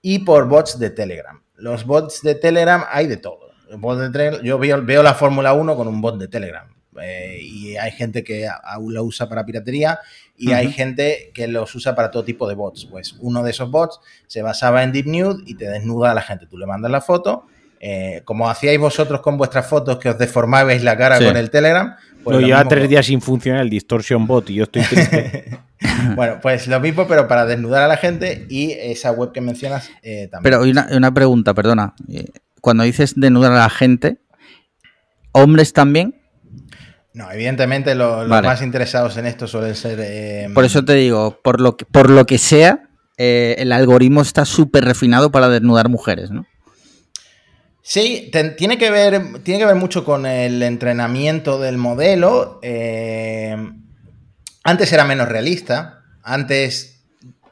y 0.02 0.20
por 0.20 0.48
bots 0.48 0.78
de 0.80 0.90
Telegram. 0.90 1.42
Los 1.56 1.86
bots 1.86 2.22
de 2.22 2.36
Telegram 2.36 2.84
hay 2.90 3.08
de 3.08 3.18
todo. 3.18 3.52
yo 4.44 4.60
veo, 4.60 5.04
la 5.04 5.14
Fórmula 5.14 5.54
1 5.54 5.76
con 5.76 5.88
un 5.88 6.02
bot 6.02 6.18
de 6.18 6.28
Telegram. 6.28 6.68
Eh, 7.02 7.40
y 7.42 7.78
hay 7.78 7.92
gente 7.92 8.24
que 8.26 8.46
aún 8.48 8.94
lo 8.94 9.04
usa 9.04 9.30
para 9.30 9.46
piratería 9.46 10.00
y 10.36 10.52
hay 10.52 10.70
gente 10.74 11.32
que 11.34 11.48
los 11.48 11.74
usa 11.76 11.96
para 11.96 12.12
todo 12.12 12.26
tipo 12.26 12.48
de 12.48 12.56
bots. 12.56 12.88
Pues 12.88 13.16
uno 13.20 13.44
de 13.44 13.52
esos 13.52 13.72
bots 13.72 14.00
se 14.28 14.42
basaba 14.42 14.84
en 14.84 14.92
Deep 14.92 15.06
Nude 15.06 15.44
y 15.46 15.56
te 15.56 15.70
desnuda 15.70 16.12
a 16.12 16.14
la 16.14 16.22
gente. 16.22 16.46
Tú 16.46 16.58
le 16.58 16.66
mandas 16.66 16.92
la 16.92 17.00
foto 17.00 17.46
eh, 17.82 18.24
como 18.26 18.50
hacíais 18.50 18.78
vosotros 18.78 19.22
con 19.22 19.38
vuestras 19.38 19.66
fotos 19.66 20.00
que 20.00 20.10
os 20.10 20.18
deformabais 20.18 20.84
la 20.84 20.98
cara 20.98 21.18
con 21.18 21.38
el 21.38 21.50
Telegram. 21.50 21.96
Pues 22.24 22.38
lo 22.38 22.46
lleva 22.46 22.66
tres 22.66 22.90
días 22.90 23.06
sin 23.06 23.22
funcionar 23.22 23.62
el 23.62 23.70
Distortion 23.70 24.28
Bot 24.28 24.50
y 24.50 24.56
yo 24.56 24.64
estoy 24.66 24.84
triste. 24.84 25.60
bueno, 26.16 26.40
pues 26.42 26.68
lo 26.68 26.80
mismo, 26.82 27.08
pero 27.08 27.28
para 27.30 27.46
desnudar 27.46 27.84
a 27.84 27.88
la 27.88 27.96
gente 27.96 28.46
y 28.50 28.72
esa 28.72 29.12
web 29.12 29.32
que 29.32 29.40
mencionas 29.40 29.90
eh, 30.04 30.28
también. 30.30 30.44
Pero 30.44 30.64
una, 30.64 30.90
una 30.92 31.14
pregunta, 31.14 31.54
perdona. 31.54 31.94
Eh, 32.10 32.26
cuando 32.60 32.84
dices 32.84 33.14
desnudar 33.16 33.54
a 33.54 33.60
la 33.60 33.70
gente, 33.70 34.18
¿hombres 35.32 35.72
también? 35.72 36.16
No, 37.14 37.32
evidentemente 37.32 37.96
los 37.96 38.28
más 38.28 38.62
interesados 38.62 39.16
en 39.16 39.26
esto 39.26 39.48
suelen 39.48 39.76
ser. 39.76 40.54
por 40.54 40.66
eso 40.66 40.84
te 40.84 40.94
digo, 40.96 41.40
por 41.42 41.62
lo 41.62 41.78
que, 41.78 41.86
por 41.86 42.10
lo 42.10 42.26
que 42.26 42.38
sea, 42.38 42.90
el 43.18 43.72
algoritmo 43.72 44.22
está 44.22 44.44
súper 44.44 44.84
refinado 44.84 45.32
para 45.32 45.48
desnudar 45.48 45.88
mujeres, 45.88 46.30
¿no? 46.30 46.46
Sí, 47.90 48.30
tiene, 48.32 48.78
que 48.78 48.92
ver, 48.92 49.42
tiene 49.42 49.60
que 49.60 49.66
ver 49.66 49.74
mucho 49.74 50.06
con 50.06 50.28
el 50.28 50.62
entrenamiento 50.62 51.60
del 51.60 51.80
modelo. 51.80 52.60
Eh, 52.62 53.58
antes 54.64 54.94
era 54.94 55.06
menos 55.06 55.28
realista. 55.28 56.04
Antes 56.22 57.04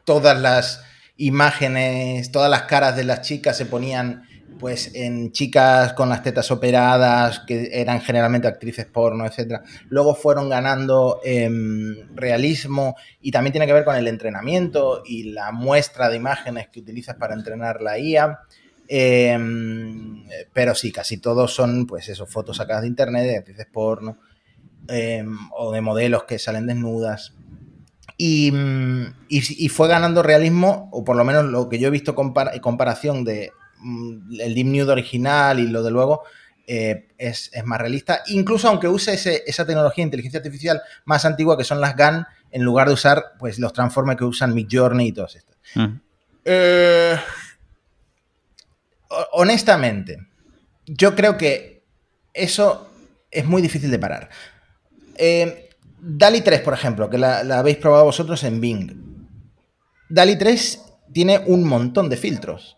todas 0.03 0.39
las 0.39 0.83
imágenes, 1.15 2.31
todas 2.31 2.51
las 2.51 2.61
caras 2.63 2.95
de 2.95 3.05
las 3.05 3.21
chicas 3.21 3.57
se 3.57 3.65
ponían 3.65 4.27
pues 4.59 4.93
en 4.93 5.31
chicas 5.31 5.93
con 5.93 6.07
las 6.07 6.21
tetas 6.21 6.51
operadas, 6.51 7.39
que 7.39 7.69
eran 7.71 7.99
generalmente 8.01 8.47
actrices 8.47 8.85
porno, 8.85 9.25
etc. 9.25 9.61
Luego 9.89 10.13
fueron 10.13 10.49
ganando 10.49 11.19
em, 11.23 12.15
realismo 12.15 12.95
y 13.21 13.31
también 13.31 13.53
tiene 13.53 13.65
que 13.65 13.73
ver 13.73 13.85
con 13.85 13.95
el 13.95 14.07
entrenamiento 14.07 15.01
y 15.03 15.31
la 15.31 15.51
muestra 15.51 16.09
de 16.09 16.17
imágenes 16.17 16.67
que 16.67 16.81
utilizas 16.81 17.15
para 17.15 17.33
entrenar 17.33 17.81
la 17.81 17.97
IA. 17.97 18.41
Em, 18.87 20.23
pero 20.53 20.73
sí, 20.75 20.91
casi 20.91 21.17
todos 21.17 21.53
son, 21.53 21.85
pues 21.85 22.09
eso, 22.09 22.25
fotos 22.25 22.57
sacadas 22.57 22.83
de 22.83 22.87
internet, 22.87 23.23
de 23.23 23.37
actrices 23.37 23.67
porno, 23.71 24.19
em, 24.87 25.37
o 25.57 25.71
de 25.71 25.81
modelos 25.81 26.23
que 26.23 26.39
salen 26.39 26.67
desnudas. 26.67 27.33
Y, 28.17 28.51
fue 29.69 29.87
ganando 29.87 30.23
realismo, 30.23 30.89
o 30.91 31.03
por 31.03 31.15
lo 31.15 31.23
menos 31.23 31.45
lo 31.45 31.69
que 31.69 31.79
yo 31.79 31.89
he 31.89 31.91
visto 31.91 32.15
en 32.17 32.59
comparación 32.61 33.23
de 33.23 33.51
mm, 33.79 34.39
el 34.39 34.55
Deep 34.55 34.67
Nude 34.67 34.91
original 34.91 35.59
y 35.59 35.67
lo 35.67 35.83
de 35.83 35.91
luego, 35.91 36.23
eh, 36.65 37.07
es, 37.17 37.51
más 37.65 37.79
realista. 37.79 38.23
Incluso 38.27 38.67
aunque 38.67 38.87
use 38.87 39.13
esa 39.13 39.65
tecnología 39.65 40.03
de 40.03 40.07
inteligencia 40.07 40.39
artificial 40.39 40.81
más 41.05 41.25
antigua 41.25 41.57
que 41.57 41.63
son 41.63 41.79
las 41.79 41.95
GAN, 41.95 42.25
en 42.49 42.63
lugar 42.63 42.87
de 42.87 42.93
usar 42.93 43.33
pues, 43.37 43.59
los 43.59 43.73
transformers 43.73 44.17
que 44.17 44.25
usan 44.25 44.53
Midjourney 44.53 45.09
y 45.09 45.11
todos 45.11 45.35
estos. 45.35 45.57
Eh, 46.43 47.17
honestamente, 49.31 50.17
yo 50.85 51.15
creo 51.15 51.37
que 51.37 51.83
eso 52.33 52.89
es 53.31 53.45
muy 53.45 53.61
difícil 53.61 53.91
de 53.91 53.99
parar. 53.99 54.29
Eh, 55.15 55.69
DALI 55.99 56.41
3, 56.41 56.61
por 56.61 56.73
ejemplo, 56.73 57.09
que 57.09 57.17
la, 57.17 57.39
habéis 57.39 57.77
probado 57.77 58.05
vosotros 58.05 58.43
en 58.43 58.61
Bing. 58.61 58.91
DALI 60.09 60.37
3 60.37 60.81
tiene 61.13 61.41
un 61.45 61.63
montón 61.63 62.09
de 62.09 62.17
filtros 62.17 62.77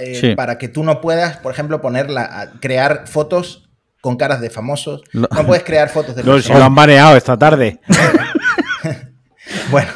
eh, 0.00 0.34
para 0.36 0.58
que 0.58 0.68
tú 0.68 0.84
no 0.84 1.00
puedas, 1.00 1.38
por 1.38 1.52
ejemplo, 1.52 1.80
ponerla, 1.80 2.52
crear 2.60 3.06
fotos 3.06 3.68
con 4.00 4.16
caras 4.16 4.40
de 4.40 4.50
famosos. 4.50 5.02
No 5.12 5.28
puedes 5.46 5.64
crear 5.64 5.88
fotos 5.88 6.14
de 6.14 6.22
no, 6.24 6.40
Se 6.40 6.54
lo 6.54 6.62
han 6.64 6.74
baneado 6.74 7.16
esta 7.16 7.36
tarde. 7.36 7.80
bueno. 9.70 9.90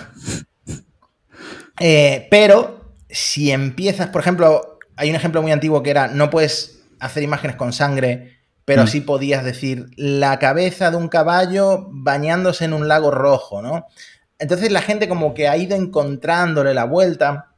Eh, 1.78 2.26
pero 2.30 2.97
si 3.09 3.51
empiezas, 3.51 4.09
por 4.09 4.20
ejemplo, 4.20 4.71
hay 4.97 5.11
un 5.11 5.16
ejemplo 5.16 5.43
muy 5.43 5.53
antiguo 5.53 5.82
que 5.82 5.90
era, 5.90 6.09
no 6.09 6.30
puedes 6.30 6.82
hacer 7.01 7.22
imágenes 7.22 7.57
con 7.57 7.72
sangre, 7.72 8.38
pero 8.64 8.84
mm. 8.84 8.86
sí 8.86 9.01
podías 9.01 9.45
decir 9.45 9.86
la 9.97 10.38
cabeza 10.38 10.90
de 10.90 10.97
un 10.97 11.09
caballo 11.09 11.88
bañándose 11.90 12.64
en 12.64 12.72
un 12.72 12.88
lago 12.88 13.11
rojo, 13.11 13.62
¿no? 13.62 13.86
Entonces 14.38 14.72
la 14.72 14.82
gente 14.82 15.09
como 15.09 15.34
que 15.34 15.49
ha 15.49 15.57
ido 15.57 15.76
encontrándole 15.76 16.74
la 16.74 16.84
vuelta. 16.84 17.53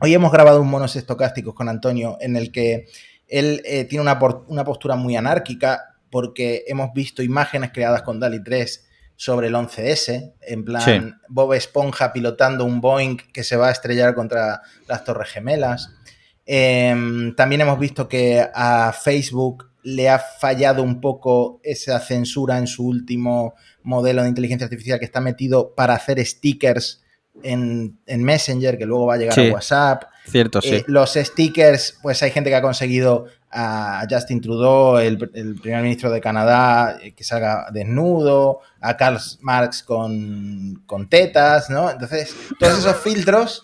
Hoy 0.00 0.14
hemos 0.14 0.32
grabado 0.32 0.60
un 0.60 0.70
monos 0.70 0.96
estocásticos 0.96 1.54
con 1.54 1.68
Antonio 1.68 2.16
en 2.20 2.36
el 2.36 2.50
que 2.50 2.86
él 3.28 3.62
eh, 3.64 3.84
tiene 3.84 4.02
una, 4.02 4.18
una, 4.48 4.64
postura 4.64 4.96
muy 4.96 5.16
anárquica 5.16 5.96
porque 6.10 6.64
hemos 6.66 6.92
visto 6.92 7.22
imágenes 7.22 7.70
creadas 7.72 8.02
con 8.02 8.18
DALI 8.18 8.42
3 8.42 8.88
sobre 9.16 9.48
el 9.48 9.54
11S, 9.54 10.32
en 10.40 10.64
plan 10.64 11.20
Bob 11.28 11.52
Esponja 11.52 12.10
pilotando 12.12 12.64
un 12.64 12.80
Boeing 12.80 13.18
que 13.18 13.44
se 13.44 13.56
va 13.56 13.68
a 13.68 13.72
estrellar 13.72 14.14
contra 14.14 14.62
las 14.88 15.04
Torres 15.04 15.28
Gemelas. 15.28 15.90
Em, 16.52 17.32
también 17.36 17.60
hemos 17.60 17.78
visto 17.78 18.08
que 18.08 18.44
a 18.52 18.92
Facebook 18.92 19.70
le 19.84 20.08
ha 20.08 20.18
fallado 20.18 20.82
un 20.82 21.00
poco 21.00 21.60
esa 21.62 22.00
censura 22.00 22.58
en 22.58 22.66
su 22.66 22.84
último 22.84 23.54
modelo 23.84 24.24
de 24.24 24.30
inteligencia 24.30 24.64
artificial 24.64 24.98
que 24.98 25.04
está 25.04 25.20
metido 25.20 25.76
para 25.76 25.94
hacer 25.94 26.18
stickers 26.26 27.04
en, 27.44 27.94
Messenger, 28.04 28.76
que 28.76 28.84
luego 28.84 29.06
va 29.06 29.14
a 29.14 29.18
llegar 29.18 29.38
a 29.38 29.52
WhatsApp. 29.52 30.02
Cierto, 30.26 30.60
sí. 30.60 30.74
Eh, 30.74 30.84
los 30.88 31.12
stickers, 31.12 31.96
pues 32.02 32.20
hay 32.24 32.32
gente 32.32 32.50
que 32.50 32.56
ha 32.56 32.62
conseguido 32.62 33.26
a 33.52 34.04
Justin 34.10 34.40
Trudeau, 34.40 34.98
el, 34.98 35.18
primer 35.18 35.82
ministro 35.84 36.10
de 36.10 36.20
Canadá, 36.20 36.98
eh, 37.00 37.12
que 37.14 37.22
salga 37.22 37.68
desnudo, 37.72 38.58
a 38.80 38.96
Karl 38.96 39.18
Marx 39.40 39.84
con, 39.84 40.82
con 40.84 41.08
tetas, 41.08 41.70
¿no? 41.70 41.88
Entonces, 41.88 42.34
todos 42.58 42.80
esos 42.80 42.96
filtros 42.96 43.62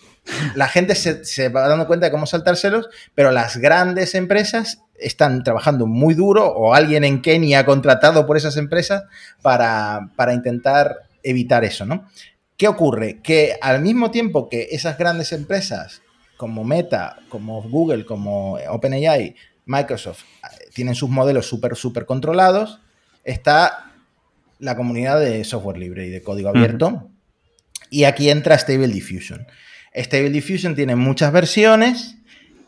la 0.55 0.69
gente 0.69 0.95
se, 0.95 1.25
se, 1.25 1.49
va 1.49 1.69
dando 1.69 1.87
cuenta 1.87 2.07
de 2.07 2.13
cómo 2.13 2.27
saltárselos, 2.27 2.89
pero 3.15 3.31
las 3.31 3.57
grandes 3.57 4.15
empresas 4.15 4.83
están 4.99 5.43
trabajando 5.43 5.87
muy 5.87 6.15
duro 6.15 6.47
o 6.47 6.75
alguien 6.75 7.05
en 7.05 7.23
Kenia 7.23 7.61
ha 7.61 7.67
contratado 7.67 8.27
por 8.27 8.37
esas 8.37 8.57
empresas 8.57 9.05
para, 9.43 10.11
para 10.17 10.33
intentar 10.33 11.09
evitar 11.23 11.65
eso, 11.65 11.85
¿no? 11.85 12.09
¿Qué 12.57 12.69
ocurre? 12.69 13.21
Que 13.23 13.59
al 13.61 13.83
mismo 13.83 14.11
tiempo 14.11 14.49
que 14.49 14.69
esas 14.71 14.97
grandes 14.97 15.33
empresas 15.33 16.03
como 16.37 16.65
Meta, 16.65 17.17
como 17.29 17.63
Google, 17.63 18.05
como 18.05 18.59
OpenAI, 18.69 19.35
Microsoft, 19.67 20.23
tienen 20.75 20.95
sus 20.95 21.11
modelos 21.11 21.47
súper, 21.47 21.77
súper 21.77 22.07
controlados, 22.07 22.81
está 23.25 23.93
la 24.59 24.77
comunidad 24.77 25.21
de 25.21 25.45
software 25.45 25.79
libre 25.79 26.07
y 26.07 26.11
de 26.11 26.23
código 26.23 26.49
abierto. 26.49 26.89
Uh 26.89 26.91
-huh. 26.93 27.11
Y 27.91 28.05
aquí 28.05 28.31
entra 28.31 28.59
Stable 28.59 28.89
Diffusion. 28.89 29.47
Stable 29.97 30.31
Diffusion 30.31 30.75
tiene 30.75 30.95
muchas 30.95 31.33
versiones, 31.33 32.17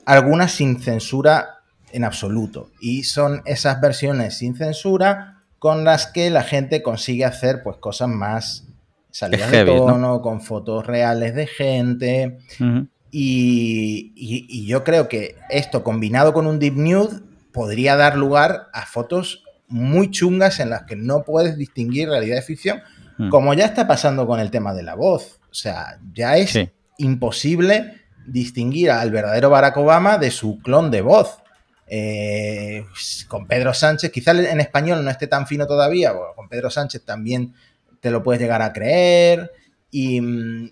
algunas 0.07 0.53
sin 0.53 0.81
censura 0.81 1.61
en 1.93 2.05
absoluto. 2.05 2.71
Y 2.81 3.05
son 3.05 3.43
esas 3.45 3.81
versiones 3.81 4.39
sin 4.39 4.57
censura 4.57 5.43
con 5.59 5.85
las 5.85 6.07
que 6.07 6.31
la 6.31 6.43
gente 6.43 6.83
consigue 6.83 7.25
hacer 7.25 7.63
pues 7.63 7.77
cosas 7.77 8.09
más 8.09 8.65
salidas 9.11 9.51
heavy, 9.51 9.73
de 9.73 9.77
tono, 9.77 9.99
¿no? 9.99 10.23
con 10.23 10.41
fotos 10.41 10.87
reales 10.87 11.35
de 11.35 11.47
gente. 11.47 12.39
Uh 12.61 12.65
-huh. 12.65 12.89
y, 13.11 14.13
y, 14.15 14.47
y, 14.49 14.67
yo 14.67 14.85
creo 14.85 15.09
que 15.09 15.37
esto 15.51 15.83
combinado 15.83 16.33
con 16.33 16.47
un 16.47 16.59
deep 16.59 16.77
nude 16.77 17.21
podría 17.53 17.97
dar 17.97 18.17
lugar 18.17 18.69
a 18.73 18.87
fotos 18.87 19.45
muy 19.67 20.11
chungas 20.11 20.61
en 20.61 20.71
las 20.71 20.85
que 20.85 20.97
no 20.97 21.25
puedes 21.25 21.57
distinguir 21.57 22.09
realidad 22.09 22.37
de 22.37 22.43
ficción, 22.43 22.79
uh 23.19 23.23
-huh. 23.23 23.31
como 23.31 23.53
ya 23.55 23.67
está 23.67 23.87
pasando 23.87 24.27
con 24.27 24.41
el 24.41 24.51
tema 24.51 24.73
de 24.75 24.83
la 24.83 24.95
voz. 24.95 25.41
O 25.51 25.55
sea, 25.55 25.99
ya 26.15 26.37
es 26.37 26.51
sí. 26.51 26.71
Imposible 26.99 28.03
distinguir 28.27 28.91
al 28.91 29.11
verdadero 29.11 29.51
Barack 29.51 29.77
Obama 29.79 30.19
de 30.19 30.31
su 30.31 30.59
clon 30.59 30.91
de 30.91 31.01
voz. 31.01 31.39
Eh, 31.87 32.85
con 33.29 33.47
Pedro 33.47 33.73
Sánchez, 33.73 34.13
quizás 34.13 34.37
en 34.39 34.61
español 34.61 35.03
no 35.03 35.11
esté 35.11 35.27
tan 35.27 35.47
fino 35.47 35.67
todavía, 35.67 36.13
con 36.37 36.49
Pedro 36.49 36.69
Sánchez 36.69 37.03
también 37.05 37.55
te 38.01 38.11
lo 38.11 38.23
puedes 38.23 38.41
llegar 38.43 38.61
a 38.61 38.73
creer. 38.73 39.51
Y, 39.91 40.21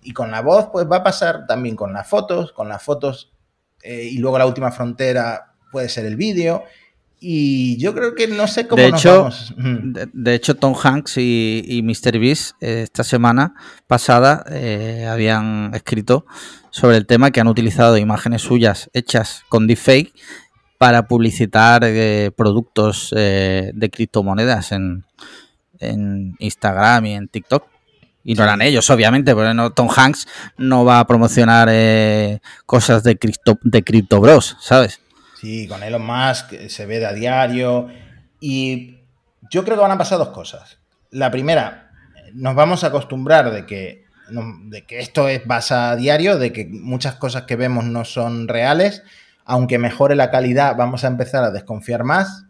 y, 0.03 0.13
con 0.13 0.31
la 0.31 0.43
voz, 0.43 0.69
pues 0.71 0.87
va 0.87 0.99
a 0.99 1.03
pasar 1.03 1.47
también 1.47 1.75
con 1.75 1.95
las 1.95 2.07
fotos, 2.07 2.53
con 2.53 2.69
las 2.69 2.83
fotos 2.83 3.33
eh, 3.83 4.03
y 4.11 4.19
luego 4.19 4.37
la 4.37 4.45
última 4.47 4.71
frontera 4.71 5.55
puede 5.73 5.89
ser 5.89 6.05
el 6.05 6.17
vídeo. 6.17 6.65
Y 7.19 7.79
yo 7.79 7.95
creo 7.95 8.15
que 8.15 8.29
no 8.29 8.47
sé 8.47 8.67
cómo 8.67 8.83
de 8.83 8.91
nos 8.91 9.01
hecho, 9.01 9.19
vamos. 9.23 9.55
De, 9.57 10.09
de, 10.13 10.35
hecho, 10.35 10.55
Tom 10.55 10.75
Hanks 10.81 11.17
y, 11.17 11.63
y 11.67 11.83
Mr. 11.83 12.19
Beast 12.19 12.57
eh, 12.61 12.83
esta 12.83 13.05
semana 13.05 13.55
pasada 13.87 14.45
eh, 14.51 15.07
habían 15.11 15.73
escrito 15.75 16.27
sobre 16.71 16.99
el 16.99 17.07
tema 17.07 17.31
que 17.31 17.41
han 17.41 17.49
utilizado 17.49 17.97
imágenes 17.97 18.43
suyas 18.43 18.91
hechas 18.93 19.45
con 19.49 19.67
deepfake 19.67 20.13
para 20.77 21.09
publicitar 21.09 21.83
eh, 21.85 22.31
productos 22.37 23.11
de 23.11 23.91
criptomonedas 23.91 24.73
en, 24.73 25.07
en, 25.79 26.37
Instagram 26.39 27.07
y 27.07 27.15
en 27.15 27.29
TikTok. 27.29 27.65
Y 28.25 28.35
no 28.35 28.43
eran 28.43 28.61
ellos, 28.61 28.91
obviamente, 28.91 29.35
porque 29.35 29.55
no, 29.55 29.71
Tom 29.71 29.89
Hanks 29.89 30.29
no 30.59 30.85
va 30.85 30.99
a 30.99 31.07
promocionar 31.07 31.71
cosas 32.67 33.05
de 33.05 33.17
cripto, 33.17 33.59
de 33.63 33.85
Crypto 33.85 34.21
Bros, 34.21 34.57
¿sabes? 34.61 35.01
Sí, 35.47 35.69
con 35.69 35.85
Elon 35.85 36.05
Musk 36.05 36.69
se 36.69 36.87
ve 36.87 36.99
de 36.99 37.07
a 37.07 37.13
diario. 37.13 37.87
Y 38.41 38.99
yo 39.49 39.63
creo 39.63 39.77
que 39.77 39.83
van 39.83 39.93
a 39.93 39.99
pasar 39.99 40.19
dos 40.19 40.31
cosas. 40.31 40.79
La 41.13 41.31
primera, 41.31 41.93
nos 42.35 42.57
vamos 42.57 42.83
a 42.83 42.89
acostumbrar 42.89 43.53
de 43.53 43.65
que, 43.65 44.07
de 44.29 44.85
que 44.87 44.99
esto 44.99 45.29
es 45.29 45.47
basa 45.47 45.93
a 45.93 45.97
diario, 45.97 46.37
de 46.37 46.53
que 46.53 46.67
muchas 46.67 47.15
cosas 47.15 47.43
que 47.43 47.55
vemos 47.55 47.85
no 47.85 48.05
son 48.05 48.49
reales 48.49 49.05
aunque 49.47 49.79
mejore 49.79 50.17
la 50.17 50.33
calidad, 50.33 50.77
vamos 50.77 51.05
a 51.05 51.07
empezar 51.07 51.45
a 51.45 51.53
desconfiar 51.53 52.03
más. 52.03 52.47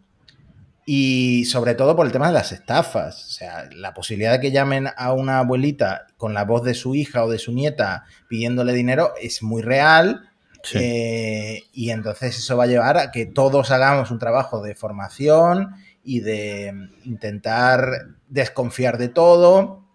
Y 0.83 1.45
sobre 1.45 1.75
todo 1.75 1.95
por 1.95 2.05
el 2.05 2.11
tema 2.11 2.27
de 2.27 2.33
las 2.33 2.51
estafas. 2.51 3.25
O 3.25 3.29
sea, 3.29 3.69
la 3.75 3.93
posibilidad 3.93 4.31
de 4.31 4.39
que 4.39 4.51
llamen 4.51 4.87
a 4.97 5.13
una 5.13 5.39
abuelita 5.39 6.07
con 6.17 6.33
la 6.33 6.43
voz 6.43 6.63
de 6.63 6.73
su 6.73 6.95
hija 6.95 7.23
o 7.23 7.29
de 7.29 7.37
su 7.37 7.51
nieta 7.53 8.05
pidiéndole 8.27 8.73
dinero 8.73 9.13
es 9.21 9.43
muy 9.43 9.61
real. 9.61 10.26
Sí. 10.67 10.79
Eh, 10.81 11.63
y 11.71 11.91
entonces 11.91 12.37
eso 12.37 12.57
va 12.57 12.65
a 12.65 12.67
llevar 12.67 12.97
a 12.97 13.11
que 13.11 13.25
todos 13.25 13.71
hagamos 13.71 14.11
un 14.11 14.19
trabajo 14.19 14.61
de 14.61 14.75
formación 14.75 15.75
y 16.03 16.19
de 16.19 16.73
intentar 17.05 18.07
desconfiar 18.27 18.97
de 18.97 19.07
todo. 19.07 19.85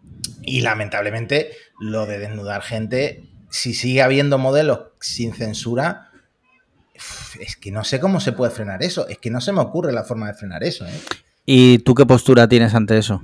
Y 0.42 0.62
lamentablemente 0.62 1.52
lo 1.78 2.06
de 2.06 2.18
desnudar 2.18 2.62
gente, 2.62 3.28
si 3.50 3.74
sigue 3.74 4.00
habiendo 4.00 4.38
modelos 4.38 4.80
sin 4.98 5.34
censura, 5.34 6.10
es 7.38 7.56
que 7.56 7.70
no 7.70 7.84
sé 7.84 8.00
cómo 8.00 8.20
se 8.20 8.32
puede 8.32 8.50
frenar 8.50 8.82
eso. 8.82 9.06
Es 9.08 9.18
que 9.18 9.30
no 9.30 9.42
se 9.42 9.52
me 9.52 9.60
ocurre 9.60 9.92
la 9.92 10.04
forma 10.04 10.28
de 10.28 10.34
frenar 10.34 10.64
eso. 10.64 10.86
¿eh? 10.86 11.00
¿Y 11.44 11.80
tú 11.80 11.94
qué 11.94 12.06
postura 12.06 12.48
tienes 12.48 12.74
ante 12.74 12.96
eso? 12.96 13.22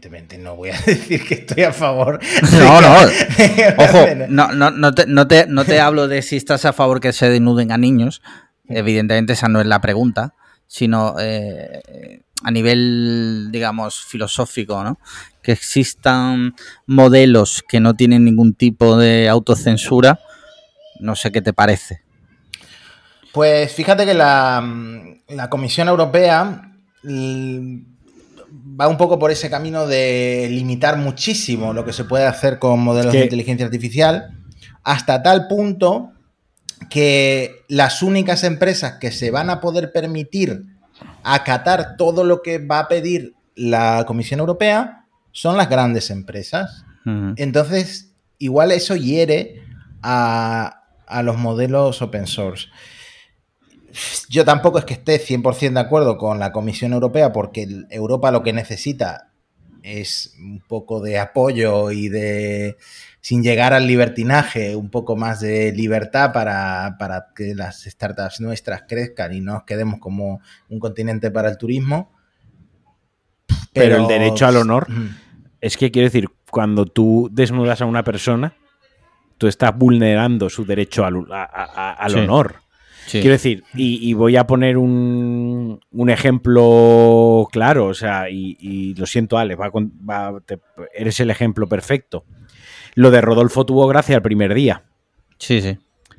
Evidentemente 0.00 0.38
no 0.38 0.56
voy 0.56 0.70
a 0.70 0.80
decir 0.86 1.26
que 1.26 1.34
estoy 1.34 1.64
a 1.64 1.72
favor. 1.72 2.20
No, 2.52 2.80
no. 2.80 2.94
Ojo, 3.76 4.06
no, 4.28 4.52
no, 4.52 4.70
no, 4.70 4.94
te, 4.94 5.06
no, 5.06 5.28
te, 5.28 5.46
no 5.46 5.64
te 5.66 5.78
hablo 5.78 6.08
de 6.08 6.22
si 6.22 6.36
estás 6.36 6.64
a 6.64 6.72
favor 6.72 7.00
que 7.00 7.12
se 7.12 7.28
desnuden 7.28 7.70
a 7.70 7.76
niños. 7.76 8.22
Evidentemente 8.66 9.34
esa 9.34 9.48
no 9.48 9.60
es 9.60 9.66
la 9.66 9.80
pregunta, 9.82 10.32
sino 10.66 11.16
eh, 11.20 12.22
a 12.42 12.50
nivel, 12.50 13.48
digamos, 13.50 14.02
filosófico, 14.02 14.82
¿no? 14.82 14.98
Que 15.42 15.52
existan 15.52 16.54
modelos 16.86 17.62
que 17.68 17.80
no 17.80 17.94
tienen 17.94 18.24
ningún 18.24 18.54
tipo 18.54 18.96
de 18.96 19.28
autocensura. 19.28 20.20
No 20.98 21.14
sé 21.14 21.30
qué 21.30 21.42
te 21.42 21.52
parece. 21.52 22.00
Pues 23.32 23.72
fíjate 23.74 24.06
que 24.06 24.14
la, 24.14 24.64
la 25.28 25.50
Comisión 25.50 25.88
Europea 25.88 26.72
va 28.80 28.88
un 28.88 28.96
poco 28.96 29.18
por 29.18 29.30
ese 29.30 29.50
camino 29.50 29.86
de 29.86 30.48
limitar 30.50 30.96
muchísimo 30.96 31.72
lo 31.72 31.84
que 31.84 31.92
se 31.92 32.04
puede 32.04 32.24
hacer 32.26 32.58
con 32.58 32.80
modelos 32.80 33.12
¿Qué? 33.12 33.18
de 33.18 33.24
inteligencia 33.24 33.66
artificial, 33.66 34.38
hasta 34.82 35.22
tal 35.22 35.48
punto 35.48 36.12
que 36.88 37.64
las 37.68 38.02
únicas 38.02 38.42
empresas 38.42 38.94
que 38.94 39.12
se 39.12 39.30
van 39.30 39.50
a 39.50 39.60
poder 39.60 39.92
permitir 39.92 40.64
acatar 41.22 41.96
todo 41.96 42.24
lo 42.24 42.40
que 42.40 42.58
va 42.58 42.80
a 42.80 42.88
pedir 42.88 43.34
la 43.54 44.04
Comisión 44.06 44.40
Europea 44.40 45.04
son 45.32 45.56
las 45.58 45.68
grandes 45.68 46.10
empresas. 46.10 46.84
Uh 47.04 47.10
-huh. 47.10 47.34
Entonces, 47.36 48.12
igual 48.38 48.72
eso 48.72 48.96
hiere 48.96 49.62
a, 50.02 50.84
a 51.06 51.22
los 51.22 51.36
modelos 51.36 52.00
open 52.00 52.26
source 52.26 52.68
yo 54.28 54.44
tampoco 54.44 54.78
es 54.78 54.84
que 54.84 54.94
esté 54.94 55.20
100% 55.20 55.72
de 55.74 55.80
acuerdo 55.80 56.16
con 56.16 56.38
la 56.38 56.52
Comisión 56.52 56.92
Europea 56.92 57.32
porque 57.32 57.66
Europa 57.90 58.30
lo 58.30 58.42
que 58.42 58.52
necesita 58.52 59.30
es 59.82 60.34
un 60.38 60.60
poco 60.60 61.00
de 61.00 61.18
apoyo 61.18 61.90
y 61.90 62.08
de, 62.08 62.76
sin 63.20 63.42
llegar 63.42 63.72
al 63.72 63.86
libertinaje, 63.86 64.76
un 64.76 64.90
poco 64.90 65.16
más 65.16 65.40
de 65.40 65.72
libertad 65.72 66.32
para, 66.32 66.96
para 66.98 67.28
que 67.34 67.54
las 67.54 67.82
startups 67.84 68.40
nuestras 68.40 68.82
crezcan 68.88 69.32
y 69.34 69.40
no 69.40 69.54
nos 69.54 69.64
quedemos 69.64 70.00
como 70.00 70.40
un 70.68 70.78
continente 70.78 71.30
para 71.30 71.48
el 71.48 71.58
turismo. 71.58 72.12
Pero, 73.72 73.96
Pero 73.96 73.96
el 73.96 74.06
derecho 74.08 74.46
al 74.46 74.56
honor 74.56 74.86
es 75.60 75.76
que 75.76 75.90
quiero 75.90 76.06
decir, 76.06 76.28
cuando 76.50 76.86
tú 76.86 77.28
desnudas 77.30 77.80
a 77.80 77.86
una 77.86 78.02
persona, 78.02 78.54
tú 79.38 79.46
estás 79.46 79.76
vulnerando 79.76 80.48
su 80.50 80.64
derecho 80.64 81.04
al, 81.04 81.26
a, 81.30 81.44
a, 81.44 81.92
al 81.92 82.12
sí. 82.12 82.18
honor. 82.18 82.59
Sí. 83.10 83.20
Quiero 83.22 83.32
decir, 83.32 83.64
y, 83.74 84.08
y, 84.08 84.14
voy 84.14 84.36
a 84.36 84.46
poner 84.46 84.76
un, 84.78 85.80
un 85.90 86.10
ejemplo 86.10 87.48
claro, 87.50 87.86
o 87.86 87.94
sea, 87.94 88.30
y, 88.30 88.56
y 88.60 88.94
lo 88.94 89.04
siento, 89.04 89.36
Ale, 89.36 89.56
va, 89.56 89.68
va, 89.68 90.40
te, 90.46 90.60
eres 90.94 91.18
el 91.18 91.28
ejemplo 91.28 91.66
perfecto. 91.66 92.24
Lo 92.94 93.10
de 93.10 93.20
Rodolfo 93.20 93.66
tuvo 93.66 93.88
gracia 93.88 94.14
el 94.14 94.22
primer 94.22 94.54
día. 94.54 94.84
Sí, 95.38 95.60
sí. 95.60 95.76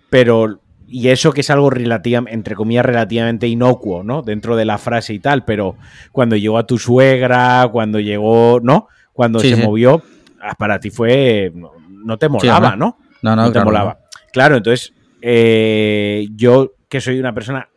Pero, 0.10 0.60
y 0.86 1.08
eso 1.08 1.32
que 1.32 1.40
es 1.40 1.50
algo 1.50 1.70
relativamente, 1.70 2.36
entre 2.36 2.56
comillas, 2.56 2.86
relativamente 2.86 3.48
inocuo, 3.48 4.04
¿no? 4.04 4.22
Dentro 4.22 4.58
de 4.58 4.66
la 4.66 4.78
frase 4.78 5.14
y 5.14 5.20
tal, 5.20 5.46
pero 5.46 5.78
cuando 6.12 6.36
llegó 6.36 6.58
a 6.58 6.68
tu 6.68 6.78
suegra, 6.78 7.70
cuando 7.72 8.02
llegó, 8.02 8.60
¿no? 8.62 8.90
Cuando 9.14 9.40
sí, 9.40 9.52
se 9.52 9.56
sí. 9.56 9.64
movió, 9.64 10.04
ah, 10.42 10.56
para 10.56 10.78
ti 10.82 10.90
fue, 10.90 11.54
no, 11.56 11.72
no 11.88 12.18
te 12.18 12.28
molaba, 12.28 12.76
¿no? 12.76 12.98
No, 13.22 13.34
no, 13.34 13.44
no 13.44 13.48
te 13.48 13.54
claro, 13.54 13.66
molaba. 13.66 14.00
Claro, 14.34 14.58
entonces, 14.58 14.94
eh, 15.22 16.28
yo 16.36 16.74
que 16.92 17.00
soy 17.00 17.20
una 17.20 17.34
persona 17.34 17.70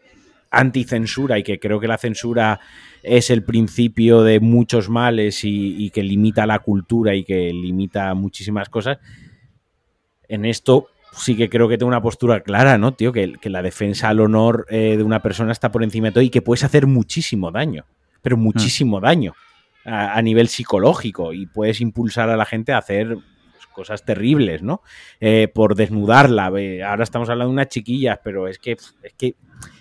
anticensura 0.50 1.38
y 1.38 1.44
que 1.44 1.60
creo 1.60 1.78
que 1.78 1.86
la 1.86 1.98
censura 1.98 2.58
es 3.04 3.30
el 3.30 3.44
principio 3.44 4.22
de 4.22 4.40
muchos 4.40 4.88
males 4.88 5.40
y, 5.44 5.88
que 5.90 6.02
limita 6.02 6.46
la 6.46 6.58
cultura 6.58 7.14
y 7.14 7.22
que 7.24 7.52
limita 7.52 8.12
muchísimas 8.14 8.68
cosas, 8.68 8.98
en 10.28 10.44
esto 10.44 10.88
sí 11.12 11.36
que 11.36 11.48
creo 11.48 11.68
que 11.68 11.78
tengo 11.78 11.88
una 11.88 12.02
postura 12.02 12.40
clara, 12.40 12.76
¿no, 12.76 12.94
tío? 12.94 13.12
Que, 13.12 13.34
que 13.34 13.50
la 13.50 13.62
defensa 13.62 14.08
al 14.08 14.18
honor 14.18 14.66
eh, 14.68 14.96
de 14.96 15.02
una 15.04 15.22
persona 15.22 15.52
está 15.52 15.70
por 15.70 15.84
encima 15.84 16.08
de 16.08 16.12
todo 16.12 16.24
y 16.24 16.30
que 16.30 16.42
puedes 16.42 16.64
hacer 16.64 16.88
muchísimo 16.88 17.52
daño, 17.52 17.84
pero 18.20 18.36
muchísimo 18.36 19.00
daño 19.00 19.34
a, 19.84 20.20
nivel 20.22 20.48
psicológico 20.48 21.32
y 21.32 21.46
puedes 21.46 21.80
impulsar 21.80 22.30
a 22.30 22.36
la 22.36 22.46
gente 22.46 22.72
a 22.72 22.78
hacer 22.78 23.16
cosas 23.74 24.04
terribles, 24.04 24.62
¿no? 24.62 24.82
Eh, 25.20 25.48
por 25.52 25.74
desnudarla. 25.74 26.46
Ahora 26.46 27.04
estamos 27.04 27.28
hablando 27.28 27.50
de 27.50 27.54
unas 27.54 27.68
chiquillas, 27.68 28.18
pero 28.24 28.48
es 28.48 28.58
que, 28.58 28.72
es 28.72 29.12
que 29.18 29.34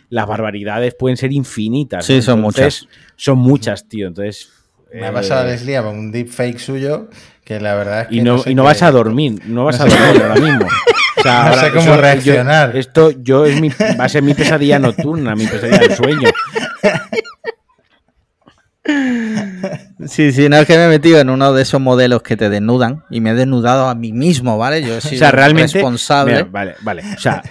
las 0.10 0.28
barbaridades 0.28 0.96
pueden 0.96 1.16
ser 1.16 1.32
infinitas. 1.32 2.06
Sí, 2.06 2.22
son 2.22 2.42
muchas. 2.42 2.88
Son 3.16 3.38
muchas, 3.38 3.88
tío. 3.88 4.08
Entonces. 4.08 4.52
Me 4.92 5.08
ha 5.08 5.14
pasado 5.14 5.42
a 5.42 5.48
eh, 5.48 5.52
Leslie 5.52 5.82
con 5.82 5.98
un 5.98 6.12
deepfake 6.12 6.60
suyo 6.60 7.10
que 7.44 7.60
la 7.60 7.76
verdad 7.76 8.02
es 8.02 8.08
que. 8.10 8.16
Y 8.16 8.22
no, 8.22 8.44
y 8.46 8.54
no 8.54 8.64
vas 8.64 8.84
a 8.84 8.92
dormir, 8.92 9.42
no 9.46 9.66
vas 9.66 9.80
a 9.80 9.86
dormir 9.86 10.22
ahora 10.22 10.36
mismo. 10.36 10.68
no 11.26 11.56
sé 11.56 11.72
cómo 11.72 11.96
reaccionar. 11.98 12.76
esto 12.76 13.12
yo 13.12 13.46
es 13.46 13.60
mi, 13.60 13.70
va 13.70 14.06
a 14.06 14.10
ser 14.10 14.24
mi 14.24 14.34
pesadilla 14.34 14.80
nocturna, 14.80 15.36
mi 15.36 15.48
pesadilla 15.48 15.80
del 15.80 15.96
sueño. 15.96 16.30
Sí, 20.06 20.32
sí, 20.32 20.50
no 20.50 20.58
es 20.58 20.68
que 20.68 20.78
me 20.78 20.86
he 20.86 20.90
metido 20.90 21.20
en 21.20 21.30
uno 21.30 21.54
de 21.54 21.62
esos 21.62 21.80
modelos 21.80 22.22
que 22.22 22.38
te 22.38 22.50
desnudan 22.50 23.04
y 23.10 23.22
me 23.22 23.32
he 23.32 23.34
desnudado 23.34 23.88
a 23.88 23.96
mí 23.96 24.12
mismo, 24.12 24.58
¿vale? 24.58 24.82
Yo 24.82 25.00
soy 25.02 25.18
realmente, 25.20 25.74
responsable. 25.74 26.44
vale, 26.44 26.76
vale. 26.82 27.04
O 27.16 27.20
sea, 27.20 27.44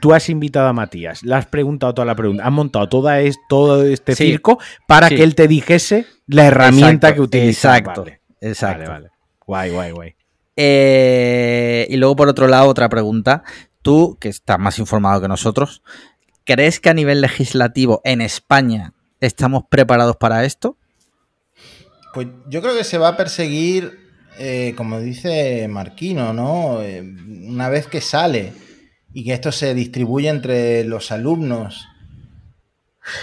tú 0.00 0.14
has 0.14 0.28
invitado 0.28 0.68
a 0.68 0.72
Matías, 0.72 1.22
le 1.22 1.34
has 1.34 1.46
preguntado 1.46 1.94
toda 1.94 2.06
la 2.06 2.14
pregunta, 2.14 2.44
has 2.44 2.52
montado 2.52 2.88
toda 2.88 3.20
es, 3.20 3.38
todo 3.48 3.84
este 3.84 4.14
circo 4.14 4.58
para 4.86 5.08
que 5.08 5.22
él 5.22 5.34
te 5.34 5.48
dijese 5.48 6.06
la 6.26 6.46
herramienta 6.46 7.14
que 7.14 7.20
utiliza. 7.20 7.76
Exacto, 7.76 8.06
exacto. 8.40 8.90
Vale, 8.90 8.90
vale. 8.90 9.10
Guay, 9.46 9.70
guay, 9.70 9.90
guay. 9.92 10.14
Eh, 10.56 11.86
y 11.88 11.96
luego, 11.96 12.16
por 12.16 12.28
otro 12.28 12.48
lado, 12.48 12.68
otra 12.68 12.88
pregunta. 12.88 13.44
Tú, 13.80 14.18
que 14.20 14.28
estás 14.28 14.58
más 14.58 14.78
informado 14.78 15.20
que 15.20 15.28
nosotros, 15.28 15.82
¿crees 16.44 16.80
que 16.80 16.90
a 16.90 16.94
nivel 16.94 17.20
legislativo 17.20 18.00
en 18.04 18.20
España 18.20 18.92
estamos 19.20 19.62
preparados 19.70 20.16
para 20.16 20.44
esto? 20.44 20.76
Pues 22.14 22.28
yo 22.48 22.62
creo 22.62 22.76
que 22.76 22.84
se 22.84 22.98
va 22.98 23.08
a 23.08 23.16
perseguir, 23.16 23.98
eh, 24.38 24.74
como 24.76 25.00
dice 25.00 25.68
Marquino, 25.68 26.32
¿no? 26.32 26.82
Eh, 26.82 27.00
una 27.00 27.68
vez 27.68 27.86
que 27.86 28.00
sale 28.00 28.52
y 29.12 29.24
que 29.24 29.32
esto 29.32 29.52
se 29.52 29.74
distribuye 29.74 30.28
entre 30.28 30.84
los 30.84 31.10
alumnos. 31.12 31.86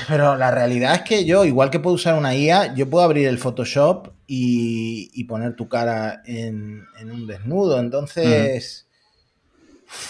Pero 0.08 0.36
la 0.36 0.52
realidad 0.52 0.96
es 0.96 1.02
que 1.02 1.26
yo, 1.26 1.46
igual 1.46 1.70
que 1.70 1.80
puedo 1.80 1.96
usar 1.96 2.18
una 2.18 2.36
IA, 2.36 2.74
yo 2.74 2.90
puedo 2.90 3.04
abrir 3.04 3.28
el 3.28 3.38
Photoshop 3.38 4.10
y, 4.28 5.24
poner 5.26 5.56
tu 5.56 5.68
cara 5.68 6.22
en, 6.26 6.86
un 7.04 7.28
desnudo. 7.28 7.80
Entonces, 7.80 8.88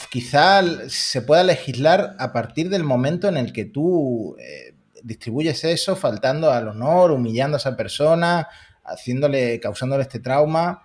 quizá 0.09 0.63
se 0.87 1.21
pueda 1.21 1.43
legislar 1.43 2.15
a 2.19 2.31
partir 2.31 2.69
del 2.69 2.83
momento 2.83 3.27
en 3.27 3.37
el 3.37 3.53
que 3.53 3.65
tú 3.65 4.35
eh, 4.39 4.74
distribuyes 5.05 5.63
eso, 5.63 5.95
faltando 5.95 6.51
al 6.51 6.67
honor, 6.67 7.11
humillando 7.11 7.55
a 7.55 7.59
esa 7.59 7.77
persona, 7.77 8.47
haciéndole, 8.83 9.59
causándole 9.59 10.01
este 10.01 10.19
trauma. 10.19 10.83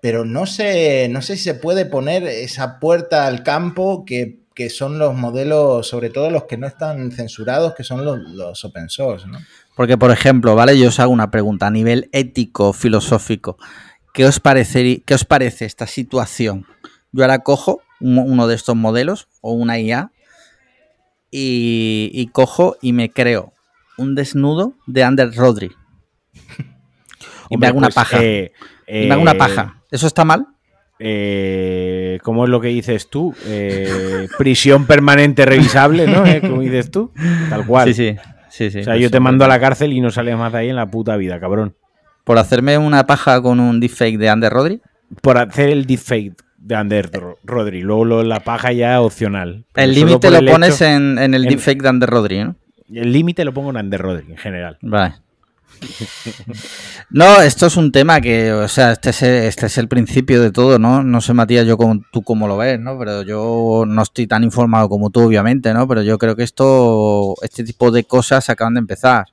Pero 0.00 0.24
no 0.24 0.46
sé, 0.46 1.08
no 1.10 1.20
sé 1.20 1.36
si 1.36 1.44
se 1.44 1.54
puede 1.54 1.84
poner 1.84 2.24
esa 2.24 2.80
puerta 2.80 3.26
al 3.26 3.42
campo 3.42 4.04
que, 4.04 4.40
son 4.68 4.98
los 4.98 5.14
modelos, 5.14 5.88
sobre 5.88 6.10
todo 6.10 6.30
los 6.30 6.44
que 6.44 6.58
no 6.58 6.66
están 6.66 7.12
censurados, 7.12 7.74
que 7.74 7.82
son 7.82 8.04
los, 8.04 8.18
los 8.18 8.62
open 8.62 8.90
source, 8.90 9.26
¿no? 9.26 9.38
Porque, 9.74 9.96
por 9.96 10.10
ejemplo, 10.10 10.54
¿vale? 10.54 10.78
Yo 10.78 10.88
os 10.88 11.00
hago 11.00 11.10
una 11.10 11.30
pregunta 11.30 11.66
a 11.66 11.70
nivel 11.70 12.10
ético, 12.12 12.74
filosófico. 12.74 13.56
¿Qué 14.12 14.26
os 14.26 14.38
parece, 14.38 15.02
qué 15.06 15.14
os 15.14 15.24
parece 15.24 15.64
esta 15.64 15.86
situación? 15.86 16.66
Yo 17.10 17.24
ahora 17.24 17.38
cojo 17.38 17.80
uno 18.00 18.46
de 18.48 18.54
estos 18.54 18.76
modelos 18.76 19.28
o 19.40 19.52
una 19.52 19.78
IA 19.78 20.12
y, 21.30 22.28
cojo 22.32 22.76
y 22.80 22.92
me 22.92 23.10
creo 23.10 23.52
un 23.96 24.14
desnudo 24.14 24.74
de 24.86 25.04
Ander 25.04 25.34
Rodri. 25.34 25.70
y 27.50 27.56
me 27.56 27.66
hago 27.66 27.78
una 27.78 27.88
pues, 27.88 27.94
paja. 27.94 28.18
Eh, 28.22 28.52
y 28.86 29.06
me 29.06 29.12
hago 29.12 29.22
una 29.22 29.34
paja. 29.34 29.74
Eh, 29.76 29.86
¿Eso 29.92 30.06
está 30.06 30.24
mal? 30.24 30.46
Eh, 30.98 32.18
¿Cómo 32.22 32.44
es 32.44 32.50
lo 32.50 32.60
que 32.60 32.68
dices 32.68 33.08
tú? 33.08 33.34
Prisión 34.38 34.86
permanente 34.86 35.44
revisable, 35.44 36.06
¿no? 36.06 36.24
Como 36.40 36.62
dices 36.62 36.90
tú. 36.90 37.12
Tal 37.48 37.66
cual. 37.66 37.92
Sí, 37.92 37.94
sí. 37.94 38.16
Sí, 38.50 38.80
o 38.80 38.82
sea, 38.82 38.96
yo 38.96 39.10
te 39.10 39.20
mando 39.20 39.44
a 39.44 39.48
la 39.48 39.60
cárcel 39.60 39.92
y 39.92 40.00
no 40.00 40.10
sales 40.10 40.36
más 40.36 40.52
de 40.52 40.58
ahí 40.58 40.68
en 40.68 40.76
la 40.76 40.90
puta 40.90 41.16
vida, 41.16 41.38
cabrón. 41.38 41.76
¿Por 42.24 42.36
hacerme 42.36 42.76
una 42.78 43.06
paja 43.06 43.40
con 43.40 43.60
un 43.60 43.78
deepfake 43.78 44.18
de 44.18 44.28
Ander 44.28 44.52
Rodri? 44.52 44.82
Por 45.22 45.38
hacer 45.38 45.70
el 45.70 45.86
deepfake 45.86 46.34
de 46.60 46.76
Ander 46.76 47.10
Rodri. 47.42 47.82
Luego 47.82 48.22
la 48.22 48.40
paja 48.40 48.72
ya 48.72 49.00
opcional. 49.00 49.64
el 49.74 49.94
límite 49.94 50.30
lo 50.30 50.44
pones 50.50 50.80
en, 50.80 51.18
el 51.18 51.44
deepfake 51.44 51.82
de 51.82 51.88
Ander 51.88 52.08
Rodri, 52.08 52.44
¿no? 52.44 52.56
El 52.92 53.12
límite 53.12 53.44
lo 53.44 53.52
pongo 53.52 53.70
en 53.70 53.76
Ander 53.76 54.00
Rodri, 54.00 54.30
en 54.30 54.36
general. 54.36 54.78
Vale. 54.82 55.14
No, 57.10 57.40
esto 57.40 57.66
es 57.66 57.76
un 57.76 57.90
tema 57.90 58.20
que, 58.20 58.52
o 58.52 58.68
sea, 58.68 58.92
este 58.92 59.10
es, 59.10 59.22
el, 59.22 59.34
este 59.44 59.66
es 59.66 59.78
el 59.78 59.88
principio 59.88 60.40
de 60.40 60.52
todo, 60.52 60.78
¿no? 60.78 61.02
No 61.02 61.20
sé, 61.20 61.32
Matías, 61.32 61.66
yo 61.66 61.76
como, 61.76 62.02
tú 62.12 62.22
cómo 62.22 62.46
lo 62.46 62.56
ves, 62.56 62.78
¿no? 62.78 62.98
Pero 62.98 63.22
yo 63.22 63.84
no 63.86 64.02
estoy 64.02 64.26
tan 64.26 64.44
informado 64.44 64.88
como 64.88 65.10
tú, 65.10 65.22
obviamente, 65.22 65.72
¿no? 65.74 65.88
Pero 65.88 66.02
yo 66.02 66.18
creo 66.18 66.36
que 66.36 66.44
esto, 66.44 67.34
este 67.42 67.64
tipo 67.64 67.90
de 67.90 68.04
cosas 68.04 68.48
acaban 68.48 68.74
de 68.74 68.80
empezar. 68.80 69.26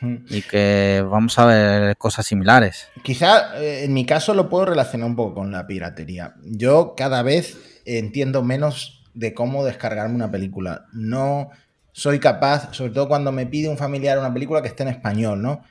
Y 0.00 0.42
que 0.42 1.04
vamos 1.08 1.38
a 1.38 1.46
ver 1.46 1.96
cosas 1.96 2.26
similares. 2.26 2.88
Quizá 3.02 3.60
eh, 3.60 3.84
en 3.84 3.92
mi 3.92 4.06
caso 4.06 4.34
lo 4.34 4.48
puedo 4.48 4.66
relacionar 4.66 5.08
un 5.08 5.16
poco 5.16 5.34
con 5.36 5.52
la 5.52 5.66
piratería. 5.66 6.34
Yo 6.42 6.94
cada 6.96 7.22
vez 7.22 7.58
entiendo 7.84 8.42
menos 8.42 9.04
de 9.14 9.34
cómo 9.34 9.64
descargarme 9.64 10.14
una 10.14 10.30
película. 10.30 10.86
No 10.92 11.50
soy 11.92 12.18
capaz, 12.18 12.72
sobre 12.72 12.92
todo 12.92 13.08
cuando 13.08 13.32
me 13.32 13.46
pide 13.46 13.68
un 13.68 13.76
familiar 13.76 14.18
una 14.18 14.32
película 14.32 14.62
que 14.62 14.68
esté 14.68 14.84
en 14.84 14.90
español, 14.90 15.42
¿no? 15.42 15.62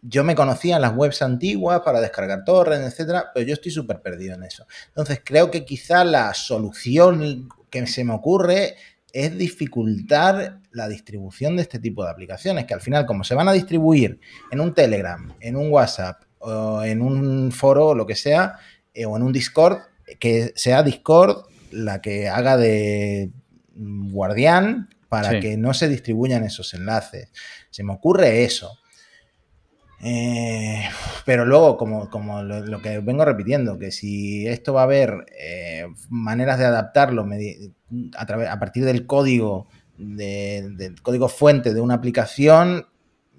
Yo 0.00 0.24
me 0.24 0.34
conocía 0.34 0.76
en 0.76 0.82
las 0.82 0.96
webs 0.96 1.20
antiguas 1.20 1.82
para 1.84 2.00
descargar 2.00 2.44
torrents, 2.46 2.86
etcétera, 2.86 3.26
pero 3.34 3.46
yo 3.46 3.52
estoy 3.52 3.70
súper 3.70 4.00
perdido 4.00 4.34
en 4.34 4.42
eso. 4.42 4.66
Entonces, 4.88 5.20
creo 5.22 5.50
que 5.50 5.66
quizá 5.66 6.02
la 6.02 6.32
solución 6.32 7.46
que 7.68 7.86
se 7.86 8.02
me 8.02 8.14
ocurre 8.14 8.76
es 9.12 9.36
dificultar 9.36 10.60
la 10.72 10.88
distribución 10.88 11.56
de 11.56 11.62
este 11.62 11.78
tipo 11.78 12.04
de 12.04 12.10
aplicaciones, 12.10 12.64
que 12.64 12.74
al 12.74 12.80
final, 12.80 13.06
como 13.06 13.24
se 13.24 13.34
van 13.34 13.48
a 13.48 13.52
distribuir 13.52 14.20
en 14.50 14.60
un 14.60 14.74
Telegram, 14.74 15.32
en 15.40 15.56
un 15.56 15.70
WhatsApp, 15.70 16.22
o 16.38 16.82
en 16.82 17.02
un 17.02 17.52
foro 17.52 17.88
o 17.88 17.94
lo 17.94 18.06
que 18.06 18.16
sea, 18.16 18.56
eh, 18.94 19.04
o 19.04 19.16
en 19.16 19.22
un 19.22 19.32
Discord, 19.32 19.78
que 20.18 20.52
sea 20.56 20.82
Discord 20.82 21.44
la 21.70 22.00
que 22.00 22.28
haga 22.28 22.56
de 22.56 23.30
guardián 23.74 24.88
para 25.08 25.40
que 25.40 25.56
no 25.56 25.74
se 25.74 25.88
distribuyan 25.88 26.44
esos 26.44 26.72
enlaces. 26.74 27.30
Se 27.70 27.82
me 27.82 27.92
ocurre 27.92 28.44
eso. 28.44 28.79
Eh, 30.02 30.82
pero 31.26 31.44
luego, 31.44 31.76
como, 31.76 32.42
lo, 32.42 32.82
que 32.82 32.98
vengo 33.00 33.24
repitiendo, 33.24 33.78
que 33.78 33.90
si 33.90 34.46
esto 34.46 34.72
va 34.72 34.82
a 34.82 34.84
haber 34.84 35.26
eh, 35.38 35.86
maneras 36.08 36.58
de 36.58 36.64
adaptarlo 36.64 37.26
a, 38.16 38.58
partir 38.58 38.84
del 38.84 39.06
código, 39.06 39.68
del 39.98 41.00
código 41.02 41.28
fuente 41.28 41.74
de 41.74 41.80
una 41.80 41.94
aplicación, 41.94 42.86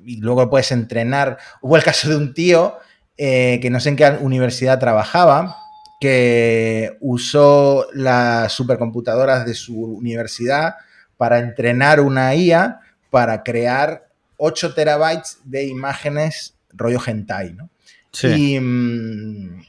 y 0.04 0.18
luego 0.18 0.50
puedes 0.50 0.72
entrenar. 0.72 1.38
Hubo 1.62 1.78
el 1.78 1.84
caso 1.84 2.10
de 2.10 2.18
un 2.18 2.34
tío 2.34 2.78
eh, 3.18 3.60
que 3.62 3.70
no 3.70 3.80
sé 3.80 3.90
en 3.90 3.96
qué 3.96 4.18
universidad 4.22 4.80
trabajaba, 4.80 5.58
que 6.00 6.98
usó 7.00 7.88
las 7.94 8.52
supercomputadoras 8.54 9.46
de 9.46 9.54
su 9.54 9.80
universidad 9.80 10.76
para 11.18 11.40
entrenar 11.40 12.00
una 12.00 12.34
IA 12.34 12.80
para 13.12 13.44
crear 13.44 14.11
8 14.44 14.74
terabytes 14.74 15.40
de 15.44 15.66
imágenes 15.66 16.56
rollo 16.74 17.00
hentai, 17.06 17.54
¿no? 17.54 17.70
Sí. 18.12 18.60
Mm, 18.60 19.62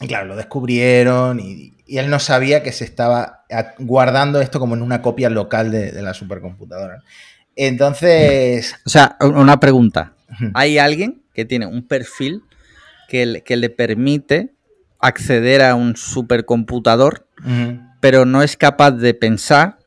y, 0.00 0.06
claro, 0.06 0.28
lo 0.28 0.36
descubrieron 0.36 1.40
y, 1.40 1.74
él 1.88 2.10
no 2.10 2.18
sabía 2.18 2.62
que 2.62 2.70
se 2.70 2.84
estaba 2.84 3.46
guardando 3.78 4.42
esto 4.42 4.60
como 4.60 4.74
en 4.74 4.82
una 4.82 5.00
copia 5.00 5.30
local 5.30 5.70
de, 5.70 6.02
la 6.02 6.12
supercomputadora. 6.12 7.02
Entonces... 7.56 8.76
O 8.86 8.90
sea, 8.90 9.16
una 9.20 9.58
pregunta. 9.58 10.12
¿Hay 10.52 10.76
alguien 10.76 11.22
que 11.32 11.46
tiene 11.46 11.64
un 11.64 11.82
perfil 11.88 12.42
que, 13.08 13.42
que 13.42 13.56
le 13.56 13.70
permite 13.70 14.52
acceder 14.98 15.62
a 15.62 15.74
un 15.74 15.96
supercomputador, 15.96 17.26
pero 18.00 18.24
no 18.24 18.42
es 18.42 18.56
capaz 18.56 18.92
de 18.92 19.14
pensar 19.14 19.77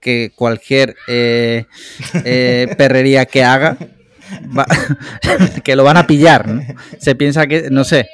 que 0.00 0.32
cualquier 0.34 0.96
eh, 1.06 1.66
eh, 2.24 2.74
perrería 2.78 3.26
que 3.26 3.44
haga, 3.44 3.76
que 5.64 5.76
lo 5.76 5.84
van 5.84 5.98
a 5.98 6.06
pillar, 6.06 6.48
¿no? 6.48 6.62
Se 6.98 7.14
piensa 7.14 7.46
que, 7.46 7.68
no 7.70 7.84
sé. 7.84 8.08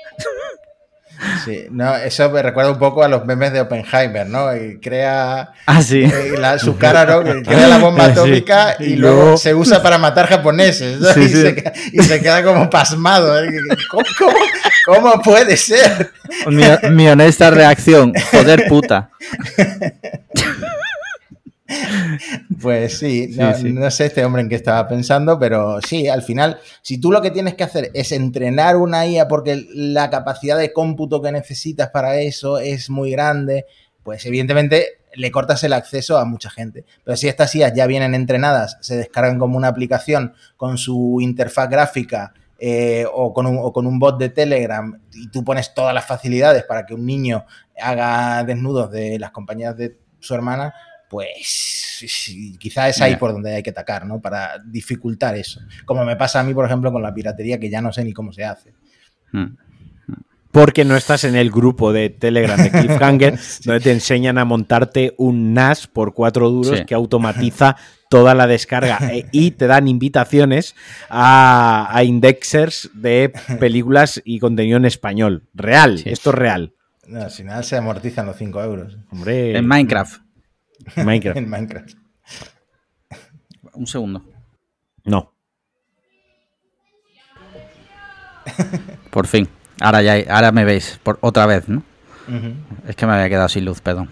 Sí, 1.45 1.67
no, 1.71 1.97
eso 1.97 2.29
me 2.31 2.43
recuerda 2.43 2.73
un 2.73 2.79
poco 2.79 3.03
a 3.03 3.09
los 3.09 3.25
memes 3.25 3.53
de 3.53 3.61
Oppenheimer, 3.61 4.27
¿no? 4.27 4.55
Y 4.55 4.79
crea 4.81 5.53
ah, 5.65 5.83
sí. 5.83 6.03
Eh, 6.03 6.59
su 6.59 6.77
cara, 6.77 7.07
¿no? 7.07 7.23
crea 7.43 7.69
la 7.69 7.79
bomba 7.79 8.07
atómica 8.07 8.77
y, 8.79 8.97
luego, 8.97 9.37
se 9.39 9.55
usa 9.55 9.83
para 9.83 9.97
matar 9.97 10.27
japoneses, 10.27 11.01
¿no? 11.01 11.09
y, 11.23 11.29
Se, 12.03 12.21
queda 12.21 12.43
como 12.43 12.69
pasmado. 12.69 13.35
¿Cómo, 14.85 15.21
puede 15.23 15.57
ser? 15.57 16.13
Mi, 16.49 16.65
mi 16.91 17.09
honesta 17.09 17.51
reacción, 17.51 18.13
joder 18.31 18.67
puta. 18.69 19.11
Pues 22.61 22.99
sí, 22.99 23.33
Sí, 23.33 23.41
no, 23.41 23.55
sí. 23.55 23.73
no 23.73 23.91
sé 23.91 24.07
este 24.07 24.25
hombre 24.25 24.43
en 24.43 24.49
qué 24.49 24.55
estaba 24.55 24.87
pensando, 24.89 25.39
pero 25.39 25.81
sí, 25.81 26.09
al 26.09 26.23
final, 26.23 26.59
si 26.83 26.99
tú 26.99 27.11
lo 27.11 27.21
que 27.21 27.31
tienes 27.31 27.55
que 27.55 27.65
hacer 27.65 27.91
es 27.95 28.13
entrenar 28.13 28.77
una 28.77 29.07
IA 29.07 29.29
porque 29.29 29.67
la 29.75 30.11
capacidad 30.11 30.57
de 30.57 30.73
cómputo 30.73 31.21
que 31.21 31.33
necesitas 31.33 31.91
para 31.91 32.21
eso 32.21 32.59
es 32.59 32.89
muy 32.91 33.11
grande, 33.11 33.67
pues 34.03 34.25
evidentemente 34.27 35.01
le 35.15 35.31
cortas 35.31 35.65
el 35.65 35.73
acceso 35.73 36.19
a 36.19 36.25
mucha 36.25 36.51
gente. 36.51 36.85
Pero 37.05 37.17
si 37.17 37.27
estas 37.29 37.55
IAs 37.55 37.73
ya 37.75 37.87
vienen 37.87 38.15
entrenadas, 38.15 38.79
se 38.81 38.97
descargan 38.97 39.39
como 39.39 39.57
una 39.57 39.69
aplicación 39.69 40.35
con 40.57 40.79
su 40.79 41.19
interfaz 41.21 41.69
gráfica 41.69 42.33
eh, 42.59 43.05
o, 43.13 43.33
con 43.35 43.47
un, 43.47 43.59
o 43.61 43.73
con 43.73 43.87
un 43.87 43.99
bot 43.99 44.19
de 44.19 44.29
Telegram 44.29 44.99
y 45.13 45.29
tú 45.29 45.43
pones 45.45 45.75
todas 45.75 45.95
las 45.95 46.07
facilidades 46.07 46.65
para 46.65 46.87
que 46.87 46.95
un 46.95 47.05
niño 47.05 47.45
haga 47.81 48.45
desnudos 48.45 48.91
de 48.91 49.19
las 49.19 49.31
compañías 49.31 49.77
de 49.77 49.99
su 50.21 50.35
hermana, 50.35 50.73
pues 51.17 52.03
sí, 52.07 52.59
quizá 52.59 52.91
es 52.91 53.01
ahí 53.01 53.17
por 53.17 53.33
donde 53.33 53.55
hay 53.55 53.63
que 53.63 53.71
atacar, 53.71 54.05
¿no? 54.05 54.21
Para 54.21 54.59
dificultar 54.67 55.35
eso. 55.35 55.61
Como 55.87 56.05
me 56.05 56.15
pasa 56.15 56.41
a 56.41 56.43
mí, 56.43 56.53
por 56.53 56.67
ejemplo, 56.67 56.93
con 56.93 57.01
la 57.03 57.15
piratería, 57.15 57.59
que 57.59 57.71
ya 57.71 57.81
no 57.81 57.91
sé 57.91 58.05
ni 58.05 58.13
cómo 58.13 58.35
se 58.35 58.45
hace. 58.45 58.75
Mm. 59.33 59.47
Porque 60.51 60.85
no 60.85 60.95
estás 60.95 61.25
en 61.25 61.35
el 61.35 61.51
grupo 61.51 61.95
de 61.95 62.11
Telegram 62.11 62.59
de 62.63 62.71
Cliffhanger, 62.83 63.39
donde 63.65 63.81
te 63.81 63.93
enseñan 63.93 64.37
a 64.37 64.45
montarte 64.45 65.15
un 65.17 65.55
NAS 65.55 65.87
por 65.87 66.13
cuatro 66.13 66.51
duros 66.51 66.81
Sí. 66.81 66.85
que 66.85 66.95
automatiza 66.95 67.77
toda 68.11 68.35
la 68.35 68.47
descarga 68.47 68.99
e- 69.11 69.25
y 69.33 69.53
te 69.53 69.67
dan 69.67 69.89
invitaciones 69.89 70.75
a, 71.09 71.89
a 71.97 72.05
indexers 72.05 72.91
de 72.93 73.33
películas 73.59 74.21
y 74.23 74.39
contenido 74.39 74.77
en 74.77 74.85
español. 74.85 75.45
Real, 75.55 75.99
Sí. 75.99 76.11
esto 76.11 76.29
es 76.29 76.37
real. 76.37 76.75
No, 77.07 77.23
al 77.23 77.31
final 77.31 77.65
se 77.65 77.77
amortizan 77.79 78.27
los 78.27 78.37
5 78.37 78.63
euros 78.63 78.99
Hombre, 79.13 79.57
En 79.57 79.67
Minecraft. 79.67 80.26
Minecraft. 80.97 81.37
en 81.39 81.49
Minecraft. 81.49 81.91
Un 83.75 83.87
segundo. 83.87 84.25
No. 85.05 85.33
Por 89.11 89.27
fin. 89.27 89.49
Ahora 89.81 90.03
ya, 90.03 90.15
ahora 90.35 90.53
me 90.53 90.65
veis. 90.65 90.99
Por 91.03 91.19
otra 91.21 91.47
vez, 91.47 91.69
¿no? 91.69 91.83
Es 92.89 92.97
que 92.97 93.07
me 93.07 93.13
había 93.13 93.29
quedado 93.29 93.49
sin 93.49 93.65
luz, 93.65 93.81
perdón. 93.81 94.11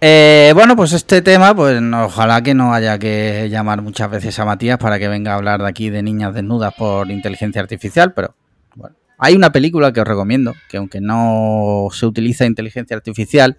Eh, 0.00 0.52
bueno, 0.54 0.76
pues 0.76 0.92
este 0.92 1.22
tema, 1.22 1.54
pues 1.54 1.80
no- 1.80 2.04
ojalá 2.04 2.42
que 2.42 2.54
no 2.54 2.72
haya 2.74 2.98
que 2.98 3.48
llamar 3.50 3.80
muchas 3.82 4.10
veces 4.10 4.38
a 4.38 4.44
Matías 4.44 4.78
para 4.78 4.98
que 4.98 5.08
venga 5.08 5.32
a 5.32 5.36
hablar 5.36 5.60
de 5.62 5.68
aquí 5.68 5.90
de 5.90 6.02
niñas 6.02 6.34
desnudas 6.34 6.74
por 6.74 7.10
inteligencia 7.10 7.60
artificial, 7.62 8.12
pero 8.12 8.34
bueno. 8.76 8.94
Hay 9.18 9.34
una 9.34 9.50
película 9.50 9.92
que 9.92 10.00
os 10.02 10.06
recomiendo, 10.06 10.54
que 10.68 10.76
aunque 10.76 11.00
no 11.00 11.88
se 11.92 12.04
utiliza 12.06 12.44
inteligencia 12.44 12.96
artificial, 12.96 13.56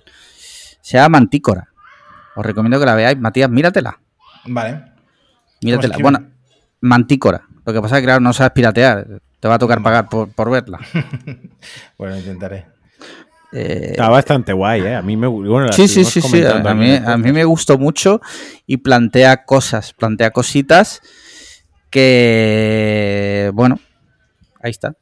se 0.81 0.97
llama 0.97 1.17
Mantícora. 1.19 1.69
Os 2.35 2.45
recomiendo 2.45 2.79
que 2.79 2.85
la 2.85 2.95
veáis. 2.95 3.17
Matías, 3.17 3.49
míratela. 3.49 3.99
Vale. 4.45 4.83
Míratela. 5.61 5.97
Bueno, 6.01 6.19
Mantícora. 6.81 7.41
Lo 7.65 7.73
que 7.73 7.81
pasa 7.81 7.95
es 7.95 8.01
que, 8.01 8.05
claro, 8.05 8.19
no 8.19 8.33
sabes 8.33 8.51
piratear. 8.51 9.07
Te 9.39 9.47
va 9.47 9.55
a 9.55 9.59
tocar 9.59 9.81
pagar 9.81 10.07
por, 10.09 10.29
por 10.33 10.49
verla. 10.49 10.79
Bueno, 11.97 12.17
intentaré. 12.17 12.65
Eh, 13.51 13.91
Está 13.91 14.09
bastante 14.09 14.51
guay, 14.51 14.81
¿eh? 14.81 14.95
A 14.95 15.01
mí 15.01 15.15
me 15.15 15.27
bueno, 15.27 15.71
Sí, 15.71 15.87
sí, 15.87 16.03
sí, 16.03 16.21
sí. 16.21 16.43
A 16.43 16.73
mí, 16.73 16.93
a 16.93 17.17
mí 17.17 17.31
me 17.31 17.45
gustó 17.45 17.77
mucho 17.77 18.19
y 18.67 18.77
plantea 18.77 19.45
cosas, 19.45 19.93
plantea 19.93 20.31
cositas 20.31 21.01
que, 21.89 23.51
bueno, 23.53 23.79
ahí 24.61 24.71
está. 24.71 24.95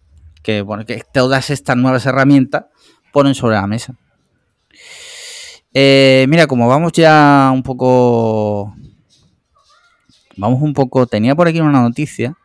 Que, 0.44 0.62
bueno, 0.62 0.86
que 0.86 1.02
todas 1.12 1.50
estas 1.50 1.76
nuevas 1.78 2.06
herramientas 2.06 2.66
ponen 3.12 3.34
sobre 3.34 3.56
la 3.56 3.66
mesa. 3.66 3.96
Eh, 5.74 6.26
mira, 6.30 6.46
como 6.48 6.68
vamos 6.68 6.92
ya 6.92 7.50
un 7.54 7.64
poco. 7.64 8.76
Vamos 10.38 10.62
un 10.62 10.74
poco. 10.74 11.08
Tenía 11.08 11.36
por 11.36 11.48
aquí 11.48 11.60
una 11.60 11.82
noticia. 11.82 12.38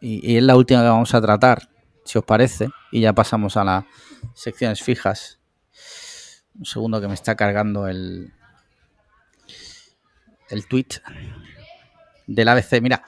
Y, 0.00 0.32
y 0.32 0.36
es 0.36 0.42
la 0.42 0.56
última 0.56 0.80
que 0.80 0.88
vamos 0.88 1.14
a 1.14 1.20
tratar, 1.20 1.68
si 2.04 2.18
os 2.18 2.24
parece. 2.24 2.68
Y 2.92 3.00
ya 3.00 3.12
pasamos 3.12 3.56
a 3.56 3.64
las 3.64 3.84
secciones 4.34 4.82
fijas. 4.82 5.38
Un 6.56 6.64
segundo 6.64 7.00
que 7.00 7.08
me 7.08 7.14
está 7.14 7.34
cargando 7.34 7.88
el. 7.88 8.32
El 10.50 10.66
tweet 10.68 10.86
del 12.26 12.48
ABC. 12.48 12.80
Mira, 12.80 13.02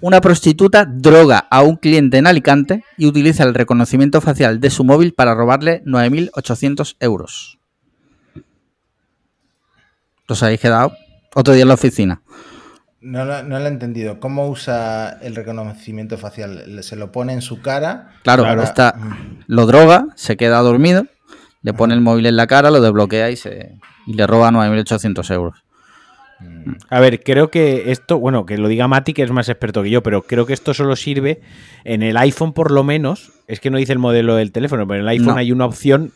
una 0.00 0.20
prostituta 0.20 0.86
droga 0.86 1.46
a 1.50 1.62
un 1.62 1.76
cliente 1.76 2.16
en 2.16 2.26
Alicante 2.26 2.84
y 2.96 3.06
utiliza 3.06 3.44
el 3.44 3.54
reconocimiento 3.54 4.20
facial 4.20 4.58
de 4.58 4.70
su 4.70 4.82
móvil 4.82 5.12
para 5.12 5.34
robarle 5.34 5.82
9.800 5.84 6.96
euros. 7.00 7.59
¿Os 10.30 10.42
habéis 10.42 10.60
quedado? 10.60 10.92
Otro 11.34 11.54
día 11.54 11.62
en 11.62 11.68
la 11.68 11.74
oficina. 11.74 12.22
No, 13.00 13.24
lo- 13.24 13.42
no 13.42 13.58
lo 13.58 13.64
he 13.64 13.68
entendido. 13.68 14.20
¿Cómo 14.20 14.48
usa 14.48 15.18
el 15.22 15.34
reconocimiento 15.34 16.18
facial? 16.18 16.82
¿Se 16.82 16.96
lo 16.96 17.10
pone 17.12 17.32
en 17.32 17.40
su 17.42 17.62
cara? 17.62 18.10
Claro, 18.24 18.44
está, 18.62 18.94
lo 19.46 19.66
droga, 19.66 20.06
se 20.16 20.36
queda 20.36 20.58
dormido, 20.60 21.06
le 21.62 21.72
pone 21.72 21.94
el 21.94 22.00
móvil 22.02 22.26
en 22.26 22.36
la 22.36 22.46
cara, 22.46 22.70
lo 22.70 22.80
desbloquea 22.80 23.30
y, 23.30 23.36
se, 23.36 23.76
y 24.06 24.14
le 24.14 24.26
roba 24.26 24.50
9.800 24.50 25.30
euros. 25.34 25.64
Mm, 26.40 26.72
A 26.90 27.00
ver, 27.00 27.22
creo 27.22 27.50
que 27.50 27.90
esto, 27.90 28.18
bueno, 28.18 28.44
que 28.44 28.58
lo 28.58 28.68
diga 28.68 28.86
Mati, 28.88 29.12
que 29.14 29.22
es 29.22 29.30
más 29.30 29.48
experto 29.48 29.82
que 29.82 29.90
yo, 29.90 30.02
pero 30.02 30.22
creo 30.22 30.44
que 30.46 30.52
esto 30.52 30.74
solo 30.74 30.94
sirve 30.96 31.40
en 31.84 32.02
el 32.02 32.16
iPhone 32.18 32.52
por 32.52 32.70
lo 32.70 32.84
menos. 32.84 33.32
Es 33.46 33.60
que 33.60 33.70
no 33.70 33.78
dice 33.78 33.92
el 33.92 33.98
modelo 33.98 34.36
del 34.36 34.52
teléfono, 34.52 34.86
pero 34.86 34.96
en 35.00 35.02
el 35.02 35.08
iPhone 35.08 35.34
No. 35.34 35.36
hay 35.36 35.52
una 35.52 35.64
opción 35.66 36.12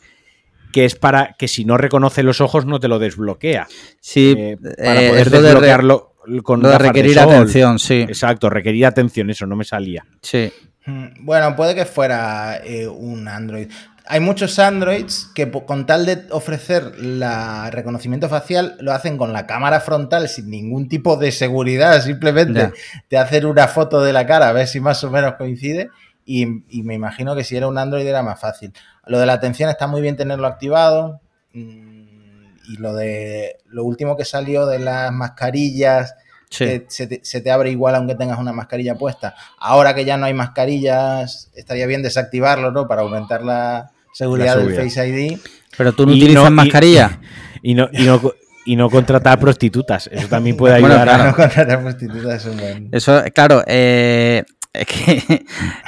que 0.75 0.85
es 0.85 0.97
para 0.97 1.37
que 1.39 1.47
si 1.47 1.65
no 1.65 1.77
reconoce 1.79 2.25
los 2.25 2.41
ojos 2.41 2.67
no 2.67 2.81
te 2.81 2.89
lo 2.89 2.99
desbloquea. 2.99 3.69
Sí, 4.01 4.35
Eh, 4.37 4.57
para 4.77 5.03
eh, 5.03 5.09
poder 5.11 5.31
de 5.31 5.37
re- 5.39 5.43
desbloquearlo 5.45 6.15
con 6.43 6.61
lo 6.63 6.67
de 6.69 6.73
gafas 6.75 6.89
requerir 6.89 7.15
sol. 7.15 7.31
atención, 7.31 7.79
sí. 7.79 8.01
Exacto, 8.01 8.51
requerir 8.51 8.85
atención, 8.87 9.31
eso 9.31 9.47
no 9.47 9.55
me 9.57 9.65
salía. 9.65 10.05
Sí, 10.21 10.53
Mm, 10.87 11.25
Bueno, 11.25 11.55
puede 11.57 11.75
que 11.75 11.85
fuera 11.87 12.59
eh, 12.63 12.87
un 12.89 13.27
Android. 13.29 13.69
Hay 14.07 14.21
muchos 14.21 14.59
Androids 14.59 15.31
que 15.35 15.51
con 15.51 15.87
tal 15.87 16.05
de 16.05 16.25
ofrecer 16.31 16.99
la 16.99 17.71
reconocimiento 17.71 18.29
facial 18.29 18.77
lo 18.81 18.93
hacen 18.93 19.17
con 19.17 19.33
la 19.33 19.47
cámara 19.47 19.81
frontal 19.81 20.29
sin 20.29 20.51
ningún 20.51 20.89
tipo 20.91 21.17
de 21.17 21.33
seguridad, 21.33 22.03
simplemente 22.03 22.59
Ya. 22.61 22.73
te 23.09 23.17
hacen 23.17 23.47
una 23.47 23.67
foto 23.69 24.03
de 24.03 24.13
la 24.13 24.27
cara 24.27 24.49
a 24.51 24.53
ver 24.53 24.67
si 24.67 24.79
más 24.81 25.03
o 25.05 25.11
menos 25.11 25.37
coincide 25.39 25.89
y, 26.27 26.47
y 26.69 26.83
me 26.83 26.93
imagino 26.95 27.35
que 27.35 27.45
si 27.45 27.57
era 27.57 27.67
un 27.67 27.79
Android 27.79 28.07
era 28.07 28.23
más 28.23 28.39
fácil. 28.39 28.73
Lo 29.07 29.19
de 29.19 29.27
la 29.27 29.35
atención 29.35 29.69
está 29.71 29.87
muy 29.87 30.01
bien 30.01 30.17
tenerlo 30.17 30.47
activado 30.47 31.21
mm, 31.53 32.45
y 32.69 32.77
lo 32.79 32.95
de 32.95 33.57
lo 33.69 33.85
último 33.85 34.17
que 34.17 34.25
salió 34.25 34.67
de 34.67 34.79
las 34.79 35.13
mascarillas 35.13 36.15
sí. 36.51 36.65
que 36.65 36.85
se 36.89 37.07
te, 37.07 37.21
se 37.23 37.41
te 37.41 37.51
abre 37.51 37.71
igual 37.71 37.95
aunque 37.97 38.15
tengas 38.15 38.39
una 38.39 38.53
mascarilla 38.53 38.95
puesta. 38.95 39.35
Ahora 39.59 39.95
que 39.95 40.05
ya 40.05 40.17
no 40.17 40.27
hay 40.27 40.35
mascarillas, 40.35 41.51
estaría 41.55 41.87
bien 41.87 42.03
desactivarlo, 42.03 42.71
¿no? 42.71 42.87
Para 42.89 43.03
aumentar 43.03 43.43
la 43.43 43.91
seguridad 44.13 44.57
La 44.57 44.65
del. 44.65 44.75
Face 44.91 45.07
ID. 45.09 45.39
Pero 45.77 45.93
tú 45.93 46.07
no 46.07 46.13
Y 46.13 46.19
utilizas 46.23 46.45
no- 46.45 46.51
mascarilla. 46.51 47.21
Y 47.67 47.73
no, 47.73 47.89
y 47.93 48.03
no, 48.03 48.21
y 48.67 48.77
no 48.77 48.91
contratar 48.91 49.39
prostitutas. 49.41 50.07
Eso 50.13 50.29
también 50.29 50.55
puede 50.55 50.75
Bueno, 50.81 50.97
ayudar 50.97 51.09
claro. 51.09 51.31
No 51.31 51.35
contratar 51.37 51.81
prostitutas 51.83 52.45
es 52.45 52.53
un 52.53 52.59
buen... 52.59 52.89
Eso, 52.93 53.23
claro, 53.35 53.63
eh, 53.67 54.45
es 54.75 54.87
que 54.87 55.45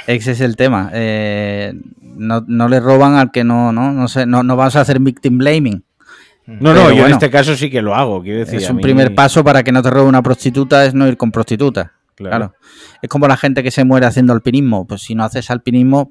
ese 0.07 0.31
es 0.31 0.41
el 0.41 0.55
tema. 0.55 0.89
eh, 0.93 1.71
no, 2.17 2.43
no 2.47 2.67
le 2.67 2.79
roban 2.79 3.15
al 3.15 3.31
que 3.31 3.43
no, 3.43 3.71
no, 3.71 3.91
no 3.91 4.07
sé, 4.07 4.25
no, 4.25 4.43
no 4.43 4.55
vamos 4.55 4.75
a 4.75 4.81
hacer 4.81 4.99
victim 4.99 5.37
blaming. 5.37 5.83
No, 6.45 6.73
no, 6.73 6.91
yo 6.93 7.05
en 7.05 7.11
este 7.11 7.29
caso 7.29 7.55
sí 7.57 7.69
que 7.69 7.81
lo 7.81 7.93
hago. 7.93 8.21
Quiero 8.23 8.39
decir, 8.39 8.59
es 8.59 8.69
un 8.69 8.77
mí- 8.77 8.81
primer 8.81 9.13
paso 9.13 9.43
para 9.43 9.63
que 9.63 9.71
no 9.73 9.81
te 9.83 9.89
robe 9.89 10.07
una 10.07 10.21
prostituta, 10.23 10.85
es 10.85 10.93
no 10.93 11.05
ir 11.07 11.17
con 11.17 11.29
prostituta. 11.31 11.91
Claro. 12.15 12.37
Claro. 12.37 12.53
Es 13.01 13.09
como 13.09 13.27
la 13.27 13.35
gente 13.37 13.61
que 13.63 13.69
se 13.69 13.83
muere 13.83 14.05
haciendo 14.05 14.31
alpinismo. 14.33 14.87
Pues 14.87 15.01
si 15.01 15.13
no 15.13 15.23
haces 15.25 15.51
alpinismo, 15.51 16.09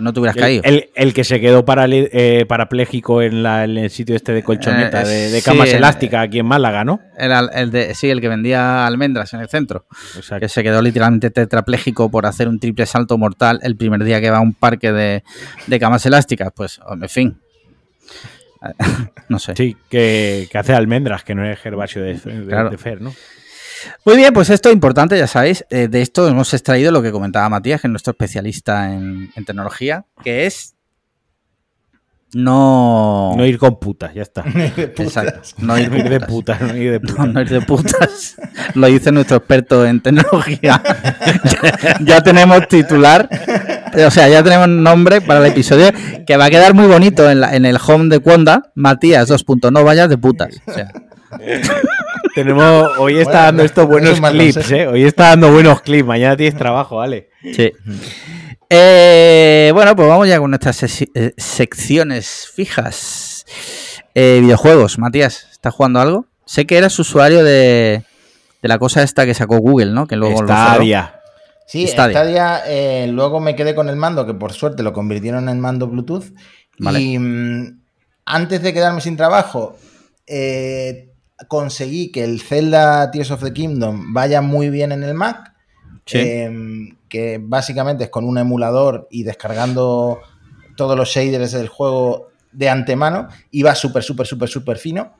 pues 0.00 0.04
no 0.04 0.12
te 0.12 0.20
hubieras 0.20 0.36
El, 0.36 0.42
caído. 0.42 0.62
el- 0.64 0.90
el 0.94 1.14
que 1.14 1.24
se 1.24 1.40
quedó 1.40 1.64
parale- 1.64 2.08
eh, 2.12 2.46
parapléjico 2.48 3.22
en, 3.22 3.42
la- 3.42 3.64
en 3.64 3.76
el 3.76 3.90
sitio 3.90 4.16
este 4.16 4.32
de 4.32 4.42
colchoneta, 4.42 5.02
Eh, 5.02 5.28
de, 5.30 5.42
camas 5.42 5.72
elásticas 5.72 6.24
aquí 6.24 6.38
en 6.38 6.46
Málaga, 6.46 6.84
¿no? 6.84 7.00
Era 7.18 7.40
el, 7.40 7.50
el 7.54 7.70
de, 7.70 7.94
sí, 7.94 8.08
el 8.10 8.20
que 8.20 8.28
vendía 8.28 8.86
almendras 8.86 9.32
en 9.34 9.40
el 9.40 9.48
centro. 9.48 9.86
Exacto. 10.16 10.40
Que 10.40 10.48
se 10.48 10.62
quedó 10.62 10.80
literalmente 10.82 11.30
tetrapléjico 11.30 12.10
por 12.10 12.26
hacer 12.26 12.48
un 12.48 12.58
triple 12.58 12.86
salto 12.86 13.18
mortal 13.18 13.60
el 13.62 13.76
primer 13.76 14.02
día 14.04 14.20
que 14.20 14.30
va 14.30 14.38
a 14.38 14.40
un 14.40 14.54
parque 14.54 14.92
de, 14.92 15.22
de 15.66 15.78
camas 15.80 16.04
elásticas. 16.06 16.50
Pues, 16.54 16.80
en 16.90 17.08
fin. 17.08 17.38
No 19.28 19.38
sé. 19.38 19.54
Sí, 19.56 19.76
que, 19.88 20.48
que 20.50 20.58
hace 20.58 20.74
almendras, 20.74 21.24
que 21.24 21.34
no 21.34 21.44
es 21.48 21.58
Gervasio 21.60 22.02
de, 22.02 22.14
de- 22.14 22.46
Claro. 22.46 22.70
de 22.70 22.78
Fer, 22.78 23.00
¿no? 23.00 23.14
Muy 24.04 24.16
bien, 24.16 24.32
pues 24.32 24.50
esto 24.50 24.68
es 24.68 24.74
importante, 24.74 25.16
ya 25.18 25.26
sabéis. 25.26 25.64
eh, 25.70 25.88
de 25.88 26.02
esto 26.02 26.26
hemos 26.28 26.52
extraído 26.54 26.92
lo 26.92 27.02
que 27.02 27.12
comentaba 27.12 27.48
Matías, 27.48 27.80
que 27.80 27.86
es 27.86 27.90
nuestro 27.90 28.12
especialista 28.12 28.92
en, 28.92 29.30
en 29.36 29.44
tecnología, 29.44 30.04
que 30.22 30.46
es 30.46 30.74
no... 32.32 33.34
No 33.36 33.44
ir 33.44 33.58
con 33.58 33.80
putas, 33.80 34.14
ya 34.14 34.22
está. 34.22 34.44
Exacto, 34.76 35.40
no 35.58 35.76
ir 35.78 35.90
No 35.90 35.96
ir 35.96 36.08
de 36.08 36.20
putas. 36.20 36.58
putas, 36.58 36.62
no 36.72 36.76
ir 36.76 36.90
de 36.92 37.00
putas. 37.00 37.26
no 37.28 37.40
ir 37.40 37.48
de 37.48 37.60
putas. 37.62 38.36
Lo 38.74 38.86
dice 38.86 39.10
nuestro 39.10 39.38
experto 39.38 39.84
en 39.84 40.00
tecnología. 40.00 40.80
ya, 41.82 41.96
ya 42.00 42.20
tenemos 42.22 42.68
titular. 42.68 43.28
O 44.06 44.10
sea, 44.12 44.28
ya 44.28 44.44
tenemos 44.44 44.68
nombre 44.68 45.20
para 45.20 45.40
el 45.40 45.46
episodio 45.46 45.88
que 46.24 46.36
va 46.36 46.44
a 46.44 46.50
quedar 46.50 46.72
muy 46.74 46.86
bonito 46.86 47.28
en, 47.28 47.40
la- 47.40 47.56
en 47.56 47.64
el 47.64 47.78
home 47.84 48.08
de 48.08 48.18
Wanda. 48.18 48.70
Matías 48.76 49.26
2. 49.26 49.44
No 49.72 49.82
vayas 49.82 50.08
de 50.08 50.16
putas. 50.16 50.60
O 50.66 50.72
sea, 50.72 50.92
Tenemos, 52.34 52.90
hoy 52.98 53.18
está 53.18 53.30
Bueno, 53.30 53.44
dando 53.44 53.62
estos 53.64 53.88
no 53.88 53.96
es 53.98 54.20
buenos 54.20 54.30
clips. 54.30 54.70
¿eh? 54.72 54.86
Hoy 54.86 55.04
está 55.04 55.28
dando 55.30 55.52
buenos 55.52 55.80
clips. 55.82 56.06
Mañana 56.06 56.36
tienes 56.36 56.56
trabajo, 56.56 56.96
vale. 56.96 57.30
Sí. 57.42 57.72
Eh, 58.68 59.70
bueno, 59.74 59.96
pues 59.96 60.08
vamos 60.08 60.28
ya 60.28 60.38
con 60.38 60.50
nuestras 60.50 61.02
eh, 61.02 61.34
secciones 61.36 62.48
fijas. 62.54 63.44
Eh, 64.14 64.38
videojuegos, 64.42 64.98
Matías, 64.98 65.48
¿estás 65.50 65.74
jugando 65.74 66.00
algo? 66.00 66.26
Sé 66.44 66.66
que 66.66 66.78
eras 66.78 66.98
usuario 66.98 67.44
de, 67.44 68.04
de 68.62 68.68
la 68.68 68.78
cosa 68.78 69.02
esta 69.02 69.26
que 69.26 69.34
sacó 69.34 69.58
Google, 69.58 69.92
¿no? 69.92 70.06
Que 70.06 70.16
luego 70.16 70.42
lo. 70.42 70.48
Stadia. 70.48 71.20
Sí, 71.66 71.86
Stadia. 71.86 72.18
Stadia, 72.18 72.62
eh, 72.66 73.06
luego 73.06 73.38
me 73.38 73.54
quedé 73.54 73.74
con 73.74 73.88
el 73.88 73.96
mando, 73.96 74.26
que 74.26 74.34
por 74.34 74.52
suerte 74.52 74.82
lo 74.82 74.92
convirtieron 74.92 75.48
en 75.48 75.60
mando 75.60 75.86
Bluetooth. 75.86 76.24
Vale. 76.78 77.00
Y 77.00 77.18
mm, 77.18 77.80
antes 78.24 78.62
de 78.62 78.72
quedarme 78.72 79.00
sin 79.00 79.16
trabajo, 79.16 79.76
eh, 80.26 81.09
conseguí 81.48 82.12
que 82.12 82.24
el 82.24 82.40
Zelda 82.40 83.10
Tears 83.10 83.30
of 83.30 83.42
the 83.42 83.52
Kingdom 83.52 84.12
vaya 84.12 84.40
muy 84.40 84.70
bien 84.70 84.92
en 84.92 85.02
el 85.02 85.14
Mac. 85.14 85.54
Sí. 86.06 86.18
eh, 86.18 86.94
que 87.10 87.38
básicamente 87.42 88.04
es 88.04 88.10
con 88.10 88.24
un 88.24 88.38
emulador 88.38 89.06
y 89.10 89.24
descargando 89.24 90.20
todos 90.76 90.96
los 90.96 91.08
shaders 91.08 91.52
del 91.52 91.68
juego 91.68 92.28
de 92.52 92.70
antemano. 92.70 93.28
Y 93.50 93.62
va 93.62 93.74
súper, 93.74 94.02
súper, 94.02 94.26
súper, 94.26 94.48
súper 94.48 94.78
fino. 94.78 95.12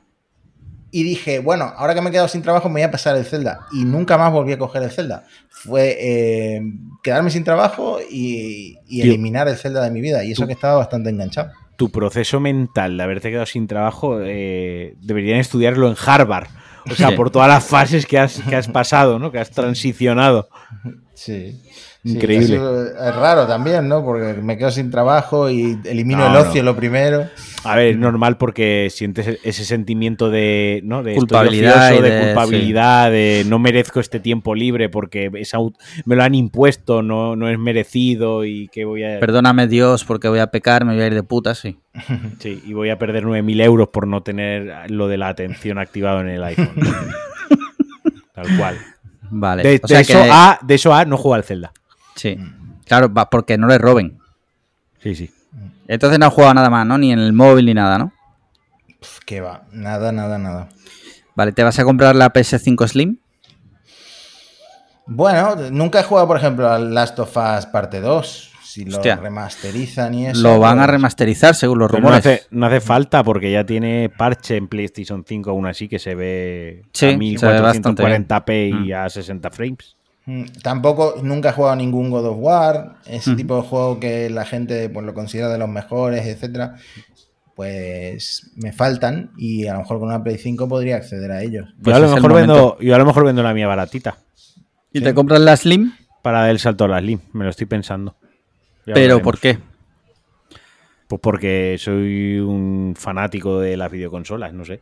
Y 0.89 1.03
dije, 1.03 1.39
bueno, 1.39 1.71
ahora 1.77 1.93
que 1.93 2.01
me 2.01 2.09
he 2.09 2.11
quedado 2.11 2.27
sin 2.27 2.41
trabajo, 2.41 2.67
me 2.67 2.73
voy 2.73 2.81
a 2.81 2.91
pasar 2.91 3.15
el 3.15 3.25
Zelda. 3.25 3.67
Y 3.71 3.85
nunca 3.85 4.17
más 4.17 4.31
volví 4.31 4.51
a 4.53 4.57
coger 4.57 4.83
el 4.83 4.91
Zelda. 4.91 5.25
Fue 5.49 5.97
eh, 5.99 6.61
quedarme 7.03 7.29
sin 7.29 7.43
trabajo 7.43 7.99
y, 8.09 8.77
y 8.87 9.01
eliminar 9.01 9.47
el 9.47 9.55
Zelda 9.55 9.83
de 9.83 9.91
mi 9.91 10.01
vida. 10.01 10.23
Y 10.23 10.31
eso 10.31 10.47
que 10.47 10.53
estaba 10.53 10.75
bastante 10.75 11.09
enganchado. 11.09 11.51
Tu 11.81 11.89
proceso 11.91 12.39
mental 12.39 12.95
de 12.97 13.03
haberte 13.03 13.29
quedado 13.29 13.45
sin 13.45 13.65
trabajo 13.67 14.19
eh, 14.21 14.95
deberían 15.01 15.39
estudiarlo 15.39 15.87
en 15.89 15.95
Harvard. 16.05 16.47
O 16.89 16.95
sea, 16.95 17.09
Sí. 17.09 17.15
por 17.15 17.29
todas 17.31 17.47
las 17.47 17.63
fases 17.65 18.05
que 18.05 18.17
has, 18.19 18.39
que 18.47 18.55
has 18.55 18.67
pasado, 18.67 19.17
¿no? 19.19 19.31
Que 19.31 19.39
has 19.39 19.49
transicionado. 19.51 20.47
Sí. 21.13 21.59
Increíble. 22.03 22.55
es 22.55 23.15
raro 23.15 23.45
también, 23.45 23.87
¿no? 23.87 24.03
Porque 24.03 24.33
me 24.41 24.57
quedo 24.57 24.71
sin 24.71 24.89
trabajo 24.89 25.49
y 25.49 25.79
elimino 25.85 26.27
No, 26.29 26.39
el 26.39 26.47
ocio 26.47 26.63
no. 26.63 26.71
lo 26.71 26.75
primero. 26.75 27.27
A 27.63 27.75
ver, 27.75 27.87
es 27.91 27.97
normal 27.97 28.37
porque 28.37 28.87
sientes 28.89 29.39
ese 29.43 29.65
sentimiento 29.65 30.29
de, 30.29 30.81
¿no? 30.83 31.03
de 31.03 31.15
Culpabilidad 31.15 31.89
ocioso, 31.89 32.01
de, 32.01 32.09
de- 32.09 32.25
culpabilidad, 32.25 33.11
de 33.11 33.43
no 33.47 33.59
merezco 33.59 33.99
este 33.99 34.19
tiempo 34.19 34.55
libre 34.55 34.89
porque 34.89 35.29
es 35.35 35.51
me 36.05 36.15
lo 36.15 36.23
han 36.23 36.33
impuesto, 36.33 37.03
no, 37.03 37.35
no 37.35 37.47
es 37.49 37.59
merecido 37.59 38.45
y 38.45 38.67
que 38.69 38.85
voy 38.85 39.03
a 39.03 39.19
Perdóname 39.19 39.67
Dios 39.67 40.05
porque 40.05 40.27
voy 40.27 40.39
a 40.39 40.47
pecar, 40.47 40.85
me 40.85 40.93
voy 40.93 41.03
a 41.03 41.07
ir 41.07 41.13
de 41.13 41.23
puta, 41.23 41.53
sí. 41.53 41.77
sí, 42.39 42.63
y 42.65 42.73
voy 42.73 42.89
a 42.89 42.97
perder 42.97 43.25
9.000 43.25 43.61
euros 43.63 43.89
por 43.89 44.07
no 44.07 44.23
tener 44.23 44.89
lo 44.89 45.07
de 45.07 45.17
la 45.17 45.29
atención 45.29 45.77
activado 45.77 46.21
en 46.21 46.29
el 46.29 46.43
iPhone. 46.43 46.71
Tal 48.33 48.57
cual. 48.57 48.77
Vale. 49.29 49.63
De, 49.63 49.79
o 49.83 49.87
de 49.87 49.87
sea 49.87 49.99
eso 50.01 50.19
a, 50.31 50.59
de 50.63 50.75
eso 50.75 50.93
a 50.93 51.05
no 51.05 51.17
juega 51.17 51.37
al 51.37 51.43
Zelda. 51.43 51.71
Sí. 52.15 52.37
Claro, 52.85 53.13
porque 53.29 53.57
no 53.57 53.67
le 53.67 53.77
roben. 53.77 54.17
Sí, 54.99 55.15
sí. 55.15 55.29
Entonces 55.91 56.19
no 56.19 56.27
ha 56.27 56.29
jugado 56.29 56.53
nada 56.53 56.69
más, 56.69 56.85
¿no? 56.87 56.97
Ni 56.97 57.11
en 57.11 57.19
el 57.19 57.33
móvil 57.33 57.65
ni 57.65 57.73
nada, 57.73 57.97
¿no? 57.97 58.13
¿Qué 59.25 59.41
va? 59.41 59.63
Nada, 59.73 60.13
nada, 60.13 60.37
nada. 60.37 60.69
Vale, 61.35 61.51
¿te 61.51 61.63
vas 61.63 61.77
a 61.79 61.83
comprar 61.83 62.15
la 62.15 62.31
PS5 62.31 62.87
Slim? 62.87 63.17
Bueno, 65.05 65.55
nunca 65.71 65.99
he 65.99 66.03
jugado, 66.03 66.27
por 66.27 66.37
ejemplo, 66.37 66.69
al 66.69 66.93
Last 66.93 67.19
of 67.19 67.35
Us 67.35 67.65
parte 67.65 67.99
2. 67.99 68.47
Si 68.63 68.85
lo 68.85 68.97
Hostia. 68.97 69.17
remasterizan 69.17 70.13
y 70.13 70.27
eso. 70.27 70.41
Lo 70.43 70.59
van 70.59 70.79
a 70.79 70.83
pues, 70.83 70.91
remasterizar 70.91 71.55
según 71.55 71.79
los 71.79 71.91
Pero 71.91 72.03
no 72.03 72.07
rumores. 72.07 72.25
hace, 72.25 72.47
no 72.51 72.67
hace 72.67 72.79
falta 72.79 73.21
porque 73.21 73.51
ya 73.51 73.65
tiene 73.65 74.09
parche 74.09 74.55
en 74.55 74.69
PlayStation 74.69 75.25
5 75.27 75.49
aún 75.49 75.65
así 75.67 75.89
que 75.89 75.99
se 75.99 76.15
ve 76.15 76.83
Sí, 76.93 77.07
a 77.07 77.09
se 77.39 77.47
ve 77.47 77.59
bastante 77.59 78.01
1440p 78.03 78.69
y 78.85 78.91
Mm. 78.91 78.95
a 78.95 79.09
60 79.09 79.51
frames. 79.51 79.97
Mm, 80.25 80.43
Tampoco, 80.61 81.15
nunca 81.23 81.49
he 81.49 81.53
jugado 81.53 81.75
ningún 81.75 82.09
God 82.11 82.25
of 82.27 82.37
War, 82.39 82.97
ese 83.05 83.31
Ujú. 83.31 83.37
tipo 83.37 83.55
de 83.57 83.61
juego 83.63 83.99
que 83.99 84.29
la 84.29 84.45
gente 84.45 84.87
pues, 84.89 85.05
lo 85.05 85.13
considera 85.13 85.49
de 85.49 85.57
los 85.57 85.69
mejores, 85.69 86.25
etcétera. 86.25 86.75
Pues 87.55 88.51
me 88.55 88.71
faltan 88.71 89.31
y 89.37 89.67
a 89.67 89.73
lo 89.73 89.79
mejor 89.79 89.99
con 89.99 90.07
una 90.07 90.23
Play 90.23 90.37
5 90.37 90.67
podría 90.67 90.95
acceder 90.97 91.31
a 91.31 91.41
ellos. 91.43 91.67
Yo, 91.77 91.83
Pues 91.83 91.95
a 91.95 91.99
lo 91.99 92.09
mejor 92.09 92.33
vendo, 92.33 92.77
yo 92.79 92.95
a 92.95 92.97
lo 92.97 93.05
mejor 93.05 93.25
vendo 93.25 93.43
la 93.43 93.53
mía 93.53 93.67
baratita 93.67 94.17
¿Y 94.93 94.99
Sí. 94.99 95.03
te 95.03 95.13
compras 95.13 95.39
la 95.41 95.55
Slim? 95.57 95.93
para 96.21 96.41
dar 96.41 96.49
el 96.51 96.59
salto 96.59 96.85
a 96.85 96.87
la 96.87 96.99
Slim. 96.99 97.19
Me 97.33 97.43
lo 97.43 97.49
estoy 97.49 97.65
pensando. 97.67 98.15
Ya 98.85 98.93
¿Pero 98.93 99.21
por 99.21 99.39
qué? 99.39 99.59
Pues 101.07 101.19
porque 101.21 101.75
soy 101.79 102.39
un 102.39 102.93
fanático 102.97 103.59
de 103.59 103.75
las 103.75 103.91
videoconsolas, 103.91 104.53
no 104.53 104.63
sé. 104.65 104.79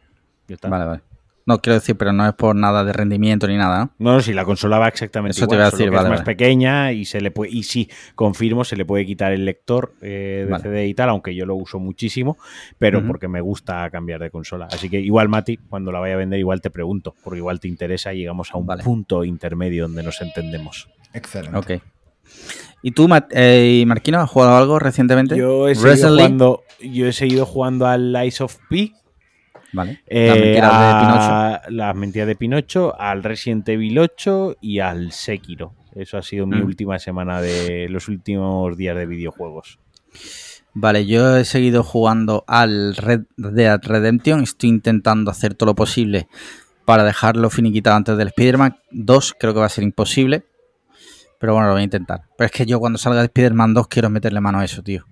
Vale, 0.67 0.85
vale. 0.85 1.01
No, 1.49 1.63
quiero 1.63 1.79
decir, 1.79 1.97
pero 1.97 2.13
no 2.13 2.27
es 2.27 2.35
por 2.35 2.55
nada 2.55 2.83
de 2.83 2.93
rendimiento 2.93 3.47
ni 3.47 3.57
nada, 3.57 3.79
¿no? 3.79 3.91
No, 3.97 4.13
no, 4.13 4.21
si 4.21 4.33
la 4.33 4.45
consola 4.45 4.77
va 4.77 4.87
exactamente 4.87 5.35
Eso 5.35 5.47
te 5.47 5.55
iba 5.55 5.63
a 5.63 5.71
solo 5.71 5.77
decir, 5.79 5.89
que 5.89 5.95
vale, 5.95 6.07
es 6.07 6.11
más 6.11 6.19
vale. 6.19 6.25
pequeña 6.37 6.91
y 6.91 7.05
se 7.05 7.21
le 7.21 7.31
puede, 7.31 7.51
y 7.51 7.63
sí, 7.63 7.89
confirmo, 8.13 8.63
se 8.63 8.75
le 8.75 8.85
puede 8.85 9.03
quitar 9.03 9.31
el 9.31 9.45
lector 9.45 9.95
eh, 10.03 10.43
de 10.45 10.51
Vale. 10.51 10.61
CD 10.61 10.85
y 10.85 10.93
tal, 10.93 11.09
aunque 11.09 11.33
yo 11.33 11.47
lo 11.47 11.55
uso 11.55 11.79
muchísimo, 11.79 12.37
pero 12.77 13.03
porque 13.07 13.27
me 13.27 13.41
gusta 13.41 13.89
cambiar 13.89 14.19
de 14.19 14.29
consola. 14.29 14.67
Así 14.71 14.91
que 14.91 14.99
igual, 14.99 15.27
Mati, 15.27 15.57
cuando 15.57 15.91
la 15.91 15.99
vaya 15.99 16.13
a 16.13 16.17
vender, 16.17 16.37
igual 16.37 16.61
te 16.61 16.69
pregunto, 16.69 17.15
porque 17.23 17.39
igual 17.39 17.59
te 17.59 17.67
interesa 17.67 18.13
y 18.13 18.19
llegamos 18.19 18.53
a 18.53 18.57
un 18.59 18.67
Vale. 18.67 18.83
punto 18.83 19.23
intermedio 19.23 19.85
donde 19.87 20.03
nos 20.03 20.21
entendemos. 20.21 20.87
Excelente. 21.15 21.57
Ok. 21.57 21.81
¿Y 22.81 22.91
tú, 22.91 23.09
eh, 23.31 23.83
Marquino, 23.87 24.19
has 24.19 24.29
jugado 24.29 24.55
algo 24.55 24.79
recientemente? 24.79 25.35
Yo 25.35 25.67
he, 25.67 25.73
seguido 25.73 26.09
jugando, 26.09 26.63
yo 26.79 27.07
he 27.07 27.13
seguido 27.13 27.45
jugando 27.45 27.87
al 27.87 28.13
Lies 28.13 28.39
of 28.39 28.55
P, 28.69 28.93
Vale. 29.71 30.01
eh, 30.07 30.27
Las 30.27 30.37
mentiras 30.37 30.71
de 30.79 30.99
Pinocho. 30.99 31.71
las 31.75 31.95
mentiras 31.95 32.27
de 32.27 32.35
Pinocho, 32.35 32.99
al 32.99 33.23
Resident 33.23 33.69
Evil 33.69 33.99
8 33.99 34.55
y 34.61 34.79
al 34.79 35.11
Sekiro. 35.11 35.73
Eso 35.95 36.17
ha 36.17 36.21
sido 36.21 36.45
mi 36.47 36.57
Mm. 36.61 36.65
última 36.65 36.99
semana 36.99 37.41
de 37.41 37.87
los 37.89 38.07
últimos 38.07 38.75
días 38.77 38.95
de 38.95 39.05
videojuegos. 39.05 39.79
Vale, 40.73 41.05
yo 41.05 41.35
he 41.37 41.45
seguido 41.45 41.83
jugando 41.83 42.43
al 42.47 42.95
Red 42.95 43.21
Dead 43.37 43.79
Redemption. 43.83 44.41
Estoy 44.43 44.69
intentando 44.69 45.31
hacer 45.31 45.55
todo 45.55 45.67
lo 45.71 45.75
posible 45.75 46.27
para 46.85 47.03
dejarlo 47.03 47.49
finiquitado 47.49 47.95
antes 47.97 48.17
del 48.17 48.27
Spider-Man 48.29 48.77
2. 48.91 49.35
Creo 49.39 49.53
que 49.53 49.59
va 49.59 49.65
a 49.65 49.69
ser 49.69 49.83
imposible. 49.83 50.43
Pero 51.39 51.53
bueno, 51.53 51.67
lo 51.67 51.73
voy 51.73 51.81
a 51.81 51.85
intentar. 51.85 52.21
Pero 52.37 52.45
es 52.45 52.51
que 52.51 52.65
yo 52.65 52.79
cuando 52.79 52.97
salga 52.99 53.19
de 53.21 53.25
Spider-Man 53.25 53.73
2 53.73 53.87
quiero 53.87 54.09
meterle 54.09 54.41
mano 54.41 54.59
a 54.59 54.65
eso, 54.65 54.83
tío. 54.83 55.05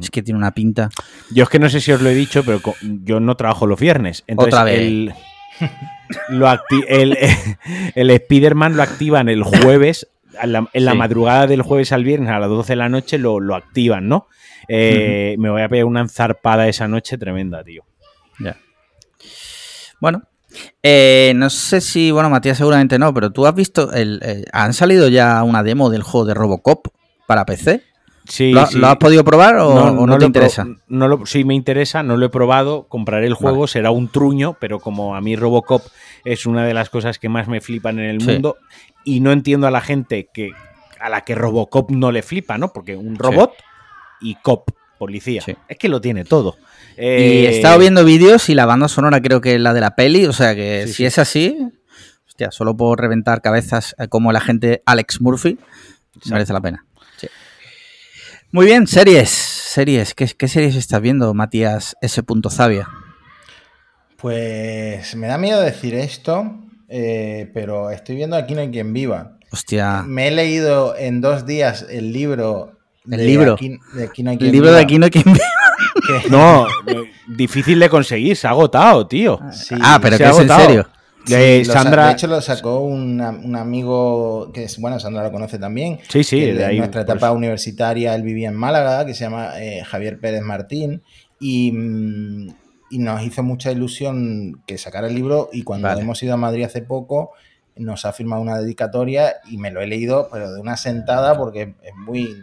Es 0.00 0.10
que 0.10 0.22
tiene 0.22 0.38
una 0.38 0.52
pinta. 0.52 0.88
Yo 1.30 1.44
es 1.44 1.48
que 1.48 1.58
no 1.58 1.68
sé 1.68 1.80
si 1.80 1.92
os 1.92 2.00
lo 2.00 2.08
he 2.10 2.14
dicho, 2.14 2.44
pero 2.44 2.60
yo 2.82 3.20
no 3.20 3.36
trabajo 3.36 3.66
los 3.66 3.78
viernes. 3.80 4.24
Entonces 4.26 4.54
Otra 4.54 4.64
vez. 4.64 4.78
El, 4.80 5.14
lo 6.30 6.48
el, 6.88 7.16
el 7.94 8.10
Spider-Man 8.10 8.76
lo 8.76 8.82
activan 8.82 9.28
el 9.28 9.42
jueves, 9.42 10.08
la- 10.44 10.68
en 10.72 10.84
la 10.84 10.92
Sí. 10.92 10.98
madrugada 10.98 11.46
del 11.46 11.62
jueves 11.62 11.92
al 11.92 12.04
viernes 12.04 12.30
a 12.30 12.38
las 12.38 12.48
12 12.48 12.72
de 12.72 12.76
la 12.76 12.88
noche 12.88 13.18
lo, 13.18 13.40
lo 13.40 13.54
activan, 13.54 14.08
¿no? 14.08 14.28
Eh, 14.68 15.36
Me 15.38 15.50
voy 15.50 15.62
a 15.62 15.68
pegar 15.68 15.84
una 15.84 16.00
enzarpada 16.00 16.66
esa 16.68 16.88
noche 16.88 17.18
tremenda, 17.18 17.62
tío. 17.62 17.84
Ya. 18.40 18.56
Bueno, 20.00 20.22
eh, 20.82 21.32
no 21.36 21.50
sé 21.50 21.80
si, 21.80 22.10
bueno, 22.10 22.30
Matías 22.30 22.58
seguramente 22.58 22.98
no, 22.98 23.12
pero 23.14 23.30
tú 23.30 23.46
has 23.46 23.54
visto, 23.54 23.92
el, 23.92 24.20
eh, 24.24 24.44
han 24.52 24.72
salido 24.72 25.08
ya 25.08 25.42
una 25.42 25.62
demo 25.62 25.90
del 25.90 26.02
juego 26.02 26.26
de 26.26 26.34
Robocop 26.34 26.88
para 27.26 27.44
PC. 27.46 27.82
Sí, 28.26 28.52
¿Lo, 28.52 28.66
sí. 28.66 28.78
lo 28.78 28.86
has 28.86 28.96
podido 28.96 29.22
probar 29.22 29.56
o 29.56 29.68
o 29.68 30.06
no, 30.06 30.18
te 30.18 30.24
interesa? 30.24 30.66
No 30.88 31.08
lo, 31.08 31.26
sí, 31.26 31.44
me 31.44 31.54
interesa, 31.54 32.02
no 32.02 32.16
lo 32.16 32.26
he 32.26 32.30
probado. 32.30 32.86
Compraré 32.88 33.26
el 33.26 33.34
juego, 33.34 33.60
Vale. 33.60 33.68
será 33.68 33.90
un 33.90 34.08
truño, 34.08 34.56
pero 34.60 34.80
como 34.80 35.14
a 35.14 35.20
mí 35.20 35.36
Robocop 35.36 35.82
es 36.24 36.46
una 36.46 36.64
de 36.64 36.72
las 36.74 36.88
cosas 36.88 37.18
que 37.18 37.28
más 37.28 37.48
me 37.48 37.60
flipan 37.60 37.98
en 37.98 38.06
el 38.06 38.20
Sí. 38.22 38.30
mundo 38.32 38.56
y 39.04 39.20
no 39.20 39.30
entiendo 39.32 39.66
a 39.66 39.70
la 39.70 39.80
gente 39.82 40.28
que 40.32 40.52
a 41.00 41.10
la 41.10 41.20
que 41.20 41.34
Robocop 41.34 41.90
no 41.90 42.10
le 42.12 42.22
flipa, 42.22 42.56
¿no? 42.56 42.72
Porque 42.72 42.96
un 42.96 43.16
robot 43.16 43.52
y 44.22 44.36
cop, 44.36 44.70
policía. 44.98 45.42
Es 45.68 45.76
que 45.76 45.90
lo 45.90 46.00
tiene 46.00 46.24
todo. 46.24 46.56
Y 46.96 47.00
Eh, 47.02 47.46
he 47.46 47.56
estado 47.56 47.78
viendo 47.78 48.04
vídeos 48.06 48.48
y 48.48 48.54
la 48.54 48.64
banda 48.64 48.88
sonora 48.88 49.20
creo 49.20 49.42
que 49.42 49.56
es 49.56 49.60
la 49.60 49.74
de 49.74 49.82
la 49.82 49.96
peli, 49.96 50.24
o 50.24 50.32
sea 50.32 50.54
que 50.54 50.86
si 50.86 51.04
es 51.04 51.18
así, 51.18 51.58
hostia, 52.26 52.50
solo 52.52 52.74
por 52.74 52.98
reventar 52.98 53.42
cabezas 53.42 53.94
eh, 53.98 54.08
como 54.08 54.30
el 54.30 54.36
agente 54.36 54.82
Alex 54.86 55.20
Murphy, 55.20 55.58
merece 56.30 56.54
la 56.54 56.60
pena. 56.62 56.86
Muy 58.54 58.66
bien, 58.66 58.86
series, 58.86 59.30
series, 59.30 60.14
¿qué, 60.14 60.28
qué 60.28 60.46
series 60.46 60.76
estás 60.76 61.00
viendo, 61.00 61.34
Matías 61.34 61.96
S. 62.00 62.22
Zavia? 62.50 62.88
Pues 64.16 65.16
me 65.16 65.26
da 65.26 65.38
miedo 65.38 65.60
decir 65.60 65.96
esto, 65.96 66.54
eh, 66.88 67.50
pero 67.52 67.90
estoy 67.90 68.14
viendo 68.14 68.36
Aquí 68.36 68.54
no 68.54 68.60
hay 68.60 68.70
quien 68.70 68.92
viva. 68.92 69.38
Hostia, 69.50 70.04
Me 70.06 70.28
he 70.28 70.30
leído 70.30 70.94
en 70.96 71.20
dos 71.20 71.46
días 71.46 71.84
el 71.90 72.12
libro. 72.12 72.78
¿El 73.10 73.18
de 73.18 73.24
libro? 73.24 73.54
Aquí, 73.54 73.76
de 73.92 74.04
Aquí 74.04 74.22
no 74.22 74.30
hay 74.30 74.34
el 74.36 74.38
quien 74.38 74.52
libro 74.52 74.72
de 74.72 74.80
aquí 74.80 74.98
no 75.00 75.06
hay 75.06 75.10
quien 75.10 75.24
viva. 75.24 75.46
No, 76.30 76.68
eh, 76.86 77.10
difícil 77.26 77.80
de 77.80 77.88
conseguir, 77.88 78.36
se 78.36 78.46
ha 78.46 78.50
agotado, 78.50 79.04
tío. 79.08 79.40
Sí, 79.50 79.74
ah, 79.80 79.98
pero 80.00 80.16
se 80.16 80.22
que 80.22 80.28
ha 80.28 80.30
es 80.30 80.38
en 80.38 80.50
agotado. 80.52 80.88
Sí, 81.26 81.32
De 81.34 81.64
lo 81.64 81.72
Sandra. 81.72 82.06
de 82.08 82.12
hecho, 82.12 82.26
lo 82.26 82.40
sacó 82.40 82.80
una- 82.80 83.30
un 83.30 83.56
amigo 83.56 84.50
que 84.52 84.64
es, 84.64 84.78
bueno, 84.78 84.98
Sandra 85.00 85.22
lo 85.22 85.32
conoce 85.32 85.58
también. 85.58 85.98
Sí, 86.08 86.22
sí, 86.24 86.40
de 86.40 86.54
de 86.54 86.64
ahí, 86.64 86.78
nuestra 86.78 87.04
pues. 87.04 87.14
etapa 87.16 87.32
universitaria, 87.32 88.14
él 88.14 88.22
vivía 88.22 88.48
en 88.48 88.54
Málaga, 88.56 89.06
que 89.06 89.14
se 89.14 89.24
llama 89.24 89.52
eh, 89.62 89.82
Javier 89.84 90.18
Pérez 90.20 90.42
Martín. 90.42 91.02
Y 91.40 91.72
mm, 91.72 92.48
y 92.90 92.98
nos 92.98 93.22
hizo 93.22 93.42
mucha 93.42 93.72
ilusión 93.72 94.62
que 94.66 94.78
sacara 94.78 95.08
el 95.08 95.14
libro 95.14 95.48
y 95.52 95.62
cuando 95.62 95.88
Vale. 95.88 96.02
hemos 96.02 96.22
ido 96.22 96.34
a 96.34 96.36
Madrid 96.36 96.64
hace 96.64 96.82
poco 96.82 97.32
nos 97.76 98.04
ha 98.04 98.12
firmado 98.12 98.40
una 98.40 98.58
dedicatoria 98.58 99.36
y 99.50 99.56
me 99.56 99.72
lo 99.72 99.80
he 99.80 99.86
leído 99.88 100.28
pero 100.30 100.52
de 100.52 100.60
una 100.60 100.76
sentada 100.76 101.36
porque 101.36 101.74
es 101.82 101.94
muy 101.96 102.36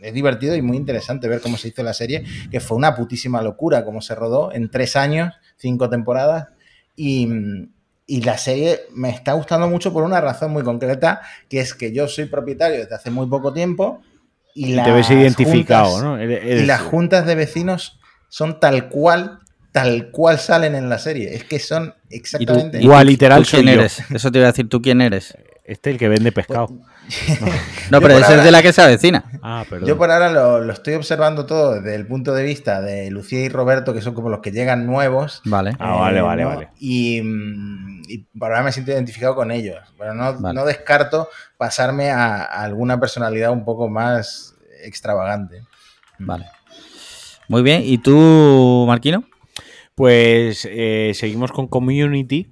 es 0.00 0.14
divertido 0.14 0.54
y 0.54 0.62
muy 0.62 0.76
interesante 0.76 1.26
ver 1.28 1.40
cómo 1.40 1.56
se 1.56 1.68
hizo 1.68 1.82
la 1.82 1.92
serie, 1.94 2.22
que 2.52 2.60
fue 2.60 2.76
una 2.76 2.94
putísima 2.94 3.42
locura 3.42 3.84
cómo 3.84 4.00
se 4.00 4.14
rodó 4.14 4.52
en 4.52 4.70
tres 4.70 4.94
años, 4.94 5.34
cinco 5.56 5.90
temporadas 5.90 6.48
y, 6.94 7.26
y 8.06 8.22
la 8.22 8.38
serie 8.38 8.80
me 8.92 9.10
está 9.10 9.34
gustando 9.34 9.68
mucho 9.68 9.92
por 9.92 10.02
una 10.04 10.20
razón 10.20 10.50
muy 10.52 10.62
concreta, 10.64 11.20
que 11.48 11.60
es 11.60 11.74
que 11.74 11.92
yo 11.92 12.08
soy 12.08 12.26
propietario 12.26 12.78
desde 12.80 12.94
hace 12.94 13.10
muy 13.10 13.26
poco 13.28 13.52
tiempo 13.52 14.02
y, 14.54 14.72
Y 14.72 14.74
las 14.74 14.86
te 14.86 14.92
ves 14.92 15.10
identificado, 15.10 15.90
juntas- 15.90 16.02
¿no? 16.02 16.18
Eres- 16.18 16.62
y 16.62 16.66
las 16.66 16.80
juntas 16.80 17.24
de 17.26 17.34
vecinos 17.36 18.00
son 18.28 18.58
tal 18.58 18.88
cual, 18.88 19.38
tal 19.72 20.10
cual 20.10 20.38
salen 20.38 20.74
en 20.74 20.88
la 20.88 20.98
serie. 20.98 21.34
Es 21.34 21.44
que 21.44 21.58
son 21.60 21.94
¿Y 22.04 22.08
tú, 22.08 22.16
exactamente. 22.16 22.82
Igual, 22.82 23.06
literal, 23.06 23.42
tú 23.44 23.50
quién 23.50 23.66
soy 23.66 23.74
yo. 23.74 23.80
eres? 23.80 24.02
Eso 24.10 24.32
te 24.32 24.38
iba 24.38 24.48
a 24.48 24.50
decir, 24.52 24.68
¿tú 24.68 24.82
quién 24.82 25.00
eres? 25.00 25.36
Este 25.70 25.90
es 25.90 25.94
el 25.94 25.98
que 25.98 26.08
vende 26.08 26.32
pescado. 26.32 26.68
No, 27.90 28.00
pero 28.00 28.14
por 28.14 28.22
ese 28.22 28.22
es 28.22 28.28
ahora- 28.30 28.44
de 28.44 28.50
la 28.52 28.62
que 28.62 28.72
se 28.72 28.82
avecina. 28.82 29.24
Ah, 29.42 29.64
perdón. 29.68 29.88
Yo 29.88 29.98
por 29.98 30.10
ahora 30.12 30.30
lo, 30.30 30.60
lo 30.60 30.72
estoy 30.72 30.94
observando 30.94 31.44
todo 31.46 31.74
desde 31.74 31.96
el 31.96 32.06
punto 32.06 32.32
de 32.34 32.44
vista 32.44 32.80
de 32.80 33.10
Lucía 33.10 33.40
y 33.40 33.48
Roberto, 33.48 33.92
que 33.92 34.00
son 34.00 34.14
como 34.14 34.28
los 34.28 34.38
que 34.40 34.52
llegan 34.52 34.86
nuevos. 34.86 35.42
Vale. 35.44 35.72
Ah, 35.80 35.96
vale, 35.96 36.20
vale, 36.20 36.42
¿no? 36.44 36.48
vale. 36.50 36.68
Y, 36.78 37.20
mm, 37.22 38.02
y 38.06 38.18
por 38.38 38.52
ahora 38.52 38.62
me 38.62 38.70
siento 38.70 38.92
identificado 38.92 39.34
con 39.34 39.50
ellos. 39.50 39.78
Pero 39.98 40.14
no, 40.14 40.38
Vale. 40.38 40.54
no 40.54 40.64
descarto 40.64 41.28
pasarme 41.56 42.10
a, 42.10 42.44
a 42.44 42.62
alguna 42.62 43.00
personalidad 43.00 43.50
un 43.50 43.64
poco 43.64 43.88
más 43.88 44.54
extravagante. 44.84 45.62
Vale. 46.20 46.46
Muy 47.48 47.62
bien. 47.62 47.82
¿Y 47.84 47.98
tú, 47.98 48.84
Marquino? 48.86 49.24
Pues 49.96 50.68
eh, 50.70 51.10
seguimos 51.14 51.50
con 51.50 51.66
Community. 51.66 52.48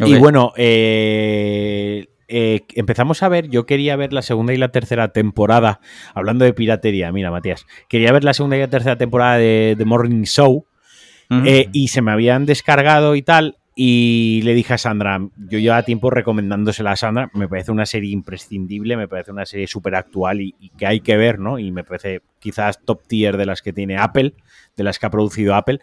Y 0.00 0.14
bueno, 0.18 0.52
eh, 0.56 2.07
eh, 2.28 2.60
empezamos 2.74 3.22
a 3.22 3.28
ver, 3.28 3.48
yo 3.48 3.66
quería 3.66 3.96
ver 3.96 4.12
la 4.12 4.22
segunda 4.22 4.52
y 4.52 4.58
la 4.58 4.68
tercera 4.68 5.08
temporada, 5.08 5.80
hablando 6.14 6.44
de 6.44 6.52
piratería, 6.52 7.10
mira 7.10 7.30
Matías, 7.30 7.66
quería 7.88 8.12
ver 8.12 8.22
la 8.22 8.34
segunda 8.34 8.56
y 8.56 8.60
la 8.60 8.68
tercera 8.68 8.96
temporada 8.96 9.38
de 9.38 9.74
The 9.76 9.84
Morning 9.84 10.24
Show 10.24 10.66
Ujú. 11.30 11.42
eh, 11.46 11.68
y 11.72 11.88
se 11.88 12.02
me 12.02 12.12
habían 12.12 12.46
descargado 12.46 13.14
y 13.16 13.22
tal. 13.22 13.56
Y 13.80 14.40
le 14.42 14.54
dije 14.54 14.74
a 14.74 14.78
Sandra, 14.78 15.20
yo 15.36 15.60
llevaba 15.60 15.84
tiempo 15.84 16.10
recomendándosela 16.10 16.90
a 16.90 16.96
Sandra, 16.96 17.30
me 17.32 17.46
parece 17.46 17.70
una 17.70 17.86
serie 17.86 18.10
imprescindible, 18.10 18.96
me 18.96 19.06
parece 19.06 19.30
una 19.30 19.46
serie 19.46 19.68
súper 19.68 19.94
actual 19.94 20.40
y, 20.40 20.56
y 20.58 20.70
que 20.70 20.84
hay 20.84 20.98
que 20.98 21.16
ver, 21.16 21.38
¿no? 21.38 21.60
Y 21.60 21.70
me 21.70 21.84
parece 21.84 22.22
quizás 22.40 22.84
top 22.84 23.06
tier 23.06 23.36
de 23.36 23.46
las 23.46 23.62
que 23.62 23.72
tiene 23.72 23.96
Apple, 23.96 24.34
de 24.76 24.82
las 24.82 24.98
que 24.98 25.06
ha 25.06 25.10
producido 25.10 25.54
Apple. 25.54 25.78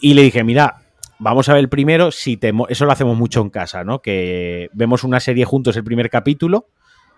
Y 0.00 0.14
le 0.14 0.22
dije, 0.22 0.42
mira, 0.42 0.85
vamos 1.18 1.48
a 1.48 1.54
ver 1.54 1.68
primero, 1.68 2.10
si 2.10 2.36
te 2.36 2.52
eso 2.68 2.84
lo 2.84 2.92
hacemos 2.92 3.16
mucho 3.16 3.40
en 3.40 3.50
casa, 3.50 3.84
¿no? 3.84 4.00
Que 4.00 4.68
vemos 4.72 5.04
una 5.04 5.20
serie 5.20 5.44
juntos 5.44 5.76
el 5.76 5.84
primer 5.84 6.10
capítulo, 6.10 6.68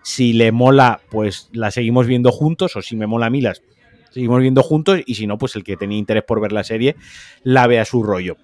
si 0.03 0.33
le 0.33 0.51
mola, 0.51 1.01
pues 1.09 1.49
la 1.51 1.71
seguimos 1.71 2.07
viendo 2.07 2.31
juntos, 2.31 2.75
o 2.75 2.81
si 2.81 2.95
me 2.95 3.07
mola 3.07 3.27
a 3.27 3.29
mí, 3.29 3.41
las 3.41 3.61
seguimos 4.11 4.39
viendo 4.41 4.63
juntos, 4.63 5.01
y 5.05 5.15
si 5.15 5.27
no, 5.27 5.37
pues 5.37 5.55
el 5.55 5.63
que 5.63 5.77
tenía 5.77 5.97
interés 5.97 6.23
por 6.23 6.41
ver 6.41 6.51
la 6.51 6.63
serie, 6.63 6.95
la 7.43 7.67
ve 7.67 7.79
a 7.79 7.85
su 7.85 8.03
rollo. 8.03 8.37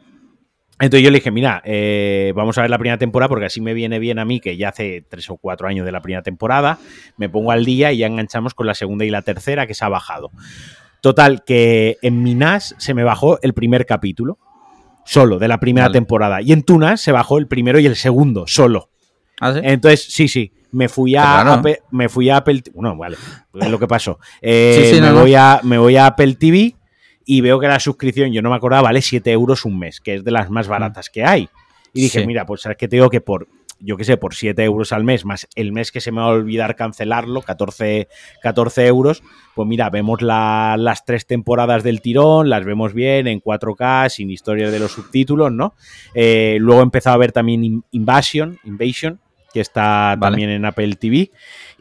Entonces 0.78 1.04
yo 1.04 1.10
le 1.10 1.20
dije, 1.20 1.32
mira, 1.32 1.62
eh, 1.64 2.34
vamos 2.36 2.58
a 2.58 2.62
ver 2.62 2.70
la 2.70 2.78
primera 2.78 2.98
temporada 2.98 3.30
porque 3.30 3.46
así 3.46 3.62
me 3.62 3.74
viene 3.74 3.98
bien 3.98 4.20
a 4.20 4.26
mí, 4.26 4.42
que 4.42 4.58
ya 4.58 4.70
hace 4.70 5.06
tres 5.08 5.30
o 5.30 5.38
cuatro 5.38 5.70
años 5.70 5.86
de 5.86 5.92
la 5.94 6.02
primera 6.02 6.22
temporada, 6.22 6.80
me 7.16 7.30
pongo 7.30 7.52
al 7.52 7.64
día 7.64 7.94
y 7.94 8.00
ya 8.00 8.08
enganchamos 8.08 8.54
con 8.54 8.68
la 8.68 8.74
segunda 8.74 9.06
y 9.06 9.10
la 9.10 9.22
tercera 9.22 9.68
que 9.68 9.74
se 9.74 9.86
ha 9.86 9.90
bajado. 9.90 10.32
Total, 11.02 11.44
que 11.46 11.98
en 12.02 12.24
mi 12.24 12.36
NAS 12.36 12.76
se 12.78 12.94
me 12.94 13.04
bajó 13.04 13.40
el 13.42 13.54
primer 13.54 13.86
capítulo, 13.86 14.38
solo, 15.06 15.40
de 15.40 15.48
la 15.48 15.60
primera 15.60 15.88
Vale. 15.88 15.94
temporada. 15.94 16.42
Y 16.42 16.52
en 16.52 16.64
tu 16.64 16.78
NAS 16.80 17.02
se 17.02 17.12
bajó 17.12 17.38
el 17.38 17.48
primero 17.48 17.80
y 17.80 17.86
el 17.86 17.96
segundo, 17.96 18.46
solo. 18.48 18.90
¿Ah, 19.40 19.54
sí? 19.54 19.60
Entonces, 19.64 20.06
sí, 20.10 20.28
sí, 20.28 20.52
me 20.72 20.90
fui 20.90 21.16
a. 21.16 21.42
Apple, 21.54 21.80
me 21.92 22.10
fui 22.10 22.30
a 22.30 22.38
Apple, 22.38 22.64
bueno, 22.74 22.98
vale, 22.98 23.18
es 23.54 23.70
lo 23.70 23.80
que 23.80 23.88
pasó. 23.88 24.20
Eh, 24.42 24.80
Sí, 24.90 24.96
sí, 24.96 25.02
me, 25.02 25.08
no, 25.08 25.14
no. 25.14 25.22
voy 25.22 25.36
a, 25.36 25.60
me 25.64 25.78
voy 25.78 25.96
a 25.98 26.08
Apple 26.08 26.36
TV 26.36 26.76
y 27.26 27.42
veo 27.42 27.60
que 27.60 27.68
la 27.68 27.80
suscripción, 27.80 28.32
yo 28.32 28.42
no 28.42 28.50
me 28.50 28.56
acordaba, 28.56 28.84
vale 28.84 29.02
7 29.02 29.32
euros 29.32 29.66
un 29.66 29.80
mes, 29.80 30.00
que 30.02 30.16
es 30.16 30.24
de 30.24 30.32
las 30.32 30.50
más 30.50 30.68
baratas 30.68 31.10
que 31.10 31.24
hay. 31.24 31.50
Y 31.94 32.02
dije, 32.02 32.26
mira, 32.28 32.46
pues 32.46 32.62
sabes 32.62 32.78
que 32.78 32.88
te 32.88 32.98
digo 32.98 33.10
que 33.10 33.22
por, 33.22 33.48
yo 33.80 33.98
qué 33.98 34.04
sé, 34.04 34.18
por 34.18 34.34
7 34.34 34.64
euros 34.64 34.92
al 34.94 35.04
mes, 35.04 35.26
más 35.26 35.48
el 35.56 35.72
mes 35.72 35.92
que 35.92 36.02
se 36.02 36.12
me 36.12 36.22
va 36.22 36.28
a 36.28 36.30
olvidar 36.30 36.76
cancelarlo, 36.76 37.42
14, 37.42 38.08
14 38.42 38.88
euros, 38.88 39.22
pues 39.54 39.68
mira, 39.68 39.90
vemos 39.90 40.22
la- 40.22 40.76
las 40.80 41.06
tres 41.06 41.28
temporadas 41.28 41.84
del 41.84 42.02
tirón, 42.02 42.50
las 42.50 42.66
vemos 42.66 42.94
bien 42.94 43.28
en 43.28 43.40
4K, 43.42 44.10
sin 44.10 44.30
historias 44.32 44.72
de 44.72 44.80
los 44.80 44.92
subtítulos, 44.92 45.52
¿no? 45.52 45.74
Eh, 46.14 46.58
luego 46.60 46.82
he 46.82 46.84
empezado 46.84 47.16
a 47.16 47.20
ver 47.20 47.32
también 47.32 47.64
In- 47.64 47.84
Invasion, 47.92 48.58
Invasion, 48.64 49.20
que 49.54 49.62
está 49.62 50.16
Vale. 50.18 50.20
también 50.20 50.50
en 50.50 50.66
Apple 50.66 50.96
TV. 50.96 51.32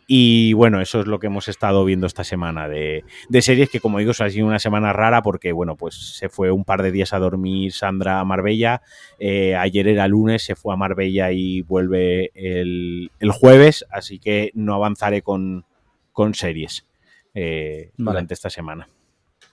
Y 0.07 0.53
bueno, 0.53 0.81
eso 0.83 1.01
es 1.01 1.07
lo 1.07 1.19
que 1.19 1.29
hemos 1.29 1.49
estado 1.49 1.85
viendo 1.85 2.07
esta 2.07 2.25
semana 2.25 2.69
de, 2.69 3.05
de 3.29 3.43
series 3.43 3.71
que, 3.71 3.81
como 3.81 3.99
digo, 3.99 4.13
ha 4.19 4.29
sido 4.29 4.47
una 4.47 4.59
semana 4.59 4.93
rara 4.93 5.23
porque, 5.23 5.53
bueno, 5.53 5.77
pues 5.77 6.17
se 6.19 6.29
fue 6.29 6.51
un 6.51 6.65
par 6.65 6.83
de 6.83 6.93
días 6.93 7.13
a 7.15 7.19
dormir 7.19 7.73
Sandra 7.73 8.21
a 8.21 8.25
Marbella. 8.25 8.83
eh, 9.19 9.57
ayer 9.57 9.89
era 9.89 10.07
lunes, 10.07 10.45
se 10.45 10.57
fue 10.57 10.75
a 10.75 10.77
Marbella 10.77 11.33
y 11.33 11.63
vuelve 11.63 12.31
el, 12.35 13.11
el 13.19 13.31
jueves, 13.31 13.87
así 13.91 14.19
que 14.19 14.51
no 14.55 14.75
avanzaré 14.75 15.23
con, 15.23 15.65
con 16.13 16.35
series 16.35 16.87
eh, 17.35 17.91
Vale. 17.97 18.13
durante 18.15 18.35
esta 18.35 18.51
semana. 18.51 18.89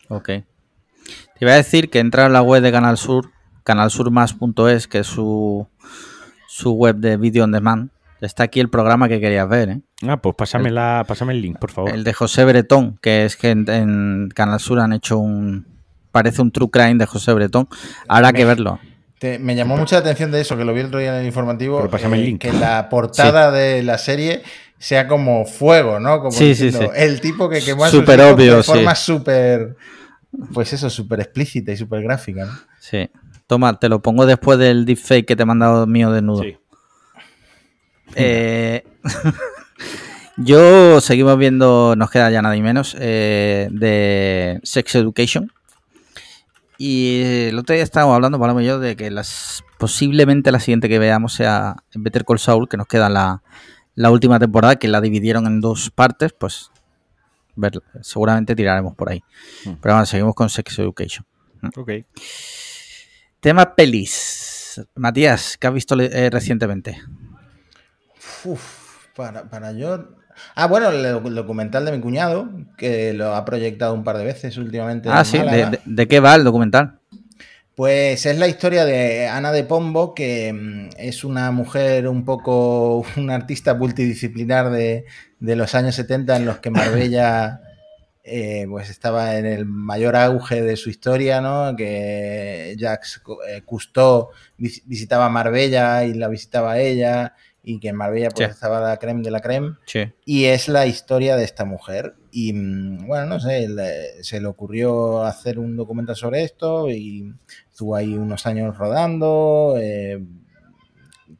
Ok. 0.09 0.27
Te 0.27 0.45
iba 1.39 1.53
a 1.53 1.55
decir 1.55 1.89
que 1.89 1.99
entra 1.99 2.25
en 2.25 2.33
la 2.33 2.41
web 2.41 2.61
de 2.61 2.71
Canal 2.71 2.97
Sur, 2.97 3.31
canalsurmas.es, 3.63 4.87
que 4.87 4.99
es 4.99 5.07
su, 5.07 5.65
su 6.47 6.73
web 6.73 6.97
de 6.97 7.15
video 7.15 7.45
on 7.45 7.51
demand. 7.53 7.89
Está 8.21 8.43
aquí 8.43 8.59
el 8.59 8.69
programa 8.69 9.09
que 9.09 9.19
querías 9.19 9.49
ver, 9.49 9.69
¿eh? 9.69 9.81
Ah, 10.07 10.17
pues 10.21 10.35
pásame, 10.37 10.69
la, 10.69 11.03
pásame 11.07 11.33
el 11.33 11.41
link, 11.41 11.57
por 11.57 11.71
favor. 11.71 11.91
El 11.91 12.03
de 12.03 12.13
José 12.13 12.45
Bretón, 12.45 12.97
que 13.01 13.25
es 13.25 13.35
que 13.35 13.49
en, 13.49 13.67
en 13.69 14.29
Canal 14.33 14.59
Sur 14.59 14.79
han 14.79 14.93
hecho 14.93 15.17
un... 15.17 15.65
Parece 16.11 16.41
un 16.41 16.51
true 16.51 16.69
crime 16.69 16.95
de 16.95 17.05
José 17.05 17.33
Bretón. 17.33 17.67
Habrá 18.07 18.31
que 18.33 18.45
verlo. 18.45 18.79
Te- 19.17 19.39
me 19.39 19.55
llamó 19.55 19.77
mucha 19.77 19.95
la 19.95 20.01
atención 20.01 20.29
de 20.31 20.41
eso, 20.41 20.55
que 20.57 20.65
lo 20.65 20.73
vi 20.73 20.81
el 20.81 20.87
otro 20.87 20.99
día 20.99 21.13
en 21.15 21.21
el 21.21 21.25
informativo, 21.25 21.77
Pero 21.77 21.89
pásame 21.89 22.17
el 22.17 22.23
eh, 22.23 22.25
link. 22.27 22.41
que 22.41 22.51
la 22.53 22.89
portada 22.89 23.49
de 23.51 23.81
la 23.81 23.97
serie 23.97 24.43
sea 24.77 25.07
como 25.07 25.45
fuego, 25.45 25.99
¿no? 25.99 26.19
Como 26.19 26.31
Sí, 26.31 26.53
sí, 26.53 26.65
diciendo, 26.65 26.91
sí. 26.93 27.01
El 27.01 27.21
tipo 27.21 27.47
que 27.49 27.61
quemó 27.61 27.85
a 27.85 27.89
sus 27.89 27.99
Súper 28.01 28.19
hijos 28.19 28.33
obvio, 28.33 28.57
de 28.57 28.63
sí. 28.63 28.71
forma 28.71 28.95
súper, 28.95 29.75
pues 30.53 30.73
eso, 30.73 30.89
súper 30.89 31.21
explícita 31.21 31.71
y 31.71 31.77
súper 31.77 32.01
gráfica, 32.03 32.45
¿no? 32.45 32.51
Sí. 32.79 33.09
Toma, 33.47 33.79
te 33.79 33.89
lo 33.89 34.01
pongo 34.01 34.25
después 34.25 34.57
del 34.59 34.85
deepfake 34.85 35.25
que 35.25 35.35
te 35.35 35.43
he 35.43 35.45
mandado 35.45 35.85
mío 35.87 36.11
desnudo. 36.11 36.43
Sí. 36.43 36.57
Eh, 38.15 38.83
yo 40.37 41.01
seguimos 41.01 41.37
viendo, 41.37 41.95
nos 41.95 42.09
queda 42.09 42.31
ya 42.31 42.41
nada 42.41 42.55
y 42.55 42.61
menos, 42.61 42.95
eh, 42.99 43.67
de 43.71 44.59
Sex 44.63 44.95
Education. 44.95 45.51
Y 46.77 47.21
el 47.49 47.59
otro 47.59 47.75
día 47.75 47.83
estábamos 47.83 48.15
hablando, 48.15 48.39
Paloma 48.39 48.63
y 48.63 48.65
yo, 48.65 48.79
de 48.79 48.95
que 48.95 49.11
las, 49.11 49.63
posiblemente 49.77 50.51
la 50.51 50.59
siguiente 50.59 50.89
que 50.89 50.97
veamos 50.97 51.33
sea 51.33 51.75
Better 51.93 52.25
Call 52.25 52.39
Saul, 52.39 52.67
que 52.67 52.77
nos 52.77 52.87
queda 52.87 53.07
la, 53.07 53.43
la 53.93 54.09
última 54.09 54.39
temporada, 54.39 54.77
que 54.77 54.87
la 54.87 54.99
dividieron 54.99 55.45
en 55.45 55.61
dos 55.61 55.91
partes, 55.91 56.33
pues 56.33 56.71
ver, 57.55 57.81
seguramente 58.01 58.55
tiraremos 58.55 58.95
por 58.95 59.09
ahí. 59.09 59.23
Mm. 59.65 59.73
Pero 59.81 59.93
bueno, 59.93 60.05
seguimos 60.05 60.35
con 60.35 60.49
Sex 60.49 60.79
Education. 60.79 61.25
Ok. 61.75 61.91
Tema 63.39 63.75
pelis. 63.75 64.81
Matías, 64.95 65.57
¿qué 65.57 65.67
has 65.67 65.73
visto 65.73 65.99
eh, 65.99 66.29
recientemente? 66.29 67.01
Uf, 68.45 69.07
para, 69.15 69.43
para 69.49 69.71
yo... 69.73 70.09
Ah, 70.55 70.67
bueno, 70.67 70.89
el, 70.89 71.05
el 71.05 71.35
documental 71.35 71.85
de 71.85 71.91
mi 71.91 71.99
cuñado, 71.99 72.49
que 72.77 73.13
lo 73.13 73.35
ha 73.35 73.43
proyectado 73.45 73.93
un 73.93 74.03
par 74.03 74.17
de 74.17 74.23
veces 74.25 74.57
últimamente. 74.57 75.09
Ah, 75.11 75.23
sí, 75.25 75.37
¿de, 75.37 75.45
Málaga. 75.45 75.69
de- 75.71 75.79
de 75.85 76.07
qué 76.07 76.19
va 76.19 76.35
el 76.35 76.43
documental? 76.43 76.99
Pues 77.75 78.25
es 78.25 78.37
la 78.37 78.47
historia 78.47 78.85
de 78.85 79.27
Ana 79.27 79.51
de 79.51 79.63
Pombo, 79.63 80.13
que 80.13 80.51
mm, 80.53 80.89
es 80.97 81.23
una 81.23 81.51
mujer 81.51 82.07
un 82.07 82.25
poco, 82.25 83.05
una 83.17 83.35
artista 83.35 83.73
multidisciplinar 83.75 84.69
de, 84.71 85.05
de 85.39 85.55
los 85.55 85.73
años 85.75 85.95
70 85.95 86.35
en 86.37 86.45
los 86.45 86.59
que 86.59 86.69
Marbella 86.69 87.61
eh, 88.23 88.65
pues 88.69 88.89
estaba 88.89 89.35
en 89.37 89.45
el 89.45 89.65
mayor 89.65 90.15
auge 90.15 90.61
de 90.61 90.77
su 90.77 90.89
historia, 90.89 91.41
¿no? 91.41 91.75
Que 91.75 92.75
Jacques 92.77 93.21
eh, 93.49 93.61
Cousteau 93.65 94.29
vis- 94.57 94.83
visitaba 94.85 95.29
Marbella 95.29 96.03
y 96.05 96.13
la 96.13 96.27
visitaba 96.27 96.77
ella 96.79 97.33
y 97.63 97.79
que 97.79 97.89
en 97.89 97.95
Marbella 97.95 98.29
pues 98.29 98.47
Sí. 98.47 98.51
estaba 98.53 98.79
la 98.81 98.97
creme 98.97 99.21
de 99.21 99.31
la 99.31 99.39
creme. 99.39 99.75
Sí. 99.85 100.11
Y 100.25 100.45
es 100.45 100.67
la 100.67 100.85
historia 100.87 101.35
de 101.35 101.43
esta 101.43 101.63
mujer. 101.65 102.15
Y 102.31 102.53
mm, 102.53 103.05
bueno, 103.07 103.25
no 103.27 103.39
sé, 103.39 103.67
le- 103.67 104.23
se 104.23 104.41
le 104.41 104.47
ocurrió 104.47 105.23
hacer 105.23 105.59
un 105.59 105.75
documental 105.77 106.15
sobre 106.15 106.43
esto 106.43 106.89
y 106.89 107.33
estuvo 107.71 107.95
ahí 107.95 108.13
unos 108.15 108.45
años 108.45 108.77
rodando. 108.77 109.75
eh, 109.79 110.23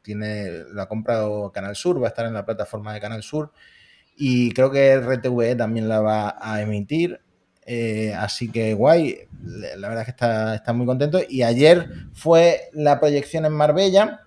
tiene, 0.02 0.64
lo 0.72 0.82
ha 0.82 0.88
comprado 0.88 1.52
Canal 1.52 1.76
Sur, 1.76 2.00
va 2.02 2.06
a 2.06 2.08
estar 2.08 2.26
en 2.26 2.34
la 2.34 2.44
plataforma 2.44 2.92
de 2.94 3.00
Canal 3.00 3.22
Sur. 3.22 3.52
Y 4.16 4.52
creo 4.52 4.70
que 4.70 4.96
RTVE 4.96 5.54
también 5.56 5.88
la 5.88 6.00
va 6.00 6.36
a 6.40 6.60
emitir. 6.60 7.20
Eh, 7.64 8.12
así 8.18 8.50
que 8.50 8.74
guay, 8.74 9.16
la 9.76 9.86
verdad 9.88 10.00
es 10.00 10.04
que 10.06 10.10
está, 10.10 10.54
está, 10.56 10.72
muy 10.72 10.86
contento. 10.86 11.20
Y 11.28 11.42
ayer 11.42 11.88
fue 12.12 12.62
la 12.72 12.98
proyección 12.98 13.44
en 13.44 13.52
Marbella, 13.52 14.21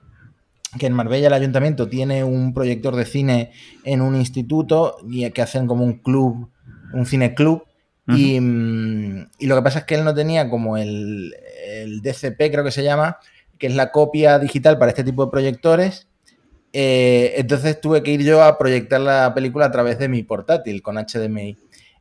que 0.80 0.86
en 0.88 0.94
Marbella 0.94 1.28
el 1.28 1.34
ayuntamiento 1.34 1.88
tiene 1.88 2.24
un 2.24 2.54
proyector 2.54 2.96
de 2.96 3.06
cine 3.06 3.52
en 3.84 4.02
un 4.02 4.16
instituto 4.16 4.98
y 5.10 5.30
que 5.32 5.42
hacen 5.42 5.68
como 5.68 5.84
un 5.84 6.00
club, 6.00 6.50
un 6.94 7.06
cine 7.06 7.34
club. 7.34 7.64
y, 8.08 8.40
mm, 8.40 9.30
y, 9.40 9.48
lo 9.48 9.56
que 9.56 9.62
pasa 9.64 9.80
es 9.80 9.86
que 9.86 9.96
él 9.96 10.04
no 10.04 10.14
tenía 10.14 10.50
como 10.50 10.78
el, 10.78 11.34
el 11.68 12.02
DCP, 12.02 12.52
creo 12.52 12.64
que 12.64 12.72
se 12.72 12.84
llama, 12.84 13.18
que 13.58 13.68
es 13.68 13.76
la 13.76 13.92
copia 13.92 14.38
digital 14.38 14.78
para 14.78 14.90
este 14.92 15.04
tipo 15.04 15.26
de 15.26 15.32
proyectores. 15.32 16.08
Eh, 16.78 17.36
entonces 17.38 17.80
tuve 17.80 18.04
que 18.04 18.12
ir 18.12 18.22
yo 18.22 18.44
a 18.44 18.58
proyectar 18.58 19.00
la 19.00 19.34
película 19.34 19.66
a 19.66 19.72
través 19.72 19.98
de 19.98 20.10
mi 20.10 20.24
portátil 20.24 20.82
con 20.82 20.98
HDMI. 20.98 21.58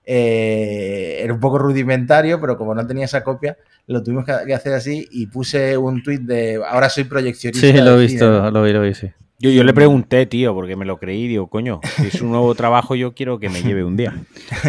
Eh, 0.07 1.21
era 1.23 1.33
un 1.33 1.41
poco 1.41 1.59
rudimentario, 1.59 2.41
pero 2.41 2.59
como 2.59 2.75
no 2.75 2.87
tenía 2.87 3.07
esa 3.07 3.25
copia, 3.25 3.57
lo 3.87 4.03
tuvimos 4.03 4.25
que 4.25 4.55
hacer 4.55 4.75
así 4.75 5.09
y 5.11 5.27
puse 5.27 5.77
un 5.77 6.03
tweet 6.03 6.19
de 6.19 6.61
ahora 6.67 6.89
soy 6.89 7.05
proyeccionista. 7.05 7.67
Sí, 7.67 7.73
lo 7.73 7.99
he 7.99 8.03
visto, 8.03 8.51
lo 8.51 8.63
vi, 8.63 8.73
lo 8.73 8.83
vi, 8.83 8.95
sí. 8.95 9.11
Yo, 9.41 9.51
yo, 9.51 9.65
le 9.65 9.75
pregunté, 9.75 10.27
tío, 10.27 10.55
porque 10.55 10.77
me 10.77 10.85
lo 10.85 10.97
creí, 10.97 11.27
digo, 11.27 11.49
coño, 11.49 11.81
si 11.97 12.07
es 12.07 12.23
un 12.23 12.31
nuevo 12.31 12.55
trabajo, 12.55 12.95
yo 12.95 13.15
quiero 13.15 13.41
que 13.41 13.49
me 13.49 13.63
lleve 13.63 13.83
un 13.83 13.97
día. 13.97 14.15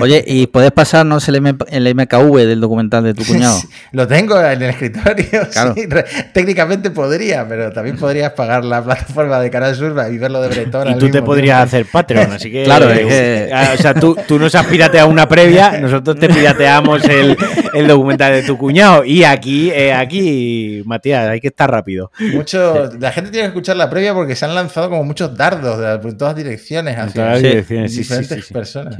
Oye, 0.01 0.23
¿y 0.25 0.47
puedes 0.47 0.71
pasarnos 0.71 1.29
el, 1.29 1.35
M 1.35 1.55
el 1.69 1.95
MKV 1.95 2.35
del 2.37 2.61
documental 2.61 3.03
de 3.03 3.13
tu 3.13 3.23
cuñado? 3.27 3.61
lo 3.91 4.07
tengo 4.07 4.41
en 4.41 4.63
el 4.63 4.71
escritorio, 4.71 5.47
claro. 5.53 5.75
sí, 5.75 5.87
técnicamente 6.33 6.89
podría, 6.89 7.47
pero 7.47 7.71
también 7.71 7.95
podrías 7.95 8.31
pagar 8.31 8.65
la 8.65 8.83
plataforma 8.83 9.39
de 9.39 9.51
Canal 9.51 9.75
Sur 9.75 9.95
y 10.11 10.17
verlo 10.17 10.41
de 10.41 10.49
Bretón. 10.49 10.89
Y 10.89 10.97
tú 10.97 11.11
te 11.11 11.21
podrías 11.21 11.69
tiempo. 11.69 11.75
hacer 11.75 11.85
Patreon, 11.91 12.31
así 12.31 12.51
que... 12.51 12.63
claro, 12.65 12.89
es 12.89 13.05
que... 13.05 13.51
O 13.75 13.77
sea, 13.77 13.93
tú, 13.93 14.17
tú 14.27 14.39
nos 14.39 14.55
has 14.55 14.65
pirateado 14.65 15.07
una 15.09 15.29
previa, 15.29 15.79
nosotros 15.79 16.19
te 16.19 16.27
pirateamos 16.27 17.03
el, 17.05 17.37
el 17.75 17.87
documental 17.87 18.33
de 18.33 18.41
tu 18.41 18.57
cuñado 18.57 19.05
y 19.05 19.25
aquí, 19.25 19.69
eh, 19.69 19.93
aquí, 19.93 20.81
Matías, 20.85 21.29
hay 21.29 21.39
que 21.39 21.49
estar 21.49 21.69
rápido. 21.69 22.11
Mucho, 22.33 22.89
la 22.99 23.11
gente 23.11 23.29
tiene 23.29 23.43
que 23.43 23.49
escuchar 23.49 23.75
la 23.75 23.91
previa 23.91 24.15
porque 24.15 24.35
se 24.35 24.45
han 24.45 24.54
lanzado 24.55 24.89
como 24.89 25.03
muchos 25.03 25.35
dardos 25.35 25.79
de, 25.79 26.13
todas 26.13 26.35
direcciones 26.35 26.97
hacia 26.97 27.25
todas 27.25 27.41
direcciones, 27.41 27.91
sí, 27.91 27.99
diferentes 27.99 28.45
sí, 28.45 28.53
personas. 28.53 28.97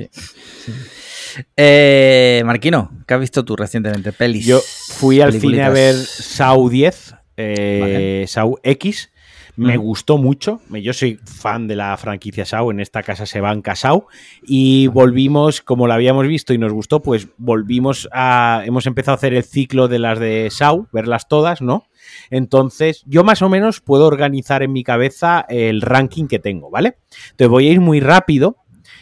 Eh, 1.58 2.42
Marquino, 2.46 2.92
¿qué 3.06 3.14
has 3.14 3.20
visto 3.20 3.44
tú 3.44 3.56
recientemente? 3.56 4.14
Pelis. 4.14 4.46
Yo 4.46 4.62
fui 4.62 5.20
al 5.20 5.34
cine 5.34 5.64
a 5.64 5.70
ver 5.70 5.96
Sau 5.96 6.70
10, 6.70 7.16
eh, 7.38 7.78
vale. 7.82 8.28
Sau 8.28 8.60
X. 8.64 9.10
Me 9.58 9.78
mm. 9.78 9.82
gustó 9.82 10.18
mucho. 10.18 10.62
Yo 10.70 10.94
soy 10.94 11.20
fan 11.24 11.68
de 11.68 11.76
la 11.76 11.96
franquicia 11.98 12.46
Sau. 12.46 12.72
En 12.72 12.80
esta 12.80 13.04
casa 13.04 13.26
se 13.26 13.42
banca 13.42 13.76
Sau. 13.76 14.08
Y 14.44 14.88
volvimos, 14.88 15.62
como 15.62 15.88
la 15.88 15.96
habíamos 15.96 16.28
visto 16.28 16.54
y 16.54 16.58
nos 16.58 16.74
gustó, 16.74 17.02
pues 17.02 17.28
volvimos 17.38 18.10
a. 18.12 18.64
Hemos 18.66 18.86
empezado 18.86 19.14
a 19.14 19.18
hacer 19.18 19.34
el 19.34 19.44
ciclo 19.44 19.88
de 19.88 20.00
las 20.00 20.20
de 20.20 20.50
Sau, 20.52 20.88
verlas 20.92 21.28
todas, 21.28 21.62
¿no? 21.62 21.86
Entonces, 22.30 23.04
yo 23.06 23.24
más 23.24 23.42
o 23.42 23.50
menos 23.50 23.82
puedo 23.82 24.06
organizar 24.06 24.64
en 24.64 24.74
mi 24.74 24.84
cabeza 24.84 25.46
el 25.50 25.82
ranking 25.82 26.28
que 26.28 26.40
tengo, 26.40 26.70
¿vale? 26.70 26.98
Entonces 27.32 27.50
voy 27.50 27.68
a 27.68 27.72
ir 27.72 27.82
muy 27.82 28.00
rápido 28.00 28.58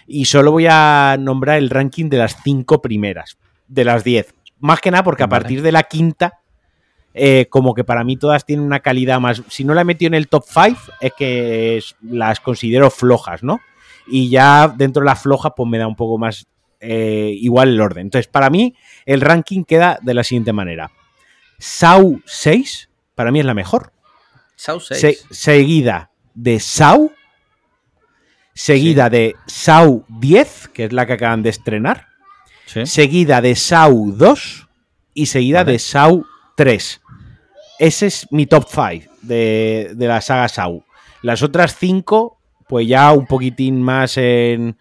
y 0.08 0.26
solo 0.26 0.52
voy 0.52 0.68
a 0.70 1.18
nombrar 1.20 1.58
el 1.58 1.70
ranking 1.70 2.10
de 2.10 2.18
las 2.18 2.38
cinco 2.44 2.82
primeras, 2.82 3.38
de 3.68 3.86
las 3.86 4.04
diez. 4.04 4.34
Más 4.60 4.80
que 4.80 4.92
nada 4.92 5.04
porque 5.04 5.24
a 5.24 5.30
partir 5.30 5.62
de 5.62 5.72
la 5.72 5.84
quinta, 5.84 6.43
eh, 7.14 7.48
como 7.50 7.74
que 7.74 7.84
para 7.84 8.04
mí 8.04 8.18
todas 8.18 8.46
tienen 8.46 8.66
una 8.66 8.80
calidad 8.80 9.20
más. 9.20 9.44
Si 9.50 9.64
no 9.64 9.74
la 9.74 9.82
he 9.82 9.86
metido 9.86 10.08
en 10.08 10.16
el 10.16 10.28
top 10.28 10.46
five, 10.48 10.78
es 11.02 11.14
que 11.18 11.84
las 12.02 12.40
considero 12.40 12.90
flojas, 12.90 13.44
¿no? 13.44 13.62
Y 14.08 14.30
ya 14.30 14.74
dentro 14.76 15.02
de 15.02 15.06
las 15.06 15.22
flojas, 15.22 15.54
pues 15.56 15.70
me 15.70 15.78
da 15.78 15.88
un 15.88 15.96
poco 15.96 16.18
más 16.18 16.48
eh, 16.80 17.34
igual 17.40 17.70
el 17.70 17.82
orden. 17.82 18.08
Entonces, 18.08 18.28
para 18.28 18.50
mí, 18.50 18.76
el 19.06 19.22
ranking 19.22 19.64
queda 19.64 20.00
de 20.02 20.14
la 20.14 20.24
siguiente 20.24 20.54
manera: 20.54 20.92
Sau 21.58 22.22
6 22.26 22.90
para 23.16 23.32
mí 23.32 23.40
es 23.40 23.46
la 23.46 23.54
mejor. 23.54 23.92
Sau 24.56 24.80
6. 24.80 25.00
Se, 25.00 25.18
seguida 25.34 26.12
de 26.34 26.60
Sau. 26.60 27.12
Seguida 28.54 29.06
sí. 29.06 29.12
de 29.12 29.36
Sau 29.48 30.06
10, 30.10 30.70
que 30.70 30.86
es 30.86 30.94
la 30.94 31.06
que 31.06 31.14
acaban 31.14 31.44
de 31.44 31.50
estrenar. 31.50 32.08
Sí. 32.66 32.86
Seguida 32.86 33.42
de 33.42 33.56
Sau 33.56 34.12
2. 34.12 34.68
Y 35.16 35.28
seguida 35.28 35.60
vale. 35.60 35.74
de 35.74 35.80
Sau 35.80 36.26
3. 36.56 37.02
Ese 37.80 38.08
es 38.08 38.28
mi 38.32 38.46
top 38.46 38.66
5 38.70 39.14
de, 39.22 39.92
de, 39.96 40.08
la 40.08 40.22
saga 40.22 40.48
Sau. 40.48 40.84
Las 41.22 41.42
otras 41.42 41.76
5, 41.78 42.38
pues 42.68 42.88
ya 42.88 43.12
un 43.12 43.26
poquitín 43.26 43.82
más 43.82 44.18
en. 44.18 44.78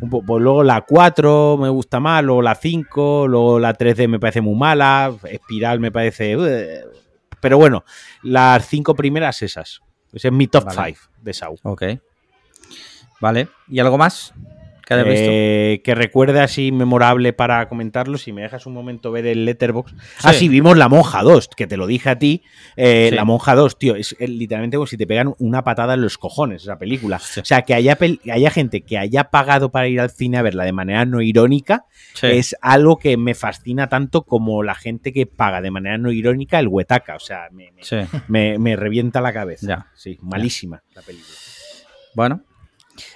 Pues 0.00 0.42
luego 0.42 0.62
la 0.62 0.82
4 0.82 1.56
me 1.56 1.68
gusta 1.68 2.00
más, 2.00 2.22
luego 2.22 2.42
la 2.42 2.54
5, 2.54 3.28
luego 3.28 3.58
la 3.58 3.74
3D 3.74 4.08
me 4.08 4.18
parece 4.18 4.40
muy 4.40 4.56
mala, 4.56 5.14
Espiral 5.24 5.80
me 5.80 5.92
parece. 5.92 6.36
Pero 7.40 7.58
bueno, 7.58 7.84
las 8.22 8.66
cinco 8.66 8.94
primeras 8.94 9.40
esas. 9.42 9.80
Ese 10.12 10.28
es 10.28 10.34
mi 10.34 10.46
top 10.46 10.64
5 10.68 10.76
vale. 10.76 10.96
de 11.22 11.32
Sau. 11.32 11.56
Ok. 11.62 11.82
Vale. 13.20 13.48
¿Y 13.68 13.78
algo 13.78 13.96
más? 13.96 14.34
Que 14.84 14.94
hayas 14.94 15.06
visto? 15.06 15.30
Eh, 15.30 15.80
que 15.84 15.94
recuerde 15.94 16.40
así 16.40 16.72
memorable 16.72 17.32
para 17.32 17.68
comentarlo. 17.68 18.18
Si 18.18 18.32
me 18.32 18.42
dejas 18.42 18.66
un 18.66 18.74
momento 18.74 19.12
ver 19.12 19.26
el 19.26 19.44
Letterbox. 19.44 19.92
Sí. 19.92 19.96
Ah, 20.22 20.32
sí, 20.32 20.48
vimos 20.48 20.76
La 20.76 20.88
Monja 20.88 21.22
2, 21.22 21.48
que 21.56 21.66
te 21.66 21.76
lo 21.76 21.86
dije 21.86 22.10
a 22.10 22.18
ti. 22.18 22.42
Eh, 22.76 23.08
sí. 23.10 23.16
La 23.16 23.24
Monja 23.24 23.54
2, 23.54 23.78
tío, 23.78 23.96
es, 23.96 24.14
es, 24.18 24.30
literalmente 24.30 24.76
como 24.76 24.86
si 24.86 24.96
te 24.96 25.06
pegan 25.06 25.34
una 25.38 25.64
patada 25.64 25.94
en 25.94 26.02
los 26.02 26.18
cojones 26.18 26.62
esa 26.62 26.78
película. 26.78 27.18
Sí. 27.18 27.40
O 27.40 27.44
sea, 27.44 27.62
que 27.62 27.74
haya, 27.74 27.98
haya, 28.32 28.50
gente 28.50 28.82
que 28.82 28.98
haya 28.98 29.24
pagado 29.24 29.70
para 29.70 29.88
ir 29.88 30.00
al 30.00 30.10
cine 30.10 30.38
a 30.38 30.42
verla 30.42 30.64
de 30.64 30.72
manera 30.72 31.04
no 31.04 31.20
irónica 31.20 31.86
es 32.22 32.56
algo 32.60 32.98
que 32.98 33.16
me 33.16 33.34
fascina 33.34 33.88
tanto 33.88 34.22
como 34.22 34.62
la 34.62 34.74
gente 34.74 35.12
que 35.12 35.26
paga 35.26 35.60
de 35.60 35.70
manera 35.70 35.98
no 35.98 36.12
irónica 36.12 36.58
el 36.58 36.68
huetaca. 36.68 37.16
O 37.16 37.20
sea, 37.20 37.48
me, 37.50 37.72
me, 37.72 38.08
me, 38.28 38.58
me 38.58 38.76
revienta 38.76 39.20
la 39.20 39.32
cabeza. 39.32 39.66
Ya. 39.66 39.86
Sí, 39.94 40.18
malísima 40.22 40.82
ya. 40.90 41.00
la 41.00 41.02
película. 41.02 41.36
Bueno, 42.14 42.42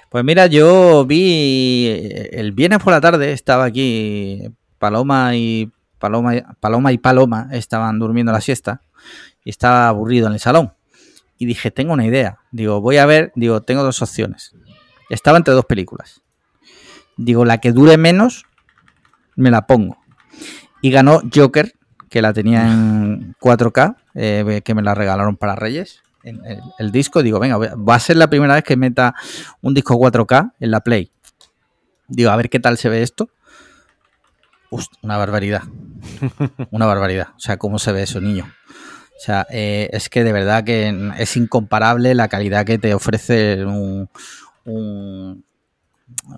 pues 0.09 0.23
mira, 0.23 0.47
yo 0.47 1.05
vi 1.05 1.87
el 2.31 2.51
viernes 2.51 2.79
por 2.79 2.93
la 2.93 3.01
tarde, 3.01 3.31
estaba 3.31 3.65
aquí 3.65 4.49
Paloma 4.79 5.35
y 5.35 5.71
Paloma, 5.99 6.33
Paloma 6.59 6.91
y 6.91 6.97
Paloma 6.97 7.49
estaban 7.51 7.99
durmiendo 7.99 8.31
la 8.31 8.41
siesta 8.41 8.81
y 9.43 9.51
estaba 9.51 9.87
aburrido 9.87 10.27
en 10.27 10.33
el 10.33 10.39
salón. 10.39 10.73
Y 11.37 11.45
dije, 11.45 11.71
tengo 11.71 11.93
una 11.93 12.05
idea. 12.05 12.39
Digo, 12.51 12.81
voy 12.81 12.97
a 12.97 13.05
ver, 13.05 13.31
digo, 13.35 13.61
tengo 13.61 13.83
dos 13.83 14.01
opciones. 14.01 14.55
Estaba 15.09 15.37
entre 15.37 15.53
dos 15.53 15.65
películas. 15.65 16.21
Digo, 17.15 17.45
la 17.45 17.59
que 17.59 17.71
dure 17.71 17.97
menos, 17.97 18.45
me 19.35 19.51
la 19.51 19.67
pongo. 19.67 19.97
Y 20.81 20.91
ganó 20.91 21.21
Joker, 21.33 21.73
que 22.09 22.21
la 22.21 22.33
tenía 22.33 22.71
en 22.71 23.35
4K, 23.39 23.95
eh, 24.15 24.61
que 24.65 24.73
me 24.73 24.81
la 24.81 24.95
regalaron 24.95 25.37
para 25.37 25.55
Reyes 25.55 26.01
el, 26.23 26.61
el, 26.77 26.91
disco, 26.91 27.23
digo, 27.23 27.39
venga, 27.39 27.57
va 27.57 27.95
a 27.95 27.99
ser 27.99 28.17
la 28.17 28.29
primera 28.29 28.55
vez 28.55 28.63
que 28.63 28.75
meta 28.75 29.15
un 29.61 29.73
disco 29.73 29.95
4K 29.95 30.53
en 30.59 30.71
la 30.71 30.81
Play. 30.81 31.11
Digo, 32.07 32.31
a 32.31 32.35
ver 32.35 32.49
qué 32.49 32.59
tal 32.59 32.77
se 32.77 32.89
ve 32.89 33.03
esto. 33.03 33.29
Una 35.01 35.17
barbaridad. 35.17 35.63
Una 36.71 36.85
barbaridad. 36.85 37.29
O 37.35 37.39
sea, 37.39 37.57
cómo 37.57 37.79
se 37.79 37.91
ve 37.91 38.03
eso, 38.03 38.21
niño. 38.21 38.51
O 39.19 39.21
sea, 39.21 39.45
eh, 39.49 39.89
es 39.91 40.09
que 40.09 40.23
de 40.23 40.31
verdad 40.31 40.63
que 40.63 41.11
es 41.17 41.35
incomparable 41.35 42.15
la 42.15 42.29
calidad 42.29 42.65
que 42.65 42.77
te 42.77 42.93
ofrece 42.93 43.65
un, 43.65 44.09
un, 44.65 45.43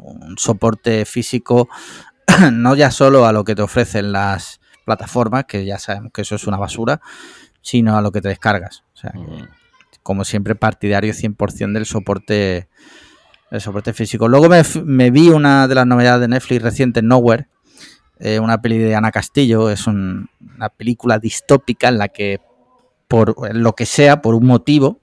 un 0.02 0.38
soporte 0.38 1.06
físico, 1.06 1.70
no 2.52 2.76
ya 2.76 2.90
solo 2.90 3.26
a 3.26 3.34
lo 3.34 3.44
que 3.44 3.56
te 3.56 3.62
ofrecen 3.62 4.12
las 4.12 4.60
plataformas, 4.86 5.46
que 5.46 5.64
ya 5.64 5.78
sabemos 5.78 6.12
que 6.12 6.22
eso 6.22 6.36
es 6.36 6.48
una 6.48 6.58
basura, 6.58 7.02
sino 7.62 7.98
a 7.98 8.02
lo 8.02 8.12
que 8.12 8.22
te 8.22 8.30
descargas. 8.30 8.84
O 8.94 8.98
sea, 8.98 9.12
que, 9.12 9.48
como 10.04 10.26
siempre, 10.26 10.56
partidario 10.56 11.14
100% 11.14 11.74
del 11.74 11.86
soporte, 11.86 12.68
el 13.50 13.62
soporte 13.62 13.94
físico. 13.94 14.28
Luego 14.28 14.50
me, 14.86 15.12
vi 15.12 15.30
una 15.30 15.68
de 15.68 15.76
las 15.76 15.86
novedades 15.86 16.22
de 16.22 16.28
Netflix 16.28 16.62
reciente, 16.62 17.02
Nowhere, 17.02 17.48
eh, 18.20 18.40
una 18.40 18.62
peli 18.62 18.78
de 18.78 18.96
Ana 18.96 19.12
Castillo. 19.12 19.70
Es 19.70 19.88
un, 19.88 20.30
una 20.56 20.70
película 20.70 21.20
distópica 21.20 21.90
en 21.90 21.98
la 21.98 22.08
que, 22.08 22.40
por 23.08 23.56
lo 23.56 23.74
que 23.74 23.86
sea, 23.86 24.22
por 24.22 24.36
un 24.36 24.46
motivo, 24.46 25.02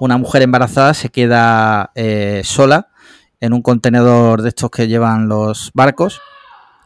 una 0.00 0.18
mujer 0.18 0.42
embarazada 0.42 0.94
se 0.94 1.08
queda 1.08 1.90
eh, 1.94 2.42
sola 2.44 2.88
en 3.40 3.52
un 3.52 3.62
contenedor 3.62 4.42
de 4.42 4.48
estos 4.48 4.70
que 4.70 4.88
llevan 4.88 5.28
los 5.28 5.70
barcos 5.74 6.20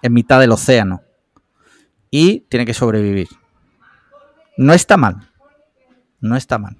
en 0.03 0.13
mitad 0.13 0.41
del 0.41 0.53
océano 0.53 1.03
y 2.11 2.41
tiene 2.49 2.67
que 2.67 2.75
sobrevivir. 2.75 3.29
No 4.57 4.73
está 4.73 4.97
mal. 4.97 5.31
No 6.21 6.37
está 6.37 6.59
mal. 6.59 6.77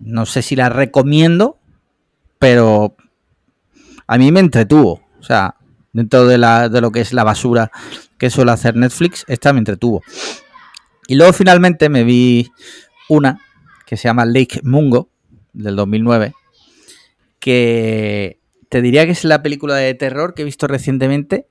No 0.00 0.26
sé 0.26 0.42
si 0.42 0.56
la 0.56 0.68
recomiendo, 0.68 1.58
pero 2.38 2.96
a 4.06 4.18
mí 4.18 4.32
me 4.32 4.40
entretuvo. 4.40 5.02
O 5.18 5.22
sea, 5.22 5.56
dentro 5.92 6.26
de, 6.26 6.38
la, 6.38 6.68
de 6.68 6.80
lo 6.80 6.90
que 6.90 7.00
es 7.00 7.12
la 7.12 7.24
basura 7.24 7.70
que 8.18 8.30
suele 8.30 8.52
hacer 8.52 8.76
Netflix, 8.76 9.24
esta 9.28 9.52
me 9.52 9.58
entretuvo. 9.58 10.02
Y 11.06 11.16
luego 11.16 11.32
finalmente 11.32 11.88
me 11.88 12.04
vi 12.04 12.50
una 13.08 13.40
que 13.86 13.96
se 13.96 14.08
llama 14.08 14.24
Lake 14.24 14.60
Mungo, 14.62 15.08
del 15.52 15.74
2009, 15.74 16.32
que 17.40 18.38
te 18.68 18.82
diría 18.82 19.04
que 19.04 19.12
es 19.12 19.24
la 19.24 19.42
película 19.42 19.74
de 19.74 19.94
terror 19.94 20.34
que 20.34 20.42
he 20.42 20.44
visto 20.44 20.68
recientemente 20.68 21.50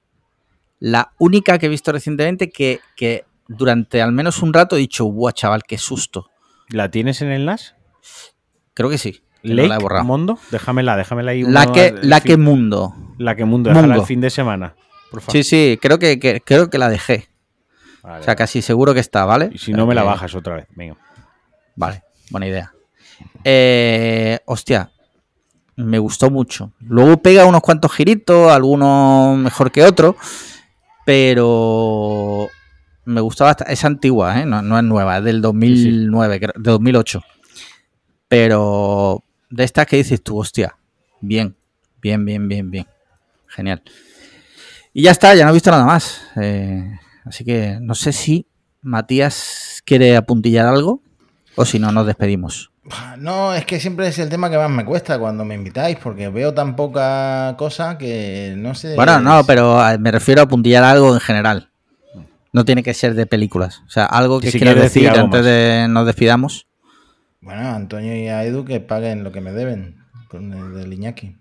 la 0.80 1.14
única 1.20 1.58
que 1.58 1.66
he 1.66 1.70
visto 1.70 1.92
recientemente 1.92 2.50
que, 2.50 2.80
que 2.96 3.26
durante 3.48 4.02
al 4.02 4.14
menos 4.14 4.42
un 4.42 4.54
rato 4.54 4.76
he 4.76 4.80
dicho, 4.80 5.06
guau, 5.06 5.32
chaval, 5.34 5.64
qué 5.64 5.78
susto. 5.78 6.30
¿La 6.70 6.90
tienes 6.90 7.22
en 7.22 7.32
el 7.32 7.46
NAS? 7.46 7.76
Creo 8.80 8.90
que 8.90 8.98
sí. 8.98 9.22
que 9.44 9.50
no 9.50 9.56
¿Lake 9.68 9.84
la. 9.94 10.04
Mondo? 10.04 10.40
Déjamela, 10.52 10.96
déjamela 10.96 11.32
ahí. 11.32 11.44
La 11.44 11.70
que, 11.74 11.94
la 12.02 12.22
que 12.22 12.38
mundo. 12.38 12.96
La 13.18 13.36
que 13.36 13.44
mundo, 13.44 13.70
déjala 13.72 13.96
el 13.96 14.04
fin 14.04 14.22
de 14.22 14.30
semana. 14.30 14.74
Por 15.12 15.20
favor. 15.20 15.34
Sí, 15.34 15.44
sí, 15.44 15.78
creo 15.82 16.00
que, 16.00 16.18
que- 16.18 16.40
creo 16.40 16.70
que 16.70 16.78
la 16.78 16.88
dejé. 16.88 17.28
Vale, 18.02 18.22
O 18.22 18.24
sea, 18.24 18.38
casi 18.38 18.62
seguro 18.62 18.94
que 18.94 19.02
está, 19.02 19.26
¿vale? 19.26 19.50
Y 19.54 19.58
si 19.58 19.74
no, 19.74 19.86
me 19.86 19.94
la 19.96 20.04
Que- 20.04 20.08
bajas 20.08 20.34
otra 20.34 20.56
vez. 20.56 20.68
Venga. 20.78 20.96
Vale, 21.76 22.04
buena 22.30 22.48
idea. 22.48 22.72
Eh, 23.44 24.40
hostia, 24.46 24.92
me 25.76 26.00
gustó 26.00 26.30
mucho. 26.32 26.72
Luego 26.80 27.18
pega 27.22 27.46
unos 27.46 27.60
cuantos 27.62 27.92
giritos, 27.92 28.50
algunos 28.50 29.38
mejor 29.38 29.72
que 29.74 29.84
otros, 29.84 30.16
pero 31.06 32.48
me 33.04 33.20
bastante. 33.44 33.74
Es 33.74 33.84
antigua, 33.84 34.40
¿eh? 34.40 34.46
no, 34.46 34.62
no 34.62 34.78
es 34.78 34.84
nueva, 34.86 35.18
es 35.18 35.24
del 35.26 35.42
2009, 35.42 36.40
creo- 36.40 36.54
de 36.56 36.72
2008. 36.72 37.22
Pero 38.30 39.24
de 39.50 39.64
estas 39.66 39.86
que 39.88 39.98
dices 39.98 40.24
tú, 40.24 40.38
hostia, 40.38 40.78
bien, 41.20 41.58
bien, 42.02 42.24
bien, 42.24 42.48
bien, 42.48 42.72
bien. 42.72 42.88
Genial. 43.48 43.82
Y 44.94 45.04
ya 45.04 45.12
está, 45.12 45.36
ya 45.36 45.44
no 45.44 45.50
he 45.50 45.54
visto 45.54 45.72
nada 45.72 45.86
más. 45.86 46.22
Eh, 46.38 46.90
así 47.26 47.44
que 47.44 47.80
no 47.82 47.96
sé 47.96 48.14
si 48.14 48.48
Matías 48.82 49.82
quiere 49.84 50.16
apuntillar 50.16 50.68
algo 50.68 51.02
o 51.56 51.66
si 51.66 51.80
no, 51.80 51.92
nos 51.92 52.06
despedimos. 52.06 52.72
No, 53.18 53.54
es 53.54 53.66
que 53.66 53.80
siempre 53.80 54.08
es 54.08 54.18
el 54.20 54.30
tema 54.30 54.50
que 54.50 54.58
más 54.58 54.70
me 54.70 54.86
cuesta 54.86 55.20
cuando 55.20 55.46
me 55.46 55.54
invitáis, 55.56 55.98
porque 55.98 56.30
veo 56.30 56.54
tan 56.54 56.76
poca 56.76 57.56
cosa 57.58 57.98
que 57.98 58.56
no 58.58 58.74
sé. 58.74 58.96
Bueno, 58.96 59.20
no, 59.20 59.44
pero 59.44 59.88
eh, 59.88 59.98
me 60.00 60.12
refiero 60.12 60.42
a 60.42 60.46
apuntillar 60.46 60.84
algo 60.84 61.14
en 61.14 61.20
general. 61.20 61.70
No 62.52 62.66
tiene 62.66 62.82
que 62.82 62.96
ser 62.96 63.14
de 63.14 63.28
películas. 63.28 63.84
O 63.86 63.90
sea, 63.90 64.06
algo 64.06 64.40
que 64.40 64.50
Si 64.52 64.58
quieras 64.58 64.76
quieres 64.76 64.94
decir 64.94 65.10
antes 65.10 65.42
más. 65.42 65.46
de 65.46 65.88
nos 65.90 66.06
despidamos. 66.06 66.66
Bueno, 67.42 67.62
a 67.62 67.76
Antonio 67.76 68.16
y 68.16 68.28
a 68.28 68.44
Edu 68.44 68.66
que 68.66 68.80
paguen 68.80 69.24
lo 69.24 69.32
que 69.32 69.42
me 69.42 69.52
deben 69.54 70.04
con 70.28 70.54
el 70.54 70.74
del 70.74 70.94
Iñaki. 70.94 71.38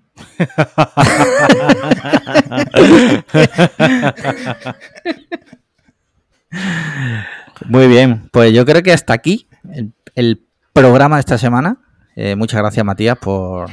Muy 7.67 7.89
bien, 7.89 8.29
pues 8.33 8.53
yo 8.53 8.65
creo 8.65 8.83
que 8.83 8.93
hasta 8.93 9.13
aquí 9.13 9.49
el, 9.73 9.93
el 10.15 10.47
programa 10.73 11.17
de 11.17 11.21
esta 11.21 11.39
semana. 11.39 11.79
Eh, 12.17 12.37
muchas 12.37 12.61
gracias, 12.61 12.85
Matías, 12.85 13.19
por, 13.19 13.71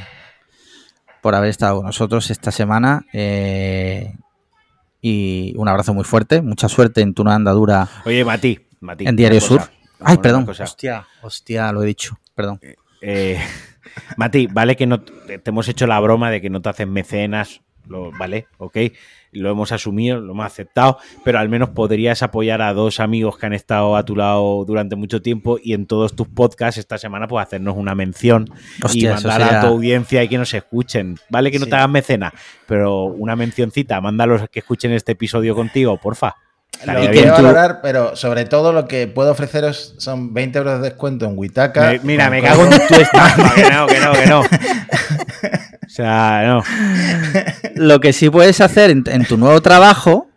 por 1.22 1.34
haber 1.34 1.50
estado 1.50 1.76
con 1.76 1.86
nosotros 1.86 2.30
esta 2.30 2.50
semana. 2.50 3.04
Eh, 3.12 4.14
y 5.00 5.54
un 5.56 5.68
abrazo 5.68 5.94
muy 5.94 6.04
fuerte. 6.04 6.42
Mucha 6.42 6.68
suerte 6.68 7.00
en 7.00 7.14
tu 7.14 7.22
nueva 7.22 7.36
andadura 7.36 7.88
Oye, 8.04 8.24
Mati. 8.24 8.58
Mati 8.80 9.06
en 9.06 9.16
Diario 9.16 9.40
Sur. 9.40 9.60
cosa, 9.60 9.72
Ay, 10.00 10.18
perdón. 10.18 10.46
Hostia, 10.48 11.06
hostia, 11.22 11.72
lo 11.72 11.82
he 11.82 11.86
dicho. 11.86 12.18
Perdón. 12.34 12.60
Eh, 13.00 13.38
Mati, 14.16 14.46
vale 14.46 14.76
que 14.76 14.86
no 14.86 15.00
te 15.00 15.38
te 15.38 15.50
hemos 15.50 15.68
hecho 15.68 15.86
la 15.86 15.98
broma 16.00 16.30
de 16.30 16.40
que 16.40 16.50
no 16.50 16.60
te 16.60 16.68
hacen 16.68 16.92
mecenas, 16.92 17.62
lo, 17.88 18.10
vale, 18.10 18.46
ok, 18.58 18.76
lo 19.32 19.50
hemos 19.50 19.70
asumido, 19.70 20.18
lo 20.20 20.32
hemos 20.32 20.44
aceptado, 20.46 20.98
pero 21.24 21.38
al 21.38 21.48
menos 21.48 21.70
podrías 21.70 22.22
apoyar 22.22 22.60
a 22.62 22.72
dos 22.74 22.98
amigos 23.00 23.38
que 23.38 23.46
han 23.46 23.52
estado 23.52 23.96
a 23.96 24.04
tu 24.04 24.16
lado 24.16 24.64
durante 24.66 24.96
mucho 24.96 25.22
tiempo 25.22 25.58
y 25.62 25.72
en 25.72 25.86
todos 25.86 26.16
tus 26.16 26.26
podcasts 26.26 26.78
esta 26.78 26.98
semana 26.98 27.28
pues 27.28 27.46
hacernos 27.46 27.76
una 27.76 27.94
mención 27.94 28.50
Hostia, 28.82 29.10
y 29.10 29.14
mandar 29.14 29.42
a 29.42 29.60
tu 29.60 29.66
audiencia 29.68 30.24
y 30.24 30.28
que 30.28 30.36
nos 30.38 30.52
escuchen, 30.52 31.16
vale 31.30 31.50
que 31.52 31.58
no 31.60 31.64
Sí. 31.66 31.70
te 31.70 31.76
hagan 31.76 31.92
mecenas, 31.92 32.32
pero 32.66 33.04
una 33.04 33.36
mencioncita, 33.36 34.00
mándalos 34.00 34.48
que 34.50 34.58
escuchen 34.60 34.90
este 34.92 35.12
episodio 35.12 35.54
contigo, 35.54 35.96
porfa. 35.98 36.34
Lo 36.84 36.92
Estaría 36.92 37.08
voy 37.08 37.18
a 37.28 37.32
valorar, 37.32 37.80
pero 37.82 38.16
sobre 38.16 38.44
todo 38.44 38.72
lo 38.72 38.86
que 38.86 39.06
puedo 39.06 39.30
ofreceros 39.32 39.94
son 39.98 40.34
20 40.34 40.58
euros 40.58 40.80
de 40.82 40.90
descuento 40.90 41.24
en 41.24 41.32
Witaka. 41.38 41.92
Me- 41.92 42.00
mira, 42.02 42.28
me 42.28 42.42
cago 42.42 42.64
en 42.64 42.70
tu 42.86 42.94
estampa, 43.00 43.54
que 43.54 43.70
no, 43.70 43.86
que 43.86 44.00
no, 44.00 44.12
que 44.12 44.26
no. 44.26 44.40
O 44.40 45.88
sea, 45.88 46.42
no. 46.46 46.62
Lo 47.76 48.00
que 48.00 48.12
sí 48.12 48.28
puedes 48.28 48.60
hacer 48.60 48.90
en, 48.90 49.04
en 49.06 49.24
tu 49.24 49.38
nuevo 49.38 49.62
trabajo 49.62 50.28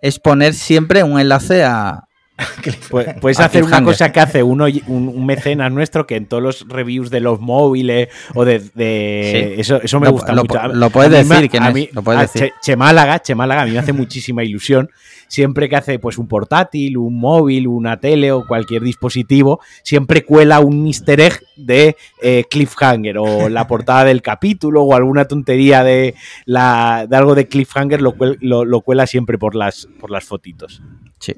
es 0.00 0.18
poner 0.20 0.54
siempre 0.54 1.02
un 1.02 1.18
enlace 1.18 1.64
a. 1.64 2.04
Pu- 2.90 3.20
Puedes 3.20 3.38
A 3.40 3.44
hacer 3.46 3.64
una 3.64 3.82
cosa 3.84 4.10
que 4.12 4.20
hace 4.20 4.42
uno, 4.42 4.66
un, 4.86 5.08
un 5.08 5.26
mecenas 5.26 5.70
nuestro 5.72 6.06
que 6.06 6.16
en 6.16 6.26
todos 6.26 6.42
los 6.42 6.66
reviews 6.68 7.10
de 7.10 7.20
los 7.20 7.40
móviles 7.40 8.08
o 8.34 8.44
de. 8.44 8.60
de- 8.74 9.52
Sí. 9.54 9.60
eso, 9.60 9.80
eso 9.82 10.00
me 10.00 10.06
Lo- 10.06 10.12
gusta 10.12 10.32
lo 10.32 10.42
mucho. 10.42 10.58
A- 10.60 10.68
lo 10.68 10.90
puedes 10.90 11.12
a 11.12 11.16
decir 11.18 11.50
es, 11.68 11.74
mí- 11.74 11.88
lo 11.92 12.02
puedes 12.02 12.18
a 12.18 12.22
decir. 12.22 12.42
Che, 12.42 12.52
Che 12.62 12.76
Málaga, 12.76 13.18
Che 13.20 13.34
Málaga, 13.34 13.62
a 13.62 13.64
mí 13.66 13.72
me 13.72 13.78
hace 13.78 13.92
muchísima 13.92 14.42
ilusión. 14.44 14.90
Siempre 15.28 15.68
que 15.68 15.76
hace 15.76 15.98
pues 16.00 16.18
un 16.18 16.26
portátil, 16.26 16.96
un 16.96 17.20
móvil, 17.20 17.68
una 17.68 17.98
tele 18.00 18.32
o 18.32 18.46
cualquier 18.46 18.82
dispositivo, 18.82 19.60
siempre 19.84 20.24
cuela 20.24 20.58
un 20.60 20.86
easter 20.86 21.20
egg 21.20 21.40
de 21.56 21.96
eh, 22.20 22.44
cliffhanger 22.50 23.18
o 23.18 23.48
la 23.48 23.66
portada 23.68 24.04
del 24.04 24.22
capítulo 24.22 24.82
o 24.82 24.94
alguna 24.94 25.26
tontería 25.26 25.84
de, 25.84 26.14
la, 26.46 27.06
de 27.08 27.16
algo 27.16 27.34
de 27.36 27.46
cliffhanger 27.46 28.00
lo- 28.40 28.64
lo 28.64 28.80
cuela 28.80 29.06
siempre 29.06 29.38
por 29.38 29.54
las, 29.54 29.86
por 30.00 30.10
las 30.10 30.24
fotitos. 30.24 30.82
Sí. 31.20 31.34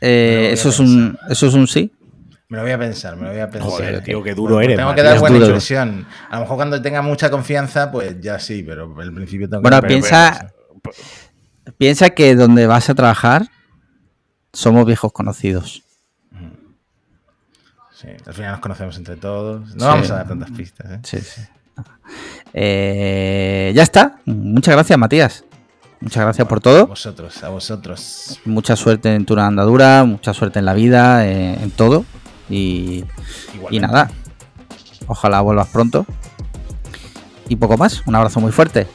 Eh, 0.00 0.50
eso, 0.52 0.68
es 0.68 0.78
un, 0.80 1.18
eso 1.30 1.46
es 1.46 1.54
un 1.54 1.66
sí. 1.66 1.90
Me 2.48 2.58
lo 2.58 2.62
voy 2.62 2.72
a 2.72 2.78
pensar, 2.78 3.16
me 3.16 3.22
lo 3.24 3.30
voy 3.30 3.40
a 3.40 3.48
pensar. 3.50 3.70
Joder, 3.70 3.96
ok. 3.96 4.04
tío, 4.04 4.22
qué 4.22 4.34
duro 4.34 4.54
Bueno, 4.54 4.64
eres. 4.66 4.76
Tengo 4.76 4.94
que 4.94 5.02
dar 5.02 5.18
buena 5.18 5.34
duro. 5.36 5.46
impresión. 5.46 6.06
A 6.30 6.34
lo 6.36 6.40
mejor 6.42 6.56
cuando 6.56 6.80
tenga 6.82 7.00
mucha 7.02 7.30
confianza, 7.30 7.90
pues 7.90 8.20
ya 8.20 8.38
sí, 8.38 8.62
pero 8.62 8.94
al 9.00 9.12
principio 9.14 9.48
tengo 9.48 9.62
que 9.62 9.68
Bueno, 9.70 9.86
piensa, 9.86 10.52
piensa 11.78 12.10
que 12.10 12.34
donde 12.36 12.66
vas 12.66 12.90
a 12.90 12.94
trabajar 12.94 13.48
somos 14.52 14.84
viejos 14.86 15.10
conocidos. 15.12 15.82
Sí, 17.98 18.08
al 18.26 18.34
final 18.34 18.50
nos 18.52 18.60
conocemos 18.60 18.96
entre 18.98 19.16
todos. 19.16 19.62
No 19.74 19.80
Sí. 19.80 19.86
vamos 19.86 20.10
a 20.10 20.14
dar 20.16 20.28
tantas 20.28 20.50
pistas. 20.50 20.90
¿eh? 20.92 21.00
Sí, 21.02 21.18
sí. 21.20 21.40
Eh, 22.52 23.72
ya 23.74 23.82
está. 23.82 24.18
Muchas 24.26 24.74
gracias, 24.74 24.98
Matías. 24.98 25.44
Muchas 26.04 26.22
gracias 26.22 26.46
por 26.46 26.58
A 26.58 26.60
todo. 26.60 26.86
vosotros, 26.86 27.42
a 27.42 27.48
vosotros. 27.48 28.38
Mucha 28.44 28.76
suerte 28.76 29.14
en 29.14 29.24
tu 29.24 29.38
andadura, 29.38 30.04
mucha 30.04 30.34
suerte 30.34 30.58
en 30.58 30.66
la 30.66 30.74
vida, 30.74 31.26
eh, 31.26 31.58
en 31.62 31.70
todo. 31.70 32.04
Y, 32.50 33.04
y 33.70 33.80
nada, 33.80 34.10
ojalá 35.06 35.40
vuelvas 35.40 35.68
pronto. 35.68 36.04
Y 37.48 37.56
poco 37.56 37.78
más. 37.78 38.02
Un 38.06 38.14
abrazo 38.14 38.38
muy 38.40 38.52
fuerte. 38.52 38.86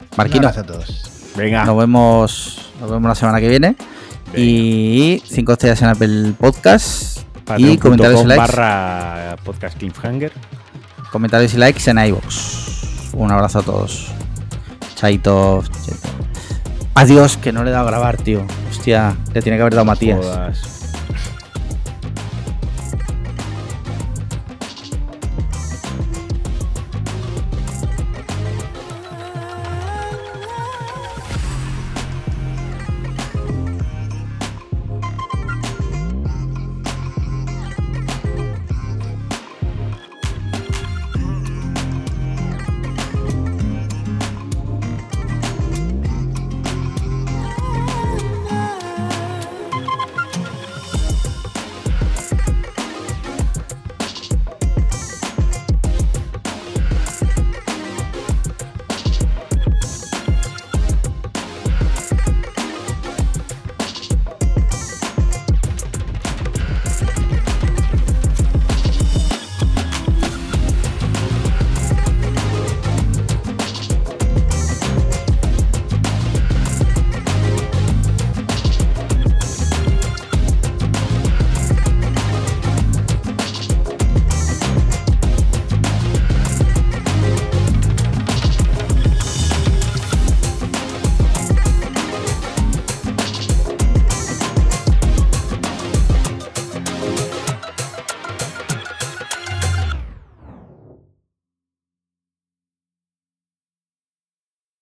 Un 0.00 0.16
Marquino, 0.16 0.48
abrazo 0.48 0.60
a 0.60 0.66
todos. 0.66 1.10
Venga. 1.36 1.64
nos 1.66 1.76
vemos, 1.76 2.70
nos 2.80 2.90
vemos 2.90 3.08
la 3.08 3.14
semana 3.14 3.38
que 3.38 3.48
viene. 3.50 3.76
Venga. 4.32 4.38
Y 4.40 5.22
cinco 5.26 5.52
estrellas 5.52 5.82
en 5.82 5.88
Apple 5.88 6.32
Podcast. 6.38 7.20
y 7.58 7.76
comentarios 7.76 8.22
y 8.22 8.26
likes. 8.26 8.40
barra 8.56 9.36
podcast 9.44 9.76
cliffhanger. 9.76 10.32
Comentarios 11.12 11.52
y 11.52 11.58
likes 11.58 11.90
en 11.90 11.98
iVoox. 11.98 13.12
Un 13.12 13.30
abrazo 13.30 13.58
a 13.58 13.62
todos. 13.62 14.08
Chaito. 14.94 15.62
chaito. 15.84 16.08
Adiós, 16.96 17.36
que 17.36 17.52
no 17.52 17.62
le 17.62 17.68
he 17.68 17.72
dado 17.74 17.88
a 17.88 17.90
grabar, 17.90 18.16
tío. 18.16 18.46
Hostia, 18.70 19.14
le 19.34 19.42
tiene 19.42 19.58
que 19.58 19.60
haber 19.60 19.74
dado 19.74 19.84
Matías. 19.84 20.75